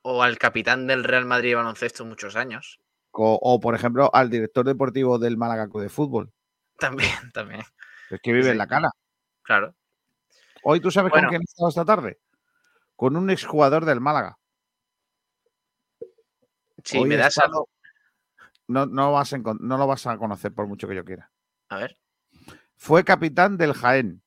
O 0.02 0.24
al 0.24 0.38
capitán 0.38 0.88
del 0.88 1.04
Real 1.04 1.26
Madrid 1.26 1.50
de 1.50 1.56
baloncesto 1.56 2.04
muchos 2.06 2.36
años. 2.36 2.80
O, 3.12 3.38
o, 3.42 3.60
por 3.60 3.76
ejemplo, 3.76 4.10
al 4.14 4.30
director 4.30 4.66
deportivo 4.66 5.20
del 5.20 5.38
Málaga 5.38 5.68
Club 5.70 5.84
de 5.84 5.90
Fútbol. 5.90 6.32
También, 6.80 7.32
también. 7.34 7.62
Es 8.10 8.20
que 8.22 8.32
vive 8.32 8.46
Sí. 8.46 8.50
en 8.52 8.58
la 8.58 8.68
cala. 8.68 8.92
Claro. 9.44 9.76
Hoy 10.64 10.80
tú 10.80 10.92
sabes 10.92 11.12
Bueno. 11.12 11.28
con 11.28 11.30
quién 11.30 11.42
he 11.42 11.46
estado 11.46 11.70
esta 11.70 11.86
tarde. 11.86 12.20
Con 12.96 13.16
un 13.16 13.30
exjugador 13.30 13.86
del 13.86 14.00
Málaga. 14.02 14.38
Sí, 16.84 16.98
Hoy 17.00 17.10
me 17.10 17.18
das 17.18 17.30
estado- 17.36 17.48
algo. 17.48 17.70
No, 18.68 18.86
no, 18.86 19.12
vas 19.14 19.34
no 19.34 19.78
lo 19.78 19.88
vas 19.88 20.06
a 20.08 20.18
conocer 20.18 20.54
por 20.54 20.68
mucho 20.68 20.88
que 20.88 20.96
yo 20.96 21.06
quiera. 21.06 21.32
A 21.70 21.78
ver. 21.78 21.98
Fue 22.78 23.04
capitán 23.04 23.58
del 23.58 23.74
Jaén. 23.74 24.22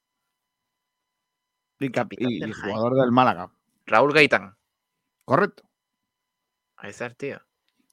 Y, 1.78 1.88
cap- 1.90 2.04
Capitán 2.10 2.30
y- 2.30 2.40
del 2.40 2.52
Jaén. 2.52 2.74
jugador 2.74 3.00
del 3.00 3.10
Málaga. 3.12 3.50
Raúl 3.86 4.12
Gaitán. 4.12 4.56
Correcto. 5.24 5.62
Ahí 6.76 6.90
está 6.90 7.06
el 7.06 7.16
tío. 7.16 7.40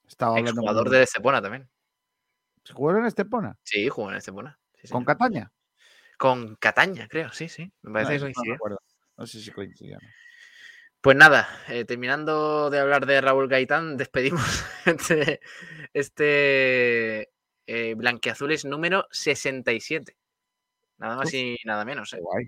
Estaba 0.07 0.31
hablando 0.31 0.51
Exjugador 0.51 0.83
con- 0.85 0.91
de 0.93 1.03
Estepona 1.03 1.41
también. 1.41 1.69
¿Se 2.63 2.73
jugó 2.73 2.97
en 2.97 3.05
Estepona? 3.05 3.57
Sí, 3.63 3.87
jugó 3.87 4.11
en 4.11 4.17
Estepona. 4.17 4.59
Sí, 4.81 4.89
¿Con. 4.89 5.05
Cataña? 5.05 5.51
Con 6.17 6.55
Cataña, 6.55 7.07
creo, 7.07 7.31
sí, 7.31 7.47
sí. 7.47 7.71
Me 7.83 7.93
parece 7.93 8.19
No, 8.19 8.25
que 8.25 8.31
eso 8.31 8.69
no. 8.69 8.77
No 9.17 9.25
sé 9.27 9.39
si 9.39 9.51
coincidía. 9.51 9.97
¿no? 10.01 10.07
Pues 11.01 11.15
nada, 11.15 11.47
eh, 11.69 11.85
terminando 11.85 12.69
de 12.69 12.79
hablar 12.79 13.05
de 13.05 13.21
Raúl 13.21 13.47
Gaitán, 13.47 13.95
despedimos 14.43 14.65
este, 14.85 15.39
este 15.93 17.31
eh, 17.67 17.93
Blanquiazules 17.95 18.65
número 18.65 19.07
67. 19.11 20.17
Nada 20.97 21.15
más 21.15 21.33
y 21.33 21.57
nada 21.65 21.85
menos. 21.85 22.13
¿eh? 22.13 22.19
guay. 22.21 22.47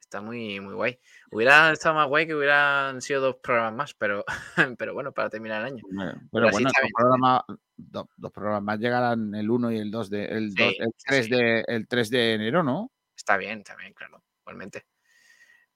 Está 0.00 0.20
muy, 0.20 0.58
muy 0.58 0.74
guay. 0.74 0.98
Hubiera 1.30 1.70
estado 1.72 1.94
más 1.94 2.08
guay 2.08 2.26
que 2.26 2.34
hubieran 2.34 3.00
sido 3.00 3.20
dos 3.20 3.36
programas 3.36 3.74
más, 3.74 3.94
pero, 3.94 4.24
pero 4.78 4.92
bueno, 4.92 5.12
para 5.12 5.30
terminar 5.30 5.60
el 5.60 5.66
año. 5.72 5.84
Bueno, 5.88 6.12
Pero 6.14 6.28
Pero 6.32 6.50
bueno, 6.50 6.68
dos 6.68 6.82
bien. 6.82 6.92
programas, 6.96 7.42
do- 7.76 8.08
dos 8.16 8.32
programas 8.32 8.62
más 8.62 8.78
llegarán 8.80 9.34
el 9.36 9.48
1 9.50 9.70
y 9.70 9.78
el 9.78 9.90
2 9.90 10.10
de, 10.10 10.24
el, 10.24 10.50
Sí, 10.50 10.56
dos- 10.64 10.74
el, 10.80 10.88
sí, 10.96 11.04
3 11.06 11.24
sí. 11.26 11.30
de, 11.30 11.64
el 11.68 11.86
3 11.86 12.10
de 12.10 12.34
enero, 12.34 12.62
¿no? 12.64 12.90
Está 13.16 13.36
bien, 13.36 13.58
está 13.60 13.76
bien, 13.76 13.92
claro, 13.94 14.22
igualmente. 14.40 14.86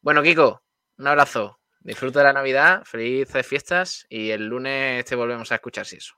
Bueno, 0.01 0.22
Kiko, 0.22 0.62
un 0.98 1.06
abrazo. 1.06 1.60
Disfruta 1.81 2.20
de 2.20 2.24
la 2.24 2.32
Navidad, 2.32 2.82
felices 2.85 3.47
fiestas 3.47 4.06
y 4.09 4.31
el 4.31 4.47
lunes 4.47 5.05
te 5.05 5.14
volvemos 5.14 5.52
a 5.52 5.56
escuchar 5.56 5.85
si 5.86 5.97
eso. 5.97 6.14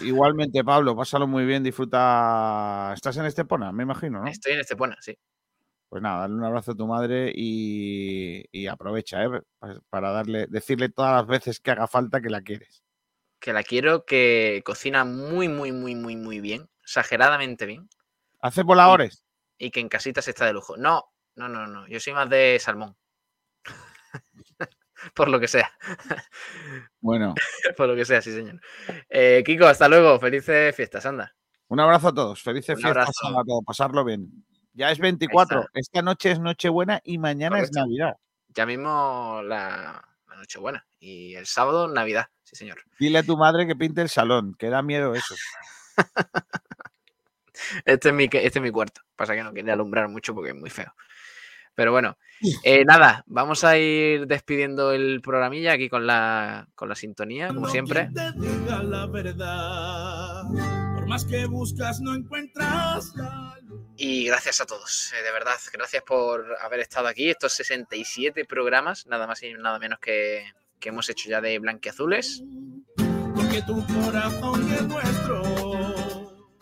Igualmente, 0.00 0.64
Pablo, 0.64 0.96
pásalo 0.96 1.26
muy 1.26 1.44
bien, 1.44 1.62
disfruta. 1.62 2.92
Estás 2.94 3.16
en 3.18 3.26
Estepona, 3.26 3.72
me 3.72 3.82
imagino, 3.82 4.20
¿no? 4.22 4.28
Estoy 4.28 4.52
en 4.54 4.60
Estepona, 4.60 4.96
sí. 5.00 5.16
Pues 5.88 6.02
nada, 6.02 6.20
dale 6.22 6.34
un 6.34 6.44
abrazo 6.44 6.72
a 6.72 6.74
tu 6.74 6.86
madre 6.86 7.30
y, 7.34 8.44
y 8.50 8.66
aprovecha, 8.66 9.22
¿eh? 9.24 9.28
Pa- 9.58 9.78
Para 9.90 10.10
darle, 10.10 10.46
decirle 10.48 10.88
todas 10.88 11.12
las 11.16 11.26
veces 11.26 11.60
que 11.60 11.70
haga 11.70 11.86
falta 11.86 12.20
que 12.20 12.30
la 12.30 12.40
quieres. 12.40 12.82
Que 13.38 13.52
la 13.52 13.62
quiero, 13.62 14.04
que 14.06 14.62
cocina 14.64 15.04
muy, 15.04 15.48
muy, 15.48 15.70
muy, 15.72 15.94
muy, 15.94 16.16
muy 16.16 16.40
bien, 16.40 16.70
exageradamente 16.82 17.66
bien, 17.66 17.88
¿Hace 18.40 18.62
voladores? 18.62 19.24
y 19.58 19.70
que 19.70 19.80
en 19.80 19.88
casitas 19.88 20.26
está 20.28 20.46
de 20.46 20.54
lujo. 20.54 20.76
No, 20.76 21.04
no, 21.36 21.48
no, 21.48 21.66
no, 21.66 21.86
yo 21.88 22.00
soy 22.00 22.14
más 22.14 22.28
de 22.30 22.58
salmón. 22.60 22.96
Por 25.14 25.28
lo 25.28 25.40
que 25.40 25.48
sea. 25.48 25.70
Bueno, 27.00 27.34
Por 27.76 27.88
lo 27.88 27.96
que 27.96 28.04
sea, 28.04 28.22
sí, 28.22 28.32
señor. 28.32 28.60
Eh, 29.08 29.42
Kiko, 29.44 29.66
hasta 29.66 29.88
luego. 29.88 30.18
Felices 30.18 30.74
fiestas, 30.74 31.06
anda. 31.06 31.34
un 31.68 31.80
abrazo 31.80 32.08
a 32.08 32.14
todos. 32.14 32.42
Felices 32.42 32.76
Un 32.76 32.82
fiestas 32.82 33.08
a 33.08 33.44
todos. 33.44 33.64
Pasarlo 33.64 34.04
bien. 34.04 34.28
Ya 34.74 34.90
es 34.90 34.98
24. 34.98 35.60
está. 35.60 35.70
Esta 35.74 36.02
noche 36.02 36.30
es 36.30 36.40
Nochebuena 36.40 37.00
y 37.04 37.18
mañana 37.18 37.60
es. 37.60 37.72
Navidad. 37.72 38.16
Ya 38.48 38.66
mismo 38.66 39.40
la, 39.44 40.02
la 40.28 40.36
Nochebuena. 40.36 40.86
Y 40.98 41.34
el 41.34 41.46
sábado, 41.46 41.88
Navidad. 41.88 42.26
Sí, 42.44 42.56
señor. 42.56 42.78
Dile 42.98 43.18
a 43.18 43.22
tu 43.22 43.36
madre 43.36 43.66
que 43.66 43.76
pinte 43.76 44.02
el 44.02 44.08
salón, 44.08 44.54
que 44.58 44.68
da 44.68 44.82
miedo 44.82 45.14
eso. 45.14 45.34
Este 47.84 48.08
es 48.08 48.14
mi, 48.14 48.24
este 48.24 48.58
es 48.58 48.60
mi 48.60 48.70
cuarto. 48.70 49.02
Pasa 49.16 49.34
que 49.34 49.42
no 49.42 49.52
quería 49.52 49.74
alumbrar 49.74 50.08
mucho 50.08 50.34
porque 50.34 50.50
es 50.50 50.56
muy 50.56 50.70
feo. 50.70 50.92
Pero 51.74 51.92
bueno, 51.92 52.18
eh, 52.64 52.84
nada, 52.84 53.24
vamos 53.26 53.64
a 53.64 53.78
ir 53.78 54.26
despidiendo 54.26 54.92
el 54.92 55.20
programilla 55.22 55.72
aquí 55.72 55.88
con 55.88 56.06
la, 56.06 56.68
con 56.74 56.88
la 56.88 56.94
sintonía, 56.94 57.48
como 57.48 57.68
siempre. 57.68 58.10
Te 58.14 58.32
diga 58.32 58.82
la 58.82 59.06
verdad. 59.06 60.42
Por 60.94 61.06
más 61.06 61.24
que 61.24 61.46
buscas, 61.46 62.00
no 62.00 62.14
encuentras 62.14 63.14
la 63.16 63.58
luz. 63.62 63.80
Y 63.96 64.26
gracias 64.26 64.60
a 64.60 64.66
todos, 64.66 65.12
eh, 65.12 65.22
de 65.22 65.32
verdad, 65.32 65.56
gracias 65.72 66.02
por 66.02 66.44
haber 66.60 66.80
estado 66.80 67.08
aquí. 67.08 67.30
Estos 67.30 67.52
67 67.54 68.44
programas, 68.44 69.06
nada 69.06 69.26
más 69.26 69.42
y 69.42 69.54
nada 69.54 69.78
menos 69.78 69.98
que, 69.98 70.44
que 70.78 70.90
hemos 70.90 71.08
hecho 71.08 71.30
ya 71.30 71.40
de 71.40 71.58
blanquiazules. 71.58 72.42
Porque 73.34 73.62
tu 73.62 73.86
corazón 73.86 74.70
es 74.72 74.82
nuestro. 74.82 75.42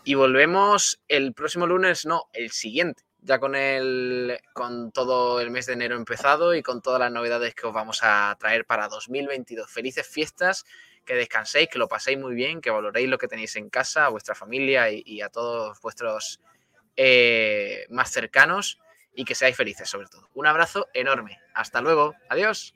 Y 0.03 0.13
volvemos 0.15 0.99
el 1.07 1.33
próximo 1.33 1.67
lunes, 1.67 2.05
no, 2.05 2.23
el 2.33 2.51
siguiente, 2.51 3.03
ya 3.21 3.39
con 3.39 3.55
el 3.55 4.39
con 4.53 4.91
todo 4.91 5.39
el 5.39 5.51
mes 5.51 5.67
de 5.67 5.73
enero 5.73 5.95
empezado 5.95 6.55
y 6.55 6.63
con 6.63 6.81
todas 6.81 6.99
las 6.99 7.11
novedades 7.11 7.53
que 7.55 7.67
os 7.67 7.73
vamos 7.73 7.99
a 8.03 8.35
traer 8.39 8.65
para 8.65 8.87
2022. 8.87 9.69
Felices 9.69 10.07
fiestas, 10.07 10.65
que 11.05 11.13
descanséis, 11.15 11.69
que 11.69 11.79
lo 11.79 11.87
paséis 11.87 12.17
muy 12.17 12.33
bien, 12.33 12.61
que 12.61 12.71
valoréis 12.71 13.09
lo 13.09 13.17
que 13.17 13.27
tenéis 13.27 13.55
en 13.55 13.69
casa, 13.69 14.05
a 14.05 14.09
vuestra 14.09 14.35
familia 14.35 14.89
y, 14.89 15.21
a 15.21 15.29
todos 15.29 15.79
vuestros 15.81 16.39
eh, 16.95 17.85
más 17.89 18.11
cercanos 18.11 18.79
y 19.13 19.25
que 19.25 19.35
seáis 19.35 19.55
felices 19.55 19.89
sobre 19.89 20.07
todo. 20.07 20.29
Un 20.33 20.47
abrazo 20.47 20.87
enorme. 20.93 21.39
Hasta 21.53 21.81
luego. 21.81 22.15
Adiós. 22.29 22.73